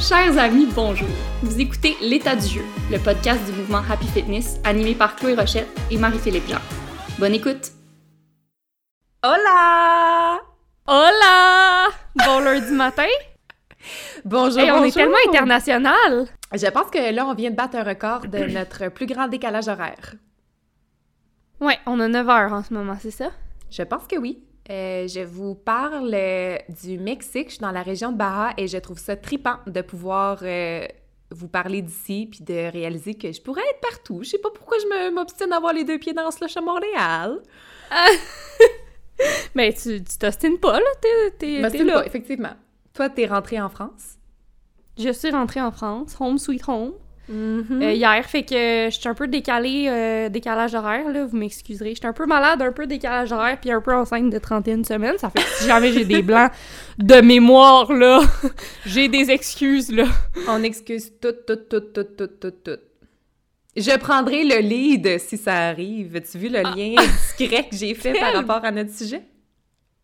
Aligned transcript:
Chers 0.00 0.38
amis, 0.38 0.66
bonjour. 0.74 1.08
Vous 1.42 1.60
écoutez 1.60 1.96
L'état 2.00 2.34
du 2.34 2.46
jeu, 2.46 2.62
le 2.90 2.98
podcast 2.98 3.44
du 3.44 3.52
mouvement 3.52 3.82
Happy 3.90 4.06
Fitness 4.06 4.58
animé 4.64 4.94
par 4.94 5.14
Chloé 5.16 5.34
Rochette 5.34 5.68
et 5.90 5.98
Marie-Philippe 5.98 6.48
Jean. 6.48 6.60
Bonne 7.18 7.34
écoute. 7.34 7.70
Hola! 9.22 10.40
Hola! 10.86 11.88
Bon 12.24 12.40
lundi 12.40 12.72
matin. 12.72 13.06
Bonjour, 14.24 14.58
Hey, 14.60 14.70
on 14.70 14.76
est 14.76 14.78
bonjour. 14.80 14.92
tellement 14.94 15.16
international. 15.28 16.26
Je 16.52 16.66
pense 16.70 16.90
que 16.90 17.12
là, 17.14 17.26
on 17.26 17.34
vient 17.34 17.50
de 17.50 17.56
battre 17.56 17.76
un 17.76 17.84
record 17.84 18.26
de 18.26 18.38
notre 18.46 18.88
plus 18.88 19.06
grand 19.06 19.28
décalage 19.28 19.68
horaire. 19.68 20.14
Ouais, 21.60 21.78
on 21.86 22.00
a 22.00 22.08
9 22.08 22.28
heures 22.28 22.52
en 22.52 22.62
ce 22.62 22.72
moment, 22.72 22.96
c'est 23.00 23.10
ça? 23.10 23.30
Je 23.70 23.82
pense 23.82 24.06
que 24.06 24.16
oui. 24.16 24.42
Euh, 24.70 25.08
je 25.08 25.20
vous 25.20 25.56
parle 25.56 26.12
euh, 26.14 26.56
du 26.82 26.98
Mexique. 26.98 27.48
Je 27.48 27.54
suis 27.54 27.60
dans 27.60 27.72
la 27.72 27.82
région 27.82 28.12
de 28.12 28.16
Baja 28.16 28.54
et 28.56 28.68
je 28.68 28.78
trouve 28.78 28.98
ça 28.98 29.16
tripant 29.16 29.56
de 29.66 29.80
pouvoir 29.80 30.38
euh, 30.42 30.86
vous 31.30 31.48
parler 31.48 31.82
d'ici 31.82 32.28
puis 32.30 32.44
de 32.44 32.70
réaliser 32.70 33.14
que 33.14 33.32
je 33.32 33.40
pourrais 33.42 33.62
être 33.68 33.80
partout. 33.80 34.20
Je 34.22 34.30
sais 34.30 34.38
pas 34.38 34.50
pourquoi 34.54 34.76
je 34.78 35.10
m'obstine 35.10 35.52
à 35.52 35.56
avoir 35.56 35.72
les 35.72 35.82
deux 35.82 35.98
pieds 35.98 36.12
dans 36.12 36.30
ce 36.30 36.38
slush 36.38 36.56
à 36.56 36.60
Montréal. 36.60 37.40
Mais 39.56 39.72
tu 39.82 40.04
tu 40.04 40.18
t'ostines 40.18 40.58
pas, 40.58 40.78
là? 40.78 40.86
T'es, 41.38 41.60
là. 41.60 41.70
pas, 41.70 42.06
effectivement. 42.06 42.54
Toi, 42.94 43.08
t'es 43.08 43.26
rentrée 43.26 43.60
en 43.60 43.68
France? 43.68 44.18
Je 44.96 45.10
suis 45.12 45.30
rentrée 45.30 45.60
en 45.60 45.72
France, 45.72 46.16
home 46.20 46.38
sweet 46.38 46.68
home, 46.68 46.92
Mhm. 47.30 47.80
euh, 47.82 47.92
hier, 47.92 48.24
fait 48.24 48.42
que 48.42 48.88
je 48.90 48.98
suis 48.98 49.08
un 49.08 49.14
peu 49.14 49.28
décalée, 49.28 49.86
euh, 49.88 50.28
décalage 50.28 50.74
horaire, 50.74 51.08
là, 51.08 51.24
vous 51.24 51.36
m'excuserez. 51.36 51.94
J'étais 51.94 52.08
un 52.08 52.12
peu 52.12 52.26
malade, 52.26 52.60
un 52.60 52.72
peu 52.72 52.86
décalage 52.88 53.30
horaire, 53.30 53.58
puis 53.60 53.70
un 53.70 53.80
peu 53.80 53.94
enceinte 53.94 54.30
de 54.30 54.38
31 54.38 54.82
semaines. 54.82 55.16
Ça 55.18 55.30
fait 55.30 55.38
que 55.38 55.48
si 55.48 55.66
jamais 55.66 55.92
j'ai 55.92 56.04
des 56.04 56.22
blancs 56.22 56.50
de 56.98 57.20
mémoire, 57.20 57.92
là, 57.92 58.20
j'ai 58.84 59.08
des 59.08 59.30
excuses, 59.30 59.92
là. 59.92 60.06
On 60.48 60.62
excuse 60.64 61.12
tout, 61.20 61.32
tout, 61.46 61.56
tout, 61.56 61.80
tout, 61.80 62.04
tout, 62.04 62.26
tout, 62.26 62.50
tout. 62.50 62.78
Je 63.76 63.96
prendrai 63.98 64.42
le 64.42 64.58
lead 64.58 65.20
si 65.20 65.36
ça 65.36 65.68
arrive. 65.68 66.16
As-tu 66.16 66.38
vu 66.38 66.48
le 66.48 66.62
lien 66.62 67.00
discret 67.00 67.68
que 67.70 67.76
j'ai 67.76 67.94
fait 67.94 68.12
par 68.18 68.34
rapport 68.34 68.64
à 68.64 68.72
notre 68.72 68.92
sujet? 68.92 69.22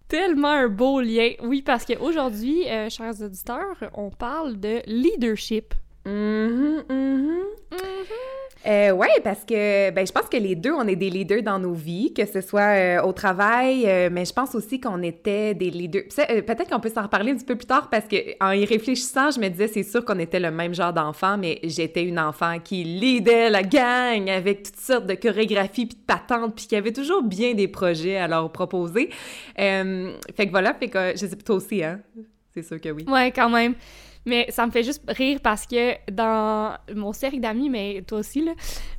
Tellement 0.06 0.52
un 0.52 0.68
beau 0.68 1.00
lien. 1.00 1.32
Oui, 1.42 1.62
parce 1.62 1.84
qu'aujourd'hui, 1.84 2.68
euh, 2.68 2.88
chers 2.88 3.20
auditeurs, 3.20 3.76
on 3.94 4.10
parle 4.10 4.60
de 4.60 4.80
leadership. 4.86 5.74
Mhm. 6.06 7.46
Euh, 8.66 8.90
ouais, 8.90 9.20
parce 9.22 9.44
que 9.44 9.90
ben, 9.92 10.04
je 10.04 10.10
pense 10.10 10.28
que 10.28 10.36
les 10.36 10.56
deux, 10.56 10.72
on 10.72 10.88
est 10.88 10.96
des 10.96 11.08
leaders 11.08 11.42
dans 11.42 11.60
nos 11.60 11.72
vies, 11.72 12.12
que 12.12 12.26
ce 12.26 12.40
soit 12.40 12.74
euh, 12.98 13.02
au 13.02 13.12
travail, 13.12 13.84
euh, 13.86 14.08
mais 14.10 14.24
je 14.24 14.32
pense 14.32 14.56
aussi 14.56 14.80
qu'on 14.80 15.02
était 15.02 15.54
des 15.54 15.70
leaders. 15.70 16.02
Euh, 16.18 16.42
Peut-être 16.42 16.68
qu'on 16.68 16.80
peut 16.80 16.88
s'en 16.88 17.02
reparler 17.02 17.30
un 17.30 17.36
petit 17.36 17.44
peu 17.44 17.54
plus 17.54 17.66
tard 17.66 17.88
parce 17.90 18.06
que 18.06 18.16
en 18.40 18.50
y 18.50 18.64
réfléchissant, 18.64 19.30
je 19.30 19.38
me 19.38 19.48
disais 19.48 19.68
c'est 19.68 19.84
sûr 19.84 20.04
qu'on 20.04 20.18
était 20.18 20.40
le 20.40 20.50
même 20.50 20.74
genre 20.74 20.92
d'enfant, 20.92 21.38
mais 21.38 21.60
j'étais 21.62 22.02
une 22.02 22.18
enfant 22.18 22.58
qui 22.58 22.82
leadait 22.82 23.50
la 23.50 23.62
gang 23.62 24.28
avec 24.28 24.64
toutes 24.64 24.80
sortes 24.80 25.06
de 25.06 25.14
chorégraphies 25.14 25.86
puis 25.86 25.96
de 25.98 26.04
patentes, 26.04 26.56
puis 26.56 26.66
qui 26.66 26.74
avait 26.74 26.92
toujours 26.92 27.22
bien 27.22 27.54
des 27.54 27.68
projets 27.68 28.16
à 28.16 28.26
leur 28.26 28.50
proposer. 28.50 29.10
Fait 29.56 30.46
que 30.46 30.50
voilà, 30.50 30.74
fait 30.74 30.88
que 30.88 31.12
je 31.12 31.26
sais 31.26 31.36
toi 31.36 31.54
aussi, 31.54 31.84
hein? 31.84 32.00
C'est 32.52 32.64
sûr 32.64 32.80
que 32.80 32.88
oui. 32.88 33.04
Ouais, 33.06 33.30
quand 33.32 33.50
même. 33.50 33.74
Mais 34.26 34.46
ça 34.50 34.66
me 34.66 34.72
fait 34.72 34.82
juste 34.82 35.02
rire 35.08 35.38
parce 35.42 35.66
que 35.66 35.94
dans 36.10 36.76
mon 36.94 37.12
cercle 37.12 37.38
d'amis, 37.38 37.70
mais 37.70 38.02
toi 38.06 38.18
aussi, 38.18 38.44
là, 38.44 38.52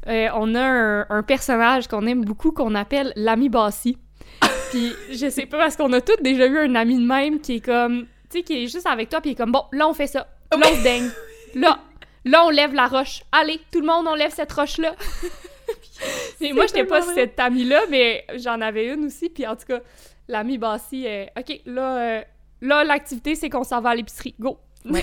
euh, 0.07 0.29
on 0.35 0.55
a 0.55 0.61
un, 0.61 1.05
un 1.09 1.21
personnage 1.21 1.87
qu'on 1.87 2.07
aime 2.07 2.23
beaucoup 2.23 2.51
qu'on 2.51 2.73
appelle 2.75 3.11
l'ami 3.17 3.49
Bassi. 3.49 3.97
Puis 4.71 4.93
je 5.11 5.29
sais 5.29 5.45
pas, 5.45 5.57
parce 5.57 5.75
qu'on 5.75 5.91
a 5.93 6.01
tous 6.01 6.21
déjà 6.21 6.47
eu 6.47 6.57
un 6.57 6.75
ami 6.75 6.95
de 6.95 7.05
même 7.05 7.41
qui 7.41 7.55
est 7.55 7.65
comme, 7.65 8.05
tu 8.29 8.37
sais, 8.37 8.43
qui 8.43 8.63
est 8.63 8.67
juste 8.67 8.87
avec 8.87 9.09
toi, 9.09 9.21
puis 9.21 9.31
il 9.31 9.33
est 9.33 9.37
comme, 9.37 9.51
bon, 9.51 9.63
là 9.71 9.87
on 9.87 9.93
fait 9.93 10.07
ça, 10.07 10.27
là 10.51 10.57
on 10.57 10.75
se 10.75 10.83
daigne, 10.83 11.09
là, 11.55 11.79
là 12.25 12.45
on 12.45 12.49
lève 12.49 12.73
la 12.73 12.87
roche, 12.87 13.23
allez, 13.31 13.59
tout 13.71 13.79
le 13.79 13.87
monde 13.87 14.05
on 14.09 14.15
lève 14.15 14.31
cette 14.31 14.51
roche-là. 14.51 14.95
Et 16.41 16.53
moi, 16.53 16.67
j'étais 16.67 16.83
pas 16.83 16.99
vrai. 16.99 17.13
cette 17.13 17.39
amie-là, 17.39 17.81
mais 17.89 18.25
j'en 18.35 18.61
avais 18.61 18.93
une 18.93 19.05
aussi, 19.05 19.29
puis 19.29 19.47
en 19.47 19.55
tout 19.55 19.65
cas, 19.67 19.79
l'ami 20.27 20.57
Bassi, 20.57 21.07
euh, 21.07 21.25
ok, 21.37 21.61
là, 21.65 21.97
euh, 21.97 22.21
là 22.61 22.83
l'activité 22.83 23.35
c'est 23.35 23.49
qu'on 23.49 23.63
s'en 23.63 23.81
va 23.81 23.91
à 23.91 23.95
l'épicerie, 23.95 24.35
go! 24.39 24.57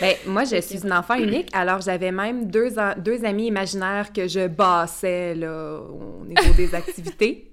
Ben, 0.00 0.16
moi, 0.26 0.42
je 0.42 0.60
suis 0.60 0.82
une 0.82 0.92
enfant 0.92 1.14
unique, 1.14 1.48
alors 1.52 1.80
j'avais 1.80 2.10
même 2.10 2.48
deux, 2.50 2.68
deux 2.98 3.24
amis 3.24 3.46
imaginaires 3.46 4.12
que 4.12 4.26
je 4.26 4.48
bassais 4.48 5.36
là, 5.36 5.78
au 5.80 6.24
niveau 6.24 6.52
des 6.56 6.74
activités. 6.80 7.52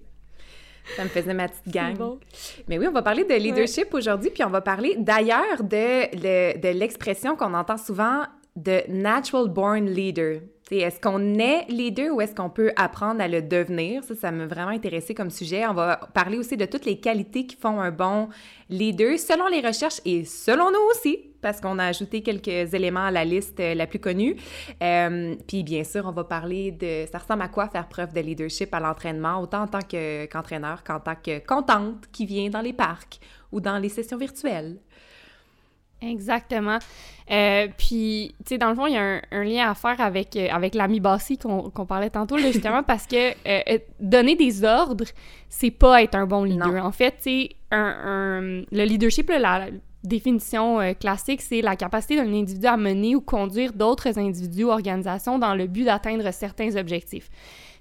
Ça 0.95 1.03
me 1.03 1.09
faisait 1.09 1.35
ma 1.35 1.47
petite 1.47 1.71
gang. 1.71 1.95
bon. 1.95 2.19
Mais 2.67 2.79
oui, 2.79 2.87
on 2.87 2.91
va 2.91 3.03
parler 3.03 3.23
de 3.25 3.35
leadership 3.35 3.93
aujourd'hui, 3.93 4.31
puis 4.31 4.43
on 4.43 4.49
va 4.49 4.59
parler 4.61 4.95
d'ailleurs 4.97 5.61
de, 5.61 6.15
le- 6.15 6.57
de 6.59 6.67
l'expression 6.79 7.35
qu'on 7.35 7.53
entend 7.53 7.77
souvent 7.77 8.23
de 8.55 8.81
natural 8.89 9.47
born 9.47 9.85
leader. 9.85 10.39
Est-ce 10.71 10.99
qu'on 10.99 11.37
est 11.37 11.65
leader 11.69 12.15
ou 12.15 12.21
est-ce 12.21 12.33
qu'on 12.33 12.49
peut 12.49 12.71
apprendre 12.75 13.21
à 13.21 13.27
le 13.27 13.41
devenir? 13.43 14.03
Ça, 14.03 14.15
ça 14.15 14.31
m'a 14.31 14.47
vraiment 14.47 14.71
intéressé 14.71 15.13
comme 15.13 15.29
sujet. 15.29 15.67
On 15.67 15.73
va 15.75 15.97
parler 16.15 16.37
aussi 16.39 16.57
de 16.57 16.65
toutes 16.65 16.85
les 16.85 16.99
qualités 16.99 17.45
qui 17.45 17.55
font 17.55 17.79
un 17.79 17.91
bon 17.91 18.29
leader 18.69 19.19
selon 19.19 19.45
les 19.47 19.59
recherches 19.61 20.01
et 20.05 20.23
selon 20.25 20.71
nous 20.71 20.79
aussi, 20.91 21.27
parce 21.41 21.59
qu'on 21.61 21.79
a 21.79 21.85
ajouté 21.85 22.21
quelques 22.21 22.73
éléments 22.73 23.05
à 23.05 23.11
la 23.11 23.25
liste 23.25 23.59
euh, 23.59 23.73
la 23.73 23.87
plus 23.87 23.99
connue. 23.99 24.35
Euh, 24.81 25.35
puis 25.47 25.63
bien 25.63 25.83
sûr, 25.83 26.05
on 26.05 26.11
va 26.11 26.23
parler 26.23 26.71
de 26.71 27.05
ça 27.11 27.17
ressemble 27.17 27.41
à 27.41 27.47
quoi 27.47 27.67
faire 27.67 27.87
preuve 27.87 28.13
de 28.13 28.19
leadership 28.21 28.73
à 28.73 28.79
l'entraînement, 28.79 29.39
autant 29.41 29.63
en 29.63 29.67
tant 29.67 29.81
que- 29.81 30.25
qu'entraîneur 30.27 30.83
qu'en 30.83 30.99
tant 30.99 31.15
que 31.15 31.39
contente 31.45 32.05
qui 32.11 32.25
vient 32.25 32.49
dans 32.49 32.61
les 32.61 32.73
parcs 32.73 33.19
ou 33.51 33.59
dans 33.59 33.77
les 33.77 33.89
sessions 33.89 34.17
virtuelles. 34.17 34.77
Exactement. 36.03 36.79
Euh, 37.29 37.67
puis, 37.77 38.33
tu 38.39 38.49
sais, 38.49 38.57
dans 38.57 38.69
le 38.69 38.75
fond, 38.75 38.87
il 38.87 38.93
y 38.93 38.97
a 38.97 39.01
un, 39.03 39.21
un 39.31 39.43
lien 39.43 39.69
à 39.69 39.75
faire 39.75 40.01
avec, 40.01 40.35
euh, 40.35 40.47
avec 40.49 40.73
l'ami 40.73 40.99
Bassi 40.99 41.37
qu'on 41.37 41.69
parlait 41.85 42.09
tantôt, 42.09 42.37
là, 42.37 42.51
justement, 42.51 42.81
parce 42.87 43.05
que 43.05 43.31
euh, 43.47 43.77
donner 43.99 44.35
des 44.35 44.63
ordres, 44.63 45.05
c'est 45.47 45.69
pas 45.69 46.01
être 46.01 46.15
un 46.15 46.25
bon 46.25 46.43
leader. 46.43 46.67
Non. 46.71 46.79
En 46.85 46.91
fait, 46.91 47.11
tu 47.17 47.21
sais, 47.21 47.49
un, 47.69 47.77
un- 48.03 48.41
le 48.71 48.83
leadership, 48.83 49.29
là, 49.29 49.37
la 49.37 49.67
définition 50.03 50.79
euh, 50.79 50.93
classique, 50.93 51.41
c'est 51.41 51.61
la 51.61 51.75
capacité 51.75 52.15
d'un 52.15 52.33
individu 52.33 52.65
à 52.65 52.77
mener 52.77 53.15
ou 53.15 53.21
conduire 53.21 53.73
d'autres 53.73 54.17
individus 54.17 54.63
ou 54.65 54.69
organisations 54.69 55.39
dans 55.39 55.55
le 55.55 55.67
but 55.67 55.83
d'atteindre 55.83 56.31
certains 56.31 56.75
objectifs. 56.75 57.29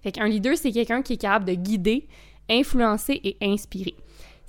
Fait 0.03 0.13
qu'un 0.13 0.29
leader, 0.29 0.57
c'est 0.57 0.73
quelqu'un 0.73 1.03
qui 1.03 1.15
est 1.15 1.21
capable 1.21 1.47
de 1.47 1.55
guider, 1.55 2.09
influencer 2.49 3.21
et 3.23 3.37
inspirer 3.43 3.95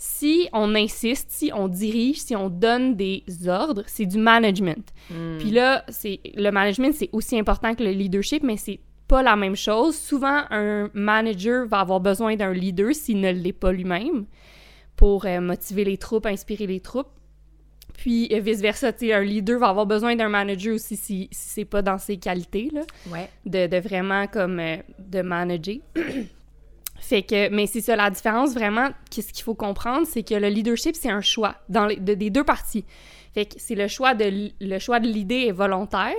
si 0.04 0.50
on 0.52 0.74
insiste, 0.74 1.30
si 1.30 1.52
on 1.54 1.68
dirige, 1.68 2.18
si 2.18 2.36
on 2.36 2.50
donne 2.50 2.96
des 2.96 3.24
ordres, 3.48 3.84
c'est 3.86 4.08
du 4.08 4.18
management. 4.18 4.92
Puis 5.38 5.52
là, 5.52 5.86
c'est 5.90 6.20
le 6.36 6.50
management, 6.50 6.92
c'est 6.96 7.10
aussi 7.12 7.38
important 7.38 7.76
que 7.76 7.84
le 7.84 7.92
leadership, 7.92 8.42
mais 8.42 8.58
c'est 8.58 8.80
pas 9.08 9.22
la 9.22 9.36
même 9.36 9.56
chose. 9.56 9.96
Souvent, 9.96 10.42
un 10.50 10.90
manager 10.96 11.68
va 11.68 11.82
avoir 11.82 12.00
besoin 12.00 12.36
d'un 12.36 12.52
leader 12.52 12.96
s'il 12.96 13.20
ne 13.20 13.32
l'est 13.32 13.54
pas 13.54 13.72
lui-même 13.72 14.26
pour 14.96 15.28
euh, 15.28 15.40
motiver 15.40 15.84
les 15.84 15.98
troupes, 15.98 16.26
inspirer 16.26 16.66
les 16.66 16.80
troupes. 16.80 17.12
Puis 17.98 18.30
euh, 18.32 18.40
vice-versa, 18.40 18.92
un 19.02 19.22
leader 19.24 19.60
va 19.60 19.70
avoir 19.70 19.86
besoin 19.86 20.16
d'un 20.16 20.30
manager 20.30 20.74
aussi 20.76 20.96
si, 20.98 21.28
si 21.32 21.50
c'est 21.50 21.66
pas 21.66 21.82
dans 21.82 21.98
ses 21.98 22.18
qualités, 22.18 22.70
là 22.74 22.82
Ouais. 23.12 23.30
de, 23.46 23.68
de 23.68 23.78
vraiment 23.78 24.28
comme 24.28 24.60
euh, 24.60 24.78
de 25.00 25.22
manager. 25.22 25.76
fait 27.00 27.24
que, 27.24 27.50
mais 27.50 27.68
c'est 27.68 27.82
ça, 27.82 27.96
la 27.96 28.10
différence 28.10 28.54
vraiment, 28.54 28.90
qu'est-ce 29.10 29.34
qu'il 29.34 29.44
faut 29.44 29.56
comprendre, 29.56 30.06
c'est 30.08 30.24
que 30.24 30.36
le 30.36 30.48
leadership, 30.48 30.96
c'est 30.96 31.10
un 31.10 31.22
choix 31.22 31.56
dans 31.70 31.86
les, 31.88 31.96
de- 31.98 32.14
des 32.14 32.30
deux 32.30 32.44
parties. 32.44 32.86
Fait 33.34 33.46
que 33.46 33.56
c'est 33.58 33.76
le 33.76 33.88
choix 33.88 34.14
de 34.14 34.50
le 34.60 34.80
choix 34.80 35.00
de 35.00 35.08
l'idée 35.08 35.46
est 35.48 35.52
volontaire. 35.52 36.16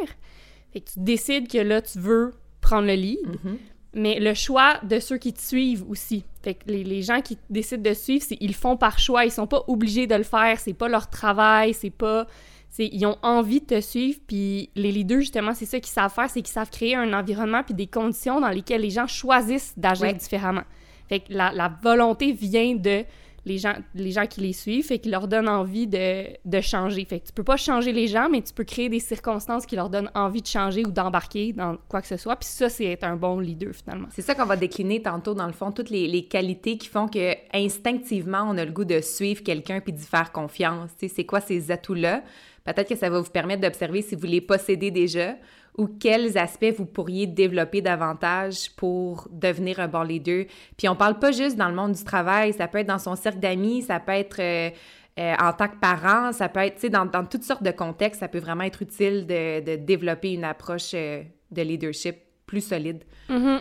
Fait 0.73 0.81
que 0.81 0.91
tu 0.91 0.99
décides 1.01 1.49
que 1.51 1.59
là, 1.59 1.83
tu 1.83 1.99
veux 1.99 2.33
prendre 2.61 2.87
le 2.87 2.95
lead, 2.95 3.19
Mhm. 3.27 3.59
Mais 3.95 4.19
le 4.21 4.35
choix 4.35 4.79
de 4.83 4.99
ceux 5.01 5.19
qui 5.19 5.33
te 5.33 5.41
suivent 5.41 5.85
aussi. 5.89 6.25
Fait 6.43 6.55
que 6.55 6.65
les, 6.67 6.83
les 6.85 7.03
gens 7.03 7.21
qui 7.21 7.39
décident 7.51 7.83
de 7.89 7.95
suivre, 7.95 8.25
ils 8.41 8.49
le 8.49 8.53
font 8.55 8.77
par 8.77 8.99
choix, 8.99 9.25
ils 9.25 9.31
sont 9.31 9.47
pas 9.47 9.63
obligés 9.69 10.07
de 10.07 10.15
le 10.15 10.23
faire, 10.23 10.59
c'est 10.59 10.73
pas 10.73 10.89
leur 10.89 11.09
travail, 11.11 11.75
c'est 11.75 11.91
pas 11.91 12.27
c'est 12.71 12.89
ils 12.91 13.05
ont 13.05 13.19
envie 13.23 13.61
de 13.61 13.67
te 13.67 13.81
suivre 13.83 14.19
puis 14.27 14.71
les 14.77 14.91
leaders 14.93 15.21
justement, 15.21 15.53
c'est 15.55 15.67
ça 15.67 15.79
qu'ils 15.79 15.93
savent 15.93 16.13
faire, 16.13 16.31
c'est 16.31 16.41
qu'ils 16.41 16.53
savent 16.53 16.71
créer 16.71 16.95
un 16.97 17.13
environnement 17.13 17.63
puis 17.63 17.75
des 17.75 17.87
conditions 17.87 18.41
dans 18.41 18.49
lesquelles 18.49 18.81
les 18.81 18.91
gens 18.91 19.07
choisissent 19.07 19.75
d'agir 19.77 20.07
Ouais. 20.07 20.15
différemment. 20.15 20.63
Fait 21.09 21.21
que 21.21 21.33
la, 21.35 21.53
la 21.53 21.69
volonté 21.83 22.33
vient 22.33 22.75
de 22.75 23.05
les 23.45 23.59
gens, 23.59 23.75
les 23.95 24.13
gens 24.13 24.27
qui 24.27 24.41
les 24.41 24.53
suivent, 24.53 24.87
fait 24.87 24.99
qu'ils 24.99 25.11
leur 25.11 25.27
donnent 25.27 25.49
envie 25.49 25.87
de, 25.87 26.61
changer. 26.61 27.05
Fait 27.05 27.21
que 27.21 27.27
tu 27.27 27.33
peux 27.33 27.43
pas 27.43 27.57
changer 27.57 27.93
les 27.93 28.07
gens, 28.07 28.29
mais 28.31 28.41
tu 28.43 28.53
peux 28.53 28.65
créer 28.65 28.89
des 28.89 29.01
circonstances 29.01 29.67
qui 29.67 29.75
leur 29.75 29.91
donnent 29.91 30.11
envie 30.15 30.43
de 30.43 30.47
changer 30.47 30.85
ou 30.87 30.91
d'embarquer 30.91 31.53
dans 31.53 31.77
quoi 31.89 32.01
que 32.01 32.07
ce 32.07 32.17
soit. 32.17 32.37
Puis 32.37 32.49
ça, 32.49 32.69
c'est 32.69 32.85
être 32.85 33.05
un 33.05 33.17
bon 33.17 33.41
leader, 33.41 33.75
finalement. 33.75 34.09
C'est 34.11 34.23
ça 34.23 34.35
qu'on 34.35 34.47
va 34.47 34.57
décliner 34.57 35.03
tantôt, 35.03 35.35
dans 35.35 35.47
le 35.47 35.53
fond, 35.53 35.73
toutes 35.73 35.91
les, 35.91 36.23
qualités 36.27 36.79
qui 36.79 36.89
font 36.89 37.09
que 37.09 37.35
instinctivement, 37.53 38.45
on 38.49 38.57
a 38.57 38.65
le 38.65 38.71
goût 38.71 38.85
de 38.85 39.01
suivre 39.01 39.43
quelqu'un 39.43 39.81
puis 39.81 39.93
d'y 39.93 40.05
faire 40.05 40.31
confiance. 40.31 40.91
C'est 40.99 41.27
quoi 41.27 41.41
ces 41.41 41.71
atouts-là? 41.71 42.23
Peut-être 42.65 42.89
que 42.89 42.97
ça 42.97 43.11
va 43.11 43.21
vous 43.21 43.31
permettre 43.31 43.63
d'observer 43.63 44.03
si 44.03 44.15
vous 44.15 44.27
les 44.27 44.41
possédez 44.41 44.91
déjà 44.91 45.37
ou 45.79 45.87
quels 45.87 46.37
aspects 46.37 46.75
vous 46.77 46.85
pourriez 46.85 47.27
développer 47.27 47.81
davantage 47.81 48.71
pour 48.77 49.29
devenir 49.31 49.81
un 49.81 49.89
bon 49.89 50.03
leader. 50.03 50.45
Puis 50.77 50.89
on 50.89 50.95
parle 50.95 51.19
pas 51.19 51.33
juste 51.33 51.57
dans 51.57 51.69
le 51.69 51.75
monde 51.75 51.93
du 51.93 52.05
travail, 52.05 52.53
ça 52.53 52.69
peut 52.69 52.79
être 52.79 52.89
dans 52.89 52.99
son 52.99 53.17
cercle 53.17 53.39
d'amis, 53.39 53.83
ça 53.83 53.99
peut 53.99 54.13
être 54.13 54.41
euh, 54.41 54.71
Euh, 55.19 55.35
en 55.39 55.53
tant 55.53 55.69
que 55.69 55.77
parent, 55.77 56.33
ça 56.33 56.49
peut 56.49 56.61
être, 56.61 56.87
dans, 56.87 57.05
dans, 57.05 57.27
toutes 57.27 57.45
sortes 57.45 57.63
de 57.63 57.71
contextes, 57.71 58.21
ça 58.21 58.29
peut 58.29 58.39
vraiment 58.39 58.65
être 58.65 58.81
utile 58.81 59.27
de, 59.27 59.77
développer 59.77 60.33
une 60.33 60.45
approche 60.45 60.93
euh, 60.95 61.23
de 61.51 61.63
leadership 61.63 62.17
plus 62.47 62.63
solide. 62.63 63.03
Mm-hmm. 63.29 63.61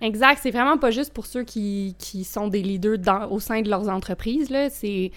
Exact. 0.00 0.40
C'est 0.42 0.50
vraiment 0.50 0.78
pas 0.78 0.90
juste 0.90 1.12
pour 1.12 1.26
ceux 1.26 1.42
qui, 1.44 1.96
qui 1.98 2.24
sont 2.24 2.48
des 2.48 2.62
leaders 2.62 3.30
au 3.30 3.40
sein 3.40 3.60
de 3.60 3.68
leurs 3.68 3.90
entreprises. 3.90 4.48
C'est, 4.70 5.10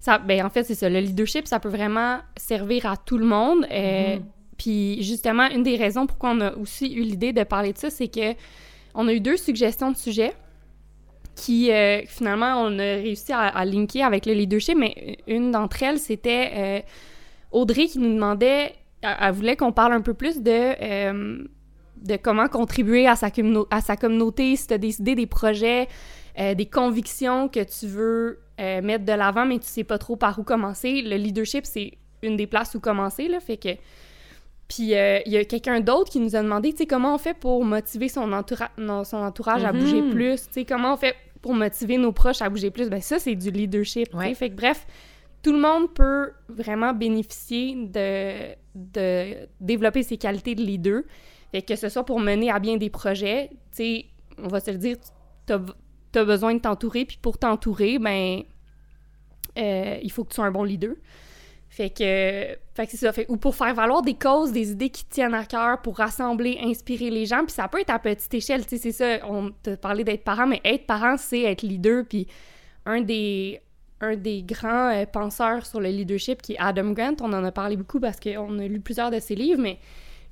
ça, 0.00 0.18
ben, 0.18 0.44
en 0.44 0.50
fait, 0.50 0.64
c'est 0.64 0.74
ça. 0.74 0.88
Le 0.88 1.00
leadership, 1.00 1.46
ça 1.46 1.60
peut 1.60 1.68
vraiment 1.68 2.18
servir 2.36 2.86
à 2.86 2.96
tout 2.96 3.18
le 3.18 3.26
monde. 3.26 3.66
Euh, 3.70 4.16
mm-hmm. 4.16 4.22
Puis 4.56 5.02
justement, 5.02 5.48
une 5.48 5.62
des 5.62 5.76
raisons 5.76 6.06
pourquoi 6.06 6.30
on 6.30 6.40
a 6.40 6.54
aussi 6.56 6.92
eu 6.92 7.02
l'idée 7.02 7.32
de 7.32 7.44
parler 7.44 7.72
de 7.72 7.78
ça, 7.78 7.90
c'est 7.90 8.08
que 8.08 8.34
on 8.94 9.06
a 9.06 9.12
eu 9.12 9.20
deux 9.20 9.36
suggestions 9.36 9.92
de 9.92 9.96
sujets 9.96 10.34
qui, 11.36 11.70
euh, 11.70 12.02
finalement, 12.06 12.60
on 12.62 12.78
a 12.80 12.82
réussi 12.82 13.32
à, 13.32 13.64
linker 13.64 14.04
avec 14.04 14.26
le 14.26 14.32
leadership, 14.32 14.76
mais 14.76 15.18
une 15.28 15.52
d'entre 15.52 15.84
elles, 15.84 16.00
c'était 16.00 16.50
euh, 16.56 16.80
Audrey 17.52 17.86
qui 17.86 18.00
nous 18.00 18.12
demandait, 18.12 18.74
elle, 19.02 19.32
voulait 19.32 19.54
qu'on 19.54 19.70
parle 19.70 19.92
un 19.92 20.00
peu 20.00 20.14
plus 20.14 20.42
de, 20.42 20.50
euh, 20.50 21.44
de 22.02 22.16
comment 22.16 22.48
contribuer 22.48 23.06
à 23.06 23.14
sa, 23.14 23.30
à 23.70 23.80
sa 23.80 23.96
communauté, 23.96 24.56
si 24.56 24.66
tu 24.66 24.74
as 24.74 24.78
des 24.78 25.00
idées, 25.00 25.14
des 25.14 25.26
projets, 25.26 25.86
des 26.36 26.66
convictions 26.66 27.48
que 27.48 27.64
tu 27.64 27.86
veux 27.88 28.38
mettre 28.58 29.04
de 29.04 29.12
l'avant, 29.12 29.46
mais 29.46 29.58
tu 29.58 29.66
sais 29.66 29.84
pas 29.84 29.98
trop 29.98 30.16
par 30.16 30.38
où 30.38 30.42
commencer. 30.42 31.02
Le 31.02 31.16
leadership, 31.16 31.64
c'est 31.64 31.98
une 32.22 32.36
des 32.36 32.46
places 32.46 32.74
où 32.74 32.80
commencer, 32.80 33.28
là, 33.28 33.40
fait 33.40 33.56
que 33.56 33.70
puis 34.68 34.94
euh, 34.94 35.20
il 35.24 35.32
y 35.32 35.36
a 35.38 35.44
quelqu'un 35.44 35.80
d'autre 35.80 36.12
qui 36.12 36.20
nous 36.20 36.36
a 36.36 36.42
demandé, 36.42 36.72
tu 36.72 36.78
sais, 36.78 36.86
comment 36.86 37.14
on 37.14 37.18
fait 37.18 37.34
pour 37.34 37.64
motiver 37.64 38.08
son, 38.08 38.30
son 39.04 39.16
entourage 39.16 39.64
à 39.64 39.72
bouger 39.72 40.02
mhm. 40.02 40.10
plus, 40.10 40.42
tu 40.42 40.52
sais, 40.52 40.64
comment 40.66 40.92
on 40.92 40.96
fait 40.96 41.16
pour 41.40 41.54
motiver 41.54 41.96
nos 41.96 42.12
proches 42.12 42.42
à 42.42 42.50
bouger 42.50 42.70
plus? 42.70 42.90
Ben 42.90 43.00
ça, 43.00 43.18
c'est 43.18 43.34
du 43.34 43.50
leadership, 43.50 44.08
Fait 44.34 44.50
que 44.50 44.54
bref, 44.54 44.86
tout 45.42 45.52
le 45.52 45.58
monde 45.58 45.94
peut 45.94 46.32
vraiment 46.50 46.92
bénéficier 46.92 47.76
de, 47.86 48.54
de 48.74 49.48
développer 49.60 50.02
ses 50.02 50.18
qualités 50.18 50.54
de 50.54 50.62
leader. 50.62 51.02
Fait 51.50 51.62
que 51.62 51.74
ce 51.74 51.88
soit 51.88 52.04
pour 52.04 52.20
mener 52.20 52.50
à 52.50 52.58
bien 52.58 52.76
des 52.76 52.90
projets, 52.90 53.48
tu 53.50 53.58
sais, 53.70 54.06
on 54.36 54.48
va 54.48 54.60
se 54.60 54.70
le 54.70 54.76
dire, 54.76 54.96
t'as 56.12 56.22
as 56.22 56.24
besoin 56.24 56.54
de 56.54 56.60
t'entourer, 56.60 57.04
puis 57.04 57.18
pour 57.20 57.38
t'entourer, 57.38 57.98
ben, 57.98 58.42
euh, 59.58 59.98
il 60.02 60.10
faut 60.10 60.24
que 60.24 60.30
tu 60.30 60.36
sois 60.36 60.46
un 60.46 60.50
bon 60.50 60.64
leader. 60.64 60.94
Fait 61.70 61.90
que, 61.90 62.56
fait 62.74 62.86
que 62.86 62.90
c'est 62.90 62.96
ça. 62.96 63.12
Fait, 63.12 63.26
ou 63.28 63.36
pour 63.36 63.54
faire 63.54 63.74
valoir 63.74 64.02
des 64.02 64.14
causes, 64.14 64.52
des 64.52 64.70
idées 64.70 64.88
qui 64.88 65.04
tiennent 65.04 65.34
à 65.34 65.44
cœur, 65.44 65.82
pour 65.82 65.98
rassembler, 65.98 66.58
inspirer 66.62 67.10
les 67.10 67.26
gens. 67.26 67.44
Puis 67.44 67.52
ça 67.52 67.68
peut 67.68 67.80
être 67.80 67.90
à 67.90 67.98
petite 67.98 68.32
échelle, 68.32 68.66
tu 68.66 68.76
sais, 68.76 68.78
c'est 68.78 68.92
ça. 68.92 69.26
On 69.28 69.50
te 69.50 69.74
parlait 69.74 70.04
d'être 70.04 70.24
parent, 70.24 70.46
mais 70.46 70.60
être 70.64 70.86
parent, 70.86 71.16
c'est 71.18 71.42
être 71.42 71.62
leader. 71.62 72.04
Puis 72.08 72.26
un 72.86 73.02
des, 73.02 73.60
un 74.00 74.16
des 74.16 74.42
grands 74.42 74.90
euh, 74.90 75.04
penseurs 75.04 75.66
sur 75.66 75.80
le 75.80 75.90
leadership, 75.90 76.40
qui 76.40 76.54
est 76.54 76.58
Adam 76.58 76.92
Grant, 76.92 77.16
on 77.20 77.32
en 77.32 77.44
a 77.44 77.52
parlé 77.52 77.76
beaucoup 77.76 78.00
parce 78.00 78.18
qu'on 78.18 78.58
a 78.58 78.66
lu 78.66 78.80
plusieurs 78.80 79.10
de 79.10 79.20
ses 79.20 79.34
livres, 79.34 79.60
mais 79.60 79.78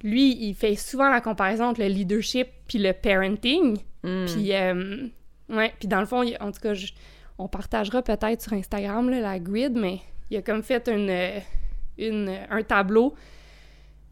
lui, 0.02 0.36
il 0.40 0.54
fait 0.54 0.74
souvent 0.74 1.10
la 1.10 1.20
comparaison 1.20 1.66
entre 1.66 1.80
le 1.80 1.88
leadership 1.88 2.48
puis 2.66 2.78
le 2.78 2.92
parenting. 2.92 3.78
Hmm. 4.02 4.24
Puis, 4.26 4.54
euh, 4.54 5.06
ouais, 5.48 5.72
puis 5.78 5.88
dans 5.88 6.00
le 6.00 6.06
fond, 6.06 6.24
en 6.40 6.52
tout 6.52 6.60
cas, 6.60 6.72
on 7.38 7.48
partagera 7.48 8.02
peut-être 8.02 8.42
sur 8.42 8.52
Instagram 8.52 9.10
là, 9.10 9.20
la 9.20 9.38
grid, 9.38 9.76
mais 9.76 10.00
il 10.30 10.36
a 10.36 10.42
comme 10.42 10.62
fait 10.62 10.88
une, 10.88 11.42
une, 11.98 12.36
un 12.50 12.62
tableau 12.62 13.14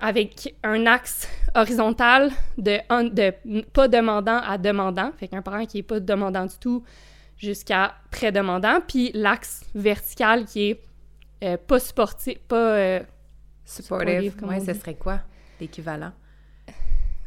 avec 0.00 0.54
un 0.62 0.86
axe 0.86 1.28
horizontal 1.54 2.30
de, 2.58 2.78
de 3.10 3.62
pas 3.72 3.88
demandant 3.88 4.38
à 4.38 4.58
demandant, 4.58 5.12
fait 5.16 5.28
qu'un 5.28 5.42
parent 5.42 5.64
qui 5.66 5.78
est 5.78 5.82
pas 5.82 6.00
demandant 6.00 6.46
du 6.46 6.58
tout 6.58 6.84
jusqu'à 7.36 7.94
très 8.10 8.32
demandant, 8.32 8.80
puis 8.86 9.10
l'axe 9.14 9.64
vertical 9.74 10.44
qui 10.44 10.70
est 10.70 10.82
euh, 11.42 11.56
pas 11.56 11.78
sportif, 11.78 12.38
pas 12.40 12.56
euh, 12.56 13.00
supportive. 13.64 14.34
Ouais, 14.42 14.60
ce 14.60 14.72
serait 14.74 14.94
quoi 14.94 15.20
l'équivalent? 15.60 16.12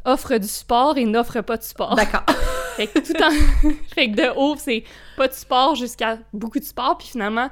Offre 0.06 0.38
du 0.38 0.48
sport 0.48 0.98
et 0.98 1.06
n'offre 1.06 1.42
pas 1.42 1.58
de 1.58 1.64
sport. 1.64 1.96
D'accord. 1.96 2.24
fait 2.78 2.88
que 2.88 3.00
tout 3.00 3.22
en 3.22 3.72
fait 3.94 4.12
que 4.12 4.16
de 4.16 4.38
haut 4.38 4.56
c'est 4.58 4.84
pas 5.18 5.28
de 5.28 5.34
sport 5.34 5.76
jusqu'à 5.76 6.18
beaucoup 6.34 6.60
de 6.60 6.64
sport, 6.64 6.98
puis 6.98 7.08
finalement 7.08 7.50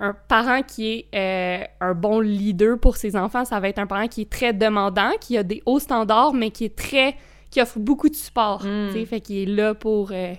un 0.00 0.12
parent 0.12 0.62
qui 0.62 1.06
est 1.12 1.14
euh, 1.14 1.64
un 1.80 1.94
bon 1.94 2.20
leader 2.20 2.78
pour 2.78 2.96
ses 2.96 3.16
enfants, 3.16 3.44
ça 3.44 3.60
va 3.60 3.68
être 3.68 3.78
un 3.78 3.86
parent 3.86 4.08
qui 4.08 4.22
est 4.22 4.30
très 4.30 4.52
demandant, 4.52 5.12
qui 5.20 5.38
a 5.38 5.42
des 5.42 5.62
hauts 5.66 5.78
standards, 5.78 6.34
mais 6.34 6.50
qui 6.50 6.64
est 6.64 6.76
très... 6.76 7.16
qui 7.50 7.60
offre 7.60 7.78
beaucoup 7.78 8.08
de 8.08 8.16
support, 8.16 8.64
mm. 8.64 8.88
tu 8.88 8.98
sais, 8.98 9.06
fait 9.06 9.20
qu'il 9.20 9.36
est 9.36 9.52
là 9.52 9.74
pour... 9.74 10.10
Euh, 10.12 10.34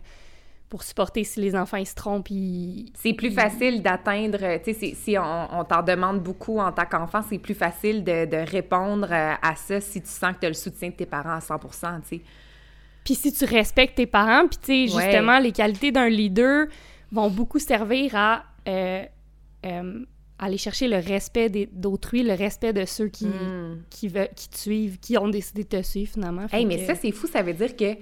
pour 0.67 0.83
supporter 0.83 1.23
si 1.23 1.39
les 1.39 1.55
enfants 1.55 1.77
ils 1.77 1.85
se 1.85 1.95
trompent. 1.95 2.27
C'est 2.95 3.13
plus 3.13 3.31
facile 3.31 3.81
d'atteindre, 3.81 4.57
tu 4.61 4.73
sais, 4.73 4.93
si 4.93 5.15
on, 5.17 5.63
t'en 5.63 5.83
demande 5.83 6.21
beaucoup 6.21 6.59
en 6.59 6.71
tant 6.71 6.85
qu'enfant, 6.85 7.21
c'est 7.29 7.37
plus 7.37 7.53
facile 7.53 8.03
de, 8.03 8.51
répondre 8.51 9.07
euh, 9.09 9.33
à 9.41 9.55
ça 9.55 9.79
si 9.79 10.01
tu 10.01 10.09
sens 10.09 10.33
que 10.33 10.39
tu 10.39 10.45
as 10.47 10.49
le 10.49 10.55
soutien 10.55 10.89
de 10.89 10.95
tes 10.95 11.05
parents 11.05 11.35
à 11.35 11.39
100 11.39 11.59
tu 11.59 11.69
sais. 12.09 12.21
Puis 13.05 13.15
si 13.15 13.31
tu 13.31 13.45
respectes 13.45 13.95
tes 13.95 14.07
parents, 14.07 14.47
puis 14.47 14.57
tu 14.57 14.89
sais, 14.89 15.01
justement, 15.01 15.39
les 15.39 15.53
qualités 15.53 15.91
d'un 15.91 16.09
leader 16.09 16.67
vont 17.11 17.29
beaucoup 17.29 17.59
servir 17.59 18.15
à 18.15 18.43
euh, 18.67 19.05
aller 20.37 20.57
chercher 20.57 20.87
le 20.87 20.97
respect 20.97 21.49
d'autrui, 21.71 22.23
le 22.23 22.33
respect 22.33 22.73
de 22.73 22.83
ceux 22.83 23.07
qui, 23.07 23.27
hmm. 23.27 23.83
qui, 23.89 24.07
veulent, 24.07 24.29
qui 24.35 24.49
te 24.49 24.57
suivent, 24.57 24.99
qui 24.99 25.17
ont 25.17 25.29
décidé 25.29 25.63
de 25.63 25.69
te 25.69 25.81
suivre 25.81 26.11
finalement. 26.11 26.47
Hey, 26.51 26.65
mais 26.65 26.85
ça, 26.85 26.95
c'est 26.95 27.11
fou, 27.11 27.27
ça 27.27 27.41
veut 27.41 27.53
dire 27.53 27.75
que 27.75 27.95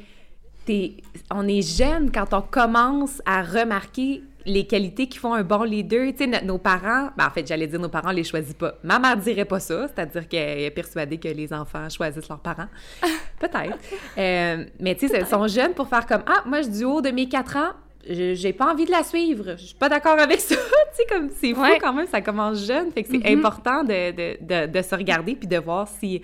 es, 0.70 0.98
on 1.30 1.48
est 1.48 1.62
jeune 1.62 2.12
quand 2.12 2.34
on 2.34 2.42
commence 2.42 3.22
à 3.26 3.44
remarquer 3.44 4.24
les 4.46 4.66
qualités 4.66 5.08
qui 5.08 5.18
font 5.18 5.34
un 5.34 5.44
bon 5.44 5.64
leader. 5.64 6.08
Tu 6.18 6.30
sais, 6.30 6.42
nos 6.44 6.58
parents, 6.58 7.10
ben 7.18 7.28
en 7.28 7.30
fait, 7.30 7.48
j'allais 7.48 7.68
dire 7.68 7.80
nos 7.80 7.90
parents 7.90 8.12
les 8.12 8.24
choisissent 8.24 8.54
pas. 8.54 8.76
Ma 8.84 9.00
mère 9.00 9.18
dirait 9.18 9.46
pas 9.46 9.60
ça, 9.60 9.88
c'est-à-dire 9.88 10.28
qu'elle 10.28 10.60
est 10.60 10.72
persuadée 10.72 11.18
que 11.18 11.28
les 11.28 11.54
enfants 11.54 11.90
choisissent 11.90 12.30
leurs 12.30 12.40
parents. 12.40 12.68
Peut-être. 13.40 13.78
Euh, 14.18 14.66
mais 14.80 14.96
tu 14.96 15.08
sais, 15.08 15.20
ils 15.22 15.26
sont 15.26 15.48
jeunes 15.48 15.74
pour 15.74 15.88
faire 15.88 16.06
comme 16.06 16.24
Ah, 16.26 16.44
moi, 16.46 16.62
du 16.62 16.84
haut 16.84 17.02
de 17.02 17.10
mes 17.10 17.28
quatre 17.28 17.58
ans, 17.58 17.72
j'ai 18.08 18.54
pas 18.54 18.72
envie 18.72 18.86
de 18.86 18.92
la 18.92 19.04
suivre. 19.04 19.56
Je 19.58 19.66
suis 19.66 19.76
pas 19.76 19.90
d'accord 19.90 20.20
avec 20.20 20.40
ça. 20.40 20.56
tu 20.56 20.62
sais, 20.94 21.06
comme 21.10 21.30
c'est 21.30 21.54
fou 21.54 21.64
quand 21.82 21.94
même, 21.94 22.08
ça 22.08 22.22
commence 22.22 22.66
jeune. 22.66 22.92
Fait 22.92 23.04
que 23.04 23.10
c'est 23.10 23.18
mm-hmm. 23.18 23.38
important 23.38 23.84
de, 23.84 24.12
de, 24.12 24.72
de, 24.72 24.82
se 24.82 24.96
regarder 24.96 25.36
puis 25.36 25.48
de 25.48 25.58
voir 25.58 25.88
si 25.88 26.22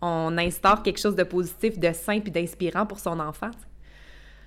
on 0.00 0.36
instaure 0.36 0.82
quelque 0.82 0.98
chose 0.98 1.16
de 1.16 1.22
positif, 1.22 1.78
de 1.78 1.92
sain 1.92 2.20
puis 2.20 2.32
d'inspirant 2.32 2.86
pour 2.86 2.98
son 2.98 3.18
enfant. 3.20 3.50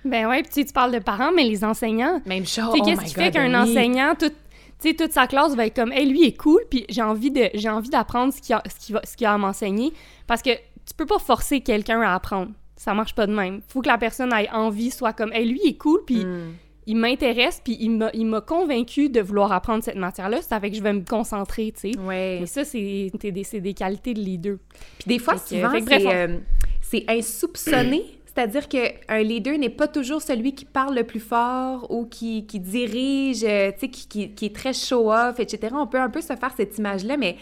Ben 0.06 0.28
ouais, 0.28 0.42
puis 0.42 0.64
tu, 0.64 0.72
parles 0.72 0.92
de 0.92 0.98
parents, 0.98 1.32
mais 1.32 1.44
les 1.44 1.64
enseignants. 1.64 2.20
Même 2.26 2.46
chose. 2.46 2.74
Oh 2.74 2.82
qu'est-ce 2.82 3.04
qui 3.04 3.14
fait 3.14 3.30
qu'un 3.30 3.50
ben 3.50 3.62
enseignant, 3.62 4.14
tout, 4.18 4.28
tu 4.28 4.34
sais, 4.78 4.94
toute 4.94 5.12
sa 5.12 5.26
classe 5.26 5.54
va 5.54 5.66
être 5.66 5.76
comme, 5.76 5.92
hey, 5.92 6.06
lui 6.06 6.24
est 6.24 6.36
cool, 6.36 6.62
puis 6.70 6.84
j'ai 6.88 7.02
envie 7.02 7.30
de, 7.30 7.48
j'ai 7.54 7.68
envie 7.68 7.90
d'apprendre 7.90 8.32
ce 8.32 8.40
qu'il 8.40 8.54
a, 8.54 8.62
ce 8.66 8.86
qu'il 8.86 9.00
ce 9.04 9.16
qu'il 9.16 9.26
a 9.26 9.34
à 9.34 9.38
m'enseigner, 9.38 9.92
parce 10.26 10.42
que 10.42 10.50
tu 10.50 10.94
peux 10.96 11.06
pas 11.06 11.18
forcer 11.18 11.60
quelqu'un 11.60 12.00
à 12.02 12.14
apprendre. 12.14 12.52
Ça 12.76 12.92
marche 12.94 13.14
pas 13.14 13.26
de 13.26 13.34
même. 13.34 13.62
Faut 13.68 13.80
que 13.80 13.88
la 13.88 13.98
personne 13.98 14.32
ait 14.32 14.50
envie, 14.50 14.90
soit 14.90 15.12
comme, 15.12 15.32
hey, 15.32 15.46
lui 15.46 15.60
est 15.66 15.76
cool, 15.76 16.00
puis 16.04 16.24
mm 16.24 16.52
il 16.86 16.96
m'intéresse, 16.96 17.60
puis 17.62 17.76
il 17.80 18.26
m'a 18.26 18.40
convaincu 18.40 19.08
de 19.08 19.20
vouloir 19.20 19.50
apprendre 19.50 19.82
cette 19.82 19.96
matière-là. 19.96 20.40
Ça 20.40 20.60
fait 20.60 20.70
que 20.70 20.76
je 20.76 20.82
vais 20.82 20.92
me 20.92 21.02
concentrer, 21.04 21.72
tu 21.72 21.92
sais. 21.92 21.98
Ouais. 21.98 22.38
Mais 22.40 22.46
ça, 22.46 22.64
c'est 22.64 23.10
des, 23.12 23.32
des, 23.32 23.74
qualités 23.74 24.14
de 24.14 24.20
leader. 24.20 24.58
Puis 24.98 25.08
des 25.08 25.18
fois, 25.18 25.36
souvent, 25.36 25.72
euh, 25.74 26.38
c'est 26.80 27.04
insoupçonné. 27.08 28.15
C'est-à-dire 28.36 28.68
qu'un 28.68 29.22
leader 29.22 29.56
n'est 29.56 29.70
pas 29.70 29.88
toujours 29.88 30.20
celui 30.20 30.54
qui 30.54 30.66
parle 30.66 30.94
le 30.94 31.04
plus 31.04 31.20
fort 31.20 31.90
ou 31.90 32.04
qui, 32.04 32.42
dirige, 32.42 33.42
euh, 33.44 33.70
qui, 33.70 33.88
qui, 33.88 34.30
qui, 34.34 34.44
est 34.44 34.54
très 34.54 34.74
show-off, 34.74 35.40
etc. 35.40 35.74
On 35.74 35.86
peut 35.86 35.98
un 35.98 36.10
peu 36.10 36.20
se 36.20 36.36
faire 36.36 36.52
cette 36.54 36.76
image-là, 36.76 37.16
mais 37.16 37.36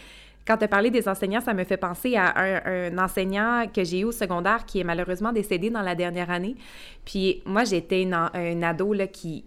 quand 0.46 0.56
tu 0.56 0.64
as 0.64 0.68
parlé 0.68 0.90
des 0.90 1.08
enseignants, 1.08 1.40
ça 1.40 1.52
me 1.52 1.64
fait 1.64 1.78
penser 1.78 2.14
à 2.16 2.38
un, 2.38 2.96
enseignant 2.98 3.66
que 3.74 3.82
j'ai 3.82 4.00
eu 4.00 4.04
au 4.04 4.12
secondaire 4.12 4.66
qui 4.66 4.78
est 4.78 4.84
malheureusement 4.84 5.32
décédé 5.32 5.68
dans 5.68 5.82
la 5.82 5.96
dernière 5.96 6.30
année. 6.30 6.54
Puis 7.04 7.42
moi, 7.44 7.64
j'étais 7.64 8.08
un 8.12 8.62
ado 8.62 8.92
là, 8.92 9.08
qui 9.08 9.44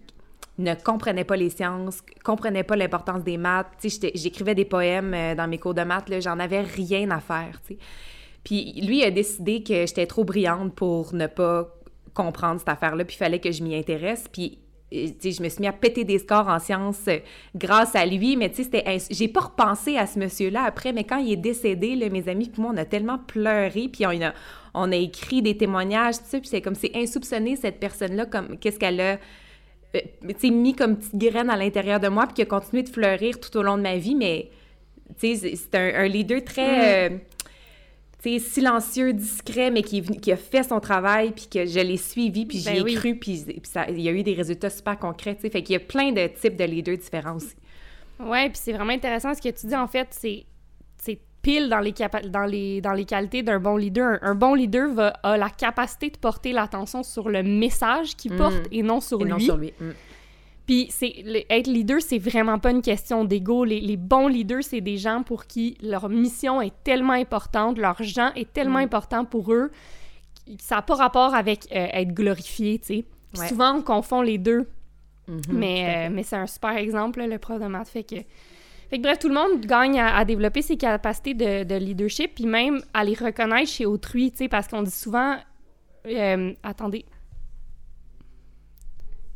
ne 0.58 0.74
comprenait 0.74 1.24
pas 1.24 1.36
les 1.36 1.48
sciences, 1.48 2.02
comprenait 2.24 2.64
pas 2.64 2.76
l'importance 2.76 3.22
des 3.22 3.38
maths. 3.38 3.68
J'écrivais 4.14 4.54
des 4.54 4.66
poèmes 4.66 5.14
euh, 5.14 5.34
dans 5.34 5.48
mes 5.48 5.58
cours 5.58 5.74
de 5.74 5.82
maths, 5.82 6.12
j'en 6.20 6.38
avais 6.38 6.60
rien 6.60 7.10
à 7.10 7.20
faire. 7.20 7.58
Puis 8.44 8.80
lui 8.80 9.02
a 9.02 9.10
décidé 9.10 9.62
que 9.62 9.86
j'étais 9.86 10.06
trop 10.06 10.24
brillante 10.24 10.74
pour 10.74 11.14
ne 11.14 11.26
pas 11.26 11.68
comprendre 12.14 12.58
cette 12.58 12.68
affaire-là, 12.68 13.04
puis 13.04 13.16
il 13.16 13.18
fallait 13.18 13.40
que 13.40 13.52
je 13.52 13.62
m'y 13.62 13.76
intéresse. 13.76 14.24
Puis 14.32 14.58
je 14.90 15.42
me 15.42 15.48
suis 15.48 15.60
mis 15.60 15.66
à 15.66 15.72
péter 15.72 16.04
des 16.04 16.18
scores 16.18 16.48
en 16.48 16.58
sciences 16.58 17.08
euh, 17.08 17.18
grâce 17.54 17.94
à 17.94 18.06
lui, 18.06 18.36
mais 18.36 18.50
tu 18.50 18.64
sais, 18.64 18.98
j'ai 19.10 19.28
pas 19.28 19.40
repensé 19.40 19.96
à 19.96 20.06
ce 20.06 20.18
monsieur-là 20.18 20.62
après, 20.64 20.92
mais 20.92 21.04
quand 21.04 21.18
il 21.18 21.32
est 21.32 21.36
décédé, 21.36 21.94
là, 21.94 22.08
mes 22.08 22.28
amis 22.28 22.48
puis 22.48 22.62
moi, 22.62 22.72
on 22.74 22.76
a 22.78 22.84
tellement 22.84 23.18
pleuré, 23.18 23.88
puis 23.92 24.06
on 24.06 24.22
a, 24.22 24.32
on 24.74 24.90
a 24.90 24.96
écrit 24.96 25.42
des 25.42 25.56
témoignages, 25.56 26.18
tu 26.18 26.24
sais, 26.28 26.40
puis 26.40 26.48
c'est 26.48 26.62
comme, 26.62 26.74
c'est 26.74 26.92
insoupçonné, 26.94 27.56
cette 27.56 27.80
personne-là, 27.80 28.26
comme, 28.26 28.58
qu'est-ce 28.58 28.78
qu'elle 28.78 29.00
a, 29.00 29.18
euh, 29.94 30.00
tu 30.26 30.34
sais, 30.38 30.50
mis 30.50 30.74
comme 30.74 30.96
petite 30.96 31.16
graine 31.16 31.50
à 31.50 31.56
l'intérieur 31.56 32.00
de 32.00 32.08
moi, 32.08 32.26
puis 32.26 32.34
qui 32.34 32.42
a 32.42 32.46
continué 32.46 32.82
de 32.82 32.88
fleurir 32.88 33.38
tout 33.40 33.54
au 33.58 33.62
long 33.62 33.76
de 33.76 33.82
ma 33.82 33.96
vie, 33.96 34.14
mais, 34.14 34.50
tu 35.20 35.36
sais, 35.36 35.54
c'est 35.54 35.74
un, 35.74 36.06
leader 36.06 36.42
très... 36.42 37.10
Mm. 37.10 37.12
Euh, 37.12 37.18
silencieux, 38.22 39.12
discret, 39.12 39.70
mais 39.70 39.82
qui, 39.82 40.02
qui, 40.02 40.32
a 40.32 40.36
fait 40.36 40.64
son 40.64 40.80
travail, 40.80 41.32
puis 41.32 41.46
que 41.46 41.66
je 41.66 41.80
l'ai 41.80 41.96
suivi, 41.96 42.46
puis 42.46 42.58
j'y 42.58 42.64
ben 42.64 42.86
ai 42.86 42.94
cru, 42.94 43.14
puis, 43.16 43.44
il 43.88 44.00
y 44.00 44.08
a 44.08 44.12
eu 44.12 44.22
des 44.22 44.34
résultats 44.34 44.70
super 44.70 44.98
concrets. 44.98 45.36
Fait 45.36 45.62
qu'il 45.62 45.72
y 45.72 45.76
a 45.76 45.80
plein 45.80 46.12
de 46.12 46.26
types 46.26 46.56
de 46.56 46.64
leaders 46.64 46.98
différents 46.98 47.36
aussi. 47.36 47.54
Ouais, 48.20 48.48
puis 48.50 48.58
c'est 48.62 48.72
vraiment 48.72 48.92
intéressant 48.92 49.34
ce 49.34 49.40
que 49.40 49.48
tu 49.48 49.66
dis. 49.66 49.76
En 49.76 49.86
fait, 49.86 50.08
c'est 50.10 50.46
pile 51.42 51.68
dans 51.68 51.78
les, 51.78 51.94
dans 52.28 52.44
les, 52.44 52.80
dans 52.80 52.92
les 52.92 53.04
qualités 53.04 53.42
d'un 53.42 53.60
bon 53.60 53.76
leader. 53.76 54.18
Un, 54.22 54.34
bon 54.34 54.54
leader 54.54 54.92
va, 54.92 55.08
a 55.22 55.36
la 55.36 55.50
capacité 55.50 56.10
de 56.10 56.16
porter 56.16 56.52
l'attention 56.52 57.02
sur 57.02 57.28
le 57.28 57.42
message 57.42 58.16
qu'il 58.16 58.36
porte 58.36 58.66
mm. 58.66 58.72
et 58.72 58.82
non 58.82 59.00
sur 59.00 59.20
et 59.20 59.24
lui. 59.24 59.30
Non 59.30 59.38
sur 59.38 59.56
lui. 59.56 59.72
Mm. 59.80 59.90
Puis 60.68 60.88
c'est 60.90 61.24
être 61.48 61.66
leader, 61.66 62.02
c'est 62.02 62.18
vraiment 62.18 62.58
pas 62.58 62.72
une 62.72 62.82
question 62.82 63.24
d'ego. 63.24 63.64
Les, 63.64 63.80
les, 63.80 63.96
bons 63.96 64.28
leaders, 64.28 64.62
c'est 64.62 64.82
des 64.82 64.98
gens 64.98 65.22
pour 65.22 65.46
qui 65.46 65.78
leur 65.82 66.10
mission 66.10 66.60
est 66.60 66.74
tellement 66.84 67.14
importante, 67.14 67.78
leur 67.78 68.02
gens 68.02 68.32
est 68.34 68.52
tellement 68.52 68.80
mm. 68.80 68.82
important 68.82 69.24
pour 69.24 69.54
eux, 69.54 69.70
ça 70.60 70.76
n'a 70.76 70.82
pas 70.82 70.94
rapport 70.94 71.34
avec 71.34 71.64
euh, 71.72 71.86
être 71.90 72.12
glorifié, 72.12 72.78
tu 72.78 73.04
sais. 73.32 73.48
Souvent, 73.48 73.76
on 73.76 73.82
confond 73.82 74.20
les 74.20 74.36
deux. 74.36 74.68
Mm-hmm, 75.26 75.52
mais 75.52 76.08
euh, 76.08 76.10
mais 76.12 76.22
c'est 76.22 76.36
un 76.36 76.46
super 76.46 76.76
exemple, 76.76 77.22
le 77.22 77.38
prof 77.38 77.58
de 77.58 77.66
maths. 77.66 77.88
Fait 77.88 78.04
que 78.04 78.16
fait 78.90 78.98
que 78.98 79.02
bref, 79.02 79.18
tout 79.18 79.28
le 79.28 79.34
monde 79.34 79.64
gagne 79.64 79.98
à, 79.98 80.22
développer 80.26 80.60
ses 80.60 80.76
capacités 80.76 81.32
de, 81.32 81.76
leadership, 81.76 82.34
puis 82.34 82.46
même 82.46 82.82
à 82.92 83.04
les 83.04 83.14
reconnaître 83.14 83.70
chez 83.70 83.86
autrui, 83.86 84.32
tu 84.32 84.38
sais, 84.38 84.48
parce 84.48 84.68
qu'on 84.68 84.82
dit 84.82 84.90
souvent... 84.90 85.36
Euh, 86.06 86.52
attendez. 86.62 87.04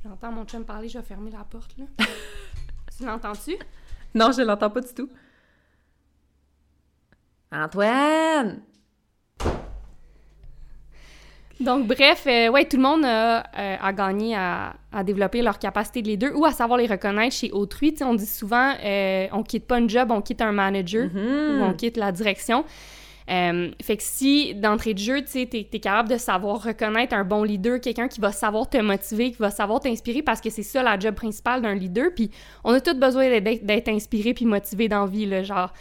J'entends 0.05 0.33
mon 0.33 0.45
chum 0.45 0.65
parler, 0.65 0.89
je 0.89 0.99
vais 0.99 1.05
fermer 1.05 1.31
la 1.31 1.45
porte, 1.45 1.77
là. 1.79 1.85
tu 2.97 3.05
l'entends-tu? 3.05 3.57
Non, 4.15 4.33
je 4.33 4.43
l'entends 4.43 4.71
pas 4.71 4.81
du 4.81 4.93
tout. 4.93 5.09
Antoine! 7.53 8.63
Donc, 11.61 11.87
bref, 11.87 12.25
euh, 12.27 12.49
ouais, 12.49 12.65
tout 12.65 12.77
le 12.77 12.83
monde 12.83 13.05
a, 13.05 13.45
euh, 13.57 13.93
gagné 13.93 14.35
à, 14.35 14.75
développer 15.05 15.43
leur 15.43 15.59
capacité 15.59 16.03
de 16.03 16.09
leader 16.09 16.37
ou 16.37 16.45
à 16.45 16.51
savoir 16.51 16.79
les 16.79 16.87
reconnaître 16.87 17.37
chez 17.37 17.53
autrui. 17.53 17.95
on 18.01 18.15
dit 18.15 18.27
souvent, 18.27 18.75
euh, 18.85 19.29
on 19.33 19.43
quitte 19.43 19.67
pas 19.67 19.77
un 19.77 19.87
job, 19.87 20.11
on 20.11 20.21
quitte 20.21 20.43
un 20.43 20.53
manager 20.53 21.07
mm-hmm. 21.07 21.59
ou 21.59 21.63
on 21.63 21.73
quitte 21.75 21.97
la 21.97 22.11
direction. 22.11 22.65
Fait 23.27 23.97
que 23.97 24.03
si, 24.03 24.55
d'entrée 24.55 24.95
de 24.95 24.99
jeu, 24.99 25.23
tu 25.25 25.39
es, 25.39 25.49
es, 25.53 25.81
capable 25.81 26.09
de 26.11 26.17
savoir 26.17 26.63
reconnaître 26.63 27.15
un 27.15 27.25
bon 27.25 27.45
leader, 27.45 27.81
quelqu'un 27.81 28.09
qui 28.09 28.21
va 28.21 28.33
savoir 28.33 28.69
te 28.69 28.79
motiver, 28.79 29.31
qui 29.31 29.39
va 29.39 29.51
savoir 29.51 29.81
t'inspirer, 29.81 30.23
parce 30.23 30.41
que 30.41 30.51
c'est 30.51 30.63
ça 30.63 30.83
la 30.83 30.99
job 30.99 31.15
principale 31.15 31.63
d'un 31.63 31.75
leader. 31.75 32.11
Puis 32.15 32.31
on 32.65 32.73
a 32.73 32.81
tous 32.81 32.95
besoin 32.95 33.41
d'être 33.41 33.89
inspiré 33.89 34.35
puis 34.35 34.45
motivé 34.45 34.89
dans 34.89 35.05
la 35.05 35.11
vie, 35.11 35.45
genre 35.45 35.73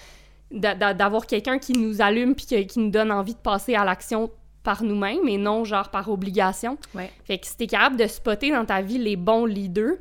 d'avoir 0.51 1.25
quelqu'un 1.27 1.59
qui 1.59 1.73
nous 1.73 2.01
allume 2.01 2.35
puis 2.35 2.45
qui 2.45 2.79
nous 2.79 2.89
donne 2.89 3.11
envie 3.11 3.33
de 3.33 3.39
passer 3.39 3.73
à 3.73 3.85
l'action 3.85 4.29
par 4.63 4.83
nous-mêmes 4.83 5.27
et 5.27 5.37
non 5.37 5.63
genre 5.63 5.89
par 5.89 6.09
obligation. 6.09 6.77
Fait 7.23 7.39
que 7.39 7.47
si 7.47 7.57
t'es 7.57 7.67
capable 7.67 7.97
de 7.97 8.07
spotter 8.07 8.51
dans 8.51 8.65
ta 8.65 8.81
vie 8.81 8.97
les 8.97 9.15
bons 9.15 9.45
leaders, 9.45 9.95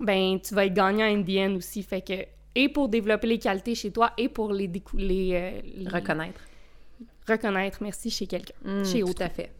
ben 0.00 0.40
tu 0.40 0.54
vas 0.54 0.64
être 0.64 0.74
gagnant 0.74 1.04
in 1.04 1.22
the 1.22 1.56
aussi. 1.56 1.82
Fait 1.82 2.00
que 2.00 2.14
et 2.54 2.68
pour 2.68 2.88
développer 2.88 3.26
les 3.26 3.38
qualités 3.38 3.74
chez 3.74 3.90
toi 3.90 4.12
et 4.18 4.28
pour 4.28 4.52
les, 4.52 4.70
les, 4.94 5.30
euh, 5.34 5.60
les... 5.76 5.88
reconnaître. 5.88 6.40
Reconnaître, 7.28 7.78
merci, 7.82 8.10
chez 8.10 8.26
quelqu'un, 8.26 8.54
mmh, 8.64 8.84
chez 8.84 9.02
autre. 9.02 9.14
Tout 9.14 9.22
à 9.22 9.28
fait. 9.28 9.50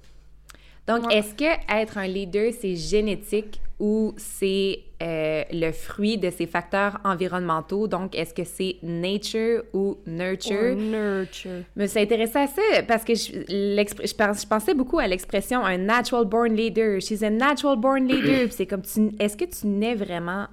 Donc, 0.87 1.13
est-ce 1.13 1.35
que 1.35 1.45
être 1.73 1.99
un 1.99 2.07
leader, 2.07 2.53
c'est 2.59 2.75
génétique 2.75 3.61
ou 3.79 4.13
c'est 4.17 4.81
euh, 5.03 5.45
le 5.53 5.71
fruit 5.71 6.19
de 6.19 6.31
ces 6.31 6.47
facteurs 6.47 6.99
environnementaux? 7.05 7.87
Donc, 7.87 8.17
est-ce 8.17 8.35
que 8.35 8.43
c'est 8.45 8.77
nature 8.83 9.63
ou 9.73 9.99
nurture? 10.07 10.75
nurture. 10.75 11.63
Mais 11.77 11.87
c'est 11.87 12.03
intéressant 12.03 12.43
à 12.43 12.47
ça 12.49 12.83
parce 12.89 13.05
que 13.05 13.15
je, 13.15 13.33
je, 13.33 14.47
pensais 14.47 14.75
beaucoup 14.75 14.99
à 14.99 15.07
l'expression 15.07 15.65
un 15.65 15.79
natural 15.79 16.25
born 16.25 16.55
leader. 16.55 17.01
She's 17.01 17.23
a 17.23 17.31
natural 17.31 17.77
born 17.77 18.09
leader. 18.09 18.49
c'est 18.51 18.67
comme, 18.67 18.83
est-ce 19.21 19.37
que 19.37 19.45
tu 19.45 19.67
nais 19.69 19.95
vraiment 19.95 20.47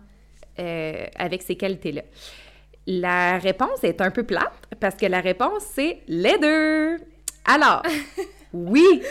euh, 0.60 1.06
avec 1.16 1.42
ces 1.42 1.56
qualités-là? 1.56 2.04
La 2.86 3.38
réponse 3.38 3.84
est 3.84 4.00
un 4.02 4.12
peu 4.12 4.24
plate 4.24 4.54
parce 4.80 4.96
que 4.96 5.06
la 5.06 5.20
réponse, 5.20 5.64
c'est 5.74 6.00
les 6.08 6.38
deux. 6.38 6.98
Alors, 7.46 7.84
oui, 8.54 9.02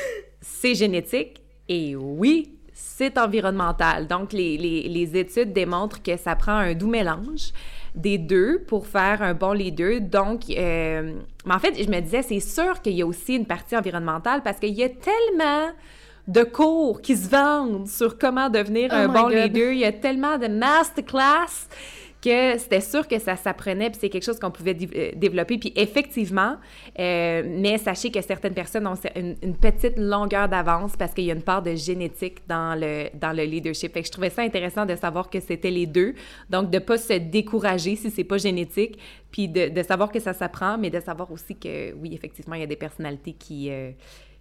c'est 0.40 0.74
génétique 0.74 1.40
et 1.68 1.94
oui, 1.94 2.56
c'est 2.72 3.18
environnemental. 3.18 4.06
Donc, 4.06 4.32
les, 4.32 4.56
les, 4.56 5.16
études 5.16 5.52
démontrent 5.52 6.02
que 6.02 6.16
ça 6.16 6.36
prend 6.36 6.52
un 6.52 6.74
doux 6.74 6.88
mélange 6.88 7.52
des 7.94 8.18
deux 8.18 8.62
pour 8.66 8.86
faire 8.86 9.22
un 9.22 9.34
bon 9.34 9.52
leader. 9.52 10.00
Donc, 10.00 10.42
euh, 10.50 11.14
mais 11.44 11.54
en 11.54 11.58
fait, 11.58 11.82
je 11.82 11.88
me 11.88 12.00
disais, 12.00 12.22
c'est 12.22 12.40
sûr 12.40 12.80
qu'il 12.82 12.92
y 12.92 13.02
a 13.02 13.06
aussi 13.06 13.36
une 13.36 13.46
partie 13.46 13.76
environnementale 13.76 14.42
parce 14.42 14.58
qu'il 14.58 14.74
y 14.74 14.84
a 14.84 14.88
tellement 14.88 15.70
de 16.28 16.42
cours 16.42 17.00
qui 17.00 17.16
se 17.16 17.28
vendent 17.28 17.86
sur 17.86 18.18
comment 18.18 18.50
devenir 18.50 18.90
oh 18.92 18.96
un 18.96 19.08
bon 19.08 19.28
leader. 19.28 19.72
Il 19.72 19.78
y 19.78 19.84
a 19.84 19.92
tellement 19.92 20.38
de 20.38 20.48
masterclass 20.48 21.68
que 22.26 22.58
c'était 22.58 22.80
sûr 22.80 23.06
que 23.06 23.20
ça 23.20 23.36
s'apprenait, 23.36 23.90
puis 23.90 23.98
c'est 24.00 24.08
quelque 24.08 24.24
chose 24.24 24.40
qu'on 24.40 24.50
pouvait 24.50 24.76
euh, 24.96 25.12
développer. 25.14 25.58
Puis 25.58 25.72
effectivement, 25.76 26.56
euh, 26.98 27.42
mais 27.46 27.78
sachez 27.78 28.10
que 28.10 28.20
certaines 28.20 28.54
personnes 28.54 28.86
ont 28.86 28.96
une, 29.14 29.56
petite 29.56 29.96
longueur 29.96 30.48
d'avance 30.48 30.96
parce 30.98 31.14
qu'il 31.14 31.24
y 31.24 31.30
a 31.30 31.34
une 31.34 31.42
part 31.42 31.62
de 31.62 31.76
génétique 31.76 32.38
dans 32.48 32.74
le, 32.78 33.08
dans 33.14 33.32
le 33.32 33.44
leadership. 33.44 33.92
Fait 33.92 34.00
que 34.00 34.06
je 34.06 34.12
trouvais 34.12 34.30
ça 34.30 34.42
intéressant 34.42 34.86
de 34.86 34.96
savoir 34.96 35.30
que 35.30 35.38
c'était 35.38 35.70
les 35.70 35.86
deux. 35.86 36.14
Donc, 36.50 36.70
de 36.70 36.80
pas 36.80 36.98
se 36.98 37.12
décourager 37.12 37.94
si 37.94 38.10
c'est 38.10 38.24
pas 38.24 38.38
génétique, 38.38 38.98
puis 39.30 39.48
de, 39.48 39.68
de, 39.68 39.82
savoir 39.82 40.10
que 40.10 40.18
ça 40.18 40.32
s'apprend, 40.32 40.78
mais 40.78 40.90
de 40.90 40.98
savoir 40.98 41.30
aussi 41.30 41.54
que, 41.56 41.92
oui, 41.94 42.12
effectivement, 42.12 42.56
il 42.56 42.60
y 42.62 42.64
a 42.64 42.68
des 42.68 42.76
personnalités 42.76 43.34
qui, 43.34 43.70
euh, 43.70 43.92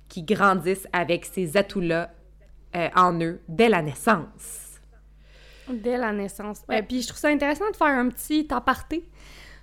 qui 0.10 0.24
grandissent 0.24 0.88
avec 0.94 1.26
ces 1.26 1.58
atouts-là 1.58 2.12
en 2.96 3.18
eux 3.22 3.40
dès 3.48 3.70
la 3.70 3.82
naissance. 3.82 4.80
Dès 5.70 5.98
la 5.98 6.12
naissance. 6.12 6.62
Et 6.72 6.82
puis 6.84 7.02
je 7.02 7.08
trouve 7.08 7.20
ça 7.20 7.30
intéressant 7.30 7.70
de 7.72 7.76
faire 7.76 7.88
un 7.88 8.10
petit 8.10 8.48
aparté 8.52 9.08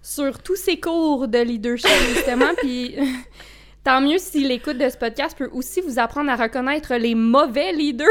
sur 0.02 0.42
tous 0.42 0.56
ces 0.56 0.80
cours 0.80 1.28
de 1.28 1.38
leadership, 1.38 1.88
justement. 2.14 2.52
puis 2.58 2.96
tant 3.84 4.00
mieux 4.00 4.18
si 4.18 4.46
l'écoute 4.46 4.78
de 4.78 4.88
ce 4.88 4.96
podcast 4.96 5.38
peut 5.38 5.48
aussi 5.52 5.80
vous 5.80 5.98
apprendre 5.98 6.30
à 6.30 6.36
reconnaître 6.36 6.94
les 6.94 7.14
mauvais 7.14 7.72
leaders. 7.72 8.08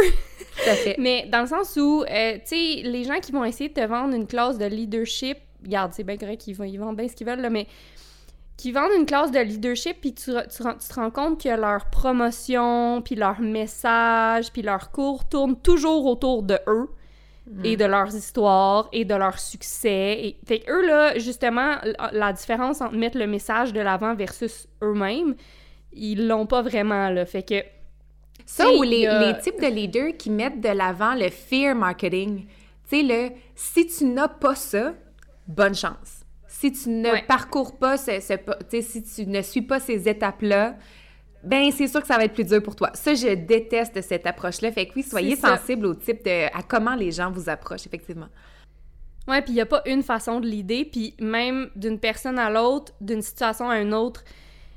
Tout 0.55 0.69
à 0.69 0.75
fait. 0.75 0.95
Mais 1.00 1.27
dans 1.31 1.41
le 1.41 1.47
sens 1.47 1.77
où, 1.77 2.03
euh, 2.03 2.33
tu 2.35 2.41
sais, 2.45 2.81
les 2.83 3.03
gens 3.03 3.19
qui 3.19 3.31
vont 3.31 3.43
essayer 3.43 3.69
de 3.69 3.73
te 3.73 3.85
vendre 3.85 4.15
une 4.15 4.27
classe 4.27 4.57
de 4.57 4.65
leadership, 4.65 5.38
regarde, 5.63 5.91
c'est 5.93 6.03
bien 6.03 6.17
correct 6.17 6.41
qu'ils 6.41 6.57
ils 6.65 6.77
vendent 6.77 6.97
bien 6.97 7.07
ce 7.07 7.15
qu'ils 7.15 7.27
veulent, 7.27 7.41
là, 7.41 7.50
mais 7.50 7.67
qui 8.58 8.72
vendent 8.72 8.91
une 8.96 9.05
classe 9.05 9.31
de 9.31 9.39
leadership, 9.39 10.01
puis 10.01 10.13
tu, 10.13 10.31
tu, 10.31 10.63
tu, 10.63 10.88
te 10.88 10.93
rends 10.93 11.10
compte 11.10 11.41
que 11.41 11.50
leur 11.50 11.89
promotion, 11.89 13.01
puis 13.01 13.15
leur 13.15 13.41
message, 13.41 14.51
puis 14.51 14.62
leur 14.62 14.91
cours 14.91 15.27
tournent 15.27 15.60
toujours 15.60 16.05
autour 16.05 16.43
de 16.43 16.60
eux 16.67 16.89
et 17.63 17.75
de 17.75 17.86
leurs 17.86 18.15
histoires 18.15 18.88
et 18.91 19.03
de 19.03 19.15
leur 19.15 19.39
succès. 19.39 20.20
Et... 20.24 20.39
Fait 20.46 20.60
que 20.60 20.72
eux, 20.72 20.86
là, 20.86 21.17
justement, 21.17 21.77
la 22.12 22.34
différence 22.34 22.81
entre 22.81 22.96
mettre 22.96 23.17
le 23.17 23.27
message 23.27 23.74
de 23.74 23.79
l'avant 23.79 24.15
versus 24.15 24.67
eux-mêmes, 24.81 25.36
ils 25.91 26.27
l'ont 26.27 26.46
pas 26.46 26.62
vraiment, 26.62 27.10
là. 27.10 27.25
Fait 27.25 27.43
que... 27.43 27.55
Ça 28.46 28.72
ou 28.72 28.84
les, 28.84 29.08
les, 29.08 29.38
types 29.39 29.62
de 29.62 29.67
leaders 29.67 30.17
qui 30.17 30.29
mettent 30.29 30.62
de 30.62 30.70
l'avant 30.70 31.13
le 31.13 31.29
fear 31.29 31.75
marketing. 31.75 32.46
Tu 32.89 32.98
sais, 32.98 33.03
le 33.03 33.29
«si 33.55 33.86
tu 33.86 34.05
n'as 34.05 34.27
pas 34.27 34.55
ça, 34.55 34.93
bonne 35.48 35.75
chance». 35.75 36.20
Si 36.62 36.72
tu 36.72 36.89
ne 36.89 37.25
parcours 37.25 37.80
pas, 37.80 37.98
ce, 37.98 38.20
ce, 38.20 38.36
si 38.82 39.01
tu 39.01 39.25
ne 39.25 39.41
suis 39.41 39.63
pas 39.63 39.80
ces 39.80 40.08
étapes-là, 40.08 40.75
ben 41.44 41.72
c'est 41.72 41.88
sûr 41.88 42.01
que 42.01 42.06
ça 42.06 42.18
va 42.18 42.25
être 42.25 42.36
plus 42.36 42.44
dur 42.44 42.62
pour 42.62 42.75
toi. 42.75 42.91
Ça, 42.94 43.15
je 43.15 43.34
déteste 43.34 44.00
cette 44.03 44.27
approche-là. 44.27 44.72
Fait 44.72 44.86
que 44.86 44.91
oui, 44.96 45.01
soyez 45.01 45.36
sensible 45.36 45.88
au 45.88 45.96
type 45.96 46.24
de... 46.24 46.46
à 46.56 46.62
comment 46.62 46.94
les 46.94 47.12
gens 47.12 47.32
vous 47.32 47.50
approchent, 47.50 47.88
effectivement. 47.88 48.27
Ouais, 49.27 49.41
puis 49.41 49.53
il 49.53 49.56
n'y 49.56 49.62
a 49.62 49.65
pas 49.65 49.82
une 49.88 50.03
façon 50.03 50.39
de 50.39 50.46
l'idée, 50.46 50.86
puis 50.86 51.15
même 51.20 51.72
d'une 51.75 51.98
personne 51.98 52.38
à 52.38 52.51
l'autre, 52.51 52.94
d'une 53.01 53.24
situation 53.24 53.68
à 53.68 53.80
une 53.80 53.96
autre, 53.96 54.24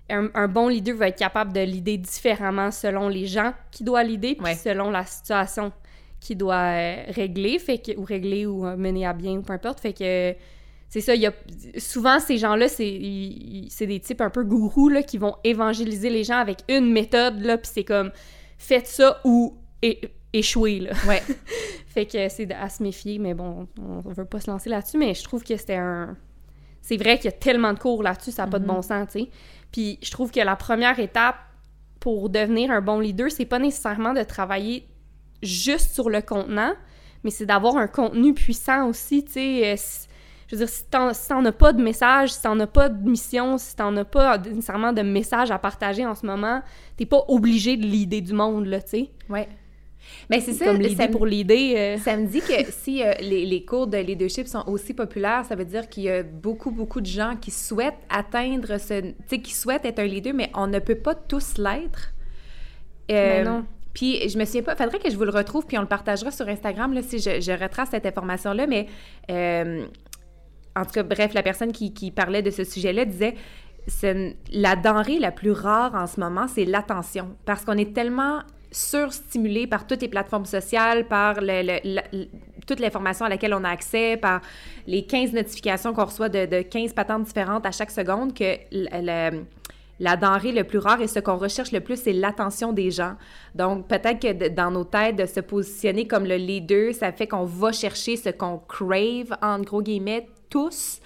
un, 0.08 0.48
bon 0.48 0.68
leader 0.68 0.96
va 0.96 1.08
être 1.08 1.18
capable 1.18 1.52
de 1.52 1.60
l'idée 1.60 1.98
différemment 1.98 2.70
selon 2.70 3.08
les 3.08 3.26
gens 3.26 3.52
qui 3.70 3.84
doivent 3.84 4.06
l'idée, 4.06 4.38
puis 4.42 4.54
selon 4.54 4.90
la 4.90 5.04
situation 5.04 5.70
qui 6.18 6.34
doit 6.34 6.54
euh, 6.54 7.04
régler, 7.08 7.58
fait 7.58 7.76
que, 7.76 7.92
ou 7.98 8.04
régler 8.04 8.46
ou 8.46 8.66
euh, 8.66 8.74
mener 8.74 9.06
à 9.06 9.12
bien, 9.12 9.32
ou 9.32 9.42
peu 9.42 9.52
importe. 9.52 9.80
Fait 9.80 9.92
que 9.92 10.34
c'est 10.94 11.00
ça, 11.00 11.16
il 11.16 11.22
y 11.22 11.26
a 11.26 11.32
souvent 11.76 12.20
ces 12.20 12.38
gens-là, 12.38 12.68
c'est 12.68 12.86
des 12.86 14.00
types 14.00 14.20
un 14.20 14.30
peu 14.30 14.44
gourous 14.44 14.88
là, 14.88 15.02
qui 15.02 15.18
vont 15.18 15.34
évangéliser 15.42 16.08
les 16.08 16.22
gens 16.22 16.36
avec 16.38 16.58
une 16.68 16.92
méthode 16.92 17.40
là, 17.40 17.58
puis 17.58 17.68
c'est 17.74 17.82
comme 17.82 18.12
faites 18.58 18.86
ça 18.86 19.20
ou 19.24 19.58
échouez 20.32 20.78
là. 20.78 20.92
Ouais. 21.08 21.20
fait 21.88 22.06
que 22.06 22.28
c'est 22.28 22.48
à 22.52 22.68
se 22.68 22.80
méfier, 22.80 23.18
mais 23.18 23.34
bon, 23.34 23.66
on 23.76 24.08
veut 24.08 24.24
pas 24.24 24.38
se 24.38 24.48
lancer 24.48 24.70
là-dessus, 24.70 24.96
mais 24.96 25.14
je 25.14 25.24
trouve 25.24 25.42
que 25.42 25.56
c'était 25.56 25.74
un 25.74 26.16
c'est 26.80 26.96
vrai 26.96 27.16
qu'il 27.16 27.24
y 27.24 27.34
a 27.34 27.36
tellement 27.38 27.72
de 27.72 27.80
cours 27.80 28.04
là-dessus, 28.04 28.30
ça 28.30 28.44
n'a 28.44 28.52
pas 28.52 28.60
de 28.60 28.66
bon 28.66 28.78
mm-hmm. 28.78 28.82
sens, 28.82 29.08
tu 29.10 29.18
sais. 29.18 29.30
Puis 29.72 29.98
je 30.00 30.12
trouve 30.12 30.30
que 30.30 30.38
la 30.38 30.54
première 30.54 31.00
étape 31.00 31.38
pour 31.98 32.30
devenir 32.30 32.70
un 32.70 32.82
bon 32.82 33.00
leader, 33.00 33.32
c'est 33.32 33.46
pas 33.46 33.58
nécessairement 33.58 34.12
de 34.12 34.22
travailler 34.22 34.86
juste 35.42 35.92
sur 35.92 36.08
le 36.08 36.22
contenant, 36.22 36.74
mais 37.24 37.30
c'est 37.30 37.46
d'avoir 37.46 37.78
un 37.78 37.88
contenu 37.88 38.32
puissant 38.32 38.86
aussi, 38.86 39.24
tu 39.24 39.32
sais 39.32 39.72
euh, 39.72 39.76
je 40.48 40.56
veux 40.56 40.64
dire, 40.64 40.68
si 40.68 40.84
t'en 40.86 41.44
as 41.44 41.52
pas 41.52 41.72
de 41.72 41.82
message, 41.82 42.32
si 42.32 42.42
t'en 42.42 42.58
as 42.60 42.66
pas 42.66 42.88
de 42.88 43.08
mission, 43.08 43.58
si 43.58 43.74
t'en 43.76 43.96
as 43.96 44.04
pas 44.04 44.38
nécessairement 44.38 44.92
de 44.92 45.02
message 45.02 45.50
à 45.50 45.58
partager 45.58 46.04
en 46.06 46.14
ce 46.14 46.26
moment, 46.26 46.62
t'es 46.96 47.06
pas 47.06 47.24
obligé 47.28 47.76
de 47.76 47.82
l'idée 47.84 48.20
du 48.20 48.32
monde, 48.32 48.66
là, 48.66 48.80
tu 48.80 48.88
sais. 48.90 49.10
Ouais. 49.28 49.48
Mais 50.28 50.40
c'est 50.40 50.52
ça, 50.52 50.66
ça 50.96 51.08
pour 51.08 51.24
l'idée. 51.24 51.74
euh, 51.76 51.96
Ça 51.98 52.14
me 52.18 52.26
dit 52.26 52.40
que 52.40 52.70
si 52.70 53.02
euh, 53.02 53.14
les, 53.20 53.46
les 53.46 53.64
cours 53.64 53.86
de 53.86 53.96
leadership 53.96 54.46
sont 54.46 54.62
aussi 54.66 54.92
populaires, 54.92 55.46
ça 55.46 55.54
veut 55.54 55.64
dire 55.64 55.88
qu'il 55.88 56.02
y 56.02 56.10
a 56.10 56.22
beaucoup, 56.22 56.70
beaucoup 56.70 57.00
de 57.00 57.06
gens 57.06 57.36
qui 57.40 57.50
souhaitent 57.50 57.94
atteindre 58.10 58.78
ce... 58.78 59.00
Tu 59.00 59.14
sais, 59.28 59.38
qui 59.40 59.54
souhaitent 59.54 59.86
être 59.86 60.00
un 60.00 60.04
leader, 60.04 60.34
mais 60.34 60.50
on 60.54 60.66
ne 60.66 60.78
peut 60.78 60.94
pas 60.98 61.14
tous 61.14 61.56
l'être. 61.56 62.12
Euh, 63.10 63.42
Ben 63.42 63.44
non. 63.44 63.64
Puis 63.94 64.28
je 64.28 64.36
me 64.38 64.44
souviens 64.44 64.62
pas, 64.62 64.76
faudrait 64.76 64.98
que 64.98 65.08
je 65.08 65.16
vous 65.16 65.24
le 65.24 65.30
retrouve, 65.30 65.64
puis 65.66 65.78
on 65.78 65.82
le 65.82 65.86
partagera 65.86 66.30
sur 66.30 66.48
Instagram, 66.48 66.92
là, 66.92 67.00
si 67.00 67.18
je, 67.20 67.40
je 67.40 67.52
retrace 67.52 67.90
cette 67.90 68.04
information-là, 68.06 68.66
mais 68.66 68.86
euh, 69.30 69.86
en 70.76 70.84
tout 70.84 70.92
cas, 70.92 71.02
bref, 71.02 71.34
la 71.34 71.42
personne 71.42 71.72
qui, 71.72 72.10
parlait 72.10 72.42
de 72.42 72.50
ce 72.50 72.64
sujet-là 72.64 73.04
disait 73.04 73.34
la 74.52 74.76
denrée 74.76 75.18
la 75.18 75.30
plus 75.30 75.52
rare 75.52 75.94
en 75.94 76.06
ce 76.06 76.18
moment, 76.18 76.46
c'est 76.48 76.64
l'attention. 76.64 77.36
Parce 77.44 77.64
qu'on 77.64 77.76
est 77.76 77.92
tellement 77.94 78.40
surstimulé 78.72 79.66
par 79.66 79.86
toutes 79.86 80.02
les 80.02 80.08
plateformes 80.08 80.46
sociales, 80.46 81.06
par 81.06 81.40
le- 81.40 81.62
le- 81.62 81.80
la- 81.94 82.02
toute 82.66 82.80
l'information 82.80 83.26
à 83.26 83.28
laquelle 83.28 83.54
on 83.54 83.62
a 83.62 83.68
accès, 83.68 84.16
par 84.16 84.40
les 84.86 85.04
15 85.04 85.32
notifications 85.32 85.92
qu'on 85.92 86.06
reçoit 86.06 86.28
de, 86.30 86.46
de 86.46 86.62
15 86.62 86.92
patentes 86.94 87.24
différentes 87.24 87.66
à 87.66 87.70
chaque 87.70 87.90
seconde, 87.90 88.34
que 88.34 88.56
la 90.00 90.16
denrée 90.16 90.50
le 90.50 90.64
plus 90.64 90.78
rare 90.78 91.00
et 91.02 91.06
ce 91.06 91.20
qu'on 91.20 91.36
recherche 91.36 91.70
le 91.70 91.80
plus, 91.80 92.00
c'est 92.00 92.12
l'attention 92.12 92.72
des 92.72 92.90
gens. 92.90 93.14
Donc, 93.54 93.86
peut-être 93.86 94.18
que 94.20 94.48
dans 94.48 94.70
nos 94.70 94.84
têtes, 94.84 95.16
de 95.16 95.26
se 95.26 95.38
positionner 95.40 96.08
comme 96.08 96.24
le 96.24 96.36
leader, 96.36 96.92
ça 96.94 97.12
fait 97.12 97.28
qu'on 97.28 97.44
va 97.44 97.70
chercher 97.70 98.16
ce 98.16 98.30
qu'on 98.30 98.58
crave, 98.58 99.36
en 99.40 99.60
gros 99.60 99.82
guillemets, 99.82 100.26
tous 100.54 101.00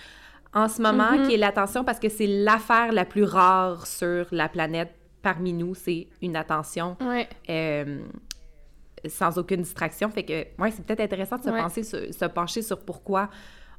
en 0.54 0.68
ce 0.68 0.80
moment, 0.82 1.26
qui 1.26 1.34
est 1.34 1.36
l'attention, 1.38 1.84
parce 1.84 1.98
que 1.98 2.08
c'est 2.08 2.26
l'affaire 2.26 2.92
la 2.92 3.04
plus 3.04 3.24
rare 3.24 3.86
sur 3.86 4.26
la 4.30 4.48
planète 4.48 4.92
parmi 5.22 5.52
nous, 5.52 5.74
c'est 5.74 6.06
une 6.22 6.36
attention 6.36 6.96
Ouais. 7.00 7.28
euh, 7.50 8.00
sans 9.08 9.38
aucune 9.38 9.62
distraction. 9.62 10.10
Fait 10.10 10.24
que, 10.24 10.46
ouais, 10.62 10.70
c'est 10.70 10.84
peut-être 10.84 11.00
intéressant 11.00 11.36
de 11.36 11.42
se, 11.44 11.50
Ouais. 11.50 11.60
penser 11.60 11.82
sur- 11.82 12.12
se 12.12 12.24
pencher 12.26 12.62
sur 12.62 12.80
pourquoi 12.80 13.28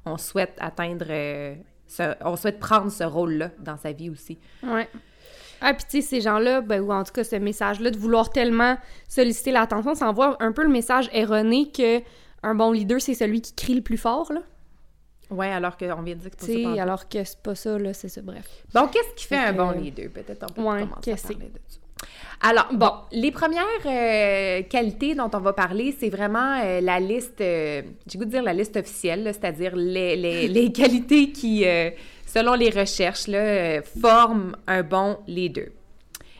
on 0.05 0.17
souhaite 0.17 0.55
atteindre, 0.59 1.05
euh, 1.09 1.55
ce- 1.87 2.15
on 2.23 2.35
souhaite 2.35 2.59
prendre 2.59 2.91
ce 2.91 3.03
rôle-là 3.03 3.49
dans 3.59 3.77
sa 3.77 3.91
vie 3.91 4.09
aussi. 4.09 4.37
Ouais. 4.63 4.87
Ah, 5.61 5.73
puis 5.73 5.83
tu 5.89 6.01
sais, 6.01 6.07
ces 6.07 6.21
gens-là, 6.21 6.61
ben, 6.61 6.81
ou 6.81 6.91
en 6.93 7.03
tout 7.03 7.11
cas 7.11 7.23
ce 7.25 7.35
message-là, 7.35 7.91
de 7.91 7.97
vouloir 7.97 8.29
tellement 8.29 8.77
solliciter 9.09 9.51
l'attention, 9.51 9.93
ça 9.95 10.07
envoie 10.07 10.37
un 10.41 10.51
peu 10.53 10.63
le 10.63 10.69
message 10.69 11.09
erroné 11.11 11.69
que 11.71 12.01
un 12.43 12.55
bon 12.55 12.71
leader, 12.71 13.01
c'est 13.01 13.13
celui 13.13 13.41
qui 13.41 13.53
crie 13.53 13.75
le 13.75 13.81
plus 13.81 13.97
fort, 13.97 14.31
là. 14.31 14.41
Ouais, 15.29 15.47
alors 15.51 15.77
qu'on 15.77 16.01
vient 16.01 16.15
de 16.15 16.21
dire 16.21 16.31
que 16.31 16.37
Tu 16.37 16.45
c'est 16.47 16.63
pas 16.63 16.75
ça. 16.75 16.81
alors 16.83 17.07
que 17.07 17.23
c'est 17.23 17.39
pas 17.41 17.55
ça, 17.55 17.77
là, 17.77 17.93
c'est 17.93 18.09
ça, 18.09 18.21
bref. 18.21 18.47
Bon, 18.73 18.87
qu'est-ce 18.87 19.13
qui 19.15 19.25
fait 19.27 19.37
un 19.37 19.53
bon 19.53 19.71
leader? 19.71 20.09
Peut-être 20.11 20.43
on 20.49 20.53
peut 20.53 20.61
Ouais, 20.61 20.79
commencer 20.81 21.11
à 21.11 21.15
parler 21.17 21.45
de 21.49 21.59
ça. 21.67 21.79
Alors, 22.41 22.67
bon, 22.73 22.91
les 23.11 23.31
premières 23.31 23.65
euh, 23.85 24.63
qualités 24.63 25.13
dont 25.13 25.29
on 25.33 25.39
va 25.39 25.53
parler, 25.53 25.93
c'est 25.99 26.09
vraiment 26.09 26.59
euh, 26.63 26.79
la 26.81 26.99
liste, 26.99 27.41
euh, 27.41 27.81
j'ai 28.07 28.17
goût 28.17 28.25
de 28.25 28.29
dire 28.29 28.41
la 28.43 28.53
liste 28.53 28.77
officielle, 28.77 29.23
c'est-à-dire 29.25 29.75
les, 29.75 30.15
les- 30.15 30.47
les 30.57 30.71
qualités 30.71 31.31
qui, 31.31 31.65
selon 32.25 32.53
les 32.53 32.69
recherches, 32.69 33.27
là, 33.27 33.81
forment 33.83 34.55
un 34.67 34.81
bon 34.83 35.17
leader. 35.27 35.67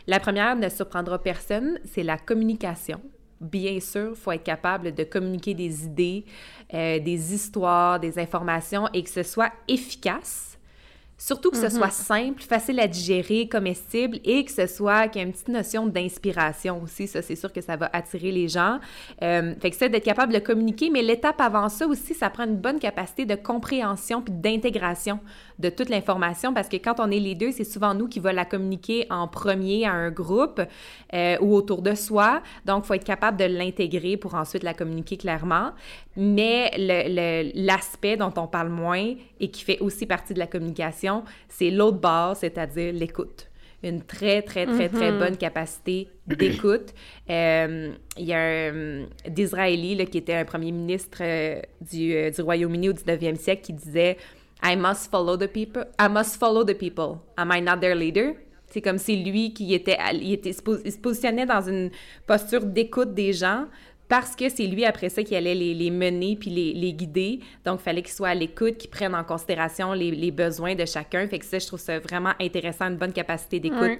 La 0.07 0.19
première 0.19 0.55
ne 0.55 0.69
surprendra 0.69 1.19
personne, 1.21 1.79
c'est 1.85 2.03
la 2.03 2.17
communication. 2.17 3.01
Bien 3.41 3.79
sûr, 3.79 4.11
il 4.11 4.15
faut 4.17 4.31
être 4.31 4.43
capable 4.43 4.93
de 4.93 5.03
communiquer 5.03 5.53
des 5.53 5.85
idées, 5.85 6.25
euh, 6.73 6.99
des 6.99 7.33
histoires, 7.33 7.99
des 7.99 8.19
informations 8.19 8.87
et 8.93 9.03
que 9.03 9.09
ce 9.09 9.23
soit 9.23 9.51
efficace. 9.67 10.49
Surtout 11.21 11.51
que 11.51 11.57
ce 11.57 11.67
soit 11.67 11.89
simple, 11.89 12.41
facile 12.41 12.79
à 12.79 12.87
digérer, 12.87 13.49
comestible 13.49 14.19
et 14.23 14.45
que 14.45 14.51
ce 14.51 14.67
soit 14.67 15.09
qu'il 15.09 15.21
y 15.21 15.25
ait 15.25 15.27
une 15.27 15.33
petite 15.33 15.49
notion 15.49 15.85
d'inspiration 15.85 16.81
aussi. 16.81 17.07
Ça, 17.07 17.21
c'est 17.21 17.35
sûr 17.35 17.51
que 17.51 17.59
ça 17.59 17.75
va 17.75 17.89
attirer 17.91 18.31
les 18.31 18.47
gens. 18.47 18.79
Euh, 19.21 19.53
fait 19.59 19.71
que 19.71 19.75
ça, 19.75 19.89
d'être 19.89 20.05
capable 20.05 20.31
de 20.31 20.39
communiquer, 20.39 20.89
mais 20.89 21.01
l'étape 21.01 21.41
avant 21.41 21.67
ça 21.67 21.85
aussi, 21.87 22.13
ça 22.13 22.29
prend 22.29 22.45
une 22.45 22.55
bonne 22.55 22.79
capacité 22.79 23.25
de 23.25 23.35
compréhension 23.35 24.21
puis 24.21 24.33
d'intégration 24.33 25.19
de 25.59 25.69
toute 25.69 25.89
l'information 25.89 26.53
parce 26.53 26.69
que 26.69 26.77
quand 26.77 26.95
on 26.99 27.11
est 27.11 27.19
les 27.19 27.35
deux, 27.35 27.51
c'est 27.51 27.63
souvent 27.63 27.93
nous 27.93 28.07
qui 28.07 28.19
va 28.19 28.33
la 28.33 28.45
communiquer 28.45 29.05
en 29.09 29.27
premier 29.27 29.85
à 29.85 29.91
un 29.91 30.09
groupe 30.09 30.61
euh, 31.13 31.37
ou 31.41 31.53
autour 31.53 31.81
de 31.81 31.93
soi. 31.93 32.41
Donc, 32.65 32.83
il 32.85 32.87
faut 32.87 32.93
être 32.93 33.03
capable 33.03 33.37
de 33.37 33.45
l'intégrer 33.45 34.17
pour 34.17 34.35
ensuite 34.35 34.63
la 34.63 34.73
communiquer 34.73 35.17
clairement. 35.17 35.71
Mais 36.15 36.71
l'aspect 37.55 38.17
dont 38.17 38.33
on 38.37 38.47
parle 38.47 38.69
moins 38.69 39.13
et 39.39 39.51
qui 39.51 39.63
fait 39.63 39.79
aussi 39.79 40.05
partie 40.05 40.33
de 40.33 40.39
la 40.39 40.47
communication, 40.47 41.23
c'est 41.47 41.69
l'autre 41.69 41.99
base, 41.99 42.39
c'est-à-dire 42.39 42.93
l'écoute. 42.93 43.49
Une 43.81 44.01
très, 44.01 44.41
très, 44.41 44.65
très, 44.65 44.89
très 44.89 45.11
bonne 45.13 45.37
capacité 45.37 46.09
d'écoute. 46.27 46.93
Euh, 47.29 47.93
Il 48.17 48.25
y 48.25 48.33
a 48.33 48.39
un 48.39 49.05
d'Israéli 49.25 50.05
qui 50.07 50.17
était 50.17 50.33
un 50.33 50.43
premier 50.43 50.73
ministre 50.73 51.19
euh, 51.21 51.61
du, 51.79 52.13
euh, 52.13 52.29
du 52.29 52.41
Royaume-Uni 52.41 52.89
au 52.89 52.93
19e 52.93 53.37
siècle 53.37 53.61
qui 53.61 53.73
disait 53.73 54.17
I 54.63 54.75
must 54.75 55.09
follow 55.09 55.37
the 55.37 55.47
people. 55.47 55.83
I 55.99 56.07
must 56.09 56.37
follow 56.37 56.63
the 56.63 56.73
people. 56.77 57.19
Am 57.37 57.51
I 57.51 57.61
not 57.61 57.77
their 57.77 57.95
leader? 57.95 58.33
C'est 58.67 58.81
comme 58.81 58.97
si 58.99 59.23
lui 59.23 59.53
qui 59.53 59.73
était, 59.73 59.97
il 60.13 60.31
était, 60.33 60.51
il 60.85 60.91
se 60.91 60.97
positionnait 60.99 61.45
dans 61.45 61.61
une 61.61 61.89
posture 62.27 62.63
d'écoute 62.65 63.13
des 63.15 63.33
gens 63.33 63.65
parce 64.07 64.35
que 64.35 64.49
c'est 64.49 64.65
lui 64.67 64.85
après 64.85 65.09
ça 65.09 65.23
qui 65.23 65.35
allait 65.35 65.55
les, 65.55 65.73
les 65.73 65.89
mener 65.91 66.35
puis 66.35 66.49
les, 66.49 66.73
les 66.73 66.93
guider. 66.93 67.39
Donc, 67.65 67.79
il 67.79 67.83
fallait 67.83 68.01
qu'il 68.01 68.11
soit 68.11 68.29
à 68.29 68.35
l'écoute, 68.35 68.77
qu'il 68.77 68.89
prenne 68.89 69.15
en 69.15 69.23
considération 69.23 69.93
les, 69.93 70.11
les 70.11 70.31
besoins 70.31 70.75
de 70.75 70.85
chacun. 70.85 71.27
Fait 71.27 71.39
que 71.39 71.45
ça, 71.45 71.57
je 71.57 71.65
trouve 71.67 71.79
ça 71.79 71.99
vraiment 71.99 72.33
intéressant, 72.39 72.85
une 72.89 72.97
bonne 72.97 73.13
capacité 73.13 73.59
d'écoute, 73.59 73.79
Ouais. 73.81 73.99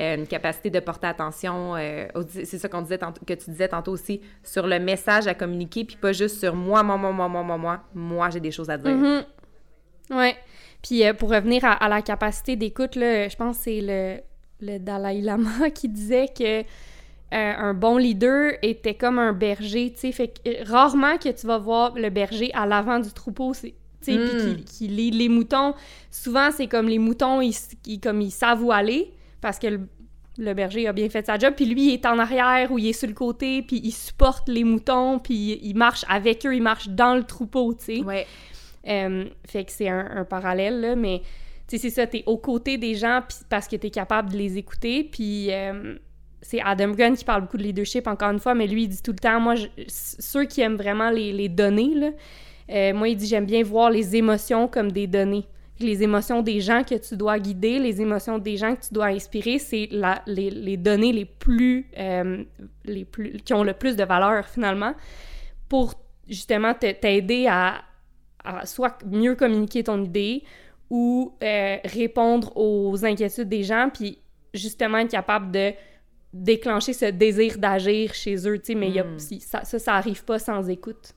euh, 0.00 0.16
une 0.16 0.26
capacité 0.26 0.70
de 0.70 0.80
porter 0.80 1.06
attention. 1.08 1.74
euh, 1.76 2.06
c'est 2.28 2.58
ça 2.58 2.68
qu'on 2.68 2.82
disait 2.82 2.98
tantôt- 2.98 3.24
que 3.24 3.34
tu 3.34 3.50
disais 3.50 3.68
tantôt 3.68 3.92
aussi, 3.92 4.20
sur 4.42 4.66
le 4.66 4.78
message 4.80 5.26
à 5.28 5.34
communiquer, 5.34 5.84
puis 5.84 5.96
pas 5.96 6.12
juste 6.12 6.38
sur 6.40 6.54
moi, 6.54 6.82
moi, 6.82 6.96
moi, 6.96 7.10
moi, 7.12 7.28
moi, 7.28 7.42
moi, 7.42 7.56
moi. 7.58 7.80
Moi, 7.94 8.30
j'ai 8.30 8.40
des 8.40 8.50
choses 8.52 8.70
à 8.70 8.76
dire. 8.76 8.90
Mhm. 8.94 9.24
Ouais. 10.10 10.36
Puis 10.82 11.04
euh, 11.06 11.14
pour 11.14 11.30
revenir 11.30 11.64
à, 11.64 11.72
à 11.72 11.88
la 11.88 12.02
capacité 12.02 12.56
d'écoute, 12.56 12.96
là, 12.96 13.28
je 13.28 13.36
pense 13.36 13.58
que 13.58 13.64
c'est 13.64 13.80
le, 13.80 14.20
le 14.60 14.78
Dalai 14.78 15.20
Lama 15.22 15.70
qui 15.74 15.88
disait 15.88 16.28
que 16.28 16.60
euh, 16.60 16.64
un 17.32 17.74
bon 17.74 17.96
leader 17.96 18.52
était 18.62 18.94
comme 18.94 19.18
un 19.18 19.32
berger, 19.32 19.92
tu 19.92 20.00
sais. 20.00 20.12
Fait 20.12 20.28
que 20.28 20.48
euh, 20.48 20.62
rarement 20.66 21.16
que 21.16 21.30
tu 21.30 21.46
vas 21.46 21.58
voir 21.58 21.94
le 21.94 22.10
berger 22.10 22.52
à 22.54 22.66
l'avant 22.66 22.98
du 23.00 23.10
troupeau, 23.12 23.54
c'est- 23.54 23.74
tu 24.04 24.12
sais, 24.12 24.18
puis 24.18 24.52
Mm. 24.52 24.56
qui, 24.56 24.64
qui 24.64 24.88
les 24.88 25.28
moutons. 25.30 25.72
Souvent, 26.10 26.50
c'est 26.52 26.66
comme 26.66 26.88
les 26.88 26.98
moutons, 26.98 27.40
ils, 27.40 27.54
ils- 27.86 27.98
comme 28.00 28.20
ils 28.20 28.30
savent 28.30 28.62
où 28.62 28.70
aller 28.70 29.10
parce 29.40 29.58
que 29.58 29.66
le, 29.68 29.80
le 30.36 30.52
berger 30.52 30.86
a 30.86 30.92
bien 30.92 31.08
fait 31.08 31.24
sa 31.24 31.38
job, 31.38 31.54
puis 31.56 31.64
lui, 31.64 31.88
il 31.88 31.94
est 31.94 32.04
en 32.06 32.18
arrière 32.18 32.70
ou 32.70 32.78
il 32.78 32.88
est 32.88 32.92
sur 32.92 33.08
le 33.08 33.14
côté, 33.14 33.62
puis 33.62 33.80
il 33.82 33.92
supporte 33.92 34.48
les 34.50 34.62
moutons, 34.64 35.18
puis 35.18 35.58
il 35.62 35.74
marche 35.74 36.04
avec 36.08 36.44
eux, 36.44 36.54
il 36.54 36.62
marche 36.62 36.88
dans 36.88 37.14
le 37.14 37.24
troupeau, 37.24 37.72
tu 37.74 37.84
sais. 37.98 38.02
Ouais. 38.02 38.26
Euh, 38.86 39.24
fait 39.46 39.64
que 39.64 39.72
c'est 39.72 39.88
un, 39.88 40.24
parallèle, 40.24 40.80
là, 40.80 40.96
mais 40.96 41.22
tu 41.66 41.76
sais, 41.76 41.78
c'est 41.78 41.90
ça, 41.90 42.06
t'es 42.06 42.22
aux 42.26 42.36
côtés 42.36 42.76
des 42.76 42.94
gens 42.94 43.22
parce 43.48 43.66
que 43.66 43.76
t'es 43.76 43.90
capable 43.90 44.32
de 44.32 44.36
les 44.36 44.58
écouter, 44.58 45.04
puis 45.04 45.50
euh, 45.50 45.96
c'est 46.42 46.60
Adam 46.60 46.90
Gunn 46.90 47.16
qui 47.16 47.24
parle 47.24 47.42
beaucoup 47.42 47.56
de 47.56 47.62
leadership, 47.62 48.06
encore 48.06 48.30
une 48.30 48.40
fois, 48.40 48.54
mais 48.54 48.66
lui, 48.66 48.84
il 48.84 48.88
dit 48.88 49.02
tout 49.02 49.12
le 49.12 49.18
temps, 49.18 49.40
moi, 49.40 49.54
ceux 49.88 50.44
qui 50.44 50.60
aiment 50.60 50.76
vraiment 50.76 51.10
les, 51.10 51.48
données, 51.48 52.14
euh, 52.70 52.92
moi, 52.92 53.08
il 53.08 53.16
dit, 53.16 53.26
j'aime 53.26 53.46
bien 53.46 53.62
voir 53.62 53.90
les 53.90 54.16
émotions 54.16 54.68
comme 54.68 54.92
des 54.92 55.06
données. 55.06 55.46
Les 55.80 56.04
émotions 56.04 56.40
des 56.40 56.60
gens 56.60 56.84
que 56.84 56.94
tu 56.94 57.16
dois 57.16 57.38
guider, 57.40 57.80
les 57.80 58.00
émotions 58.00 58.38
des 58.38 58.56
gens 58.56 58.76
que 58.76 58.86
tu 58.86 58.94
dois 58.94 59.06
inspirer, 59.06 59.58
c'est 59.58 59.88
les, 60.26 60.50
les 60.50 60.76
données 60.76 61.12
les 61.12 61.24
plus, 61.24 61.90
les 62.84 63.04
plus... 63.04 63.32
qui 63.44 63.54
ont 63.54 63.64
le 63.64 63.72
plus 63.72 63.96
de 63.96 64.04
valeur, 64.04 64.46
finalement, 64.46 64.94
pour 65.68 65.94
justement 66.28 66.74
te- 66.74 66.92
t'aider 66.92 67.48
à, 67.48 67.82
à 68.44 68.66
soit 68.66 68.98
mieux 69.06 69.34
communiquer 69.34 69.82
ton 69.84 70.02
idée 70.04 70.42
ou 70.90 71.34
euh, 71.42 71.76
répondre 71.84 72.52
aux 72.56 73.04
inquiétudes 73.04 73.48
des 73.48 73.62
gens, 73.62 73.90
puis 73.92 74.18
justement 74.52 74.98
être 74.98 75.10
capable 75.10 75.50
de 75.50 75.72
déclencher 76.32 76.92
ce 76.92 77.06
désir 77.06 77.58
d'agir 77.58 78.12
chez 78.14 78.36
eux, 78.48 78.58
tu 78.58 78.66
sais, 78.66 78.74
mais 78.74 78.88
il 78.88 78.94
y 78.94 79.00
a- 79.00 79.04
Mm. 79.04 79.18
si- 79.18 79.40
ça, 79.40 79.64
ça, 79.64 79.78
ça 79.78 79.94
arrive 79.94 80.24
pas 80.24 80.38
sans 80.38 80.68
écoute. 80.68 81.12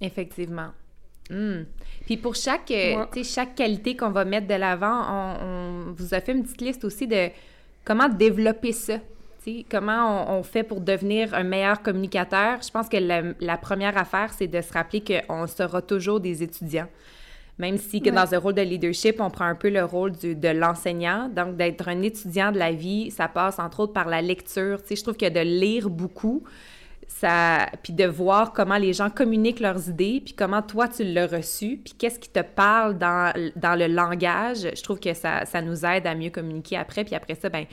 Effectivement. 0.00 0.68
Hmm. 1.30 1.64
Puis 2.04 2.16
pour 2.16 2.34
chaque, 2.36 2.70
euh, 2.70 3.04
Ouais. 3.14 3.24
chaque 3.24 3.54
qualité 3.54 3.96
qu'on 3.96 4.10
va 4.10 4.24
mettre 4.24 4.46
de 4.46 4.54
l'avant, 4.54 5.02
on, 5.10 5.44
on 5.44 5.92
vous 5.92 6.14
a 6.14 6.20
fait 6.20 6.32
une 6.32 6.42
petite 6.44 6.60
liste 6.60 6.84
aussi 6.84 7.06
de 7.06 7.28
comment 7.84 8.08
développer 8.08 8.72
ça. 8.72 8.98
Comment 9.70 10.28
on, 10.32 10.38
on 10.38 10.42
fait 10.42 10.62
pour 10.62 10.80
devenir 10.80 11.34
un 11.34 11.44
meilleur 11.44 11.82
communicateur? 11.82 12.58
Je 12.62 12.70
pense 12.70 12.88
que 12.88 12.96
la, 12.96 13.22
la 13.40 13.56
première 13.56 13.96
affaire, 13.96 14.32
c'est 14.32 14.48
de 14.48 14.60
se 14.60 14.72
rappeler 14.72 15.02
qu'on 15.02 15.46
sera 15.46 15.82
toujours 15.82 16.20
des 16.20 16.42
étudiants. 16.42 16.88
Même 17.58 17.78
si 17.78 18.00
que 18.02 18.10
Ouais. 18.10 18.14
dans 18.16 18.34
un 18.34 18.38
rôle 18.38 18.54
de 18.54 18.62
leadership, 18.62 19.20
on 19.20 19.30
prend 19.30 19.46
un 19.46 19.54
peu 19.54 19.70
le 19.70 19.84
rôle 19.84 20.12
du- 20.12 20.34
de 20.34 20.48
l'enseignant. 20.48 21.28
Donc, 21.34 21.56
d'être 21.56 21.88
un 21.88 22.02
étudiant 22.02 22.52
de 22.52 22.58
la 22.58 22.72
vie, 22.72 23.10
ça 23.10 23.28
passe 23.28 23.58
entre 23.58 23.80
autres 23.80 23.92
par 23.94 24.08
la 24.08 24.20
lecture. 24.20 24.82
Tu 24.82 24.88
sais, 24.88 24.96
je 24.96 25.02
trouve 25.02 25.16
que 25.16 25.28
de 25.28 25.40
lire 25.40 25.88
beaucoup, 25.88 26.42
ça 27.08 27.66
puis 27.82 27.92
de 27.94 28.04
voir 28.04 28.52
comment 28.52 28.76
les 28.76 28.92
gens 28.92 29.08
communiquent 29.10 29.60
leurs 29.60 29.88
idées, 29.88 30.20
puis 30.22 30.34
comment 30.34 30.60
toi 30.60 30.88
tu 30.88 31.04
l'as 31.04 31.28
reçu, 31.28 31.80
puis 31.82 31.94
qu'est-ce 31.96 32.18
qui 32.18 32.28
te 32.28 32.40
parle 32.40 32.98
dans, 32.98 33.32
dans 33.54 33.78
le 33.78 33.86
langage, 33.86 34.68
je 34.74 34.82
trouve 34.82 34.98
que 35.00 35.14
ça, 35.14 35.46
ça 35.46 35.62
nous 35.62 35.86
aide 35.86 36.06
à 36.06 36.14
mieux 36.14 36.30
communiquer 36.30 36.76
après, 36.76 37.04
puis 37.04 37.14
après 37.14 37.36
ça, 37.36 37.48
ben 37.48 37.64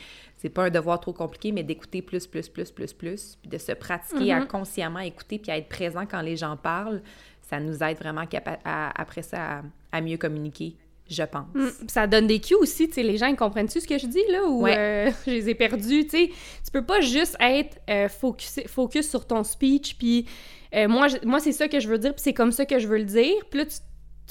c'est 0.43 0.49
pas 0.49 0.65
un 0.65 0.69
devoir 0.69 0.99
trop 0.99 1.13
compliqué, 1.13 1.53
mais 1.53 1.63
d'écouter 1.63 2.01
plus, 2.01 2.27
plus, 2.27 2.49
plus, 2.49 2.69
plus, 2.69 2.93
plus, 2.93 3.37
puis 3.41 3.49
de 3.49 3.57
se 3.57 3.71
pratiquer 3.71 4.33
à 4.33 4.41
mm-hmm. 4.41 4.47
consciemment 4.47 4.99
écouter, 4.99 5.39
puis 5.39 5.49
à 5.51 5.57
être 5.57 5.69
présent 5.69 6.05
quand 6.05 6.21
les 6.21 6.35
gens 6.35 6.57
parlent, 6.57 7.01
ça 7.41 7.61
nous 7.61 7.81
aide 7.81 7.97
vraiment 7.97 8.25
après 8.65 9.21
ça 9.21 9.61
à 9.91 10.01
mieux 10.01 10.17
communiquer 10.17 10.75
je 11.09 11.23
pense. 11.23 11.53
Mm, 11.53 11.87
ça 11.87 12.07
donne 12.07 12.27
des 12.27 12.39
cues 12.39 12.55
aussi, 12.55 12.87
tu 12.87 12.95
sais, 12.95 13.03
les 13.03 13.17
gens, 13.17 13.27
ils 13.27 13.35
comprennent-tu 13.35 13.81
ce 13.81 13.87
que 13.87 13.97
je 13.97 14.07
dis, 14.07 14.23
là, 14.29 14.45
ou 14.45 14.67
euh, 14.67 15.11
je 15.25 15.31
les 15.31 15.49
ai 15.49 15.55
perdus, 15.55 16.05
tu 16.05 16.09
sais? 16.09 16.29
Tu 16.63 16.71
peux 16.71 16.83
pas 16.83 17.01
juste 17.01 17.35
être 17.39 17.77
euh, 17.89 18.07
focus, 18.09 19.09
sur 19.09 19.25
ton 19.25 19.43
speech, 19.43 19.97
puis 19.97 20.27
euh, 20.73 20.87
moi, 20.87 21.07
moi 21.25 21.39
c'est 21.39 21.51
ça 21.51 21.67
que 21.67 21.79
je 21.79 21.87
veux 21.87 21.97
dire, 21.97 22.13
puis 22.13 22.21
c'est 22.23 22.33
comme 22.33 22.51
ça 22.51 22.65
que 22.65 22.79
je 22.79 22.87
veux 22.87 22.97
le 22.97 23.03
dire, 23.03 23.35
puis 23.49 23.59
là, 23.59 23.65
tu, 23.65 23.77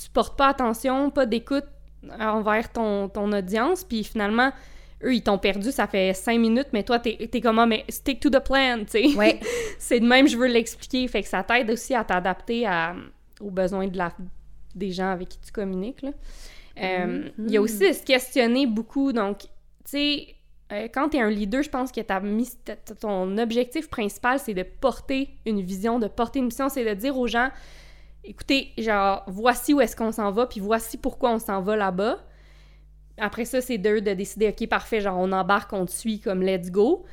tu 0.03 0.11
portes 0.11 0.37
pas 0.37 0.49
attention, 0.49 1.11
pas 1.11 1.27
d'écoute 1.27 1.67
envers 2.19 2.73
ton, 2.73 3.09
ton 3.09 3.33
audience, 3.33 3.85
puis 3.85 4.03
finalement, 4.03 4.51
eux, 5.05 5.15
ils 5.15 5.23
t'ont 5.23 5.39
perdu, 5.39 5.73
ça 5.73 5.87
fait 5.87 6.15
cinq 6.15 6.39
minutes, 6.39 6.69
mais 6.73 6.83
toi, 6.83 6.99
t'es 6.99 7.17
es 7.21 7.41
comment, 7.41 7.63
ah, 7.63 7.67
mais 7.67 7.85
stick 7.89 8.21
to 8.21 8.31
the 8.31 8.41
plan, 8.41 8.79
tu 8.81 9.11
sais. 9.11 9.17
Ouais. 9.17 9.41
c'est 9.79 10.01
de 10.01 10.07
même, 10.07 10.29
je 10.29 10.37
veux 10.37 10.47
l'expliquer, 10.47 11.07
fait 11.09 11.23
que 11.23 11.29
ça 11.29 11.43
t'aide 11.43 11.71
aussi 11.71 11.95
à 11.95 12.05
t'adapter 12.05 12.67
aux 13.41 13.51
besoins 13.51 13.89
de 13.89 13.99
la, 13.99 14.13
des 14.75 14.91
gens 14.93 15.11
avec 15.11 15.29
qui 15.31 15.39
tu 15.41 15.53
communiques, 15.53 16.03
là. 16.03 16.11
Euh, 16.81 17.29
il 17.39 17.51
y 17.51 17.57
a 17.57 17.61
aussi 17.61 17.89
de 17.89 17.93
se 17.93 18.03
questionner 18.03 18.67
beaucoup. 18.67 19.13
Donc, 19.13 19.41
tu 19.41 19.49
sais, 19.85 20.27
euh, 20.73 20.89
quand 20.93 21.11
tu 21.11 21.19
es 21.19 21.21
un 21.21 21.29
leader, 21.29 21.63
je 21.63 21.69
pense 21.69 21.93
que 21.93 22.01
as 22.01 22.95
ton 23.01 23.37
objectif 23.39 23.89
principal, 23.89 24.39
c'est 24.39 24.55
de 24.55 24.63
porter 24.63 25.29
une 25.45 25.61
vision, 25.61 25.99
de 25.99 26.09
porter 26.09 26.39
une 26.39 26.47
mission, 26.47 26.69
c'est 26.69 26.85
de 26.85 26.95
dire 26.95 27.19
aux 27.19 27.27
gens, 27.27 27.51
écoutez, 28.25 28.71
genre, 28.79 29.23
voici 29.27 29.75
où 29.75 29.81
est-ce 29.81 29.95
qu'on 29.95 30.13
s'en 30.13 30.31
va, 30.31 30.47
puis 30.47 30.61
voici 30.61 30.97
pourquoi 30.97 31.33
on 31.33 31.39
s'en 31.39 31.61
va 31.61 31.77
là-bas. 31.77 32.19
Après 33.19 33.45
ça, 33.45 33.61
c'est 33.61 33.79
d'eux 33.79 34.01
de 34.01 34.13
décider, 34.15 34.49
OK, 34.49 34.69
parfait, 34.69 35.01
genre, 35.01 35.19
on 35.19 35.33
embarque, 35.33 35.73
on 35.73 35.87
te 35.87 35.91
suit, 35.91 36.21
comme 36.21 36.43
let's 36.43 36.71
go. 36.71 37.05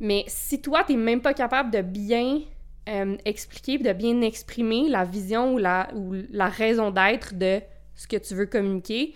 Mais 0.00 0.24
si 0.28 0.60
toi, 0.60 0.84
t'es 0.84 0.96
même 0.96 1.20
pas 1.20 1.34
capable 1.34 1.70
de 1.70 1.82
bien 1.82 2.40
euh, 2.88 3.16
expliquer, 3.24 3.78
de 3.78 3.92
bien 3.92 4.20
exprimer 4.22 4.88
la 4.88 5.04
vision 5.04 5.54
ou 5.54 5.58
la, 5.58 5.88
ou 5.94 6.14
la 6.30 6.48
raison 6.48 6.90
d'être 6.90 7.34
de 7.34 7.60
ce 7.94 8.06
que 8.06 8.16
tu 8.16 8.34
veux 8.34 8.46
communiquer, 8.46 9.14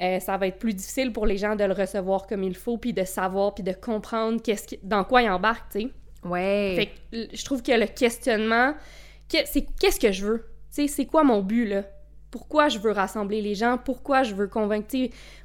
euh, 0.00 0.20
ça 0.20 0.36
va 0.36 0.48
être 0.48 0.58
plus 0.58 0.74
difficile 0.74 1.12
pour 1.12 1.24
les 1.26 1.38
gens 1.38 1.56
de 1.56 1.64
le 1.64 1.72
recevoir 1.72 2.26
comme 2.26 2.42
il 2.42 2.56
faut, 2.56 2.76
puis 2.76 2.92
de 2.92 3.04
savoir, 3.04 3.54
puis 3.54 3.64
de 3.64 3.72
comprendre 3.72 4.42
qu'est-ce 4.42 4.74
dans 4.82 5.04
quoi 5.04 5.22
ils 5.22 5.30
embarquent, 5.30 5.72
tu 5.72 5.80
sais. 5.80 5.88
Ouais. 6.24 6.74
Fait 6.76 6.86
que 7.30 7.36
je 7.36 7.44
trouve 7.44 7.62
que 7.62 7.72
le 7.72 7.86
questionnement, 7.86 8.74
c'est 9.28 9.66
qu'est-ce 9.80 10.00
que 10.00 10.12
je 10.12 10.26
veux? 10.26 10.46
Tu 10.74 10.82
sais, 10.82 10.88
c'est 10.88 11.06
quoi 11.06 11.22
mon 11.22 11.40
but, 11.40 11.66
là? 11.66 11.84
Pourquoi 12.30 12.68
je 12.68 12.78
veux 12.78 12.90
rassembler 12.90 13.40
les 13.40 13.54
gens? 13.54 13.78
Pourquoi 13.78 14.22
je 14.22 14.34
veux 14.34 14.48
convaincre, 14.48 14.94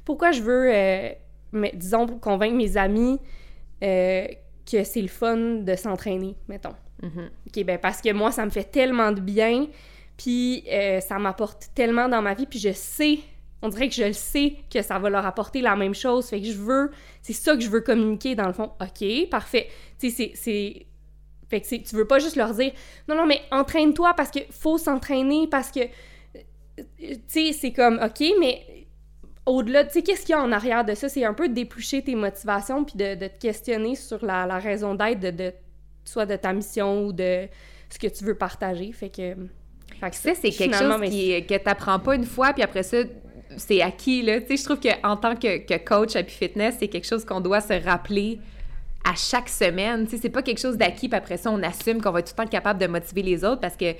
pourquoi 0.04 0.32
je 0.32 0.42
veux, 0.42 0.70
euh, 0.72 1.10
mais, 1.52 1.72
disons, 1.74 2.06
convaincre 2.06 2.56
mes 2.56 2.76
amis 2.76 3.18
euh, 3.82 4.26
que 4.70 4.84
c'est 4.84 5.02
le 5.02 5.08
fun 5.08 5.36
de 5.36 5.74
s'entraîner, 5.74 6.36
mettons. 6.48 6.74
Mm-hmm. 7.02 7.28
OK, 7.48 7.64
ben 7.64 7.78
parce 7.78 8.00
que 8.00 8.12
moi, 8.12 8.30
ça 8.30 8.44
me 8.44 8.50
fait 8.50 8.64
tellement 8.64 9.12
de 9.12 9.20
bien 9.20 9.66
puis 10.16 10.64
euh, 10.70 11.00
ça 11.00 11.18
m'apporte 11.18 11.70
tellement 11.74 12.08
dans 12.08 12.22
ma 12.22 12.34
vie, 12.34 12.46
puis 12.46 12.58
je 12.58 12.72
sais, 12.72 13.18
on 13.60 13.68
dirait 13.68 13.88
que 13.88 13.94
je 13.94 14.04
le 14.04 14.12
sais 14.12 14.54
que 14.72 14.82
ça 14.82 14.98
va 14.98 15.10
leur 15.10 15.26
apporter 15.26 15.60
la 15.60 15.76
même 15.76 15.94
chose. 15.94 16.26
Fait 16.26 16.40
que 16.40 16.46
je 16.46 16.58
veux, 16.58 16.90
c'est 17.22 17.32
ça 17.32 17.54
que 17.56 17.60
je 17.60 17.68
veux 17.68 17.80
communiquer 17.80 18.34
dans 18.34 18.46
le 18.46 18.52
fond. 18.52 18.72
OK, 18.80 19.28
parfait. 19.30 19.68
Tu 19.98 20.10
sais, 20.10 20.32
c'est. 20.34 20.86
Fait 21.48 21.60
que 21.60 21.66
tu 21.66 21.96
veux 21.96 22.06
pas 22.06 22.18
juste 22.18 22.36
leur 22.36 22.54
dire 22.54 22.72
non, 23.08 23.14
non, 23.14 23.26
mais 23.26 23.40
entraîne-toi 23.50 24.14
parce 24.14 24.30
qu'il 24.30 24.46
faut 24.50 24.78
s'entraîner, 24.78 25.48
parce 25.48 25.70
que. 25.70 25.80
Tu 26.76 26.84
sais, 27.28 27.52
c'est 27.52 27.72
comme 27.72 28.00
OK, 28.02 28.24
mais 28.40 28.86
au-delà, 29.46 29.84
tu 29.84 29.92
sais, 29.92 30.02
qu'est-ce 30.02 30.22
qu'il 30.22 30.30
y 30.30 30.34
a 30.34 30.42
en 30.42 30.52
arrière 30.52 30.84
de 30.84 30.94
ça? 30.94 31.08
C'est 31.08 31.24
un 31.24 31.34
peu 31.34 31.48
d'éplucher 31.48 32.02
tes 32.02 32.14
motivations 32.14 32.84
puis 32.84 32.96
de, 32.96 33.14
te 33.14 33.40
questionner 33.40 33.94
sur 33.94 34.24
la, 34.24 34.58
raison 34.58 34.94
d'être 34.94 35.20
de, 35.20 35.52
soit 36.04 36.26
de 36.26 36.36
ta 36.36 36.52
mission 36.52 37.06
ou 37.06 37.12
de 37.12 37.48
ce 37.90 37.98
que 37.98 38.06
tu 38.06 38.24
veux 38.24 38.36
partager. 38.36 38.92
Fait 38.92 39.10
que 39.10 39.34
ça, 40.12 40.34
c'est 40.34 40.50
quelque 40.50 40.76
chose 40.76 41.00
qui, 41.10 41.44
que 41.46 41.54
tu 41.54 41.64
n'apprends 41.66 41.98
pas 41.98 42.14
une 42.14 42.24
fois, 42.24 42.52
puis 42.52 42.62
après 42.62 42.82
ça, 42.82 42.98
c'est 43.56 43.82
acquis. 43.82 44.22
Là. 44.22 44.38
je 44.38 44.64
trouve 44.64 44.80
qu'en 44.80 45.16
tant 45.16 45.34
que, 45.34 45.58
que, 45.58 45.76
coach 45.84 46.16
Happy 46.16 46.32
Fitness, 46.32 46.76
c'est 46.78 46.88
quelque 46.88 47.06
chose 47.06 47.24
qu'on 47.24 47.40
doit 47.40 47.60
se 47.60 47.74
rappeler 47.84 48.38
à 49.04 49.14
chaque 49.14 49.48
semaine. 49.48 50.04
Tu 50.04 50.12
sais, 50.12 50.22
c'est 50.22 50.30
pas 50.30 50.42
quelque 50.42 50.60
chose 50.60 50.76
d'acquis, 50.76 51.08
puis 51.08 51.18
après 51.18 51.36
ça, 51.36 51.50
on 51.50 51.62
assume 51.62 52.00
qu'on 52.00 52.12
va 52.12 52.20
être 52.20 52.28
tout 52.28 52.34
le 52.38 52.44
temps 52.44 52.50
capable 52.50 52.80
de 52.80 52.86
motiver 52.86 53.22
les 53.22 53.44
autres 53.44 53.60
parce 53.60 53.76
que 53.76 53.94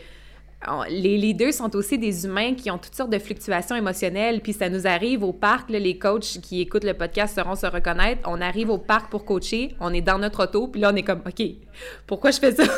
les 0.89 1.19
leaders 1.19 1.53
sont 1.53 1.75
aussi 1.77 1.99
des 1.99 2.25
humains 2.25 2.55
qui 2.55 2.71
ont 2.71 2.79
toutes 2.79 2.95
sortes 2.95 3.11
de 3.11 3.19
fluctuations 3.19 3.77
émotionnelles, 3.77 4.41
puis 4.41 4.53
ça 4.53 4.69
nous 4.69 4.87
arrive 4.87 5.23
au 5.23 5.33
parc, 5.33 5.71
les 5.71 5.99
coachs 5.99 6.39
qui 6.43 6.61
écoutent 6.61 6.85
le 6.85 6.95
podcast 6.95 7.37
seront 7.37 7.57
se 7.57 7.67
reconnaître, 7.67 8.23
on 8.27 8.41
arrive 8.41 8.71
au 8.71 8.79
parc 8.79 9.11
pour 9.11 9.25
coacher, 9.25 9.75
on 9.81 9.93
est 9.93 10.01
dans 10.01 10.19
notre 10.19 10.45
auto, 10.45 10.69
puis 10.69 10.81
là 10.81 10.91
on 10.93 10.97
est 10.97 11.03
comme, 11.03 11.23
OK, 11.27 11.45
pourquoi 12.07 12.31
je 12.31 12.39
fais 12.39 12.53
ça? 12.53 12.65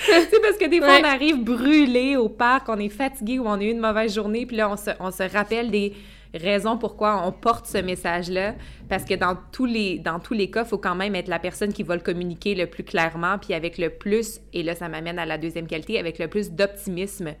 c'est 0.00 0.40
parce 0.40 0.56
que 0.56 0.68
des 0.68 0.78
fois, 0.78 0.98
on 1.00 1.04
arrive 1.04 1.42
brûlé 1.42 2.16
au 2.16 2.28
parc, 2.28 2.68
on 2.68 2.78
est 2.78 2.88
fatigué 2.88 3.38
ou 3.38 3.46
on 3.46 3.54
a 3.54 3.62
eu 3.62 3.70
une 3.70 3.80
mauvaise 3.80 4.14
journée, 4.14 4.46
puis 4.46 4.56
là, 4.56 4.70
on 4.70 4.76
se, 4.76 4.90
on 4.98 5.10
se 5.10 5.22
rappelle 5.22 5.70
des 5.70 5.94
raisons 6.34 6.78
pourquoi 6.78 7.26
on 7.26 7.32
porte 7.32 7.66
ce 7.66 7.78
message-là. 7.78 8.54
Parce 8.88 9.04
que 9.04 9.14
dans 9.14 9.36
tous 9.52 9.66
les, 9.66 9.98
dans 9.98 10.18
tous 10.18 10.34
les 10.34 10.50
cas, 10.50 10.64
il 10.64 10.68
faut 10.68 10.78
quand 10.78 10.94
même 10.94 11.14
être 11.14 11.28
la 11.28 11.38
personne 11.38 11.72
qui 11.72 11.82
va 11.82 11.94
le 11.94 12.02
communiquer 12.02 12.54
le 12.54 12.66
plus 12.66 12.84
clairement, 12.84 13.38
puis 13.38 13.54
avec 13.54 13.78
le 13.78 13.90
plus, 13.90 14.40
et 14.52 14.62
là, 14.62 14.74
ça 14.74 14.88
m'amène 14.88 15.18
à 15.18 15.26
la 15.26 15.38
deuxième 15.38 15.66
qualité, 15.66 15.98
avec 15.98 16.18
le 16.18 16.28
plus 16.28 16.52
d'optimisme 16.52 17.34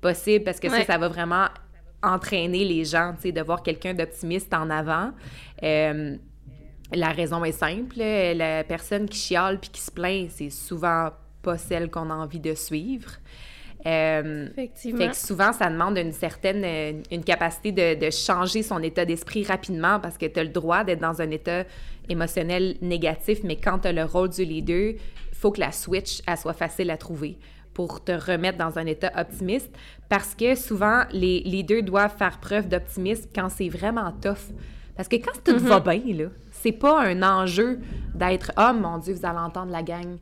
possible, 0.00 0.44
parce 0.44 0.60
que 0.60 0.68
ça, 0.68 0.84
ça 0.84 0.98
va 0.98 1.08
vraiment 1.08 1.46
entraîner 2.02 2.64
les 2.64 2.84
gens, 2.84 3.12
tu 3.16 3.22
sais, 3.22 3.32
de 3.32 3.42
voir 3.42 3.62
quelqu'un 3.62 3.94
d'optimiste 3.94 4.54
en 4.54 4.70
avant. 4.70 5.10
Euh, 5.62 6.16
la 6.92 7.08
raison 7.10 7.44
est 7.44 7.52
simple, 7.52 7.98
la 7.98 8.64
personne 8.64 9.08
qui 9.08 9.18
chiale 9.18 9.60
puis 9.60 9.70
qui 9.70 9.80
se 9.80 9.90
plaint, 9.90 10.30
c'est 10.30 10.50
souvent 10.50 11.10
pas 11.42 11.56
celle 11.56 11.90
qu'on 11.90 12.10
a 12.10 12.14
envie 12.14 12.40
de 12.40 12.54
suivre. 12.54 13.12
Euh, 13.86 14.48
Effectivement. 14.52 14.98
Fait 14.98 15.08
que 15.08 15.16
souvent, 15.16 15.52
ça 15.52 15.70
demande 15.70 15.96
une 15.96 16.12
certaine 16.12 16.62
euh, 16.64 17.00
une 17.10 17.24
capacité 17.24 17.72
de, 17.72 18.06
de 18.06 18.10
changer 18.10 18.62
son 18.62 18.82
état 18.82 19.04
d'esprit 19.04 19.44
rapidement 19.44 20.00
parce 20.00 20.18
que 20.18 20.26
tu 20.26 20.38
as 20.38 20.44
le 20.44 20.50
droit 20.50 20.84
d'être 20.84 21.00
dans 21.00 21.22
un 21.22 21.30
état 21.30 21.64
émotionnel 22.08 22.76
négatif, 22.82 23.40
mais 23.44 23.56
quand 23.56 23.80
tu 23.80 23.88
as 23.88 23.92
le 23.92 24.04
rôle 24.04 24.28
du 24.28 24.44
leader, 24.44 24.92
il 24.92 25.36
faut 25.36 25.50
que 25.50 25.60
la 25.60 25.72
switch 25.72 26.20
elle 26.26 26.36
soit 26.36 26.52
facile 26.52 26.90
à 26.90 26.96
trouver 26.96 27.38
pour 27.72 28.04
te 28.04 28.12
remettre 28.12 28.58
dans 28.58 28.78
un 28.78 28.86
état 28.86 29.12
optimiste 29.16 29.70
parce 30.08 30.34
que 30.34 30.54
souvent, 30.54 31.04
les 31.12 31.40
leaders 31.40 31.82
doivent 31.82 32.16
faire 32.16 32.38
preuve 32.38 32.68
d'optimisme 32.68 33.30
quand 33.34 33.48
c'est 33.48 33.68
vraiment 33.68 34.12
tough. 34.20 34.52
Parce 34.96 35.08
que 35.08 35.16
quand 35.16 35.42
tout 35.42 35.58
va 35.58 35.80
mm-hmm. 35.80 36.04
bien, 36.04 36.16
là, 36.24 36.30
c'est 36.50 36.72
pas 36.72 37.00
un 37.02 37.22
enjeu 37.22 37.78
d'être 38.14 38.52
«Oh 38.58 38.72
mon 38.74 38.98
Dieu, 38.98 39.14
vous 39.14 39.24
allez 39.24 39.38
entendre 39.38 39.72
la 39.72 39.82
gang». 39.82 40.18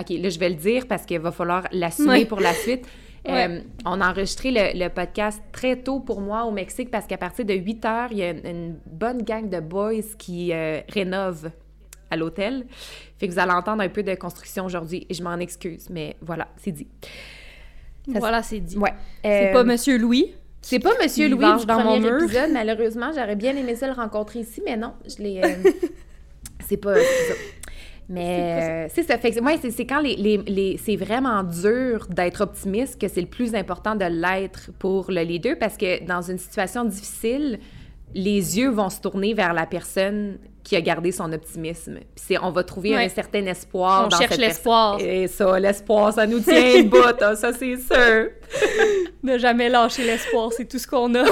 OK, 0.00 0.10
là, 0.10 0.28
je 0.28 0.38
vais 0.38 0.48
le 0.48 0.54
dire 0.54 0.86
parce 0.86 1.04
qu'il 1.04 1.18
va 1.18 1.32
falloir 1.32 1.64
l'assumer 1.72 2.24
pour 2.24 2.40
la 2.40 2.54
suite. 2.54 2.86
Euh, 3.28 3.60
on 3.84 4.00
a 4.00 4.10
enregistré 4.10 4.50
le, 4.50 4.88
podcast 4.88 5.42
très 5.52 5.76
tôt 5.76 6.00
pour 6.00 6.22
moi 6.22 6.44
au 6.44 6.50
Mexique 6.50 6.90
parce 6.90 7.06
qu'à 7.06 7.18
partir 7.18 7.44
de 7.44 7.52
8 7.52 7.84
heures, 7.84 8.08
il 8.12 8.16
y 8.16 8.22
a 8.22 8.30
une, 8.30 8.78
bonne 8.86 9.22
gang 9.22 9.48
de 9.48 9.60
boys 9.60 10.14
qui 10.18 10.52
euh, 10.54 10.80
rénovent 10.88 11.50
à 12.10 12.16
l'hôtel. 12.16 12.64
Fait 13.18 13.28
que 13.28 13.32
vous 13.32 13.38
allez 13.38 13.52
entendre 13.52 13.82
un 13.82 13.90
peu 13.90 14.02
de 14.02 14.14
construction 14.14 14.64
aujourd'hui 14.64 15.06
et 15.08 15.12
je 15.12 15.22
m'en 15.22 15.36
excuse, 15.36 15.90
mais 15.90 16.16
voilà, 16.22 16.48
c'est 16.56 16.72
dit. 16.72 16.88
voilà, 18.06 18.42
c'est 18.42 18.60
dit. 18.60 18.78
Ouais. 18.78 18.94
c'est 19.22 19.52
pas 19.52 19.60
euh, 19.60 19.64
Monsieur 19.64 19.98
Louis. 19.98 20.32
C'est 20.62 20.78
pas 20.78 20.92
Monsieur 21.02 21.28
Louis 21.28 21.58
du 21.58 21.66
dans 21.66 21.82
premier 21.82 22.00
mon 22.00 22.18
épisode, 22.18 22.52
malheureusement. 22.52 23.12
J'aurais 23.14 23.36
bien 23.36 23.54
aimé 23.54 23.74
ça 23.76 23.86
le 23.86 23.92
rencontrer 23.92 24.40
ici, 24.40 24.62
mais 24.64 24.78
non, 24.78 24.94
je 25.06 25.22
l'ai... 25.22 25.42
c'est 26.66 26.78
pas... 26.78 26.94
Mais 28.10 28.88
c'est 28.92 29.04
ça. 29.04 29.16
Fait 29.18 29.40
ouais, 29.40 29.58
c'est 29.70 29.86
quand 29.86 30.00
les, 30.00 30.16
les, 30.16 30.76
c'est 30.84 30.96
vraiment 30.96 31.44
dur 31.44 32.08
d'être 32.10 32.40
optimiste 32.40 33.00
que 33.00 33.06
c'est 33.06 33.20
le 33.20 33.28
plus 33.28 33.54
important 33.54 33.94
de 33.94 34.04
l'être 34.04 34.70
pour 34.80 35.12
le 35.12 35.22
leader 35.22 35.56
parce 35.58 35.76
que 35.76 36.04
dans 36.04 36.20
une 36.20 36.38
situation 36.38 36.84
difficile, 36.84 37.60
les 38.12 38.58
yeux 38.58 38.70
vont 38.70 38.90
se 38.90 39.00
tourner 39.00 39.32
vers 39.32 39.54
la 39.54 39.64
personne 39.64 40.38
qui 40.64 40.74
a 40.74 40.80
gardé 40.80 41.12
son 41.12 41.32
optimisme. 41.32 42.00
Puis 42.16 42.36
on 42.42 42.50
va 42.50 42.64
trouver 42.64 42.96
un 42.96 43.08
certain 43.08 43.46
espoir 43.46 44.06
on 44.06 44.08
dans 44.08 44.18
cherche 44.18 44.36
l'espoir. 44.36 45.00
Et 45.00 45.28
ça, 45.28 45.58
l'espoir, 45.60 46.12
ça 46.12 46.26
nous 46.26 46.40
tient 46.40 46.82
bout, 46.84 46.98
hein, 47.22 47.36
ça 47.36 47.52
c'est 47.52 47.76
sûr. 47.76 48.30
ne 49.22 49.38
jamais 49.38 49.68
lâcher 49.68 50.04
l'espoir, 50.04 50.50
c'est 50.52 50.66
tout 50.66 50.78
ce 50.78 50.86
qu'on 50.86 51.14
a. 51.14 51.24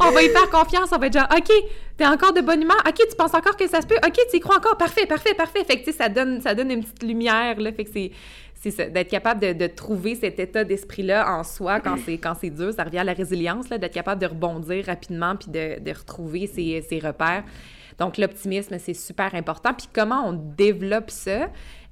on 0.00 0.10
va 0.10 0.22
y 0.22 0.28
faire 0.28 0.50
confiance, 0.50 0.90
on 0.92 0.98
va 0.98 1.06
être 1.06 1.14
genre, 1.14 1.28
OK, 1.34 1.52
t'es 1.96 2.06
encore 2.06 2.32
de 2.32 2.40
bonne 2.40 2.62
humeur, 2.62 2.82
OK, 2.86 2.96
tu 2.96 3.16
penses 3.16 3.34
encore 3.34 3.56
que 3.56 3.68
ça 3.68 3.80
se 3.80 3.86
peut, 3.86 3.96
OK, 4.04 4.18
tu 4.30 4.36
y 4.36 4.40
crois 4.40 4.56
encore, 4.56 4.76
parfait, 4.76 5.06
parfait, 5.06 5.34
parfait. 5.34 5.64
Fait 5.64 5.80
que, 5.80 5.84
tu 5.84 5.92
sais, 5.92 5.98
ça 5.98 6.08
donne, 6.08 6.40
ça 6.40 6.54
donne 6.54 6.70
une 6.70 6.82
petite 6.82 7.02
lumière, 7.02 7.58
là. 7.60 7.72
Fait 7.72 7.84
que 7.84 7.90
c'est, 7.92 8.10
c'est 8.54 8.90
d'être 8.90 9.10
capable 9.10 9.40
de, 9.40 9.52
de, 9.52 9.66
trouver 9.66 10.14
cet 10.14 10.38
état 10.40 10.64
d'esprit-là 10.64 11.30
en 11.30 11.44
soi 11.44 11.80
quand 11.80 11.96
c'est, 12.04 12.18
quand 12.18 12.34
c'est 12.40 12.50
dur. 12.50 12.72
Ça 12.72 12.84
revient 12.84 12.98
à 12.98 13.04
la 13.04 13.12
résilience, 13.12 13.68
d'être 13.68 13.92
capable 13.92 14.20
de 14.20 14.26
rebondir 14.26 14.86
rapidement 14.86 15.36
puis 15.36 15.50
de, 15.50 15.80
de 15.80 15.90
retrouver 15.92 16.46
ses, 16.46 16.82
ses 16.82 16.98
repères. 16.98 17.44
Donc, 17.98 18.18
l'optimisme, 18.18 18.76
c'est 18.78 18.94
super 18.94 19.34
important. 19.34 19.72
Puis 19.72 19.88
comment 19.92 20.26
on 20.26 20.32
développe 20.32 21.10
ça? 21.10 21.48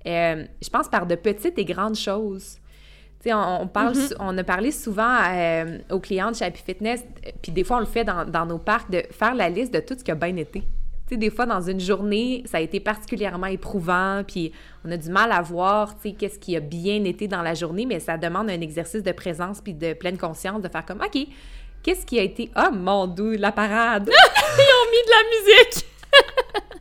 Euh, 0.07 0.45
je 0.62 0.69
pense 0.69 0.88
par 0.88 1.07
de 1.07 1.14
petites 1.14 1.59
et 1.59 1.64
grandes 1.64 1.97
choses. 1.97 2.59
On, 3.33 3.67
parle, 3.67 3.95
Mm-hmm. 3.95 4.17
on 4.19 4.37
a 4.39 4.45
parlé 4.45 4.71
souvent 4.71 5.17
euh, 5.29 5.79
aux 5.91 6.01
clients 6.01 6.31
de 6.31 6.43
Happy 6.43 6.63
Fitness, 6.63 7.05
puis 7.43 7.53
des 7.53 7.65
fois 7.65 7.79
on 7.79 7.81
le 7.81 7.87
fait 7.87 8.05
dans, 8.05 8.25
dans 8.25 8.47
nos 8.47 8.59
parcs, 8.59 8.91
de 8.91 9.03
faire 9.11 9.35
la 9.35 9.49
liste 9.49 9.73
de 9.73 9.81
tout 9.81 9.95
ce 9.99 10.05
qui 10.05 10.11
a 10.11 10.15
bien 10.15 10.37
été. 10.37 10.61
Tu 11.07 11.15
sais, 11.15 11.17
des 11.19 11.29
fois, 11.29 11.45
dans 11.45 11.61
une 11.61 11.81
journée, 11.81 12.45
ça 12.47 12.57
a 12.57 12.61
été 12.61 12.81
particulièrement 12.81 13.49
éprouvant, 13.49 14.23
puis 14.27 14.53
on 14.87 14.91
a 14.91 14.97
du 14.97 15.11
mal 15.11 15.33
à 15.33 15.43
voir, 15.43 15.95
tu 15.97 16.09
sais, 16.09 16.15
qu'est-ce 16.15 16.39
qui 16.39 16.57
a 16.57 16.61
bien 16.61 17.05
été 17.05 17.29
dans 17.29 17.43
la 17.43 17.53
journée, 17.53 17.85
mais 17.85 18.01
ça 18.01 18.17
demande 18.17 18.49
un 18.49 18.61
exercice 18.63 19.03
de 19.03 19.13
présence 19.13 19.61
puis 19.61 19.75
de 19.75 19.93
pleine 19.93 20.17
conscience, 20.17 20.63
de 20.63 20.69
faire 20.69 20.87
comme, 20.87 21.03
OK, 21.03 21.27
qu'est-ce 21.83 22.07
qui 22.07 22.19
a 22.19 22.23
été... 22.23 22.51
Oh, 22.57 22.73
mon 22.73 23.07
dieu, 23.07 23.37
la 23.37 23.53
parade! 23.53 24.09
Ils 24.59 24.73
ont 24.73 24.91
mis 24.91 25.03
de 25.05 25.11
la 25.11 25.23
musique! 25.31 25.87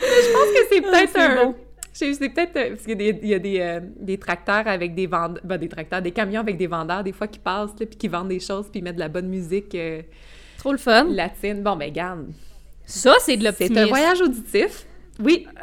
Je 0.00 0.32
pense 0.32 0.50
que 0.52 0.66
c'est 0.70 0.80
peut-être 0.80 1.12
c'est 1.12 1.20
un... 1.20 1.44
bon. 1.44 1.54
C'est 2.00 2.28
peut-être... 2.30 2.56
euh, 2.56 2.70
Parce 2.70 2.82
qu'il 2.84 3.00
y 3.26 3.34
a 3.34 3.38
des, 3.38 3.60
euh, 3.60 3.80
des 3.98 4.18
tracteurs 4.18 4.66
avec 4.66 4.94
des 4.94 5.06
vendeurs... 5.06 5.42
Ben, 5.44 5.58
des 5.58 5.68
tracteurs, 5.68 6.00
des 6.02 6.12
camions 6.12 6.40
avec 6.40 6.56
des 6.56 6.66
vendeurs, 6.66 7.04
des 7.04 7.12
fois, 7.12 7.26
qui 7.28 7.38
passent, 7.38 7.78
là, 7.78 7.86
puis 7.86 7.96
qui 7.98 8.08
vendent 8.08 8.28
des 8.28 8.40
choses, 8.40 8.66
puis 8.70 8.80
ils 8.80 8.82
mettent 8.82 8.96
de 8.96 9.00
la 9.00 9.08
bonne 9.08 9.28
musique 9.28 9.74
euh, 9.74 10.02
Trop 10.58 10.72
le 10.72 10.78
fun. 10.78 11.04
latine. 11.04 11.62
Bon, 11.62 11.76
ben, 11.76 11.92
garde, 11.92 12.26
Ça, 12.86 13.14
c'est 13.20 13.36
de 13.36 13.44
l'optimisme. 13.44 13.74
C'est 13.74 13.80
un 13.80 13.86
voyage 13.86 14.20
auditif. 14.20 14.86
Oui. 15.22 15.46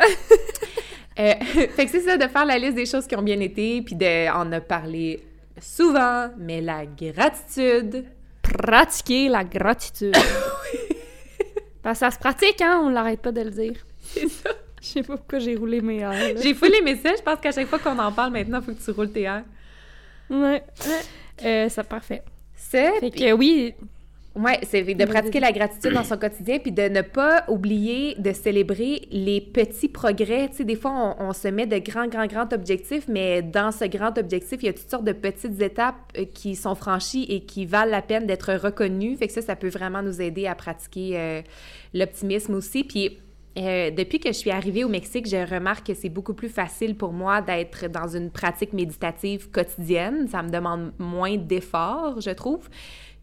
Euh, 1.19 1.33
fait 1.75 1.85
que 1.85 1.89
c'est 1.89 2.01
ça, 2.01 2.15
de 2.15 2.27
faire 2.27 2.45
la 2.45 2.59
liste 2.59 2.75
des 2.75 2.85
choses 2.85 3.07
qui 3.07 3.15
ont 3.15 3.23
bien 3.23 3.39
été, 3.39 3.81
puis 3.81 3.95
de, 3.95 4.29
on 4.37 4.51
a 4.51 4.61
parlé 4.61 5.23
souvent, 5.59 6.29
mais 6.37 6.61
la 6.61 6.85
gratitude. 6.85 8.05
Pratiquer 8.43 9.27
la 9.27 9.43
gratitude. 9.43 10.15
Parce 11.81 11.99
que 11.99 12.05
ça 12.05 12.11
se 12.11 12.19
pratique, 12.19 12.61
hein? 12.61 12.81
On 12.83 12.89
l'arrête 12.89 13.19
pas 13.19 13.31
de 13.31 13.41
le 13.41 13.49
dire. 13.49 13.77
C'est 13.99 14.27
ça. 14.29 14.51
Je 14.81 14.87
sais 14.87 15.03
pas 15.03 15.17
pourquoi 15.17 15.39
j'ai 15.39 15.55
roulé 15.55 15.81
mes 15.81 15.99
airs. 15.99 16.37
J'ai 16.41 16.53
fou 16.53 16.65
les 16.65 16.81
messages, 16.81 17.17
je 17.17 17.23
pense 17.23 17.39
qu'à 17.39 17.51
chaque 17.51 17.67
fois 17.67 17.79
qu'on 17.79 17.97
en 17.97 18.11
parle 18.11 18.31
maintenant, 18.31 18.59
il 18.59 18.65
faut 18.65 18.73
que 18.73 18.83
tu 18.83 18.91
roules 18.91 19.11
tes 19.11 19.23
airs. 19.23 19.43
Ouais. 20.29 20.63
Euh, 21.43 21.67
c'est 21.69 21.87
parfait. 21.87 22.23
C'est, 22.55 22.99
Fait 22.99 23.11
que 23.11 23.31
oui, 23.33 23.73
ouais, 24.35 24.59
c'est 24.63 24.83
de 24.83 25.05
pratiquer 25.05 25.39
la 25.39 25.51
gratitude 25.51 25.93
dans 25.93 26.03
son 26.03 26.17
quotidien, 26.17 26.59
puis 26.59 26.71
de 26.71 26.83
ne 26.83 27.01
pas 27.01 27.43
oublier 27.47 28.15
de 28.17 28.33
célébrer 28.33 29.07
les 29.11 29.41
petits 29.41 29.87
progrès. 29.87 30.49
Tu 30.49 30.57
sais, 30.57 30.63
des 30.63 30.75
fois, 30.75 31.15
on, 31.19 31.27
on 31.29 31.33
se 31.33 31.47
met 31.47 31.65
de 31.65 31.77
grands, 31.77 32.07
grands, 32.07 32.27
grands 32.27 32.49
objectifs, 32.51 33.07
mais 33.07 33.41
dans 33.41 33.71
ce 33.71 33.85
grand 33.85 34.17
objectif, 34.17 34.59
il 34.61 34.65
y 34.65 34.69
a 34.69 34.73
toutes 34.73 34.89
sortes 34.89 35.05
de 35.05 35.13
petites 35.13 35.61
étapes 35.61 35.95
euh, 36.17 36.25
qui 36.25 36.55
sont 36.55 36.75
franchies 36.75 37.25
et 37.29 37.41
qui 37.41 37.65
valent 37.65 37.91
la 37.91 38.01
peine 38.01 38.25
d'être 38.25 38.53
reconnues. 38.53 39.15
Fait 39.17 39.27
que 39.27 39.33
ça, 39.33 39.41
ça 39.41 39.55
peut 39.55 39.69
vraiment 39.69 40.01
nous 40.01 40.21
aider 40.21 40.47
à 40.47 40.55
pratiquer 40.55 41.11
euh, 41.13 41.41
l'optimisme 41.93 42.53
aussi. 42.55 42.83
Puis, 42.83 43.17
euh, 43.57 43.91
depuis 43.91 44.19
que 44.19 44.29
je 44.29 44.33
suis 44.37 44.51
arrivée 44.51 44.83
au 44.83 44.89
Mexique, 44.89 45.27
je 45.27 45.37
remarque 45.53 45.87
que 45.87 45.93
c'est 45.93 46.09
beaucoup 46.09 46.33
plus 46.33 46.49
facile 46.49 46.95
pour 46.95 47.11
moi 47.13 47.41
d'être 47.41 47.87
dans 47.87 48.07
une 48.07 48.29
pratique 48.29 48.73
méditative 48.73 49.49
quotidienne. 49.49 50.27
Ça 50.27 50.43
me 50.43 50.49
demande 50.49 50.91
moins 50.99 51.37
d'efforts, 51.37 52.21
je 52.21 52.29
trouve. 52.31 52.69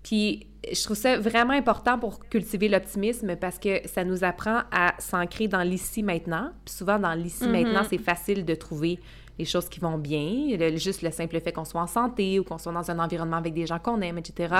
Puis 0.02 0.46
je 0.70 0.82
trouve 0.82 0.96
ça 0.96 1.18
vraiment 1.18 1.52
important 1.52 1.98
pour 1.98 2.18
cultiver 2.28 2.68
l'optimisme 2.68 3.36
parce 3.36 3.58
que 3.58 3.86
ça 3.86 4.02
nous 4.04 4.24
apprend 4.24 4.60
à 4.72 4.94
s'ancrer 4.98 5.46
dans 5.48 5.62
l'ici 5.62 6.02
maintenant. 6.02 6.50
Puis 6.64 6.74
souvent, 6.74 6.98
dans 6.98 7.14
l'ici 7.14 7.44
maintenant, 7.48 7.82
c'est 7.88 7.98
facile 7.98 8.44
de 8.44 8.54
trouver 8.54 8.98
les 9.38 9.44
choses 9.44 9.68
qui 9.68 9.80
vont 9.80 9.98
bien. 9.98 10.56
Le- 10.58 10.76
juste 10.76 11.02
le 11.02 11.10
simple 11.10 11.40
fait 11.40 11.52
qu'on 11.52 11.64
soit 11.64 11.80
en 11.80 11.86
santé 11.86 12.38
ou 12.38 12.44
qu'on 12.44 12.58
soit 12.58 12.72
dans 12.72 12.90
un 12.90 12.98
environnement 12.98 13.36
avec 13.36 13.52
des 13.54 13.66
gens 13.66 13.78
qu'on 13.78 14.00
aime, 14.00 14.18
etc. 14.18 14.54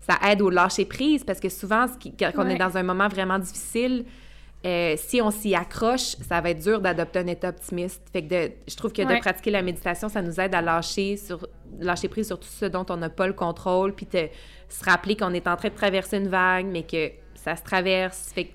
Ça 0.00 0.14
aide 0.30 0.40
au 0.42 0.50
lâcher 0.50 0.84
prise 0.84 1.24
parce 1.24 1.40
que 1.40 1.48
souvent, 1.48 1.86
ce 1.86 1.96
qui- 1.98 2.14
quand 2.16 2.30
on 2.36 2.48
est 2.48 2.56
dans 2.58 2.76
un 2.76 2.82
moment 2.82 3.08
vraiment 3.08 3.38
difficile, 3.38 4.04
euh, 4.66 4.94
si 4.98 5.22
on 5.22 5.30
s'y 5.30 5.54
accroche, 5.54 6.16
ça 6.28 6.40
va 6.40 6.50
être 6.50 6.62
dur 6.62 6.80
d'adopter 6.80 7.20
un 7.20 7.26
état 7.26 7.48
optimiste. 7.48 8.02
Fait 8.12 8.22
que 8.22 8.28
de- 8.28 8.52
je 8.68 8.76
trouve 8.76 8.92
que 8.92 9.02
Ouais. 9.02 9.14
de 9.16 9.20
pratiquer 9.20 9.50
la 9.50 9.62
méditation, 9.62 10.08
ça 10.08 10.20
nous 10.22 10.38
aide 10.38 10.54
à 10.54 10.60
lâcher, 10.60 11.16
sur, 11.16 11.46
lâcher 11.80 12.08
prise 12.08 12.26
sur 12.26 12.38
tout 12.38 12.48
ce 12.48 12.66
dont 12.66 12.84
on 12.90 12.96
n'a 12.98 13.08
pas 13.08 13.26
le 13.26 13.32
contrôle, 13.32 13.94
puis 13.94 14.06
de 14.12 14.28
se 14.68 14.84
rappeler 14.84 15.16
qu'on 15.16 15.32
est 15.32 15.46
en 15.48 15.56
train 15.56 15.68
de 15.68 15.74
traverser 15.74 16.18
une 16.18 16.28
vague, 16.28 16.66
mais 16.66 16.82
que 16.82 17.10
ça 17.34 17.56
se 17.56 17.62
traverse. 17.62 18.30
Fait 18.34 18.44
que 18.44 18.50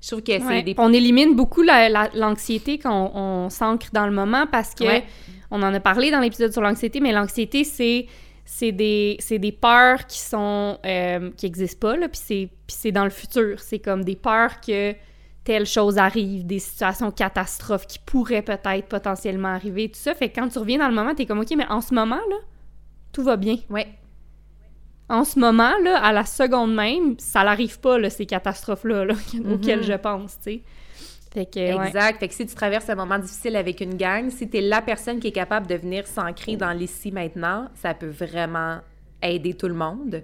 je 0.00 0.08
trouve 0.08 0.22
que 0.22 0.32
c'est 0.32 0.42
Ouais. 0.44 0.62
des... 0.62 0.74
On 0.78 0.92
élimine 0.92 1.36
beaucoup 1.36 1.62
la- 1.62 1.88
la- 1.90 2.10
l'anxiété 2.14 2.78
quand 2.78 3.12
on, 3.14 3.44
on 3.46 3.50
s'ancre 3.50 3.88
dans 3.92 4.06
le 4.06 4.12
moment 4.12 4.46
parce 4.50 4.74
que 4.74 4.84
Ouais. 4.84 5.04
on 5.50 5.62
en 5.62 5.72
a 5.74 5.80
parlé 5.80 6.10
dans 6.10 6.20
l'épisode 6.20 6.50
sur 6.52 6.62
l'anxiété, 6.62 6.98
mais 7.00 7.12
l'anxiété, 7.12 7.64
c'est 7.64 8.06
c'est 8.44 8.72
des, 8.72 9.16
c'est 9.20 9.38
des 9.38 9.52
peurs 9.52 10.04
qui 10.08 10.18
sont 10.18 10.76
euh, 10.84 11.30
qui 11.36 11.46
existent 11.46 11.88
pas 11.88 11.96
là, 11.96 12.08
puis 12.08 12.20
c'est 12.22 12.48
puis 12.66 12.76
c'est 12.76 12.90
dans 12.90 13.04
le 13.04 13.10
futur. 13.10 13.60
C'est 13.60 13.78
comme 13.78 14.02
des 14.02 14.16
peurs 14.16 14.60
que 14.60 14.94
telle 15.44 15.66
chose 15.66 15.98
arrive, 15.98 16.46
des 16.46 16.58
situations 16.58 17.10
catastrophes 17.10 17.86
qui 17.86 17.98
pourraient 17.98 18.42
peut-être 18.42 18.86
potentiellement 18.88 19.48
arriver, 19.48 19.88
tout 19.88 19.98
ça. 19.98 20.14
Fait 20.14 20.28
que 20.28 20.40
quand 20.40 20.48
tu 20.48 20.58
reviens 20.58 20.78
dans 20.78 20.88
le 20.88 20.94
moment, 20.94 21.14
t'es 21.14 21.26
comme 21.26 21.40
ok, 21.40 21.52
mais 21.56 21.66
en 21.68 21.80
ce 21.80 21.94
moment 21.94 22.20
là, 22.30 22.36
tout 23.12 23.22
va 23.22 23.36
bien. 23.36 23.56
Ouais. 23.68 23.88
En 25.08 25.24
ce 25.24 25.38
moment 25.38 25.72
là, 25.82 25.98
à 25.98 26.12
la 26.12 26.24
seconde 26.24 26.74
même, 26.74 27.16
ça 27.18 27.42
n'arrive 27.44 27.80
pas 27.80 27.98
là, 27.98 28.08
ces 28.08 28.26
catastrophes 28.26 28.84
là, 28.84 29.04
auxquelles 29.52 29.82
je 29.82 29.94
pense, 29.94 30.38
tu 30.38 30.42
sais. 30.44 30.62
Fait 31.32 31.46
que 31.46 31.58
ouais. 31.58 31.86
Exact. 31.86 32.20
Fait 32.20 32.28
que 32.28 32.34
si 32.34 32.46
tu 32.46 32.54
traverses 32.54 32.90
un 32.90 32.94
moment 32.94 33.18
difficile 33.18 33.56
avec 33.56 33.80
une 33.80 33.96
gang, 33.96 34.28
si 34.30 34.50
tu 34.50 34.58
es 34.58 34.60
la 34.60 34.82
personne 34.82 35.18
qui 35.18 35.28
est 35.28 35.32
capable 35.32 35.66
de 35.66 35.74
venir 35.76 36.06
s'ancrer 36.06 36.56
dans 36.56 36.72
l'ici 36.72 37.10
maintenant, 37.10 37.68
ça 37.74 37.94
peut 37.94 38.10
vraiment 38.10 38.80
aider 39.22 39.54
tout 39.54 39.68
le 39.68 39.74
monde. 39.74 40.22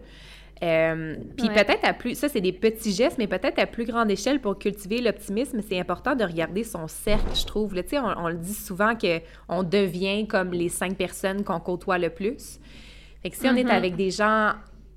Euh, 0.62 1.14
Puis 1.36 1.48
Ouais. 1.48 1.54
peut-être 1.54 1.84
à 1.84 1.94
plus, 1.94 2.16
ça 2.16 2.28
c'est 2.28 2.40
des 2.40 2.52
petits 2.52 2.92
gestes, 2.92 3.16
mais 3.18 3.28
peut-être 3.28 3.58
à 3.60 3.66
plus 3.66 3.84
grande 3.84 4.10
échelle 4.10 4.40
pour 4.40 4.58
cultiver 4.58 5.00
l'optimisme, 5.00 5.60
c'est 5.68 5.78
important 5.78 6.16
de 6.16 6.24
regarder 6.24 6.64
son 6.64 6.88
cercle, 6.88 7.34
je 7.34 7.46
trouve. 7.46 7.74
Là, 7.74 7.82
tu 7.84 7.90
sais, 7.90 7.98
on, 8.00 8.24
on 8.24 8.28
le 8.28 8.34
dit 8.38 8.54
souvent 8.54 8.96
que 8.96 9.20
on 9.48 9.62
devient 9.62 10.26
comme 10.26 10.52
les 10.52 10.68
cinq 10.68 10.96
personnes 10.96 11.44
qu'on 11.44 11.60
côtoie 11.60 11.98
le 11.98 12.10
plus. 12.10 12.58
Fait 13.22 13.30
que 13.30 13.36
si 13.36 13.46
on 13.46 13.54
est 13.54 13.62
Mhm. 13.64 13.70
avec 13.70 13.94
des 13.96 14.10
gens 14.10 14.52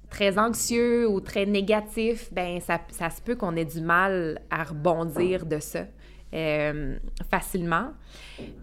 très 0.10 0.38
anxieux 0.40 1.08
ou 1.08 1.22
très 1.22 1.46
négatifs, 1.46 2.34
ben 2.34 2.60
ça, 2.60 2.82
ça 2.90 3.10
se 3.12 3.22
peut 3.22 3.36
qu'on 3.36 3.56
ait 3.56 3.64
du 3.66 3.82
mal 3.82 4.42
à 4.50 4.64
rebondir 4.64 5.46
de 5.46 5.60
ça 5.60 5.86
euh, 6.34 6.98
facilement. 7.30 7.90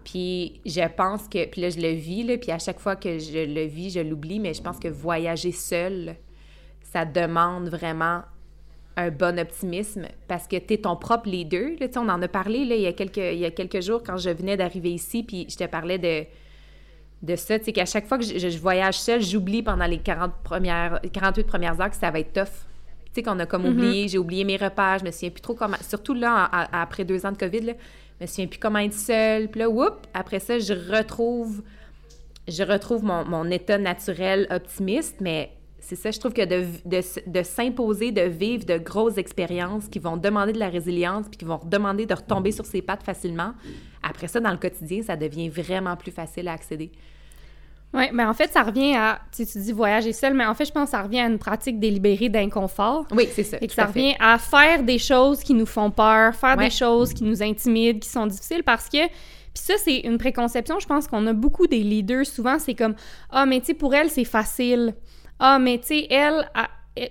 Puis 0.03 0.59
je 0.65 0.81
pense 0.95 1.27
que, 1.27 1.45
puis 1.45 1.61
là 1.61 1.69
je 1.69 1.79
le 1.79 1.89
vis, 1.93 2.23
là, 2.23 2.37
puis 2.37 2.51
à 2.51 2.59
chaque 2.59 2.79
fois 2.79 2.95
que 2.95 3.19
je 3.19 3.45
le 3.45 3.63
vis, 3.65 3.91
je 3.91 3.99
l'oublie, 3.99 4.39
mais 4.39 4.53
je 4.53 4.61
pense 4.61 4.79
que 4.79 4.87
voyager 4.87 5.51
seul, 5.51 6.15
ça 6.91 7.05
demande 7.05 7.69
vraiment 7.69 8.21
un 8.97 9.11
bon 9.11 9.39
optimisme 9.39 10.07
parce 10.27 10.47
que 10.47 10.57
tu 10.57 10.73
es 10.73 10.77
ton 10.79 10.95
propre 10.95 11.29
leader. 11.29 11.69
Là, 11.79 11.87
on 11.97 12.09
en 12.09 12.21
a 12.21 12.27
parlé 12.27 12.65
là, 12.65 12.75
il, 12.75 12.81
y 12.81 12.87
a 12.87 12.93
quelques, 12.93 13.17
il 13.17 13.37
y 13.39 13.45
a 13.45 13.51
quelques 13.51 13.81
jours 13.81 14.01
quand 14.03 14.17
je 14.17 14.29
venais 14.29 14.57
d'arriver 14.57 14.91
ici, 14.91 15.23
puis 15.23 15.45
je 15.49 15.55
te 15.55 15.65
parlais 15.65 15.97
de, 15.97 16.25
de 17.21 17.35
ça, 17.35 17.59
tu 17.59 17.71
qu'à 17.71 17.85
chaque 17.85 18.07
fois 18.07 18.17
que 18.17 18.23
je, 18.23 18.57
voyage 18.57 18.99
seule, 18.99 19.21
j'oublie 19.21 19.61
pendant 19.61 19.85
les 19.85 19.99
40 19.99 20.33
premières, 20.43 20.99
48 21.13 21.43
premières 21.45 21.79
heures 21.79 21.89
que 21.89 21.95
ça 21.95 22.11
va 22.11 22.19
être 22.19 22.33
tough. 22.33 22.45
Tu 23.05 23.15
sais, 23.15 23.23
qu'on 23.23 23.39
a 23.39 23.45
comme 23.45 23.65
oublié, 23.65 24.07
j'ai 24.07 24.17
oublié 24.17 24.43
mes 24.43 24.57
repas, 24.57 24.99
je 24.99 25.05
me 25.05 25.11
souviens 25.11 25.31
plus 25.31 25.41
trop 25.41 25.55
comment, 25.55 25.77
surtout 25.87 26.13
là, 26.13 26.49
en- 26.51 26.67
après 26.77 27.05
deux 27.05 27.25
ans 27.25 27.31
de 27.31 27.37
COVID, 27.37 27.61
là, 27.61 27.73
je 28.19 28.25
me 28.25 28.27
souviens 28.27 28.47
plus 28.47 28.59
comment 28.59 28.79
être 28.79 28.93
seule. 28.93 29.47
Puis 29.47 29.59
là, 29.59 29.69
whoop, 29.69 30.07
après 30.13 30.39
ça, 30.39 30.59
je 30.59 30.73
retrouve, 30.73 31.61
je 32.47 32.63
retrouve 32.63 33.03
mon, 33.03 33.25
mon 33.25 33.49
état 33.49 33.77
naturel 33.77 34.47
optimiste, 34.51 35.17
mais 35.21 35.51
c'est 35.81 35.95
ça, 35.95 36.11
je 36.11 36.19
trouve 36.19 36.33
que 36.33 36.45
de, 36.45 36.65
de, 36.85 37.43
s'imposer, 37.43 38.11
de 38.11 38.21
vivre 38.21 38.65
de 38.65 38.77
grosses 38.77 39.17
expériences 39.17 39.87
qui 39.87 39.99
vont 39.99 40.17
demander 40.17 40.53
de 40.53 40.59
la 40.59 40.69
résilience, 40.69 41.27
puis 41.29 41.37
qui 41.37 41.45
vont 41.45 41.59
demander 41.65 42.05
de 42.05 42.13
retomber 42.13 42.51
sur 42.51 42.65
ses 42.65 42.81
pattes 42.81 43.03
facilement, 43.03 43.53
après 44.03 44.27
ça, 44.27 44.39
dans 44.39 44.51
le 44.51 44.57
quotidien, 44.57 45.01
ça 45.01 45.15
devient 45.15 45.49
vraiment 45.49 45.95
plus 45.95 46.11
facile 46.11 46.47
à 46.47 46.53
accéder. 46.53 46.91
Oui, 47.91 48.03
mais 48.13 48.23
en 48.23 48.33
fait, 48.35 48.51
ça 48.51 48.61
revient 48.61 48.95
à, 48.95 49.19
tu 49.35 49.43
sais, 49.43 49.51
tu 49.51 49.63
dis 49.63 49.71
voyager 49.71 50.13
seul, 50.13 50.35
mais 50.35 50.45
en 50.45 50.53
fait, 50.53 50.65
je 50.65 50.71
pense 50.71 50.85
que 50.85 50.91
ça 50.91 51.01
revient 51.01 51.21
à 51.21 51.25
une 51.25 51.39
pratique 51.39 51.79
délibérée 51.79 52.29
d'inconfort. 52.29 53.07
Oui, 53.11 53.27
c'est 53.33 53.43
ça. 53.43 53.57
Et 53.61 53.67
que 53.67 53.73
ça 53.73 53.85
revient 53.87 54.13
à 54.19 54.37
faire 54.37 54.83
des 54.83 54.99
choses 54.99 55.41
qui 55.41 55.55
nous 55.55 55.65
font 55.65 55.89
peur, 55.89 56.35
faire 56.35 56.55
Ouais. 56.55 56.65
des 56.65 56.69
choses 56.69 57.13
qui 57.13 57.23
nous 57.23 57.41
intimident, 57.41 57.99
qui 57.99 58.09
sont 58.09 58.27
difficiles 58.27 58.63
parce 58.63 58.87
que. 58.89 59.07
Puis 59.51 59.63
ça, 59.63 59.73
c'est 59.83 60.01
une 60.01 60.19
préconception, 60.19 60.79
je 60.79 60.85
pense 60.85 61.07
qu'on 61.07 61.25
a 61.25 61.33
beaucoup 61.33 61.65
des 61.65 61.79
leaders. 61.79 62.27
Souvent, 62.27 62.59
c'est 62.59 62.75
comme 62.75 62.93
Ah, 63.31 63.47
mais 63.47 63.59
tu 63.59 63.65
sais, 63.67 63.73
pour 63.73 63.95
elle, 63.95 64.11
c'est 64.11 64.23
facile. 64.23 64.93
Ah, 65.39 65.59
mais 65.59 65.77
tu 65.79 65.87
sais, 65.87 66.07
elle. 66.09 66.49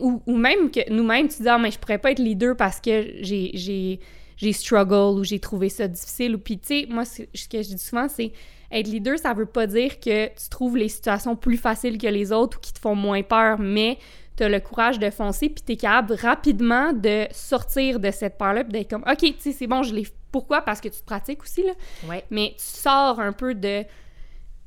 Ou, 0.00 0.22
ou 0.26 0.36
même 0.36 0.70
que 0.70 0.90
nous-mêmes, 0.92 1.28
tu 1.28 1.42
dis 1.42 1.48
Ah, 1.48 1.58
mais 1.58 1.70
je 1.70 1.78
pourrais 1.78 1.98
pas 1.98 2.10
être 2.10 2.18
leader 2.18 2.56
parce 2.56 2.80
que 2.80 3.14
j'ai. 3.20 3.50
j'ai 3.54 4.00
j'ai 4.40 4.52
struggle 4.52 5.18
ou 5.18 5.24
j'ai 5.24 5.40
trouvé 5.40 5.68
ça 5.68 5.88
difficile 5.88 6.36
ou 6.36 6.38
puis 6.38 6.60
tu 6.60 6.68
sais 6.68 6.86
moi 6.88 7.04
ce 7.04 7.22
ce 7.34 7.48
que 7.48 7.60
je 7.60 7.70
dis 7.70 7.78
souvent 7.78 8.06
c'est 8.06 8.30
être 8.70 8.86
leader 8.86 9.18
ça 9.18 9.34
veut 9.34 9.46
pas 9.46 9.66
dire 9.66 9.98
que 9.98 10.28
tu 10.28 10.48
trouves 10.48 10.76
les 10.76 10.88
situations 10.88 11.34
plus 11.34 11.56
faciles 11.56 11.98
que 11.98 12.06
les 12.06 12.30
autres 12.30 12.58
ou 12.58 12.60
qui 12.60 12.72
te 12.72 12.78
font 12.78 12.94
moins 12.94 13.24
peur 13.24 13.58
mais 13.58 13.98
tu 14.38 14.44
as 14.44 14.48
le 14.48 14.60
courage 14.60 14.98
de 14.98 15.10
foncer, 15.10 15.48
puis 15.48 15.62
tu 15.66 15.72
es 15.72 15.76
capable 15.76 16.14
rapidement 16.14 16.92
de 16.92 17.26
sortir 17.32 17.98
de 17.98 18.10
cette 18.10 18.38
peur-là, 18.38 18.62
puis 18.64 18.72
d'être 18.72 18.90
comme, 18.90 19.02
OK, 19.02 19.18
tu 19.18 19.34
sais, 19.38 19.52
c'est 19.52 19.66
bon, 19.66 19.82
je 19.82 19.94
l'ai. 19.94 20.06
Pourquoi? 20.30 20.62
Parce 20.62 20.80
que 20.80 20.88
tu 20.88 21.00
te 21.00 21.04
pratiques 21.04 21.42
aussi, 21.42 21.62
là. 21.62 21.72
Ouais. 22.08 22.24
Mais 22.30 22.54
tu 22.56 22.64
sors 22.64 23.18
un 23.18 23.32
peu 23.32 23.54
de 23.54 23.82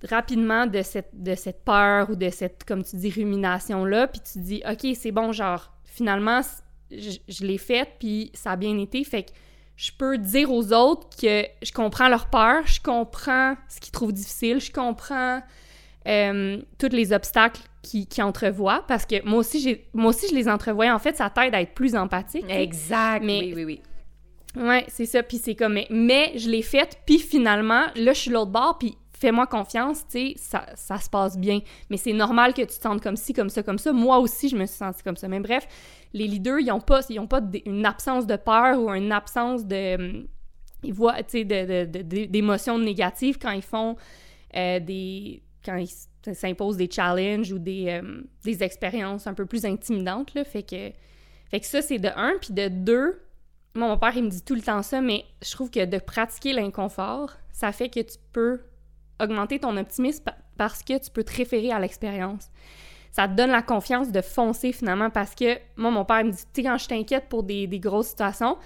rapidement 0.10 0.68
de 0.68 0.82
cette, 0.82 1.10
de 1.14 1.36
cette 1.36 1.64
peur 1.64 2.10
ou 2.10 2.16
de 2.16 2.30
cette, 2.30 2.64
comme 2.64 2.84
tu 2.84 2.96
dis, 2.96 3.10
rumination-là, 3.10 4.08
puis 4.08 4.22
tu 4.22 4.40
dis, 4.40 4.64
OK, 4.70 4.96
c'est 4.96 5.12
bon, 5.12 5.32
genre, 5.32 5.72
finalement, 5.84 6.42
je, 6.92 7.18
je 7.28 7.46
l'ai 7.46 7.58
faite, 7.58 7.90
puis 8.00 8.32
ça 8.34 8.52
a 8.52 8.56
bien 8.56 8.78
été, 8.78 9.04
fait 9.04 9.24
que 9.24 9.32
je 9.76 9.92
peux 9.98 10.18
dire 10.18 10.52
aux 10.52 10.74
autres 10.74 11.08
que 11.20 11.44
je 11.62 11.72
comprends 11.72 12.08
leur 12.08 12.28
peur, 12.30 12.66
je 12.68 12.80
comprends 12.82 13.56
ce 13.68 13.80
qu'ils 13.80 13.92
trouvent 13.92 14.14
difficile, 14.14 14.60
je 14.60 14.72
comprends 14.72 15.42
euh, 16.08 16.62
tous 16.78 16.90
les 16.90 17.14
obstacles 17.14 17.62
qu'ils 17.82 18.08
qui 18.08 18.22
entrevoient, 18.22 18.84
parce 18.88 19.06
que 19.06 19.24
moi 19.28 19.40
aussi, 19.40 19.60
j'ai, 19.60 19.88
moi 19.94 20.10
aussi, 20.10 20.28
je 20.30 20.36
les 20.36 20.48
entrevoyais. 20.48 20.92
En 20.92 21.00
fait, 21.00 21.18
ça 21.18 21.30
t'aide 21.30 21.56
à 21.56 21.62
être 21.62 21.74
plus 21.74 21.96
empathique. 21.96 22.46
Exact, 22.50 23.24
oui, 23.24 23.54
oui, 23.56 23.64
oui. 23.66 23.82
Ouais, 24.56 24.86
c'est 24.88 25.06
ça, 25.06 25.24
puis 25.24 25.38
c'est 25.38 25.56
comme... 25.56 25.80
Mais, 25.90 26.34
je 26.36 26.50
l'ai 26.50 26.62
faite, 26.62 27.00
puis 27.06 27.20
finalement, 27.20 27.86
là, 27.96 28.14
je 28.14 28.20
suis 28.20 28.32
l'autre 28.32 28.52
bord, 28.52 28.78
puis 28.78 28.98
fais-moi 29.21 29.45
confiance, 29.45 30.03
tu 30.07 30.34
sais, 30.34 30.34
ça, 30.36 30.65
ça, 30.75 30.97
se 30.97 31.07
passe 31.07 31.38
bien. 31.38 31.60
Mais 31.89 31.97
c'est 31.97 32.12
normal 32.12 32.53
que 32.55 32.62
tu 32.62 32.67
te 32.67 32.81
sentes 32.81 33.01
comme 33.01 33.15
ci, 33.15 33.34
comme 33.34 33.49
ça, 33.49 33.62
comme 33.62 33.77
ça. 33.77 33.93
Moi 33.93 34.17
aussi, 34.17 34.49
je 34.49 34.57
me 34.57 34.65
suis 34.65 34.77
sentie 34.77 35.03
comme 35.03 35.15
ça. 35.15 35.27
Mais 35.27 35.39
bref, 35.39 35.67
les 36.13 36.27
leaders, 36.27 36.60
ils 36.60 36.67
n'ont 36.67 36.81
pas, 36.81 37.01
ils 37.07 37.19
ont 37.19 37.27
pas 37.27 37.41
une 37.65 37.86
absence 37.86 38.25
de 38.25 38.36
peur 38.36 38.79
ou 38.79 38.89
une 38.89 39.12
absence 39.12 39.65
de... 39.65 39.95
Hum, 39.95 40.27
ils 40.84 40.93
voient, 40.93 41.21
tu 41.21 41.45
sais, 41.47 41.86
d'émotions 41.86 42.79
négatives 42.79 43.38
quand 43.38 43.51
ils 43.51 43.62
font 43.62 43.95
euh, 44.55 44.79
des... 44.79 45.43
quand 45.63 45.75
ils 45.77 46.36
s'imposent 46.36 46.77
des 46.77 46.89
challenges 46.89 47.51
ou 47.51 47.60
des, 47.60 47.99
hum, 47.99 48.25
des 48.43 48.63
expériences 48.63 49.27
un 49.27 49.36
peu 49.36 49.45
plus 49.45 49.65
intimidantes, 49.65 50.34
là. 50.34 50.43
Fait 50.43 50.63
que, 50.63 50.91
fait 51.51 51.60
que 51.60 51.67
ça, 51.67 51.84
c'est 51.84 51.99
de 51.99 52.10
un. 52.15 52.34
Puis 52.41 52.55
de 52.55 52.69
deux, 52.69 53.21
moi, 53.75 53.89
mon 53.89 53.99
père, 53.99 54.17
il 54.17 54.23
me 54.23 54.29
dit 54.29 54.41
tout 54.41 54.55
le 54.55 54.62
temps 54.62 54.81
ça, 54.81 54.99
mais 54.99 55.25
je 55.43 55.51
trouve 55.51 55.69
que 55.69 55.86
de 55.86 55.99
pratiquer 55.99 56.53
l'inconfort, 56.53 57.34
ça 57.51 57.71
fait 57.71 57.89
que 57.89 57.99
tu 57.99 58.17
peux 58.34 58.62
augmenter 59.21 59.60
ton 59.60 59.77
optimisme 59.77 60.25
parce 60.57 60.84
que 60.84 60.97
tu 60.97 61.12
peux 61.12 61.23
te 61.23 61.36
référer 61.36 61.71
à 61.71 61.79
l'expérience. 61.79 62.49
Ça 63.12 63.27
te 63.27 63.34
donne 63.34 63.51
la 63.51 63.62
confiance 63.62 64.12
de 64.12 64.21
foncer 64.21 64.71
finalement 64.71 65.10
parce 65.10 65.36
que 65.36 65.57
moi, 65.75 65.91
mon 65.91 66.05
père 66.05 66.23
me 66.23 66.31
dit, 66.31 66.38
tu 66.53 66.62
sais, 66.62 66.63
quand 66.63 66.77
je 66.77 66.88
t'inquiète 66.88 67.27
pour 67.29 67.43
des, 67.43 67.67
grosses 67.79 68.07
situations, 68.07 68.57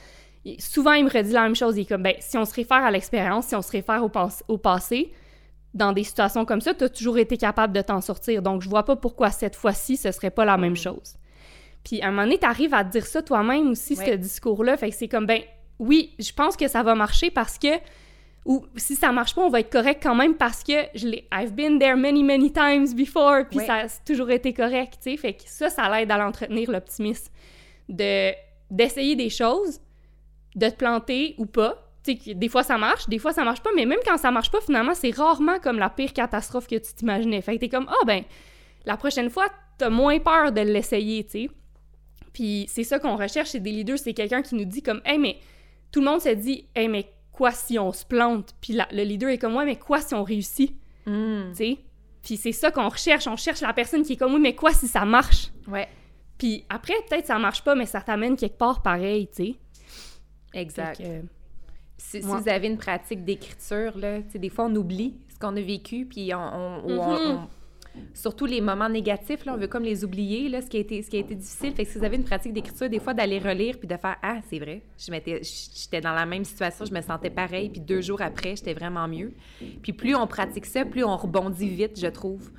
souvent 0.59 0.93
il 0.93 1.05
me 1.05 1.09
redit 1.09 1.31
la 1.31 1.43
même 1.43 1.55
chose. 1.55 1.77
Il 1.77 1.81
est 1.81 1.85
comme, 1.85 2.03
ben, 2.03 2.15
si 2.19 2.37
on 2.37 2.45
se 2.45 2.53
réfère 2.53 2.83
à 2.83 2.91
l'expérience, 2.91 3.47
si 3.47 3.55
on 3.55 3.61
se 3.61 3.71
réfère 3.71 4.03
au, 4.03 4.11
au 4.47 4.57
passé, 4.57 5.11
dans 5.73 5.91
des 5.91 6.03
situations 6.03 6.45
comme 6.45 6.61
ça, 6.61 6.73
tu 6.73 6.85
as 6.85 6.89
toujours 6.89 7.17
été 7.17 7.37
capable 7.37 7.73
de 7.73 7.81
t'en 7.81 8.01
sortir. 8.01 8.41
Donc, 8.41 8.61
je 8.61 8.69
vois 8.69 8.85
pas 8.85 8.95
pourquoi 8.95 9.29
cette 9.31 9.55
fois-ci, 9.55 9.97
ce 9.97 10.11
serait 10.11 10.31
pas 10.31 10.45
la 10.45 10.57
même 10.57 10.75
chose. 10.75 11.15
Puis, 11.83 12.01
à 12.01 12.07
un 12.07 12.11
moment 12.11 12.23
donné, 12.23 12.39
tu 12.39 12.45
arrives 12.45 12.73
à 12.73 12.83
te 12.83 12.91
dire 12.91 13.05
ça 13.05 13.21
toi-même 13.21 13.71
aussi, 13.71 13.95
ce 13.95 14.15
discours-là. 14.15 14.77
Fait 14.77 14.89
que 14.89 14.95
c'est 14.95 15.09
comme, 15.09 15.25
ben, 15.25 15.41
oui, 15.79 16.13
je 16.17 16.31
pense 16.31 16.55
que 16.55 16.67
ça 16.67 16.81
va 16.81 16.95
marcher 16.95 17.29
parce 17.29 17.59
que 17.59 17.67
ou 18.45 18.65
si 18.75 18.95
ça 18.95 19.11
marche 19.11 19.33
pas, 19.33 19.41
on 19.41 19.49
va 19.49 19.59
être 19.59 19.71
correct 19.71 20.01
quand 20.03 20.15
même 20.15 20.35
parce 20.35 20.63
que 20.63 20.73
je 20.93 21.07
l'ai 21.07 21.27
I've 21.33 21.53
been 21.53 21.79
there 21.79 21.95
many 21.95 22.23
many 22.23 22.51
times 22.51 22.93
before 22.93 23.45
puis 23.49 23.59
ça 23.59 23.75
a 23.75 23.87
toujours 24.05 24.29
été 24.29 24.53
correct, 24.53 24.99
tu 25.01 25.11
sais. 25.11 25.17
Fait 25.17 25.33
que 25.33 25.43
ça 25.45 25.69
ça 25.69 25.89
l'aide 25.89 26.11
à 26.11 26.17
l'entretenir 26.17 26.71
l'optimisme 26.71 27.31
de 27.89 28.31
d'essayer 28.69 29.15
des 29.15 29.29
choses, 29.29 29.79
de 30.55 30.69
te 30.69 30.75
planter 30.75 31.35
ou 31.37 31.45
pas. 31.45 31.81
Tu 32.03 32.17
sais, 32.17 32.33
des 32.33 32.49
fois 32.49 32.63
ça 32.63 32.77
marche, 32.77 33.07
des 33.09 33.19
fois 33.19 33.33
ça 33.33 33.43
marche 33.43 33.61
pas, 33.61 33.71
mais 33.75 33.85
même 33.85 33.99
quand 34.05 34.17
ça 34.17 34.31
marche 34.31 34.51
pas, 34.51 34.61
finalement, 34.61 34.93
c'est 34.93 35.11
rarement 35.11 35.59
comme 35.59 35.79
la 35.79 35.89
pire 35.89 36.13
catastrophe 36.13 36.67
que 36.67 36.75
tu 36.75 36.93
t'imaginais. 36.93 37.41
Fait 37.41 37.55
que 37.55 37.61
t'es 37.61 37.69
comme, 37.69 37.87
ah 37.89 38.05
ben, 38.05 38.23
la 38.85 38.97
prochaine 38.97 39.29
fois, 39.29 39.47
t'as 39.77 39.89
moins 39.89 40.19
peur 40.19 40.51
de 40.51 40.61
l'essayer, 40.61 41.23
tu 41.23 41.31
sais. 41.31 41.49
Puis 42.33 42.65
c'est 42.69 42.83
ça 42.83 42.99
qu'on 42.99 43.15
recherche 43.15 43.51
chez 43.51 43.59
des 43.59 43.71
leaders, 43.71 43.97
c'est 43.97 44.13
quelqu'un 44.13 44.41
qui 44.41 44.55
nous 44.55 44.65
dit 44.65 44.81
comme, 44.81 45.01
hey, 45.05 45.17
mais 45.17 45.37
tout 45.91 46.01
le 46.01 46.05
monde 46.05 46.21
se 46.21 46.29
dit, 46.29 46.67
hey, 46.75 46.87
mais 46.87 47.07
quoi 47.35 47.51
si 47.51 47.77
on 47.77 47.91
se 47.91 48.05
plante? 48.05 48.55
Puis 48.61 48.77
le 48.91 49.03
leader 49.03 49.29
est 49.29 49.37
comme, 49.37 49.55
ouais, 49.55 49.65
mais 49.65 49.75
quoi 49.75 49.99
si 49.99 50.13
on 50.13 50.23
réussit? 50.23 50.73
Hmm. 51.05 51.49
Tu 51.49 51.55
sais? 51.55 51.77
Puis 52.23 52.37
c'est 52.37 52.53
ça 52.53 52.71
qu'on 52.71 52.87
recherche. 52.87 53.27
On 53.27 53.35
cherche 53.35 53.61
la 53.61 53.73
personne 53.73 54.03
qui 54.03 54.13
est 54.13 54.15
comme, 54.15 54.33
oui, 54.33 54.39
mais 54.39 54.55
quoi 54.55 54.73
si 54.73 54.87
ça 54.87 55.05
marche? 55.05 55.51
Ouais. 55.67 55.87
Puis 56.37 56.65
après, 56.69 56.93
peut-être 57.07 57.27
ça 57.27 57.37
marche 57.37 57.63
pas, 57.63 57.75
mais 57.75 57.85
ça 57.85 58.01
t'amène 58.01 58.35
quelque 58.35 58.57
part 58.57 58.81
pareil, 58.81 59.27
tu 59.27 59.43
sais? 59.43 59.55
Exact. 60.53 61.01
si, 61.97 62.19
vous 62.21 62.47
avez 62.47 62.67
une 62.67 62.77
pratique 62.77 63.25
d'écriture, 63.25 63.97
là, 63.97 64.19
des 64.21 64.49
fois, 64.49 64.65
on 64.65 64.75
oublie 64.75 65.15
ce 65.33 65.37
qu'on 65.37 65.55
a 65.57 65.61
vécu, 65.61 66.05
puis 66.05 66.33
on, 66.33 66.81
on, 66.87 67.47
surtout 68.13 68.45
les 68.45 68.61
moments 68.61 68.89
négatifs, 68.89 69.45
là, 69.45 69.53
on 69.53 69.57
veut 69.57 69.67
comme 69.67 69.83
les 69.83 70.03
oublier, 70.03 70.49
là, 70.49 70.61
ce 70.61 70.67
qui 70.67 70.77
a 70.77 70.79
été, 70.79 71.01
difficile. 71.01 71.73
Fait 71.73 71.85
que 71.85 71.91
si 71.91 71.97
vous 71.97 72.05
avez 72.05 72.15
une 72.15 72.23
pratique 72.23 72.53
d'écriture, 72.53 72.89
des 72.89 72.99
fois, 72.99 73.13
d'aller 73.13 73.39
relire 73.39 73.77
puis 73.77 73.87
de 73.87 73.97
faire 73.97 74.17
Ah, 74.21 74.39
c'est 74.49 74.59
vrai, 74.59 74.81
j'étais 74.97 76.01
dans 76.01 76.13
la 76.13 76.25
même 76.25 76.45
situation, 76.45 76.85
je 76.85 76.93
me 76.93 77.01
sentais 77.01 77.29
pareil, 77.29 77.69
puis 77.69 77.81
deux 77.81 78.01
jours 78.01 78.21
après, 78.21 78.55
j'étais 78.55 78.73
vraiment 78.73 79.07
mieux. 79.07 79.33
Puis 79.81 79.93
plus 79.93 80.15
on 80.15 80.27
pratique 80.27 80.65
ça, 80.65 80.85
plus 80.85 81.03
on 81.03 81.15
rebondit 81.17 81.69
vite, 81.69 81.99
je 81.99 82.07
trouve 82.07 82.51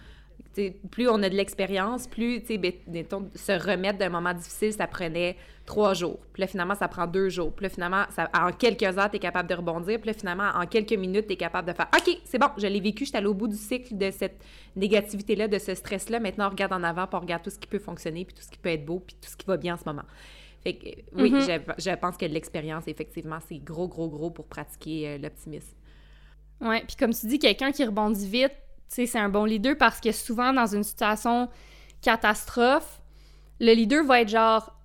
plus 0.91 1.09
on 1.09 1.23
a 1.23 1.29
de 1.29 1.35
l'expérience, 1.35 2.07
plus, 2.07 2.43
tu 2.43 2.55
sais, 2.55 3.07
se 3.35 3.53
remettre 3.53 3.99
d'un 3.99 4.09
moment 4.09 4.33
difficile, 4.33 4.73
ça 4.73 4.87
prenait 4.87 5.37
trois 5.67 5.95
jours. 5.95 6.19
Puis 6.33 6.41
là, 6.41 6.47
finalement, 6.47 6.75
ça 6.75 6.89
prend 6.89 7.07
deux 7.07 7.29
jours. 7.29 7.53
Puis 7.53 7.65
là, 7.65 7.69
finalement, 7.69 8.05
ça, 8.11 8.31
en 8.33 8.53
quelques 8.53 8.85
heures, 8.85 9.11
tu 9.11 9.17
es 9.17 9.19
capable 9.19 9.49
de 9.49 9.55
rebondir. 9.55 10.01
Puis 10.01 10.09
là, 10.09 10.15
finalement, 10.15 10.51
en 10.55 10.67
quelques 10.67 10.93
minutes, 10.93 11.27
tu 11.27 11.35
es 11.35 11.37
capable 11.37 11.69
de 11.69 11.75
faire 11.75 11.89
OK, 11.95 12.19
c'est 12.25 12.39
bon, 12.39 12.49
je 12.57 12.67
l'ai 12.67 12.81
vécu, 12.81 13.05
je 13.05 13.11
suis 13.11 13.19
allé 13.19 13.27
au 13.27 13.35
bout 13.35 13.49
du 13.49 13.57
cycle 13.57 13.97
de 13.97 14.11
cette 14.11 14.41
négativité-là, 14.77 15.49
de 15.49 15.59
ce 15.59 15.75
stress-là. 15.75 16.21
Maintenant, 16.21 16.47
on 16.47 16.51
regarde 16.51 16.73
en 16.73 16.83
avant, 16.83 17.07
puis 17.07 17.17
on 17.17 17.21
regarde 17.21 17.43
tout 17.43 17.51
ce 17.51 17.59
qui 17.59 17.67
peut 17.67 17.79
fonctionner, 17.79 18.25
puis 18.25 18.35
tout 18.35 18.43
ce 18.43 18.51
qui 18.51 18.59
peut 18.59 18.71
être 18.71 18.87
beau, 18.87 19.01
puis 19.01 19.17
tout 19.21 19.29
ce 19.29 19.37
qui 19.37 19.47
va 19.47 19.57
bien 19.57 19.75
en 19.75 19.77
ce 19.77 19.85
moment. 19.85 20.05
Fait 20.63 20.75
que, 20.75 20.87
oui, 21.15 21.31
mm-hmm. 21.31 21.75
je, 21.79 21.95
pense 21.97 22.17
que 22.17 22.27
l'expérience, 22.27 22.85
effectivement, 22.87 23.39
c'est 23.47 23.59
gros, 23.59 23.89
gros, 23.89 24.09
gros 24.09 24.31
pour 24.31 24.47
pratiquer 24.47 25.09
euh, 25.09 25.19
l'optimisme. 25.19 25.77
Ouais, 26.61 26.83
puis 26.87 26.97
comme 26.97 27.13
tu 27.13 27.27
dis, 27.27 27.39
quelqu'un 27.39 27.71
qui 27.71 27.85
rebondit 27.85 28.29
vite, 28.29 28.55
c'est 28.89 29.19
un 29.19 29.29
bon 29.29 29.45
leader 29.45 29.77
parce 29.77 30.01
que 30.01 30.13
souvent, 30.13 30.53
dans 30.53 30.67
une 30.67 30.85
situation 30.85 31.49
catastrophe, 32.03 33.03
le 33.61 33.73
leader 33.73 34.05
va 34.05 34.21
être 34.21 34.29
genre, 34.29 34.76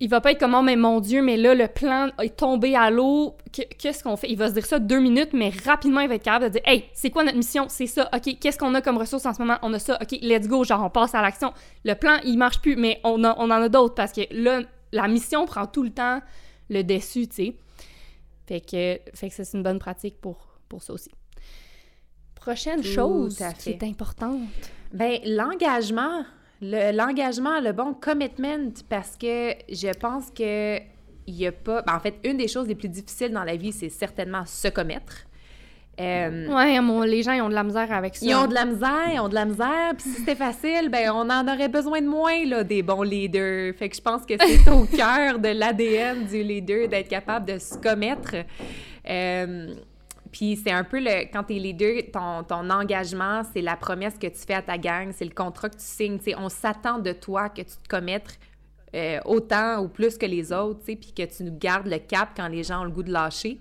il 0.00 0.08
va 0.08 0.20
pas 0.22 0.32
être 0.32 0.40
comme, 0.40 0.54
oh, 0.54 0.62
mais 0.62 0.76
mon 0.76 1.00
Dieu, 1.00 1.22
mais 1.22 1.36
là, 1.36 1.54
le 1.54 1.68
plan 1.68 2.08
est 2.22 2.36
tombé 2.36 2.74
à 2.74 2.90
l'eau, 2.90 3.36
qu'est-ce 3.52 4.02
qu'on 4.02 4.16
fait? 4.16 4.30
Il 4.30 4.38
va 4.38 4.48
se 4.48 4.54
dire 4.54 4.64
ça 4.64 4.78
deux 4.78 4.98
minutes, 4.98 5.30
mais 5.34 5.52
rapidement, 5.64 6.00
il 6.00 6.08
va 6.08 6.14
être 6.14 6.22
capable 6.22 6.46
de 6.46 6.50
dire, 6.52 6.62
hey, 6.64 6.86
c'est 6.94 7.10
quoi 7.10 7.22
notre 7.22 7.36
mission? 7.36 7.66
C'est 7.68 7.86
ça, 7.86 8.08
OK, 8.14 8.38
qu'est-ce 8.40 8.58
qu'on 8.58 8.74
a 8.74 8.80
comme 8.80 8.96
ressources 8.96 9.26
en 9.26 9.34
ce 9.34 9.40
moment? 9.40 9.58
On 9.60 9.72
a 9.74 9.78
ça, 9.78 9.98
OK, 10.00 10.18
let's 10.22 10.48
go, 10.48 10.64
genre, 10.64 10.82
on 10.82 10.90
passe 10.90 11.14
à 11.14 11.20
l'action. 11.20 11.52
Le 11.84 11.94
plan, 11.94 12.16
il 12.24 12.38
marche 12.38 12.60
plus, 12.62 12.76
mais 12.76 12.98
on, 13.04 13.22
on 13.22 13.26
en 13.26 13.50
a 13.50 13.68
d'autres 13.68 13.94
parce 13.94 14.12
que 14.12 14.22
là, 14.30 14.62
la 14.92 15.06
mission 15.06 15.44
prend 15.44 15.66
tout 15.66 15.82
le 15.82 15.90
temps 15.90 16.20
le 16.70 16.82
dessus, 16.82 17.28
tu 17.28 17.34
sais. 17.34 17.56
Fait 18.46 18.60
que, 18.60 18.98
fait 19.14 19.28
que 19.28 19.34
c'est 19.44 19.52
une 19.56 19.62
bonne 19.62 19.78
pratique 19.78 20.20
pour, 20.20 20.58
pour 20.68 20.82
ça 20.82 20.94
aussi. 20.94 21.10
Prochaine 22.34 22.82
chose 22.82 23.38
qui 23.58 23.70
est 23.70 23.82
importante. 23.82 24.40
Ben 24.92 25.20
l'engagement, 25.24 26.24
l'engagement, 26.60 27.60
le, 27.60 27.72
bon 27.72 27.94
commitment, 27.94 28.72
parce 28.88 29.16
que 29.16 29.54
je 29.68 29.92
pense 29.98 30.30
que 30.30 30.78
il 31.26 31.34
y 31.36 31.46
a 31.46 31.52
pas. 31.52 31.82
Ben, 31.82 31.94
en 31.94 32.00
fait, 32.00 32.14
une 32.24 32.36
des 32.36 32.48
choses 32.48 32.66
les 32.66 32.74
plus 32.74 32.88
difficiles 32.88 33.32
dans 33.32 33.44
la 33.44 33.56
vie, 33.56 33.72
c'est 33.72 33.88
certainement 33.88 34.44
se 34.46 34.68
commettre. 34.68 35.26
Euh, 36.00 36.48
ouais, 36.48 37.06
les 37.06 37.22
gens 37.22 37.32
ils 37.32 37.42
ont 37.42 37.50
de 37.50 37.54
la 37.54 37.62
misère 37.62 37.92
avec 37.92 38.16
ça. 38.16 38.24
Ils 38.24 38.34
ont 38.34 38.46
de 38.46 38.54
la 38.54 38.64
misère, 38.64 39.10
ils 39.12 39.20
ont 39.20 39.28
de 39.28 39.34
la 39.34 39.44
misère. 39.44 39.92
Puis 39.98 40.08
si 40.08 40.20
c'était 40.20 40.34
facile, 40.34 40.88
ben 40.88 41.10
on 41.10 41.28
en 41.28 41.46
aurait 41.46 41.68
besoin 41.68 42.00
de 42.00 42.06
moins 42.06 42.44
là, 42.46 42.64
des 42.64 42.82
bons 42.82 43.02
leaders. 43.02 43.74
Fait 43.74 43.90
que 43.90 43.96
je 43.96 44.00
pense 44.00 44.24
que 44.24 44.34
c'est 44.38 44.70
au 44.70 44.84
cœur 44.96 45.38
de 45.38 45.48
l'ADN 45.48 46.24
du 46.24 46.42
leader 46.42 46.88
d'être 46.88 47.08
capable 47.08 47.44
de 47.46 47.58
se 47.58 47.76
commettre. 47.76 48.34
Euh, 49.08 49.74
puis 50.32 50.56
c'est 50.56 50.70
un 50.70 50.84
peu 50.84 51.00
le 51.00 51.22
quand 51.32 51.44
tu 51.44 51.56
es 51.56 51.58
leader, 51.58 52.02
ton, 52.12 52.44
ton 52.44 52.70
engagement, 52.70 53.42
c'est 53.52 53.62
la 53.62 53.76
promesse 53.76 54.18
que 54.18 54.26
tu 54.26 54.38
fais 54.46 54.54
à 54.54 54.62
ta 54.62 54.78
gang, 54.78 55.12
c'est 55.12 55.24
le 55.24 55.34
contrat 55.34 55.68
que 55.68 55.76
tu 55.76 55.84
signes. 55.84 56.18
on 56.36 56.48
s'attend 56.48 56.98
de 56.98 57.12
toi 57.12 57.48
que 57.48 57.62
tu 57.62 57.76
te 57.82 57.88
commettes 57.88 58.38
euh, 58.94 59.20
autant 59.24 59.80
ou 59.82 59.88
plus 59.88 60.18
que 60.18 60.26
les 60.26 60.52
autres, 60.52 60.80
puis 60.84 60.96
que 60.96 61.24
tu 61.24 61.44
nous 61.44 61.56
gardes 61.56 61.86
le 61.86 61.98
cap 61.98 62.30
quand 62.36 62.48
les 62.48 62.64
gens 62.64 62.82
ont 62.82 62.84
le 62.84 62.90
goût 62.90 63.04
de 63.04 63.12
lâcher. 63.12 63.60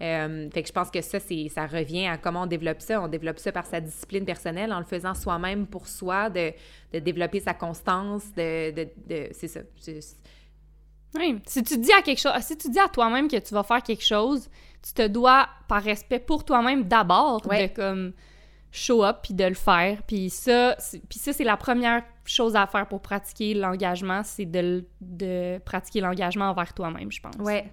Euh, 0.00 0.48
fait 0.50 0.62
que 0.62 0.68
je 0.68 0.72
pense 0.72 0.90
que 0.90 1.02
ça, 1.02 1.20
c'est, 1.20 1.48
ça 1.50 1.66
revient 1.66 2.06
à 2.06 2.16
comment 2.16 2.44
on 2.44 2.46
développe 2.46 2.80
ça. 2.80 3.02
On 3.02 3.08
développe 3.08 3.38
ça 3.38 3.52
par 3.52 3.66
sa 3.66 3.80
discipline 3.80 4.24
personnelle, 4.24 4.72
en 4.72 4.78
le 4.78 4.86
faisant 4.86 5.14
soi-même 5.14 5.66
pour 5.66 5.86
soi, 5.86 6.30
de, 6.30 6.52
de 6.94 6.98
développer 6.98 7.40
sa 7.40 7.52
constance, 7.52 8.24
de... 8.34 8.70
de, 8.70 8.88
de 9.06 9.28
c'est 9.32 9.48
ça. 9.48 9.60
Oui. 11.14 11.38
Si 11.44 11.62
tu 11.62 11.76
dis 11.76 11.92
à 11.92 12.00
quelque 12.00 12.20
chose, 12.20 12.32
si 12.40 12.56
tu 12.56 12.70
dis 12.70 12.78
à 12.78 12.88
toi-même 12.88 13.28
que 13.28 13.36
tu 13.36 13.52
vas 13.52 13.64
faire 13.64 13.82
quelque 13.82 14.04
chose, 14.04 14.48
tu 14.82 14.92
te 14.92 15.06
dois, 15.06 15.48
par 15.68 15.82
respect 15.82 16.20
pour 16.20 16.44
toi-même 16.44 16.84
d'abord, 16.84 17.40
de 17.42 17.66
comme 17.74 18.12
show 18.72 19.04
up 19.04 19.18
puis 19.22 19.34
de 19.34 19.44
le 19.44 19.54
faire. 19.54 20.02
Puis 20.06 20.30
ça, 20.30 20.76
puis 21.08 21.18
ça 21.18 21.32
c'est 21.32 21.44
la 21.44 21.56
première 21.56 22.02
chose 22.24 22.56
à 22.56 22.66
faire 22.66 22.86
pour 22.86 23.00
pratiquer 23.00 23.54
l'engagement, 23.54 24.22
c'est 24.22 24.46
de, 24.46 24.84
de 25.00 25.58
pratiquer 25.58 26.00
l'engagement 26.00 26.50
envers 26.50 26.72
toi-même, 26.72 27.10
je 27.10 27.20
pense. 27.20 27.36
Ouais. 27.36 27.70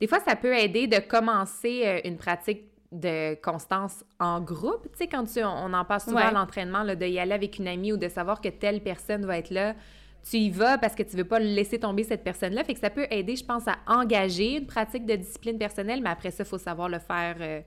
Des 0.00 0.06
fois, 0.06 0.20
ça 0.20 0.36
peut 0.36 0.54
aider 0.54 0.86
de 0.86 0.98
commencer 0.98 1.82
euh, 1.84 2.00
une 2.04 2.16
pratique 2.16 2.64
de 2.92 3.34
constance 3.42 4.04
en 4.18 4.40
groupe. 4.40 4.84
Tu 4.92 4.98
sais, 4.98 5.06
quand 5.08 5.24
tu, 5.24 5.42
on 5.42 5.72
en 5.74 5.84
passe 5.84 6.04
souvent 6.04 6.18
à 6.18 6.30
l'entraînement, 6.30 6.84
de 6.84 7.06
y 7.06 7.18
aller 7.18 7.32
avec 7.32 7.58
une 7.58 7.68
amie 7.68 7.92
ou 7.92 7.96
de 7.96 8.08
savoir 8.08 8.40
que 8.40 8.48
telle 8.48 8.80
personne 8.80 9.26
va 9.26 9.38
être 9.38 9.50
là 9.50 9.74
tu 10.28 10.36
y 10.36 10.50
vas 10.50 10.78
parce 10.78 10.94
que 10.94 11.02
tu 11.02 11.16
veux 11.16 11.24
pas 11.24 11.38
laisser 11.38 11.78
tomber 11.78 12.04
cette 12.04 12.22
personne-là. 12.22 12.64
Fait 12.64 12.74
que 12.74 12.80
ça 12.80 12.90
peut 12.90 13.06
aider, 13.10 13.36
je 13.36 13.44
pense, 13.44 13.66
à 13.66 13.78
engager 13.86 14.56
une 14.56 14.66
pratique 14.66 15.06
de 15.06 15.16
discipline 15.16 15.58
personnelle, 15.58 16.00
mais 16.02 16.10
après 16.10 16.30
ça, 16.30 16.44
il 16.44 16.46
faut 16.46 16.58
savoir 16.58 16.88
le 16.88 16.98
faire, 16.98 17.36
euh, 17.40 17.60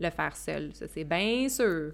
le 0.00 0.10
faire 0.10 0.36
seul. 0.36 0.70
Ça, 0.74 0.86
c'est 0.88 1.04
bien 1.04 1.48
sûr. 1.48 1.92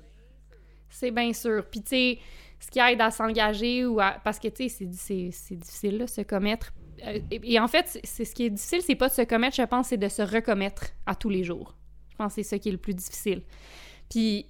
C'est 0.89 1.11
bien 1.11 1.33
sûr. 1.33 1.65
Puis, 1.71 1.83
tu 1.83 1.89
sais, 1.89 2.19
ce 2.61 2.71
qui 2.71 2.79
aide 2.79 3.01
à 3.01 3.11
s'engager 3.11 3.85
ou 3.85 4.01
à... 4.01 4.17
Parce 4.25 4.39
que, 4.39 4.49
tu 4.49 4.69
sais, 4.69 4.87
c'est 5.33 5.57
difficile, 5.57 6.09
se 6.09 6.23
commettre. 6.23 6.73
euh, 7.07 7.19
et, 7.31 7.61
en 7.61 7.69
fait, 7.69 8.01
c'est 8.05 8.25
ce 8.25 8.35
qui 8.35 8.47
est 8.47 8.51
difficile, 8.51 8.81
c'est 8.83 8.95
pas 8.95 9.09
de 9.09 9.15
se 9.15 9.23
commettre, 9.23 9.57
je 9.57 9.63
pense, 9.63 9.89
c'est 9.89 9.99
de 9.99 10.09
se 10.09 10.23
recommettre 10.23 10.87
à 11.05 11.15
tous 11.15 11.29
les 11.29 11.45
jours. 11.45 11.77
Je 12.11 12.17
pense 12.17 12.35
que 12.35 12.43
c'est 12.43 12.49
ça 12.49 12.59
qui 12.59 12.71
est 12.71 12.73
le 12.73 12.79
plus 12.79 12.95
difficile. 12.95 13.43
Puis, 14.09 14.47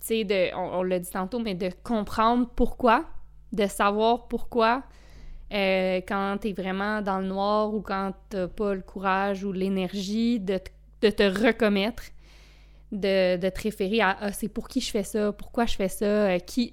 tu 0.00 0.06
sais, 0.06 0.24
de, 0.24 0.54
on, 0.56 0.82
l'a 0.82 0.98
dit 0.98 1.10
tantôt, 1.10 1.38
mais 1.38 1.54
de 1.54 1.70
comprendre 1.84 2.50
pourquoi, 2.56 3.04
de 3.52 3.66
savoir 3.66 4.26
pourquoi, 4.26 4.82
euh, 5.54 6.00
quand 6.06 6.38
t'es 6.40 6.52
vraiment 6.52 7.00
dans 7.00 7.20
le 7.20 7.26
noir 7.26 7.72
ou 7.72 7.80
quand 7.80 8.12
t'as 8.28 8.48
pas 8.48 8.74
le 8.74 8.80
courage 8.80 9.44
ou 9.44 9.52
l'énergie 9.52 10.40
de, 10.40 10.58
de, 11.00 11.10
te 11.10 11.22
recommettre, 11.22 12.02
de, 12.90 13.36
de 13.36 13.48
te 13.48 13.62
référer 13.62 14.00
à 14.00 14.16
ah, 14.20 14.32
c'est 14.32 14.48
pour 14.48 14.66
qui 14.66 14.80
je 14.80 14.90
fais 14.90 15.04
ça, 15.04 15.32
pourquoi 15.32 15.66
je 15.66 15.76
fais 15.76 15.88
ça, 15.88 16.04
euh, 16.04 16.38
qui. 16.38 16.70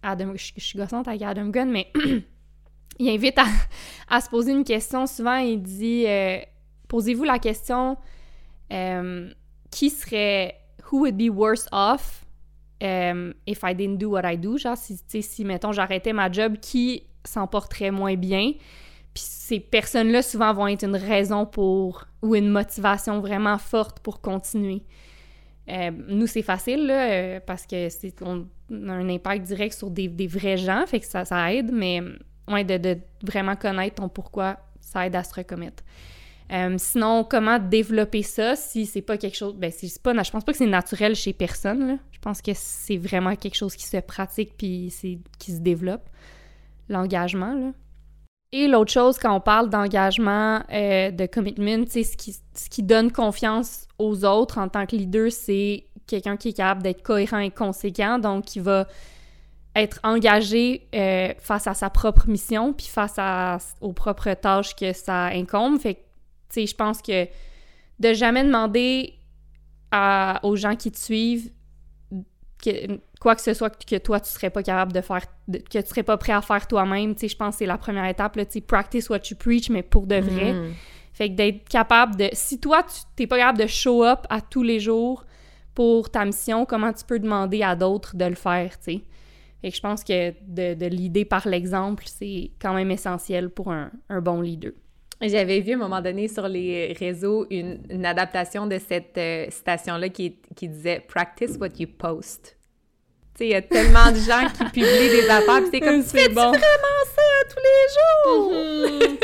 Adam, 0.00 0.32
je, 0.36 0.52
je, 0.56 0.64
suis 0.64 0.78
gossante 0.78 1.08
avec 1.08 1.22
Adam 1.22 1.46
Gunn, 1.46 1.70
mais 1.70 1.90
il 3.00 3.08
invite 3.08 3.36
à, 4.08 4.20
se 4.20 4.28
poser 4.30 4.52
une 4.52 4.62
question. 4.62 5.08
Souvent, 5.08 5.38
il 5.38 5.60
dit 5.60 6.04
euh, 6.06 6.38
Posez-vous 6.86 7.24
la 7.24 7.40
question 7.40 7.96
euh, 8.72 9.28
qui 9.72 9.90
serait 9.90 10.54
Who 10.92 11.00
would 11.00 11.16
be 11.16 11.30
worse 11.30 11.66
off 11.72 12.24
if 12.80 13.62
I 13.64 13.74
didn't 13.74 13.96
do 13.96 14.10
what 14.10 14.22
I 14.24 14.38
do? 14.38 14.56
Genre, 14.56 14.76
si, 14.76 15.20
si 15.20 15.44
mettons, 15.44 15.72
j'arrêtais 15.72 16.12
ma 16.12 16.30
job, 16.30 16.58
qui 16.60 17.02
s'en 17.28 17.46
porterait 17.46 17.90
moins 17.90 18.14
bien 18.14 18.52
Puis 19.14 19.22
ces 19.24 19.60
personnes-là, 19.60 20.22
souvent, 20.22 20.52
vont 20.52 20.66
être 20.66 20.84
une 20.84 20.96
raison 20.96 21.46
pour 21.46 22.06
ou 22.22 22.34
une 22.34 22.48
motivation 22.48 23.20
vraiment 23.20 23.58
forte 23.58 24.00
pour 24.00 24.20
continuer. 24.20 24.82
nous, 26.08 26.26
c'est 26.26 26.42
facile, 26.42 26.86
là, 26.86 27.40
parce 27.40 27.66
que 27.66 27.88
c'est, 27.88 28.14
on, 28.22 28.46
a 28.70 28.92
un 28.92 29.08
impact 29.08 29.46
direct 29.46 29.74
sur 29.74 29.90
des, 29.90 30.26
vrais 30.26 30.56
gens, 30.56 30.84
fait 30.86 31.00
que 31.00 31.06
ça, 31.06 31.24
ça 31.24 31.52
aide, 31.52 31.70
mais 31.72 32.02
ouais, 32.48 32.64
de, 32.64 32.98
vraiment 33.22 33.56
connaître 33.56 33.96
ton 33.96 34.08
pourquoi, 34.08 34.58
ça 34.80 35.06
aide 35.06 35.16
à 35.16 35.24
se 35.24 35.34
recommettre. 35.34 35.82
Euh, 36.50 36.76
sinon, 36.78 37.24
comment 37.24 37.58
développer 37.58 38.22
ça 38.22 38.56
si 38.56 38.86
c'est 38.86 39.02
pas 39.02 39.18
quelque 39.18 39.36
chose. 39.36 39.54
Ben, 39.54 39.70
c'est 39.70 40.02
pas, 40.02 40.14
je 40.22 40.30
pense 40.30 40.44
pas 40.44 40.52
que 40.52 40.58
c'est 40.58 40.66
naturel 40.66 41.14
chez 41.14 41.32
personne. 41.32 41.98
Je 42.10 42.18
pense 42.18 42.40
que 42.40 42.52
c'est 42.54 42.96
vraiment 42.96 43.36
quelque 43.36 43.54
chose 43.54 43.76
qui 43.76 43.84
se 43.84 43.98
pratique 43.98 44.56
puis 44.56 44.92
qui 45.38 45.52
se 45.52 45.60
développe. 45.60 46.08
L'engagement. 46.88 47.72
Et 48.50 48.66
l'autre 48.66 48.90
chose, 48.90 49.18
quand 49.18 49.34
on 49.34 49.40
parle 49.40 49.68
d'engagement, 49.68 50.62
euh, 50.72 51.10
de 51.10 51.26
commitment, 51.26 51.84
ce 51.86 52.16
qui, 52.16 52.32
ce 52.32 52.70
qui 52.70 52.82
donne 52.82 53.12
confiance 53.12 53.86
aux 53.98 54.24
autres 54.24 54.58
en 54.58 54.68
tant 54.68 54.86
que 54.86 54.96
leader, 54.96 55.30
c'est 55.30 55.84
quelqu'un 56.06 56.38
qui 56.38 56.48
est 56.48 56.52
capable 56.54 56.82
d'être 56.82 57.02
cohérent 57.02 57.40
et 57.40 57.50
conséquent, 57.50 58.18
donc 58.18 58.46
qui 58.46 58.60
va 58.60 58.86
être 59.76 60.00
engagé 60.02 60.88
euh, 60.94 61.32
face 61.38 61.66
à 61.66 61.74
sa 61.74 61.90
propre 61.90 62.26
mission, 62.26 62.72
puis 62.72 62.86
face 62.86 63.14
à, 63.18 63.58
aux 63.82 63.92
propres 63.92 64.32
tâches 64.32 64.74
que 64.74 64.94
ça 64.94 65.26
incombe. 65.26 65.78
Fait 65.78 65.94
que, 65.94 66.00
tu 66.00 66.60
sais, 66.60 66.66
je 66.66 66.74
pense 66.74 67.02
que 67.02 67.26
de 68.00 68.14
jamais 68.14 68.44
demander 68.44 69.14
aux 70.42 70.56
gens 70.56 70.76
qui 70.76 70.90
te 70.90 70.98
suivent 70.98 71.50
que, 72.62 72.98
quoi 73.20 73.34
que 73.34 73.42
ce 73.42 73.54
soit 73.54 73.70
que 73.84 73.96
toi, 73.96 74.20
tu 74.20 74.30
serais 74.30 74.50
pas 74.50 74.62
capable 74.62 74.92
de 74.92 75.00
faire, 75.00 75.24
que 75.48 75.80
tu 75.80 75.86
serais 75.86 76.02
pas 76.02 76.16
prêt 76.16 76.32
à 76.32 76.42
faire 76.42 76.66
toi-même, 76.66 77.14
tu 77.14 77.22
sais, 77.22 77.28
je 77.28 77.36
pense 77.36 77.54
que 77.54 77.58
c'est 77.58 77.66
la 77.66 77.78
première 77.78 78.06
étape, 78.06 78.36
tu 78.36 78.44
sais, 78.48 78.60
practice 78.60 79.10
what 79.10 79.20
you 79.30 79.36
preach, 79.36 79.70
mais 79.70 79.82
pour 79.82 80.06
de 80.06 80.16
vrai. 80.16 80.52
Mm. 80.52 80.74
Fait 81.12 81.30
que 81.30 81.34
d'être 81.34 81.68
capable 81.68 82.16
de... 82.16 82.28
Si 82.32 82.60
toi, 82.60 82.84
tu 82.84 83.00
t'es 83.16 83.26
pas 83.26 83.38
capable 83.38 83.58
de 83.58 83.66
show 83.66 84.04
up 84.04 84.20
à 84.30 84.40
tous 84.40 84.62
les 84.62 84.78
jours 84.78 85.24
pour 85.74 86.10
ta 86.10 86.24
mission, 86.24 86.64
comment 86.64 86.92
tu 86.92 87.04
peux 87.04 87.18
demander 87.18 87.62
à 87.62 87.74
d'autres 87.74 88.16
de 88.16 88.24
le 88.24 88.36
faire, 88.36 88.78
tu 88.78 88.92
sais? 88.92 89.02
Et 89.64 89.72
je 89.72 89.80
pense 89.80 90.04
que 90.04 90.30
de, 90.46 90.74
de 90.74 90.86
l'idée 90.86 91.24
par 91.24 91.48
l'exemple, 91.48 92.04
c'est 92.06 92.52
quand 92.60 92.74
même 92.74 92.92
essentiel 92.92 93.50
pour 93.50 93.72
un, 93.72 93.90
un 94.08 94.20
bon 94.20 94.40
leader. 94.40 94.72
J'avais 95.20 95.60
vu 95.60 95.72
à 95.72 95.74
un 95.74 95.78
moment 95.78 96.00
donné 96.00 96.28
sur 96.28 96.46
les 96.46 96.92
réseaux 96.92 97.46
une, 97.50 97.80
une 97.90 98.06
adaptation 98.06 98.68
de 98.68 98.78
cette 98.78 99.18
euh, 99.18 99.46
citation-là 99.50 100.10
qui, 100.10 100.36
qui, 100.54 100.68
disait 100.68 101.00
Practice 101.08 101.56
what 101.60 101.70
you 101.78 101.88
post. 101.88 102.57
Tu 103.38 103.44
il 103.44 103.50
y 103.50 103.54
a 103.54 103.62
tellement 103.62 104.10
de 104.10 104.16
gens 104.16 104.48
qui 104.48 104.64
publient 104.64 105.10
des 105.10 105.30
affaires, 105.30 105.60
puis 105.60 105.68
c'est 105.72 105.80
comme 105.80 106.02
c'est 106.02 106.28
bon. 106.28 106.48
vraiment 106.48 107.04
ça 107.14 107.22
tous 107.48 107.62
les 107.62 107.86
jours? 108.26 108.52
Mm-hmm. 108.52 109.16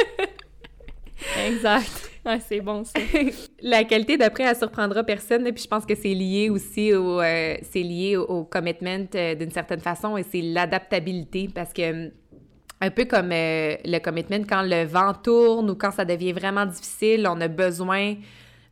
exact. 1.53 2.11
Ouais, 2.25 2.39
c'est 2.41 2.61
bon 2.61 2.85
ça. 2.85 2.99
la 3.63 3.85
qualité 3.85 4.17
d'après, 4.17 4.45
elle 4.45 4.57
surprendra 4.57 5.03
personne. 5.03 5.43
Puis 5.53 5.65
je 5.65 5.69
pense 5.69 5.85
que 5.85 5.95
c'est 5.95 6.15
lié 6.15 6.49
aussi 6.49 6.95
au, 6.95 7.21
euh, 7.21 7.57
c'est 7.71 7.83
lié 7.83 8.17
au, 8.17 8.45
commitment 8.45 9.07
euh, 9.15 9.35
d'une 9.35 9.51
certaine 9.51 9.81
façon 9.81 10.17
et 10.17 10.23
c'est 10.23 10.41
l'adaptabilité 10.41 11.51
parce 11.53 11.73
que 11.73 12.13
un 12.81 12.91
peu 12.91 13.07
comme 13.07 13.33
euh, 13.33 13.77
le 13.85 13.99
commitment, 13.99 14.45
quand 14.49 14.63
le 14.63 14.85
vent 14.85 15.13
tourne 15.13 15.69
ou 15.71 15.75
quand 15.75 15.91
ça 15.91 16.05
devient 16.05 16.33
vraiment 16.33 16.67
difficile, 16.67 17.27
on 17.29 17.41
a 17.41 17.49
besoin 17.49 18.15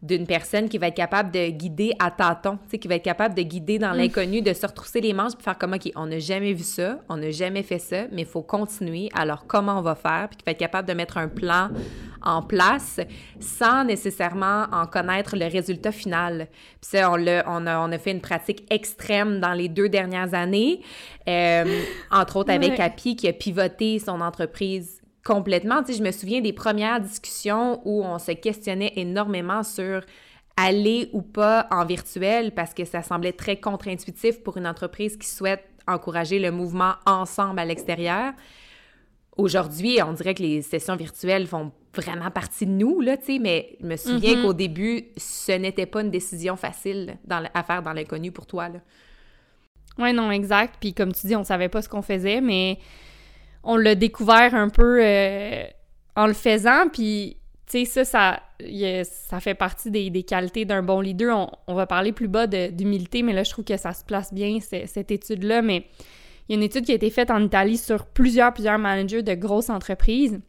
d'une 0.02 0.26
personne 0.26 0.68
qui 0.68 0.78
va 0.78 0.88
être 0.88 0.96
capable 0.96 1.30
de 1.30 1.50
guider 1.50 1.92
à 2.00 2.10
tâtons, 2.10 2.56
tu 2.64 2.70
sais, 2.70 2.78
qui 2.78 2.88
va 2.88 2.96
être 2.96 3.04
capable 3.04 3.36
de 3.36 3.42
guider 3.42 3.78
dans 3.78 3.92
l'inconnu, 3.92 4.42
de 4.42 4.52
se 4.52 4.66
retrousser 4.66 5.00
les 5.00 5.12
manches 5.12 5.34
puis 5.34 5.44
faire 5.44 5.56
comme, 5.56 5.74
OK, 5.74 5.90
on 5.94 6.06
n'a 6.06 6.18
jamais 6.18 6.52
vu 6.52 6.64
ça, 6.64 6.98
on 7.08 7.16
n'a 7.16 7.30
jamais 7.30 7.62
fait 7.62 7.78
ça, 7.78 8.04
mais 8.10 8.22
il 8.22 8.28
faut 8.28 8.42
continuer. 8.42 9.08
Alors, 9.14 9.46
comment 9.46 9.78
on 9.78 9.82
va 9.82 9.94
faire? 9.94 10.28
Puis 10.28 10.38
qui 10.38 10.44
va 10.44 10.52
être 10.52 10.58
capable 10.58 10.88
de 10.88 10.94
mettre 10.94 11.18
un 11.18 11.28
plan 11.28 11.68
en 12.20 12.42
place 12.42 13.00
sans 13.38 13.84
nécessairement 13.84 14.66
en 14.72 14.86
connaître 14.86 15.36
le 15.36 15.46
résultat 15.46 15.92
final. 15.92 16.48
Puis 16.80 16.90
ça, 16.98 17.10
on, 17.10 17.26
a, 17.26 17.44
on, 17.46 17.66
a, 17.66 17.78
on 17.78 17.92
a 17.92 17.98
fait 17.98 18.12
une 18.12 18.20
pratique 18.20 18.64
extrême 18.70 19.40
dans 19.40 19.52
les 19.52 19.68
deux 19.68 19.88
dernières 19.88 20.34
années, 20.34 20.80
euh, 21.28 21.80
entre 22.10 22.36
autres 22.36 22.52
avec 22.52 22.78
Api 22.80 23.14
qui 23.14 23.28
a 23.28 23.32
pivoté 23.32 23.98
son 23.98 24.20
entreprise 24.20 25.01
complètement. 25.24 25.82
Tu 25.82 25.92
sais, 25.92 25.98
je 25.98 26.02
me 26.02 26.10
souviens 26.10 26.40
des 26.40 26.52
premières 26.52 27.00
discussions 27.00 27.80
où 27.84 28.04
on 28.04 28.18
se 28.18 28.32
questionnait 28.32 28.92
énormément 28.96 29.62
sur 29.62 30.02
aller 30.56 31.08
ou 31.12 31.22
pas 31.22 31.66
en 31.70 31.84
virtuel 31.84 32.52
parce 32.52 32.74
que 32.74 32.84
ça 32.84 33.02
semblait 33.02 33.32
très 33.32 33.56
contre-intuitif 33.56 34.42
pour 34.42 34.56
une 34.56 34.66
entreprise 34.66 35.16
qui 35.16 35.28
souhaite 35.28 35.64
encourager 35.86 36.38
le 36.38 36.50
mouvement 36.50 36.94
ensemble 37.06 37.58
à 37.58 37.64
l'extérieur. 37.64 38.32
Aujourd'hui, 39.36 39.98
on 40.02 40.12
dirait 40.12 40.34
que 40.34 40.42
les 40.42 40.62
sessions 40.62 40.94
virtuelles 40.94 41.46
font 41.46 41.72
vraiment 41.94 42.30
partie 42.30 42.66
de 42.66 42.72
nous, 42.72 43.00
là, 43.00 43.16
tu 43.16 43.24
sais, 43.24 43.38
mais 43.38 43.76
je 43.80 43.86
me 43.86 43.96
souviens 43.96 44.34
mm-hmm. 44.34 44.42
qu'au 44.42 44.52
début, 44.52 45.04
ce 45.16 45.52
n'était 45.52 45.86
pas 45.86 46.02
une 46.02 46.10
décision 46.10 46.56
facile 46.56 47.16
dans, 47.24 47.42
à 47.54 47.62
faire 47.62 47.82
dans 47.82 47.92
l'inconnu 47.92 48.30
pour 48.30 48.46
toi, 48.46 48.68
là. 48.68 48.80
Ouais, 49.98 50.12
non, 50.12 50.30
exact. 50.30 50.76
Puis 50.80 50.94
comme 50.94 51.12
tu 51.12 51.26
dis, 51.26 51.36
on 51.36 51.44
savait 51.44 51.68
pas 51.68 51.82
ce 51.82 51.88
qu'on 51.88 52.00
faisait, 52.00 52.40
mais 52.40 52.78
on 53.64 53.76
l'a 53.76 53.94
découvert 53.94 54.54
un 54.54 54.68
peu 54.68 54.98
euh, 55.02 55.64
en 56.16 56.26
le 56.26 56.32
faisant, 56.32 56.88
puis 56.92 57.36
tu 57.70 57.86
sais, 57.86 58.04
ça, 58.04 58.04
ça, 58.04 59.04
ça 59.04 59.40
fait 59.40 59.54
partie 59.54 59.90
des, 59.90 60.22
qualités 60.24 60.64
d'un 60.64 60.82
bon 60.82 61.00
leader. 61.00 61.50
On, 61.66 61.74
va 61.74 61.86
parler 61.86 62.12
plus 62.12 62.28
bas 62.28 62.46
d'humilité, 62.46 63.22
mais 63.22 63.32
là, 63.32 63.44
je 63.44 63.50
trouve 63.50 63.64
que 63.64 63.76
ça 63.76 63.92
se 63.92 64.04
place 64.04 64.34
bien, 64.34 64.58
cette 64.60 65.10
étude-là. 65.10 65.62
Mais 65.62 65.86
il 66.48 66.52
y 66.52 66.54
a 66.54 66.56
une 66.56 66.62
étude 66.62 66.84
qui 66.84 66.92
a 66.92 66.96
été 66.96 67.08
faite 67.08 67.30
en 67.30 67.42
Italie 67.42 67.78
sur 67.78 68.04
plusieurs, 68.04 68.52
plusieurs 68.52 68.78
managers 68.78 69.22
de 69.22 69.34
grosses 69.34 69.70
entreprises. 69.70 70.40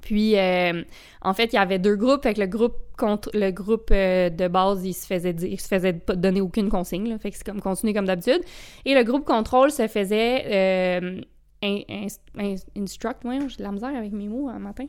Puis, 0.00 0.38
euh, 0.38 0.82
en 1.20 1.34
fait, 1.34 1.52
il 1.52 1.56
y 1.56 1.58
avait 1.58 1.78
deux 1.78 1.96
groupes. 1.96 2.22
Fait 2.22 2.32
que 2.32 2.40
le 2.40 2.46
groupe 2.46 2.76
contre 2.96 3.30
le 3.34 3.50
groupe 3.50 3.90
euh, 3.90 4.30
de 4.30 4.48
base, 4.48 4.86
il 4.86 4.94
se 4.94 5.06
faisait 5.06 5.34
il 5.42 5.60
se 5.60 5.68
faisait 5.68 6.00
donner 6.14 6.40
aucune 6.40 6.70
consigne. 6.70 7.18
Fait 7.18 7.30
que 7.30 7.36
c'est 7.36 7.44
comme 7.44 7.60
continuer 7.60 7.92
comme 7.92 8.06
d'habitude. 8.06 8.40
Et 8.86 8.94
le 8.94 9.02
groupe 9.02 9.26
contrôle 9.26 9.70
se 9.70 9.86
faisait 9.86 11.20
instruct, 11.62 13.24
ouais, 13.24 13.38
j'ai 13.48 13.56
de 13.56 13.62
la 13.62 13.72
misère 13.72 13.94
avec 13.96 14.12
mes 14.12 14.28
mots 14.28 14.48
un 14.48 14.58
matin, 14.58 14.86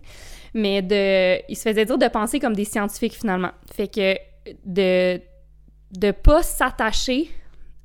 mais 0.53 0.81
de, 0.81 1.41
ils 1.49 1.55
se 1.55 1.63
faisaient 1.63 1.85
dire 1.85 1.97
de 1.97 2.07
penser 2.07 2.39
comme 2.39 2.55
des 2.55 2.65
scientifiques 2.65 3.15
finalement. 3.15 3.51
Fait 3.71 3.87
que 3.87 4.15
de 4.65 5.19
de 5.91 6.11
pas 6.11 6.43
s'attacher 6.43 7.29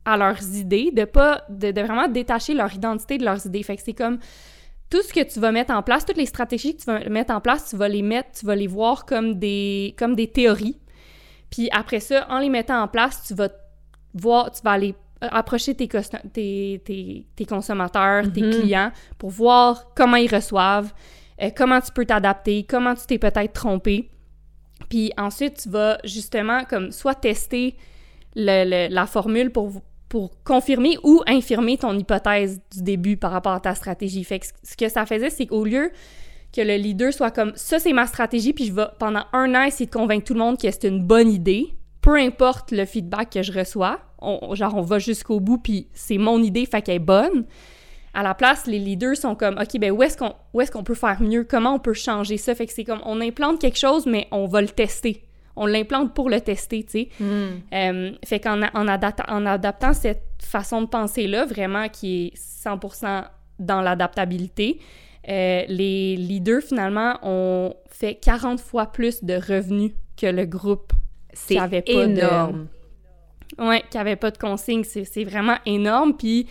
à 0.04 0.16
leurs 0.16 0.42
idées, 0.54 0.90
de 0.90 1.04
pas 1.04 1.44
de, 1.48 1.68
vraiment 1.80 2.08
détacher 2.08 2.54
leur 2.54 2.72
identité 2.74 3.18
de 3.18 3.24
leurs 3.24 3.46
idées. 3.46 3.62
Fait 3.62 3.76
que 3.76 3.82
c'est 3.82 3.94
comme 3.94 4.18
tout 4.90 5.02
ce 5.02 5.12
que 5.12 5.20
tu 5.20 5.40
vas 5.40 5.50
mettre 5.50 5.72
en 5.72 5.82
place, 5.82 6.04
toutes 6.04 6.18
les 6.18 6.26
stratégies 6.26 6.76
que 6.76 6.82
tu 6.82 6.86
vas 6.86 7.08
mettre 7.08 7.32
en 7.32 7.40
place, 7.40 7.70
tu 7.70 7.76
vas 7.76 7.88
les 7.88 8.02
mettre, 8.02 8.32
tu 8.38 8.46
vas 8.46 8.54
les 8.56 8.66
voir 8.66 9.06
comme 9.06 9.38
des 9.38 9.94
comme 9.98 10.14
des 10.14 10.28
théories. 10.28 10.78
Puis 11.50 11.68
après 11.72 12.00
ça, 12.00 12.26
en 12.28 12.38
les 12.38 12.50
mettant 12.50 12.82
en 12.82 12.88
place, 12.88 13.22
tu 13.26 13.34
vas 13.34 13.48
voir, 14.12 14.50
tu 14.50 14.60
vas 14.62 14.72
aller 14.72 14.94
approcher 15.30 15.74
tes, 15.74 15.88
tes, 16.32 17.26
tes, 17.36 17.44
consommateurs, 17.44 18.24
tes 18.32 18.40
mm-hmm. 18.40 18.60
clients, 18.60 18.92
pour 19.18 19.30
voir 19.30 19.92
comment 19.94 20.16
ils 20.16 20.32
reçoivent, 20.32 20.92
euh, 21.42 21.50
comment 21.56 21.80
tu 21.80 21.92
peux 21.92 22.04
t'adapter, 22.04 22.64
comment 22.64 22.94
tu 22.94 23.06
t'es 23.06 23.18
peut-être 23.18 23.52
trompé. 23.52 24.10
Puis 24.88 25.12
ensuite, 25.16 25.62
tu 25.62 25.68
vas 25.68 25.98
justement 26.04 26.64
comme 26.64 26.90
soit 26.90 27.14
tester 27.14 27.76
la 28.36 29.06
formule 29.06 29.50
pour, 29.50 29.70
pour 30.08 30.30
confirmer 30.42 30.98
ou 31.02 31.22
infirmer 31.26 31.78
ton 31.78 31.96
hypothèse 31.96 32.60
du 32.72 32.82
début 32.82 33.16
par 33.16 33.30
rapport 33.30 33.52
à 33.52 33.60
ta 33.60 33.74
stratégie. 33.74 34.24
Fait 34.24 34.40
que 34.40 34.46
ce 34.62 34.76
que 34.76 34.88
ça 34.88 35.06
faisait, 35.06 35.30
c'est 35.30 35.46
qu'au 35.46 35.64
lieu 35.64 35.90
que 36.54 36.60
le 36.60 36.76
leader 36.76 37.12
soit 37.12 37.32
comme 37.32 37.52
ça, 37.56 37.78
c'est 37.78 37.92
ma 37.92 38.06
stratégie, 38.06 38.52
puis 38.52 38.66
je 38.66 38.72
vais 38.72 38.86
pendant 38.98 39.24
un 39.32 39.54
an 39.54 39.62
essayer 39.64 39.86
de 39.86 39.90
convaincre 39.90 40.24
tout 40.24 40.34
le 40.34 40.38
monde 40.38 40.56
que 40.56 40.70
c'est 40.70 40.84
une 40.84 41.02
bonne 41.02 41.28
idée, 41.28 41.74
peu 42.00 42.16
importe 42.16 42.70
le 42.70 42.84
feedback 42.84 43.30
que 43.30 43.42
je 43.42 43.52
reçois, 43.52 43.98
on, 44.24 44.54
genre 44.54 44.74
on 44.76 44.82
va 44.82 44.98
jusqu'au 44.98 45.40
bout, 45.40 45.58
puis 45.58 45.88
c'est 45.92 46.18
mon 46.18 46.42
idée, 46.42 46.66
fait 46.66 46.82
qu'elle 46.82 46.96
est 46.96 46.98
bonne. 46.98 47.44
À 48.12 48.22
la 48.22 48.34
place, 48.34 48.66
les 48.66 48.78
leaders 48.78 49.16
sont 49.16 49.34
comme, 49.34 49.58
OK, 49.58 49.78
ben 49.80 49.90
où 49.90 50.02
est-ce 50.02 50.16
qu'on 50.16 50.34
est 50.60 50.70
qu'on 50.70 50.84
peut 50.84 50.94
faire 50.94 51.20
mieux? 51.20 51.44
Comment 51.44 51.74
on 51.74 51.78
peut 51.80 51.94
changer 51.94 52.36
ça? 52.36 52.54
Fait 52.54 52.66
que 52.66 52.72
c'est 52.72 52.84
comme, 52.84 53.00
on 53.04 53.20
implante 53.20 53.60
quelque 53.60 53.78
chose, 53.78 54.06
mais 54.06 54.28
on 54.30 54.46
va 54.46 54.60
le 54.60 54.68
tester. 54.68 55.24
On 55.56 55.66
l'implante 55.66 56.14
pour 56.14 56.30
le 56.30 56.40
tester, 56.40 56.84
tu 56.84 56.90
sais. 56.90 57.08
Hmm. 57.20 57.60
Euh, 57.72 58.12
fait 58.24 58.40
qu'en 58.40 58.62
en, 58.62 58.68
en 58.74 59.46
adaptant 59.46 59.92
cette 59.92 60.24
façon 60.42 60.82
de 60.82 60.86
penser-là, 60.86 61.44
vraiment 61.44 61.88
qui 61.88 62.26
est 62.26 62.36
100% 62.36 63.24
dans 63.58 63.80
l'adaptabilité, 63.80 64.80
euh, 65.28 65.64
les 65.68 66.16
leaders, 66.16 66.62
finalement, 66.62 67.18
ont 67.22 67.74
fait 67.88 68.16
40 68.16 68.60
fois 68.60 68.86
plus 68.86 69.24
de 69.24 69.34
revenus 69.34 69.92
que 70.16 70.26
le 70.26 70.44
groupe 70.44 70.92
c'est 71.32 71.58
énorme. 71.88 72.68
Oui, 73.58 73.82
qui 73.90 73.96
n'avait 73.96 74.16
pas 74.16 74.30
de 74.30 74.38
consigne. 74.38 74.84
C'est 74.84 75.24
vraiment 75.24 75.56
énorme. 75.66 76.16
Puis 76.16 76.46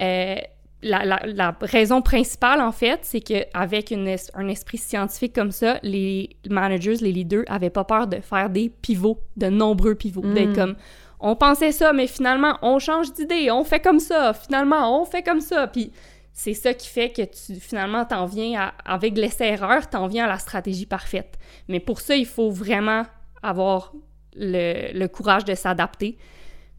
euh, 0.00 0.36
la, 0.82 1.56
raison 1.60 2.02
principale, 2.02 2.60
en 2.60 2.72
fait, 2.72 3.00
c'est 3.02 3.20
qu'avec 3.20 3.92
un 3.92 4.48
esprit 4.48 4.78
scientifique 4.78 5.34
comme 5.34 5.50
ça, 5.50 5.78
les 5.82 6.36
managers, 6.48 6.96
les 6.96 7.12
leaders, 7.12 7.44
n'avaient 7.48 7.70
pas 7.70 7.84
peur 7.84 8.06
de 8.06 8.20
faire 8.20 8.50
des 8.50 8.68
pivots, 8.68 9.20
de 9.36 9.46
nombreux 9.46 9.94
pivots. 9.94 10.22
D'être 10.22 10.50
mm. 10.50 10.56
comme, 10.56 10.76
on 11.20 11.34
pensait 11.36 11.72
ça, 11.72 11.92
mais 11.92 12.06
finalement, 12.06 12.58
on 12.62 12.78
change 12.78 13.12
d'idée, 13.12 13.50
on 13.50 13.64
fait 13.64 13.80
comme 13.80 14.00
ça, 14.00 14.34
finalement, 14.34 15.00
on 15.00 15.04
fait 15.04 15.22
comme 15.22 15.40
ça. 15.40 15.66
Puis 15.66 15.90
c'est 16.32 16.54
ça 16.54 16.74
qui 16.74 16.88
fait 16.88 17.10
que 17.10 17.22
tu, 17.22 17.58
finalement, 17.58 18.04
t'en 18.04 18.26
viens 18.26 18.60
à, 18.60 18.74
avec 18.84 19.16
l'essai-erreur, 19.16 19.88
t'en 19.88 20.06
viens 20.06 20.26
à 20.26 20.28
la 20.28 20.38
stratégie 20.38 20.86
parfaite. 20.86 21.38
Mais 21.68 21.80
pour 21.80 22.00
ça, 22.00 22.14
il 22.14 22.26
faut 22.26 22.50
vraiment 22.50 23.04
avoir 23.42 23.92
le, 24.36 25.06
courage 25.06 25.44
de 25.44 25.54
s'adapter. 25.54 26.16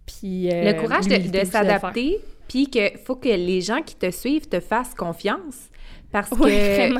Puis, 0.06 0.50
euh, 0.52 0.72
le 0.72 0.80
courage 0.80 1.08
de, 1.08 1.46
s'adapter, 1.46 2.20
puis 2.48 2.68
qu'il 2.68 2.98
faut 3.04 3.16
que 3.16 3.28
les 3.28 3.62
gens 3.62 3.82
qui 3.82 3.96
te 3.96 4.10
suivent 4.10 4.48
te 4.48 4.60
fassent 4.60 4.94
confiance. 4.94 5.70
Parce 6.12 6.30
que 6.30 6.94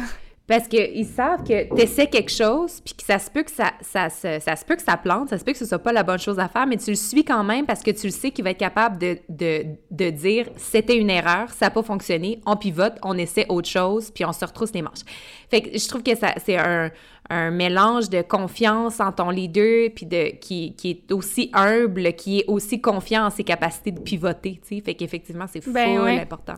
parce 0.48 0.70
qu'ils 0.70 1.06
savent 1.06 1.44
que 1.44 1.76
tu 1.76 1.82
essaies 1.82 2.08
quelque 2.08 2.32
chose, 2.32 2.80
puis 2.80 2.94
que 2.94 3.04
ça 3.04 3.20
se 3.20 3.30
peut 3.30 3.44
que 3.44 3.52
ça, 3.52 3.74
ça, 3.82 4.10
ça, 4.10 4.56
se 4.56 4.64
peut 4.64 4.78
que 4.78 4.82
ça 4.82 4.96
plante, 4.96 5.30
ça 5.30 5.38
se 5.38 5.44
peut 5.44 5.52
que 5.52 5.58
ce 5.58 5.66
soit 5.66 5.80
pas 5.80 5.92
la 5.92 6.04
bonne 6.04 6.20
chose 6.20 6.40
à 6.40 6.48
faire, 6.48 6.66
mais 6.66 6.78
tu 6.78 6.90
le 6.90 6.96
suis 6.96 7.26
quand 7.26 7.44
même 7.44 7.66
parce 7.66 7.84
que 7.84 7.92
tu 7.92 8.08
le 8.08 8.14
sais 8.14 8.32
qu'il 8.32 8.46
va 8.46 8.52
être 8.52 8.58
capable 8.58 8.98
de, 8.98 9.18
de, 9.28 9.66
de 9.92 10.10
dire 10.10 10.48
c'était 10.56 10.98
une 10.98 11.10
erreur, 11.10 11.50
ça 11.52 11.66
n'a 11.66 11.70
pas 11.72 11.84
fonctionné, 11.84 12.40
on 12.46 12.56
pivote, 12.56 12.94
on 13.04 13.18
essaie 13.18 13.46
autre 13.50 13.68
chose, 13.68 14.10
puis 14.10 14.24
on 14.24 14.32
se 14.32 14.46
retrousse 14.46 14.72
les 14.74 14.82
manches. 14.82 15.04
Fait 15.50 15.62
que 15.62 15.78
je 15.78 15.88
trouve 15.88 16.02
que 16.02 16.16
ça, 16.16 16.34
c'est 16.38 16.58
un, 16.58 16.92
un 17.30 17.52
mélange 17.52 18.10
de 18.10 18.22
confiance 18.22 19.02
en 19.02 19.12
ton 19.12 19.30
leader, 19.30 19.90
puis 19.94 20.06
de, 20.06 20.32
qui, 20.40 20.76
qui 20.76 20.92
est 20.92 21.12
aussi 21.12 21.52
humble, 21.54 22.14
qui 22.14 22.40
est 22.40 22.46
aussi 22.48 22.80
confiant 22.80 23.26
en 23.26 23.30
ses 23.32 23.44
capacités 23.44 23.92
de 23.92 24.00
pivoter, 24.00 24.62
tu 24.66 24.78
sais. 24.78 24.82
Fait 24.82 24.94
qu'effectivement, 24.94 25.46
c'est 25.52 25.68
ben, 25.70 26.00
important 26.22 26.56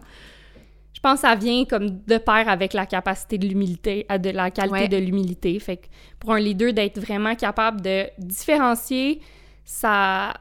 je 1.00 1.02
pense 1.02 1.22
que 1.22 1.28
ça 1.30 1.36
vient 1.36 1.64
comme 1.64 2.02
de 2.04 2.18
pair 2.18 2.50
avec 2.50 2.74
la 2.74 2.86
capacité 2.86 3.38
de 3.38 3.48
l'humilité, 3.48 4.06
euh, 4.12 4.18
de 4.18 4.32
la 4.32 4.52
qualité 4.52 4.90
de 4.90 4.98
l'humilité. 4.98 5.58
Fait 5.60 5.78
que 5.78 5.86
pour 6.20 6.34
un 6.34 6.40
leader, 6.42 6.74
d'être 6.74 7.00
vraiment 7.00 7.36
capable 7.36 7.80
de 7.80 8.08
différencier 8.18 9.22
sa, 9.64 10.34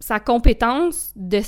sa 0.00 0.20
compétence 0.20 1.10
de, 1.16 1.40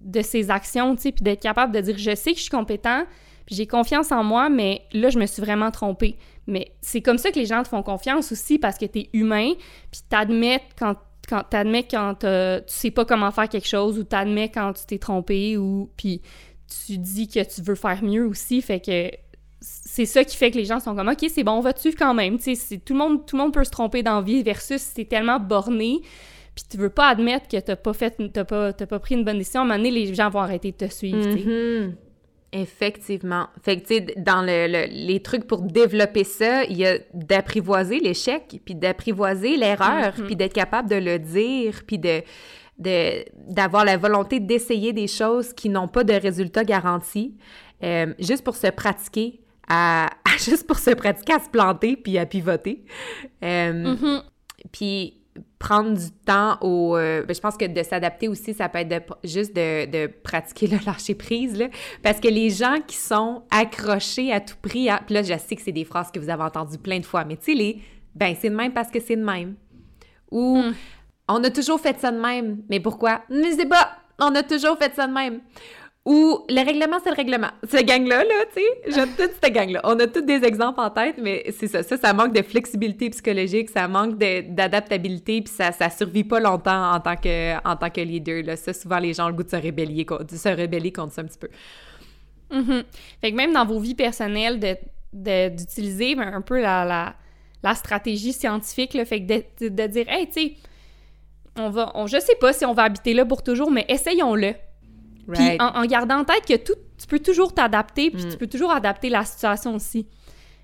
de 0.00 0.20
ses 0.20 0.50
actions, 0.50 0.94
tu 0.96 1.00
sais, 1.02 1.12
puis 1.12 1.22
d'être 1.22 1.40
capable 1.40 1.72
de 1.72 1.80
dire, 1.80 1.96
je 1.96 2.14
sais 2.14 2.32
que 2.32 2.36
je 2.36 2.42
suis 2.42 2.50
compétent, 2.50 3.04
puis 3.46 3.54
j'ai 3.54 3.66
confiance 3.66 4.12
en 4.12 4.22
moi, 4.22 4.50
mais 4.50 4.82
là, 4.92 5.08
je 5.08 5.18
me 5.18 5.24
suis 5.24 5.40
vraiment 5.40 5.70
trompé. 5.70 6.18
Mais 6.46 6.72
c'est 6.82 7.00
comme 7.00 7.16
ça 7.16 7.30
que 7.30 7.38
les 7.38 7.46
gens 7.46 7.62
te 7.62 7.68
font 7.68 7.82
confiance 7.82 8.32
aussi, 8.32 8.58
parce 8.58 8.76
que 8.76 8.84
tu 8.84 8.98
es 8.98 9.10
humain, 9.14 9.52
puis 9.90 10.02
t'admets 10.10 10.60
quand 10.78 10.96
quand 11.26 11.42
t'admets 11.48 11.84
quand 11.84 12.16
tu 12.16 12.26
sais 12.66 12.90
pas 12.90 13.06
comment 13.06 13.30
faire 13.30 13.48
quelque 13.48 13.66
chose 13.66 13.98
ou 13.98 14.04
t'admets 14.04 14.50
quand 14.50 14.74
tu 14.74 14.84
t'es 14.84 14.98
trompé 14.98 15.56
ou 15.56 15.90
puis 15.96 16.20
tu 16.86 16.98
dis 16.98 17.28
que 17.28 17.42
tu 17.42 17.62
veux 17.62 17.74
faire 17.74 18.02
mieux 18.02 18.26
aussi, 18.26 18.62
fait 18.62 18.80
que 18.80 19.10
c'est 19.60 20.06
ça 20.06 20.24
qui 20.24 20.36
fait 20.36 20.50
que 20.50 20.58
les 20.58 20.64
gens 20.64 20.80
sont 20.80 20.94
comme 20.94 21.08
OK, 21.08 21.24
c'est 21.28 21.44
bon, 21.44 21.52
on 21.52 21.60
va 21.60 21.72
te 21.72 21.80
suivre 21.80 21.96
quand 21.98 22.14
même. 22.14 22.38
Tu 22.38 22.54
sais, 22.54 22.78
tout 22.78 22.92
le 22.92 22.98
monde 22.98 23.26
tout 23.26 23.36
le 23.36 23.42
monde 23.42 23.54
peut 23.54 23.64
se 23.64 23.70
tromper 23.70 24.02
dans 24.02 24.16
la 24.16 24.22
vie 24.22 24.42
versus 24.42 24.80
si 24.80 24.94
t'es 24.94 25.04
tellement 25.04 25.40
borné 25.40 26.02
puis 26.54 26.64
tu 26.70 26.76
veux 26.76 26.90
pas 26.90 27.08
admettre 27.08 27.48
que 27.48 27.56
t'as 27.56 27.76
pas 27.76 27.92
fait 27.92 28.16
t'as 28.32 28.44
pas, 28.44 28.72
pas 28.72 28.98
pris 28.98 29.14
une 29.14 29.24
bonne 29.24 29.38
décision, 29.38 29.60
à 29.60 29.64
un 29.64 29.66
moment 29.66 29.78
donné, 29.78 29.90
les 29.90 30.14
gens 30.14 30.30
vont 30.30 30.40
arrêter 30.40 30.70
de 30.72 30.76
te 30.76 30.92
suivre, 30.92 31.18
mm-hmm. 31.18 31.94
Effectivement. 32.56 33.48
Fait 33.64 33.80
que, 33.80 33.86
tu 33.86 33.94
sais, 33.96 34.14
dans 34.16 34.40
le, 34.40 34.86
les 34.86 35.20
trucs 35.20 35.44
pour 35.48 35.62
développer 35.62 36.22
ça, 36.22 36.62
il 36.62 36.76
y 36.76 36.86
a 36.86 36.98
d'apprivoiser 37.12 37.98
l'échec, 37.98 38.60
puis 38.64 38.76
d'apprivoiser 38.76 39.56
l'erreur, 39.56 40.14
mm-hmm. 40.14 40.26
puis 40.26 40.36
d'être 40.36 40.52
capable 40.52 40.88
de 40.88 40.94
le 40.94 41.18
dire, 41.18 41.82
puis 41.84 41.98
de 41.98 42.22
d'avoir 42.78 43.84
la 43.84 43.96
volonté 43.96 44.40
d'essayer 44.40 44.92
des 44.92 45.06
choses 45.06 45.52
qui 45.52 45.68
n'ont 45.68 45.88
pas 45.88 46.04
de 46.04 46.12
résultats 46.12 46.64
garantis, 46.64 47.36
euh, 47.82 48.12
juste 48.18 48.42
pour 48.42 48.56
se 48.56 48.68
pratiquer 48.68 49.40
à, 49.68 50.10
juste 50.38 50.66
pour 50.66 50.78
se 50.78 50.90
pratiquer 50.90 51.34
à 51.34 51.38
se 51.38 51.48
planter 51.48 51.96
puis 51.96 52.18
à 52.18 52.26
pivoter. 52.26 52.84
Euh, 53.42 53.94
mm-hmm. 53.94 54.22
Puis 54.72 55.24
prendre 55.58 55.96
du 55.96 56.10
temps 56.26 56.58
au... 56.60 56.96
Euh, 56.96 57.22
ben, 57.24 57.34
je 57.34 57.40
pense 57.40 57.56
que 57.56 57.64
de 57.64 57.82
s'adapter 57.82 58.28
aussi, 58.28 58.52
ça 58.52 58.68
peut 58.68 58.80
être 58.80 58.88
de, 58.88 59.00
juste 59.24 59.56
de, 59.56 59.86
de 59.86 60.06
pratiquer 60.06 60.66
le 60.66 60.78
lâcher-prise, 60.84 61.56
là, 61.56 61.68
parce 62.02 62.20
que 62.20 62.28
les 62.28 62.50
gens 62.50 62.80
qui 62.86 62.96
sont 62.96 63.44
accrochés 63.50 64.32
à 64.32 64.40
tout 64.40 64.56
prix, 64.60 64.90
à, 64.90 65.00
puis 65.04 65.14
là, 65.14 65.22
je 65.22 65.36
sais 65.38 65.56
que 65.56 65.62
c'est 65.62 65.72
des 65.72 65.84
phrases 65.84 66.10
que 66.10 66.20
vous 66.20 66.28
avez 66.28 66.42
entendues 66.42 66.78
plein 66.78 67.00
de 67.00 67.06
fois, 67.06 67.24
mais 67.24 67.36
tu 67.36 67.52
sais, 67.52 67.54
les... 67.54 67.80
Ben, 68.14 68.36
c'est 68.38 68.50
de 68.50 68.54
même 68.54 68.72
parce 68.72 68.90
que 68.90 69.00
c'est 69.00 69.16
de 69.16 69.24
même. 69.24 69.54
Ou... 70.30 70.58
Mm. 70.58 70.74
On 71.28 71.42
a 71.42 71.50
toujours 71.50 71.80
fait 71.80 71.98
ça 71.98 72.10
de 72.10 72.20
même. 72.20 72.62
Mais 72.68 72.80
pourquoi? 72.80 73.22
Ne 73.30 73.50
sais 73.50 73.66
pas. 73.66 73.92
On 74.18 74.34
a 74.34 74.42
toujours 74.42 74.78
fait 74.78 74.94
ça 74.94 75.06
de 75.06 75.12
même. 75.12 75.40
Ou 76.06 76.44
le 76.50 76.62
règlement, 76.62 76.98
c'est 77.02 77.08
le 77.08 77.16
règlement. 77.16 77.48
Cette 77.66 77.86
gang-là, 77.86 78.24
là, 78.24 78.44
tu 78.54 78.60
sais, 78.60 78.92
j'aime 78.92 79.08
toute 79.16 79.32
cette 79.42 79.54
gang-là. 79.54 79.80
On 79.84 79.98
a 79.98 80.06
tous 80.06 80.20
des 80.20 80.44
exemples 80.44 80.78
en 80.80 80.90
tête, 80.90 81.16
mais 81.16 81.46
c'est 81.58 81.66
ça. 81.66 81.82
Ça, 81.82 81.96
ça 81.96 82.12
manque 82.12 82.34
de 82.34 82.42
flexibilité 82.42 83.08
psychologique, 83.08 83.70
ça 83.70 83.88
manque 83.88 84.18
d'adaptabilité, 84.18 85.40
puis 85.40 85.52
ça, 85.52 85.72
ça 85.72 85.88
survit 85.88 86.24
pas 86.24 86.40
longtemps 86.40 86.92
en 86.92 87.00
tant 87.00 87.16
que, 87.16 87.56
en 87.66 87.76
tant 87.76 87.88
que 87.88 88.02
leader. 88.02 88.42
Là. 88.44 88.56
Ça, 88.56 88.74
souvent, 88.74 88.98
les 88.98 89.14
gens 89.14 89.24
ont 89.24 89.28
le 89.28 89.34
goût 89.34 89.44
de 89.44 89.48
se 89.48 89.56
rebeller, 89.56 90.04
de 90.04 90.36
se 90.36 90.90
contre 90.90 91.14
ça 91.14 91.22
un 91.22 91.24
petit 91.24 91.38
peu. 91.38 91.48
Mm 92.50 92.82
Fait 93.22 93.30
que 93.32 93.36
même 93.36 93.54
dans 93.54 93.64
vos 93.64 93.80
vies 93.80 93.94
personnelles, 93.94 94.60
d'utiliser 95.10 96.18
un 96.18 96.42
peu 96.42 96.60
la, 96.60 97.14
la, 97.62 97.74
stratégie 97.74 98.34
scientifique, 98.34 98.92
le 98.92 99.06
fait 99.06 99.20
de, 99.20 99.68
de 99.68 99.86
dire, 99.86 100.04
hey, 100.10 100.26
tu 100.26 100.32
sais, 100.32 100.54
on 101.56 101.70
va, 101.70 101.92
on, 101.94 102.06
je 102.06 102.18
sais 102.18 102.36
pas 102.40 102.52
si 102.52 102.64
on 102.64 102.72
va 102.72 102.84
habiter 102.84 103.14
là 103.14 103.24
pour 103.24 103.42
toujours, 103.42 103.70
mais 103.70 103.84
essayons-le. 103.88 104.54
Puis 105.32 105.56
en, 105.58 105.84
gardant 105.86 106.18
en 106.18 106.24
tête 106.24 106.44
que 106.46 106.56
tout, 106.56 106.78
tu 106.98 107.06
peux 107.06 107.18
toujours 107.18 107.54
t'adapter, 107.54 108.10
puis 108.10 108.22
tu 108.22 108.34
mm. 108.34 108.38
peux 108.38 108.46
toujours 108.46 108.72
adapter 108.72 109.08
la 109.08 109.24
situation 109.24 109.74
aussi. 109.74 110.06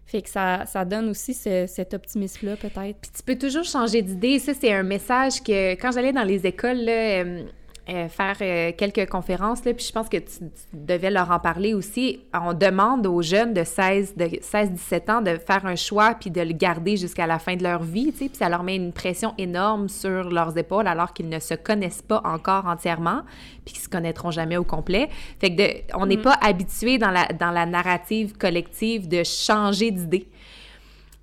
Fait 0.04 0.22
que 0.22 0.28
ça, 0.28 0.66
ça 0.66 0.84
donne 0.84 1.08
aussi 1.08 1.34
cet 1.34 1.94
optimisme-là, 1.94 2.56
peut-être. 2.56 2.98
Puis 3.00 3.10
tu 3.16 3.22
peux 3.24 3.38
toujours 3.38 3.62
changer 3.62 4.02
d'idée. 4.02 4.40
Ça, 4.40 4.52
c'est 4.54 4.72
un 4.72 4.82
message 4.82 5.40
que 5.40 5.74
quand 5.74 5.92
j'allais 5.92 6.12
dans 6.12 6.24
les 6.24 6.46
écoles, 6.46 6.78
là, 6.78 7.22
euh, 7.22 7.44
euh, 7.90 8.08
faire 8.08 8.36
euh, 8.40 8.70
quelques 8.76 9.08
conférences, 9.08 9.64
là, 9.64 9.74
puis 9.74 9.84
je 9.84 9.92
pense 9.92 10.08
que 10.08 10.18
tu, 10.18 10.50
devais 10.72 11.10
leur 11.10 11.30
en 11.32 11.40
parler 11.40 11.74
aussi. 11.74 12.20
On 12.32 12.54
demande 12.54 13.04
aux 13.06 13.20
jeunes 13.20 13.52
de 13.52 13.64
16, 13.64 14.14
de 14.16 14.26
16-17 14.26 15.10
ans 15.10 15.20
de 15.20 15.36
faire 15.36 15.66
un 15.66 15.74
choix 15.74 16.14
puis 16.14 16.30
de 16.30 16.40
le 16.40 16.52
garder 16.52 16.96
jusqu'à 16.96 17.26
la 17.26 17.40
fin 17.40 17.56
de 17.56 17.64
leur 17.64 17.82
vie, 17.82 18.12
tu 18.12 18.18
sais, 18.18 18.28
puis 18.28 18.36
ça 18.36 18.48
leur 18.48 18.62
met 18.62 18.76
une 18.76 18.92
pression 18.92 19.34
énorme 19.38 19.88
sur 19.88 20.30
leurs 20.30 20.56
épaules 20.56 20.86
alors 20.86 21.12
qu'ils 21.12 21.28
ne 21.28 21.40
se 21.40 21.54
connaissent 21.54 22.02
pas 22.02 22.22
encore 22.24 22.66
entièrement 22.66 23.22
puis 23.64 23.74
qu'ils 23.74 23.82
se 23.82 23.88
connaîtront 23.88 24.30
jamais 24.30 24.56
au 24.56 24.64
complet. 24.64 25.08
Fait 25.40 25.54
que 25.54 25.62
on 25.98 26.06
n'est 26.06 26.16
mm. 26.16 26.22
pas 26.22 26.38
habitué 26.42 26.98
dans 26.98 27.10
la, 27.10 27.26
dans 27.26 27.50
la 27.50 27.66
narrative 27.66 28.36
collective 28.36 29.08
de 29.08 29.24
changer 29.24 29.90
d'idée. 29.90 30.28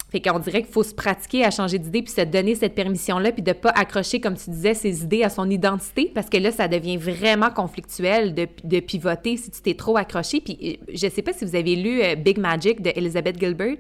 Fait 0.10 0.22
qu'on 0.22 0.39
dirait 0.39 0.62
qu'il 0.62 0.72
faut 0.72 0.84
se 0.84 0.93
pratiquer 0.93 1.43
à 1.43 1.51
changer 1.51 1.80
d'idée 1.80 2.01
puis 2.01 2.14
se 2.14 2.22
donner 2.22 2.55
cette 2.55 2.76
permission-là 2.76 3.34
puis 3.34 3.41
de 3.41 3.51
pas 3.51 3.72
accrocher, 3.72 4.22
comme 4.22 4.38
tu 4.38 4.49
disais, 4.49 4.74
ses 4.74 5.03
idées 5.03 5.24
à 5.24 5.30
son 5.30 5.49
identité 5.49 6.12
parce 6.16 6.30
que 6.30 6.38
là, 6.38 6.51
ça 6.51 6.70
devient 6.70 6.95
vraiment 6.95 7.49
conflictuel 7.49 8.34
de, 8.34 8.47
de 8.64 8.80
pivoter 8.80 9.36
si 9.36 9.51
tu 9.51 9.62
t'es 9.62 9.74
trop 9.74 9.97
accroché. 9.97 10.39
Puis 10.39 10.58
euh, 10.64 10.91
je 10.93 11.10
sais 11.10 11.22
pas 11.22 11.34
si 11.34 11.43
vous 11.43 11.55
avez 11.55 11.76
lu 11.76 12.01
euh, 12.01 12.16
Big 12.16 12.38
Magic 12.38 12.82
de 12.82 12.91
Elizabeth 12.95 13.38
Gilbert, 13.38 13.78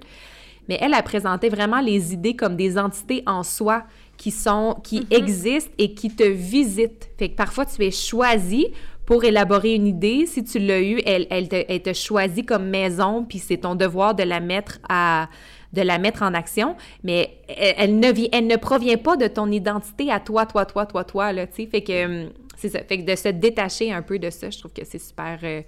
mais 0.67 0.77
elle 0.81 0.93
a 0.93 1.01
présenté 1.01 1.47
vraiment 1.47 1.79
les 1.79 2.13
idées 2.13 2.35
comme 2.35 2.57
des 2.57 2.77
entités 2.77 3.23
en 3.25 3.43
soi 3.43 3.83
qui 4.17 4.31
sont, 4.31 4.75
qui 4.83 5.01
mm-hmm. 5.01 5.17
existent 5.17 5.71
et 5.77 5.93
qui 5.93 6.09
te 6.09 6.23
visitent. 6.23 7.09
Fait 7.17 7.29
que 7.29 7.35
parfois, 7.35 7.65
tu 7.65 7.81
es 7.85 7.91
choisi 7.91 8.67
pour 9.05 9.23
élaborer 9.23 9.75
une 9.75 9.87
idée. 9.87 10.25
Si 10.25 10.43
tu 10.43 10.59
l'as 10.59 10.81
eu, 10.81 11.01
elle, 11.05 11.27
elle, 11.29 11.47
te, 11.47 11.63
elle 11.69 11.81
te 11.81 11.93
choisit 11.93 12.45
comme 12.45 12.67
maison, 12.67 13.23
puis 13.23 13.39
c'est 13.39 13.57
ton 13.57 13.75
devoir 13.75 14.13
de 14.13 14.23
la 14.23 14.41
mettre 14.41 14.79
à 14.89 15.29
de 15.77 15.83
la 15.83 15.99
mettre 15.99 16.23
en 16.23 16.33
action, 16.33 16.75
mais 17.03 17.37
elle, 17.47 17.99
ne, 17.99 18.11
elle 18.31 18.47
ne 18.47 18.55
provient 18.55 18.97
pas 18.97 19.15
de 19.15 19.27
ton 19.27 19.49
identité 19.51 20.11
à 20.11 20.19
toi, 20.19 20.45
toi, 20.45 20.65
toi, 20.65 20.85
toi, 20.85 21.03
toi, 21.03 21.31
là, 21.31 21.45
tu 21.45 21.63
sais. 21.63 21.67
Fait 21.67 21.81
que, 21.81 22.05
hum, 22.05 22.29
c'est 22.57 22.69
ça. 22.69 22.79
Fait 22.79 22.97
que 22.97 23.09
de 23.09 23.15
se 23.15 23.29
détacher 23.29 23.93
un 23.93 24.01
peu 24.01 24.17
de 24.17 24.29
ça, 24.29 24.49
je 24.49 24.57
trouve 24.57 24.73
que 24.73 24.83
c'est 24.83 24.99
super... 24.99 25.39
Euh, 25.43 25.61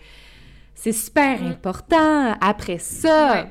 c'est 0.74 0.93
super 0.93 1.41
mm. 1.41 1.47
important. 1.47 2.34
Après 2.41 2.80
ça, 2.80 3.47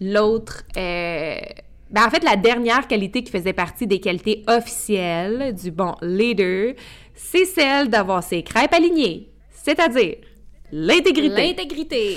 l'autre... 0.00 0.64
Euh, 0.76 1.36
ben 1.88 2.04
en 2.04 2.10
fait, 2.10 2.24
la 2.24 2.34
dernière 2.34 2.88
qualité 2.88 3.22
qui 3.22 3.30
faisait 3.30 3.52
partie 3.52 3.86
des 3.86 4.00
qualités 4.00 4.42
officielles 4.48 5.54
du 5.54 5.70
bon 5.70 5.94
leader, 6.02 6.74
c'est 7.14 7.44
celle 7.44 7.88
d'avoir 7.88 8.24
ses 8.24 8.42
crêpes 8.42 8.74
alignées. 8.74 9.30
C'est-à-dire 9.52 10.16
l'intégrité. 10.72 11.46
L'intégrité. 11.46 12.16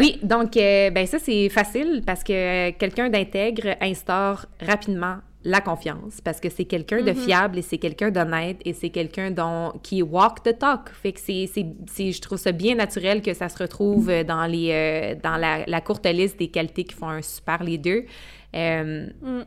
Oui, 0.00 0.18
donc 0.22 0.56
euh, 0.56 0.90
ben 0.90 1.06
ça 1.06 1.18
c'est 1.18 1.48
facile 1.48 2.02
parce 2.06 2.22
que 2.22 2.70
quelqu'un 2.70 3.08
d'intègre 3.08 3.74
instaure 3.80 4.46
rapidement 4.60 5.16
la 5.44 5.60
confiance 5.60 6.20
parce 6.22 6.38
que 6.38 6.48
c'est 6.48 6.66
quelqu'un 6.66 7.02
de 7.02 7.10
Mhm. 7.10 7.16
fiable 7.16 7.58
et 7.58 7.62
c'est 7.62 7.78
quelqu'un 7.78 8.12
d'honnête 8.12 8.58
et 8.64 8.72
c'est 8.74 8.90
quelqu'un 8.90 9.32
dont 9.32 9.72
qui 9.82 10.00
walk 10.00 10.44
the 10.44 10.56
talk. 10.56 10.90
Fait 11.02 11.12
que 11.12 11.18
c'est, 11.18 11.46
je 11.48 12.20
trouve 12.20 12.38
ça 12.38 12.52
bien 12.52 12.76
naturel 12.76 13.22
que 13.22 13.34
ça 13.34 13.48
se 13.48 13.58
retrouve 13.58 14.08
euh, 14.08 14.22
dans 14.22 14.46
les 14.46 14.68
euh, 14.70 15.14
dans 15.20 15.36
la, 15.36 15.64
la 15.66 15.80
courte 15.80 16.06
liste 16.06 16.38
des 16.38 16.46
qualités 16.48 16.84
qui 16.84 16.94
font 16.94 17.08
un 17.08 17.22
super 17.22 17.64
leader. 17.64 18.02
Euh, 18.54 19.08
Mm. 19.20 19.40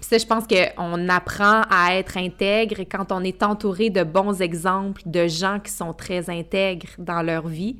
ça, 0.00 0.18
je 0.18 0.26
pense 0.26 0.44
qu'on 0.48 1.08
apprend 1.08 1.62
à 1.70 1.94
être 1.94 2.16
intègre 2.16 2.80
quand 2.90 3.12
on 3.12 3.22
est 3.22 3.42
entouré 3.44 3.90
de 3.90 4.02
bons 4.02 4.40
exemples 4.42 5.02
de 5.06 5.28
gens 5.28 5.60
qui 5.60 5.70
sont 5.70 5.92
très 5.92 6.30
intègres 6.30 6.88
dans 6.98 7.22
leur 7.22 7.46
vie. 7.46 7.76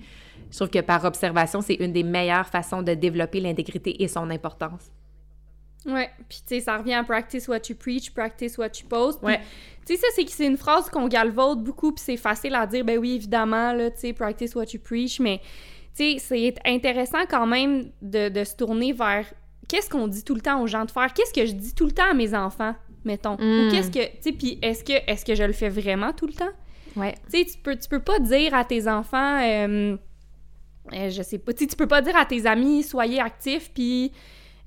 Je 0.51 0.57
trouve 0.57 0.71
que 0.71 0.81
par 0.81 1.05
observation, 1.05 1.61
c'est 1.61 1.75
une 1.75 1.93
des 1.93 2.03
meilleures 2.03 2.47
façons 2.47 2.83
de 2.83 2.95
développer 2.95 3.41
l'intégrité 3.41 4.03
et 4.03 4.09
son 4.09 4.31
importance. 4.31 4.91
Ouais, 5.87 6.11
puis 6.29 6.41
tu 6.47 6.55
sais, 6.57 6.61
ça 6.61 6.77
revient 6.79 6.95
à 6.95 7.05
practice 7.05 7.47
what 7.49 7.61
you 7.69 7.77
preach, 7.77 8.11
practice 8.13 8.59
what 8.59 8.67
you 8.81 8.87
post. 8.89 9.21
Puis, 9.21 9.29
Ouais. 9.35 9.41
Tu 9.87 9.97
sais, 9.97 10.01
ça, 10.03 10.23
c'est 10.29 10.45
une 10.47 10.57
phrase 10.59 10.91
qu'on 10.91 11.09
galvaude 11.09 11.63
beaucoup, 11.65 11.93
puis 11.93 12.03
c'est 12.05 12.17
facile 12.19 12.55
à 12.57 12.67
dire, 12.67 12.85
ben 12.85 12.99
oui, 12.99 13.13
évidemment, 13.15 13.73
là, 13.73 13.91
tu 13.91 14.01
sais, 14.01 14.13
practice 14.13 14.55
what 14.55 14.67
you 14.75 14.81
preach, 14.83 15.19
mais 15.21 15.41
tu 15.97 16.19
sais, 16.19 16.19
c'est 16.19 16.55
intéressant 16.67 17.25
quand 17.31 17.47
même 17.47 17.91
de, 18.03 18.29
de 18.29 18.45
se 18.45 18.55
tourner 18.57 18.93
vers 18.93 19.25
qu'est-ce 19.67 19.89
qu'on 19.89 20.09
dit 20.09 20.25
tout 20.25 20.35
le 20.35 20.41
temps 20.43 20.61
aux 20.63 20.67
gens 20.67 20.85
de 20.85 20.91
faire, 20.91 21.13
qu'est-ce 21.15 21.33
que 21.33 21.47
je 21.47 21.53
dis 21.53 21.75
tout 21.75 21.87
le 21.87 21.93
temps 21.93 22.11
à 22.11 22.15
mes 22.15 22.35
enfants, 22.35 22.75
mettons, 23.05 23.37
Mm. 23.39 23.69
ou 23.69 23.71
qu'est-ce 23.71 23.91
que, 23.91 24.05
tu 24.17 24.23
sais, 24.23 24.33
puis 24.33 24.59
est-ce 24.61 24.85
que, 24.85 24.93
est-ce 25.11 25.25
que 25.25 25.35
je 25.35 25.45
le 25.45 25.53
fais 25.55 25.69
vraiment 25.71 26.13
tout 26.13 26.27
le 26.27 26.35
temps? 26.35 26.53
Ouais. 26.97 27.15
Tu 27.33 27.39
sais, 27.39 27.45
tu 27.47 27.59
peux, 27.59 27.77
tu 27.77 27.89
peux 27.89 28.01
pas 28.03 28.19
dire 28.19 28.53
à 28.55 28.65
tes 28.65 28.89
enfants, 28.89 29.41
euh, 29.43 29.97
euh, 30.93 31.11
je 31.11 31.23
sais 31.23 31.39
pas, 31.39 31.53
tu 31.53 31.61
sais, 31.65 31.67
tu 31.67 31.77
peux 31.77 31.87
pas 31.89 32.03
dire 32.03 32.17
à 32.17 32.25
tes 32.25 32.47
amis, 32.47 32.83
soyez 32.83 33.21
actifs, 33.21 33.71
puis 33.73 34.13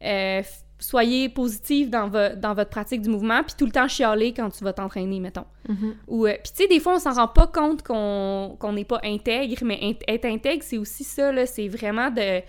euh, 0.04 0.42
soyez 0.80 1.30
positifs 1.30 1.90
dans, 1.90 2.08
vo- 2.08 2.36
dans 2.36 2.54
votre 2.54 2.70
pratique 2.72 3.02
du 3.02 3.10
mouvement, 3.10 3.44
puis 3.44 3.54
tout 3.58 3.66
le 3.66 3.72
temps 3.72 3.88
chialer 3.88 4.34
quand 4.34 4.50
tu 4.50 4.64
vas 4.64 4.74
t'entraîner, 4.74 5.20
mettons. 5.20 5.46
Mhm. 5.70 5.96
Ou, 6.08 6.26
euh, 6.26 6.34
puis 6.44 6.52
tu 6.56 6.64
sais, 6.64 6.68
des 6.68 6.80
fois, 6.80 6.96
on 6.96 7.00
s'en 7.00 7.14
rend 7.14 7.28
pas 7.28 7.48
compte 7.48 7.84
qu'on 7.84 8.56
qu'on 8.60 8.74
n'est 8.74 8.86
pas 8.86 9.00
intègre, 9.04 9.58
mais 9.64 9.98
être 10.08 10.26
intègre, 10.26 10.64
c'est 10.64 10.78
aussi 10.80 11.04
ça, 11.04 11.32
là, 11.32 11.46
c'est 11.46 11.68
vraiment 11.68 12.10
de, 12.10 12.42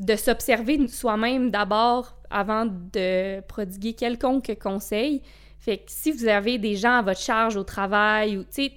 de 0.00 0.16
s'observer 0.16 0.86
soi-même 0.88 1.50
d'abord 1.50 2.16
avant 2.30 2.66
de 2.66 3.40
prodiguer 3.42 3.92
quelconque 3.94 4.56
conseil. 4.62 5.22
Fait 5.58 5.78
que 5.78 5.84
si 5.86 6.12
vous 6.12 6.26
avez 6.26 6.58
des 6.58 6.76
gens 6.76 6.98
à 6.98 7.02
votre 7.02 7.20
charge 7.20 7.56
au 7.56 7.62
travail, 7.64 8.36
ou 8.36 8.42
tu 8.42 8.48
sais, 8.50 8.72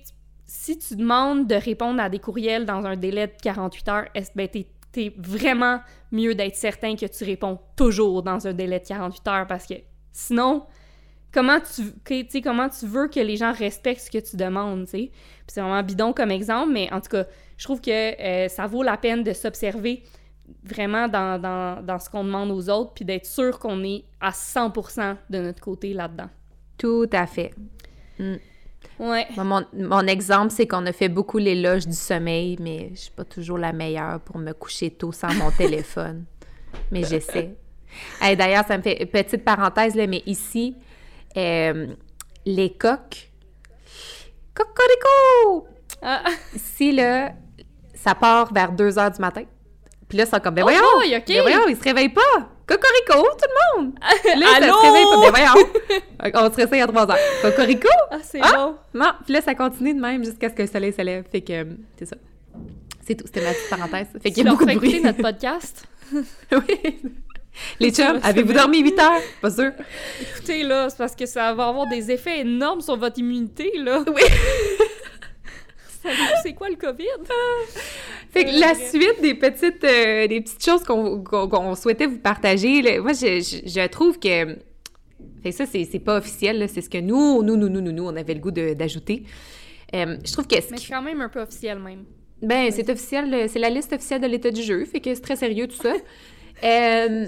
si 0.48 0.78
tu 0.80 0.96
demandes 0.96 1.46
de 1.48 1.56
répondre 1.56 2.02
à 2.02 2.10
des 2.10 2.20
courriels 2.20 2.66
dans 2.66 2.86
un 2.86 2.96
délai 2.96 3.28
de 3.28 3.34
48 3.42 3.88
heures, 3.90 4.06
est-ce 4.16 4.32
ben 4.36 4.48
t'es 4.48 4.68
t'es 4.94 5.14
vraiment 5.18 5.82
mieux 6.12 6.34
d'être 6.34 6.56
certain 6.56 6.96
que 6.96 7.06
tu 7.06 7.24
réponds 7.24 7.60
toujours 7.76 8.24
dans 8.24 8.48
un 8.48 8.54
délai 8.54 8.80
de 8.80 8.86
48 8.88 9.28
heures 9.28 9.46
parce 9.46 9.68
que 9.68 9.76
sinon, 10.12 10.66
comment 11.32 11.60
tu, 11.60 11.92
que- 12.04 12.42
comment 12.42 12.70
tu 12.70 12.88
veux 12.88 13.08
que 13.08 13.20
les 13.20 13.36
gens 13.36 13.52
respectent 13.52 14.02
ce 14.02 14.10
que 14.10 14.18
tu 14.18 14.38
demandes, 14.38 14.88
c'est 14.88 15.12
vraiment 15.56 15.84
bidon 15.84 16.14
comme 16.14 16.32
exemple, 16.32 16.72
mais 16.72 16.92
en 16.92 17.02
tout 17.02 17.10
cas, 17.10 17.26
je 17.58 17.64
trouve 17.66 17.82
que 17.82 17.92
euh, 17.92 18.48
ça 18.48 18.66
vaut 18.66 18.82
la 18.82 18.98
peine 18.98 19.24
de 19.24 19.34
s'observer 19.34 20.04
vraiment 20.64 21.08
dans, 21.10 21.40
dans, 21.40 22.00
ce 22.00 22.10
qu'on 22.10 22.24
demande 22.24 22.52
aux 22.52 22.70
autres, 22.70 22.94
puis 22.94 23.04
d'être 23.06 23.26
sûr 23.26 23.60
qu'on 23.60 23.84
est 23.84 24.06
à 24.22 24.32
100% 24.32 25.18
de 25.30 25.40
notre 25.40 25.62
côté 25.62 25.94
là-dedans. 25.94 26.30
Tout 26.78 27.10
à 27.12 27.28
fait. 27.28 27.54
Ouais. 29.00 29.26
Moi, 29.36 29.44
Mon, 29.44 29.66
mon 29.74 30.08
exemple, 30.08 30.52
c'est 30.52 30.68
qu'on 30.68 30.86
a 30.86 30.92
fait 30.92 31.10
beaucoup 31.10 31.38
l'éloge 31.38 31.86
du 31.88 31.94
sommeil, 31.96 32.58
mais 32.60 32.90
je 32.94 33.00
suis 33.02 33.12
pas 33.12 33.24
toujours 33.26 33.58
la 33.58 33.72
meilleure 33.74 34.20
pour 34.22 34.38
me 34.38 34.54
coucher 34.54 34.90
tôt 34.92 35.12
sans 35.12 35.34
mon 35.36 35.52
téléphone. 35.58 36.26
Mais 36.92 37.04
j'essaie. 37.04 37.56
Hey, 38.22 38.36
D'ailleurs, 38.36 38.66
ça 38.68 38.78
me 38.78 38.82
fait 38.84 39.02
une 39.02 39.08
petite 39.10 39.44
parenthèse, 39.46 39.96
là, 39.96 40.08
mais 40.08 40.24
ici, 40.26 40.76
euh, 41.38 41.88
les 42.46 42.74
coques. 42.74 43.32
Cocorico! 44.54 45.68
Ah, 46.02 46.24
Ici, 46.56 46.92
là, 46.92 47.34
ça 47.94 48.16
part 48.16 48.52
vers 48.54 48.72
2 48.72 48.98
heures 49.00 49.12
du 49.12 49.20
matin. 49.22 49.44
Puis 50.08 50.18
là, 50.18 50.24
ils 50.26 50.30
sont 50.30 50.40
comme, 50.40 50.56
ben 50.56 50.64
Oh 50.64 50.70
voyons! 50.70 50.82
boy, 51.00 51.16
OK. 51.18 51.24
Ben 51.28 51.42
voyons, 51.42 51.68
ils 51.68 51.76
se 51.78 51.84
réveillent 51.84 52.10
pas! 52.10 52.22
Cocorico, 52.68 53.30
tout 53.38 53.48
le 53.48 53.82
monde! 53.84 53.94
Là, 54.40 54.48
ça 54.48 54.56
Allô? 54.58 54.74
se 54.74 54.86
réveille 54.86 55.06
pas. 55.06 55.30
Voyons! 55.32 55.68
On 56.48 56.52
se 56.52 56.56
réveille 56.58 56.82
à 56.82 56.88
3 56.88 57.12
heures. 57.12 57.18
Cocorico! 57.42 57.88
ah, 58.12 58.18
c'est 58.22 58.40
Ah! 58.44 58.54
bon. 58.56 58.76
Non, 59.00 59.12
puis 59.24 59.34
là, 59.34 59.42
ça 59.42 59.56
continue 59.56 59.94
de 59.94 60.00
même 60.02 60.24
jusqu'à 60.24 60.50
ce 60.50 60.54
que 60.54 60.64
le 60.64 60.68
soleil 60.68 60.92
se 60.94 61.02
lève. 61.02 61.24
Fait 61.32 61.42
que, 61.42 61.54
euh, 61.54 61.66
c'est 61.98 62.06
ça. 62.06 62.18
C'est 63.06 63.16
tout. 63.16 63.26
C'était 63.26 63.42
ma 63.42 63.52
petite 63.54 63.70
parenthèse. 63.70 64.08
Fait 64.22 64.32
qu'il 64.32 64.44
y 64.44 64.48
a 64.48 64.52
beaucoup 64.52 64.66
de 64.66 64.74
bruit. 64.76 65.00
notre 65.02 65.22
podcast? 65.22 65.86
oui. 66.52 67.00
Les 67.80 67.92
Ça 67.94 68.04
chums, 68.12 68.22
ça 68.22 68.28
avez-vous 68.28 68.54
dormi 68.54 68.80
8 68.82 69.00
heures? 69.00 69.22
Pas 69.42 69.50
sûr. 69.50 69.72
Écoutez, 70.22 70.64
là, 70.64 70.90
c'est 70.90 70.98
parce 70.98 71.16
que 71.16 71.26
ça 71.26 71.54
va 71.54 71.68
avoir 71.70 71.88
des 71.88 72.12
effets 72.12 72.42
énormes 72.42 72.82
sur 72.82 72.98
votre 72.98 73.18
immunité, 73.18 73.72
là. 73.78 74.04
Oui. 74.14 74.22
C'est 76.44 76.54
quoi 76.54 76.70
le 76.70 76.76
COVID? 76.76 77.06
Fait 78.32 78.46
que 78.46 78.60
la 78.60 78.74
suite 78.76 79.22
des 79.22 79.34
petites, 79.36 79.84
euh, 79.84 80.28
des 80.28 80.42
petites 80.42 80.64
choses 80.64 80.84
qu'on 80.84 81.76
souhaitait 81.76 82.06
vous 82.08 82.20
partager, 82.20 82.82
là, 82.82 83.00
moi, 83.02 83.14
je, 83.14 83.40
je- 83.40 83.70
je 83.70 83.88
trouve 83.88 84.20
que... 84.20 84.56
Fait 85.44 85.50
que 85.50 85.56
ça, 85.56 85.66
c'est 85.66 86.00
pas 86.00 86.18
officiel, 86.18 86.68
c'est 86.68 86.82
ce 86.82 86.90
que 86.90 86.98
nous, 87.00 87.42
nous, 87.44 87.56
nous, 87.56 87.70
nous, 87.70 87.82
nous, 87.82 87.92
nous, 87.92 88.04
on 88.06 88.16
avait 88.16 88.34
le 88.34 88.40
goût 88.40 88.52
d'ajouter. 88.52 89.24
Euh, 89.96 90.18
je 90.26 90.32
trouve 90.34 90.48
que 90.48 90.56
Mais 90.56 90.62
c'est 90.78 90.90
quand 90.94 91.02
même 91.02 91.22
un 91.22 91.30
peu 91.30 91.42
officiel, 91.42 91.80
même. 91.80 92.04
Ben, 92.42 92.70
c'est 92.72 92.90
officiel, 92.90 93.34
euh, 93.34 93.48
c'est 93.48 93.60
la 93.60 93.70
liste 93.70 93.94
officielle 93.94 94.22
de 94.22 94.28
l'état 94.28 94.52
du 94.52 94.62
jeu, 94.62 94.86
fait 94.86 95.00
que 95.00 95.14
c'est 95.14 95.22
très 95.22 95.36
sérieux 95.36 95.68
tout 95.68 95.78
ça. 95.82 95.94
Euh, 96.64 97.28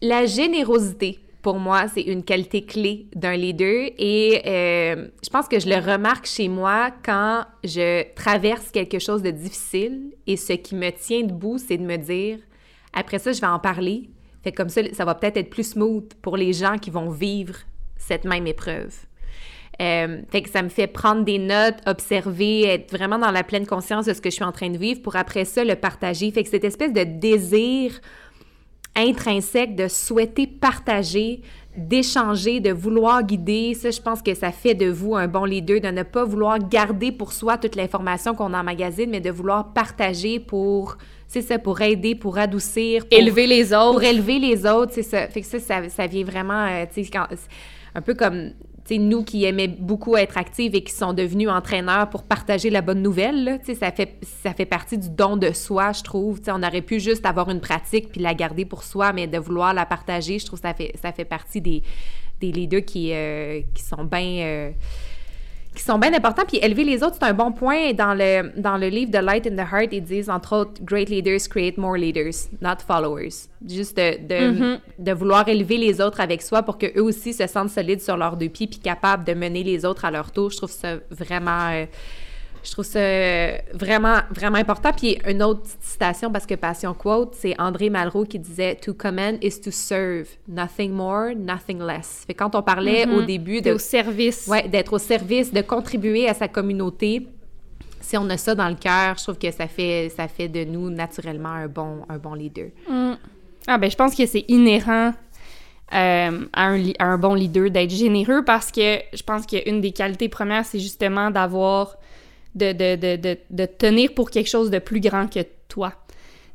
la 0.00 0.24
générosité, 0.24 1.18
pour 1.42 1.58
moi, 1.58 1.88
c'est 1.88 2.02
une 2.02 2.22
qualité 2.22 2.64
clé 2.64 3.06
d'un 3.16 3.36
leader 3.36 3.90
et 3.98 4.42
euh, 4.46 5.08
je 5.24 5.28
pense 5.28 5.48
que 5.48 5.58
je 5.58 5.68
le 5.68 5.76
remarque 5.76 6.26
chez 6.26 6.48
moi 6.48 6.92
quand 7.04 7.44
je 7.64 8.04
traverse 8.14 8.70
quelque 8.70 9.00
chose 9.00 9.22
de 9.22 9.30
difficile 9.30 10.12
et 10.28 10.36
ce 10.36 10.52
qui 10.52 10.76
me 10.76 10.90
tient 10.90 11.22
debout, 11.22 11.58
c'est 11.58 11.78
de 11.78 11.82
me 11.82 11.96
dire, 11.96 12.38
après 12.92 13.18
ça, 13.18 13.32
je 13.32 13.40
vais 13.40 13.48
en 13.48 13.58
parler. 13.58 14.08
Fait 14.44 14.52
comme 14.52 14.68
ça, 14.68 14.82
ça 14.92 15.04
va 15.04 15.16
peut-être 15.16 15.36
être 15.36 15.50
plus 15.50 15.72
smooth 15.72 16.14
pour 16.22 16.36
les 16.36 16.52
gens 16.52 16.78
qui 16.78 16.90
vont 16.90 17.10
vivre 17.10 17.56
cette 17.96 18.24
même 18.24 18.46
épreuve. 18.46 18.94
Euh, 19.80 20.20
fait 20.30 20.42
que 20.42 20.50
ça 20.50 20.62
me 20.62 20.68
fait 20.68 20.86
prendre 20.86 21.24
des 21.24 21.38
notes, 21.38 21.76
observer, 21.86 22.66
être 22.66 22.92
vraiment 22.92 23.18
dans 23.18 23.30
la 23.30 23.42
pleine 23.42 23.66
conscience 23.66 24.06
de 24.06 24.12
ce 24.12 24.20
que 24.20 24.30
je 24.30 24.34
suis 24.34 24.44
en 24.44 24.52
train 24.52 24.70
de 24.70 24.78
vivre 24.78 25.02
pour 25.02 25.16
après 25.16 25.44
ça 25.44 25.64
le 25.64 25.74
partager. 25.74 26.30
Fait 26.30 26.44
que 26.44 26.50
cette 26.50 26.64
espèce 26.64 26.92
de 26.92 27.02
désir 27.04 28.00
intrinsèque 28.96 29.74
de 29.74 29.88
souhaiter 29.88 30.46
partager, 30.46 31.40
d'échanger, 31.76 32.60
de 32.60 32.70
vouloir 32.70 33.22
guider, 33.22 33.74
ça, 33.74 33.90
je 33.90 34.00
pense 34.00 34.20
que 34.20 34.34
ça 34.34 34.52
fait 34.52 34.74
de 34.74 34.90
vous 34.90 35.16
un 35.16 35.28
bon 35.28 35.44
leader, 35.44 35.80
de 35.80 35.88
ne 35.88 36.02
pas 36.02 36.24
vouloir 36.24 36.58
garder 36.58 37.12
pour 37.12 37.32
soi 37.32 37.56
toute 37.56 37.76
l'information 37.76 38.34
qu'on 38.34 38.52
emmagasine, 38.52 39.10
mais 39.10 39.20
de 39.20 39.30
vouloir 39.30 39.72
partager 39.72 40.38
pour, 40.38 40.98
c'est 41.26 41.40
ça, 41.40 41.58
pour 41.58 41.80
aider, 41.80 42.14
pour 42.14 42.36
adoucir, 42.36 43.06
pour 43.06 43.18
Élever 43.18 43.46
les 43.46 43.72
autres. 43.72 43.92
pour 43.92 44.02
élever 44.02 44.38
les 44.38 44.66
autres, 44.66 44.92
c'est 44.94 45.02
ça. 45.02 45.26
Fait 45.28 45.40
que 45.40 45.46
ça, 45.46 45.58
ça, 45.58 45.88
ça 45.88 46.06
vient 46.06 46.24
vraiment, 46.24 46.66
euh, 46.66 46.84
tu 46.92 47.04
sais, 47.04 47.10
un 47.94 48.00
peu 48.02 48.14
comme, 48.14 48.50
nous 48.98 49.24
qui 49.24 49.44
aimaient 49.44 49.68
beaucoup 49.68 50.16
être 50.16 50.38
actifs 50.38 50.74
et 50.74 50.82
qui 50.82 50.92
sont 50.92 51.12
devenus 51.12 51.48
entraîneurs 51.48 52.08
pour 52.10 52.22
partager 52.22 52.70
la 52.70 52.82
bonne 52.82 53.02
nouvelle, 53.02 53.44
là, 53.44 53.58
ça 53.74 53.92
fait, 53.92 54.16
ça 54.42 54.54
fait 54.54 54.66
partie 54.66 54.98
du 54.98 55.10
don 55.10 55.36
de 55.36 55.52
soi, 55.52 55.92
je 55.92 56.02
trouve. 56.02 56.38
Tu 56.38 56.46
sais, 56.46 56.52
on 56.52 56.62
aurait 56.62 56.82
pu 56.82 57.00
juste 57.00 57.26
avoir 57.26 57.50
une 57.50 57.60
pratique 57.60 58.10
puis 58.10 58.20
la 58.20 58.34
garder 58.34 58.64
pour 58.64 58.82
soi, 58.82 59.12
mais 59.12 59.26
de 59.26 59.38
vouloir 59.38 59.74
la 59.74 59.86
partager, 59.86 60.38
je 60.38 60.46
trouve 60.46 60.60
que 60.60 60.68
ça 60.68 60.74
fait, 60.74 60.92
ça 61.00 61.12
fait 61.12 61.24
partie 61.24 61.60
des, 61.60 61.82
des 62.40 62.52
leaders 62.52 62.84
qui, 62.84 63.12
euh, 63.12 63.60
qui 63.74 63.82
sont 63.82 64.04
bien... 64.04 64.44
euh, 64.44 64.70
qui 65.74 65.82
sont 65.82 65.98
bien 65.98 66.12
importants. 66.12 66.42
Puis 66.46 66.58
élever 66.62 66.84
les 66.84 67.02
autres, 67.02 67.16
c'est 67.20 67.26
un 67.26 67.32
bon 67.34 67.50
point. 67.52 67.92
Dans 67.94 68.14
le, 68.14 68.52
dans 68.60 68.76
le 68.76 68.88
livre 68.88 69.10
The 69.10 69.22
Light 69.22 69.46
in 69.46 69.56
the 69.56 69.66
Heart, 69.72 69.88
ils 69.92 70.02
disent, 70.02 70.28
entre 70.28 70.56
autres, 70.56 70.82
Great 70.84 71.08
leaders 71.08 71.48
create 71.48 71.78
more 71.78 71.96
leaders, 71.96 72.48
not 72.60 72.76
followers. 72.86 73.48
Juste 73.66 73.96
de, 73.96 74.18
de, 74.26 74.50
Mhm. 74.50 74.78
de 74.98 75.12
vouloir 75.12 75.48
élever 75.48 75.78
les 75.78 76.00
autres 76.00 76.20
avec 76.20 76.42
soi 76.42 76.62
pour 76.62 76.76
qu'eux 76.78 77.00
aussi 77.00 77.32
se 77.32 77.46
sentent 77.46 77.70
solides 77.70 78.00
sur 78.02 78.16
leurs 78.16 78.36
deux 78.36 78.48
pieds 78.48 78.66
puis 78.66 78.80
capables 78.80 79.24
de 79.24 79.34
mener 79.34 79.62
les 79.62 79.84
autres 79.84 80.04
à 80.04 80.10
leur 80.10 80.30
tour. 80.30 80.50
Je 80.50 80.56
trouve 80.58 80.70
ça 80.70 80.96
vraiment... 81.10 81.68
euh, 81.70 81.86
je 82.64 82.70
trouve 82.70 82.84
ça 82.84 82.98
euh, 82.98 83.56
vraiment, 83.72 84.18
vraiment 84.30 84.58
important. 84.58 84.90
Puis 84.96 85.18
une 85.26 85.42
autre 85.42 85.62
petite 85.62 85.82
citation, 85.82 86.30
parce 86.30 86.46
que 86.46 86.54
Passion 86.54 86.94
Quote, 86.94 87.34
c'est 87.34 87.54
André 87.60 87.90
Malraux 87.90 88.24
qui 88.24 88.38
disait 88.38 88.74
«To 88.82 88.94
command 88.94 89.38
is 89.42 89.60
to 89.60 89.70
serve, 89.70 90.28
nothing 90.48 90.92
more, 90.92 91.34
nothing 91.36 91.80
less». 91.80 92.24
Fait 92.26 92.34
quand 92.34 92.54
on 92.54 92.62
parlait 92.62 93.06
Mhm. 93.06 93.14
au 93.14 93.22
début 93.22 93.60
T'es 93.62 93.70
de 93.70 93.74
au 93.74 93.78
service. 93.78 94.46
Ouais, 94.46 94.68
d'être 94.68 94.92
au 94.92 94.98
service, 94.98 95.52
de 95.52 95.60
contribuer 95.62 96.28
à 96.28 96.34
sa 96.34 96.48
communauté. 96.48 97.26
Si 98.00 98.16
on 98.16 98.28
a 98.30 98.36
ça 98.36 98.54
dans 98.54 98.68
le 98.68 98.74
cœur, 98.74 99.16
je 99.18 99.22
trouve 99.22 99.38
que 99.38 99.50
ça 99.50 99.68
fait, 99.68 100.12
ça 100.16 100.26
fait 100.28 100.48
de 100.48 100.64
nous 100.64 100.90
naturellement 100.90 101.50
un 101.50 101.66
bon, 101.68 102.00
un 102.08 102.18
bon 102.18 102.34
leader. 102.34 102.66
Mm. 102.88 103.12
Ah 103.68 103.78
ben 103.78 103.88
je 103.90 103.96
pense 103.96 104.14
que 104.14 104.26
c'est 104.26 104.44
inhérent 104.48 105.12
euh, 105.94 106.40
à, 106.52 106.66
un, 106.66 106.82
à 106.98 107.04
un 107.04 107.18
bon 107.18 107.34
leader 107.34 107.70
d'être 107.70 107.90
généreux 107.90 108.42
parce 108.44 108.72
que 108.72 108.98
je 109.12 109.22
pense 109.22 109.46
qu'une 109.46 109.80
des 109.80 109.92
qualités 109.92 110.28
premières, 110.28 110.64
c'est 110.64 110.80
justement 110.80 111.30
d'avoir 111.30 111.96
de, 112.54 112.72
de, 112.72 113.16
de, 113.16 113.38
de, 113.50 113.66
tenir 113.66 114.14
pour 114.14 114.30
quelque 114.30 114.48
chose 114.48 114.70
de 114.70 114.78
plus 114.78 115.00
grand 115.00 115.26
que 115.26 115.40
toi. 115.68 115.92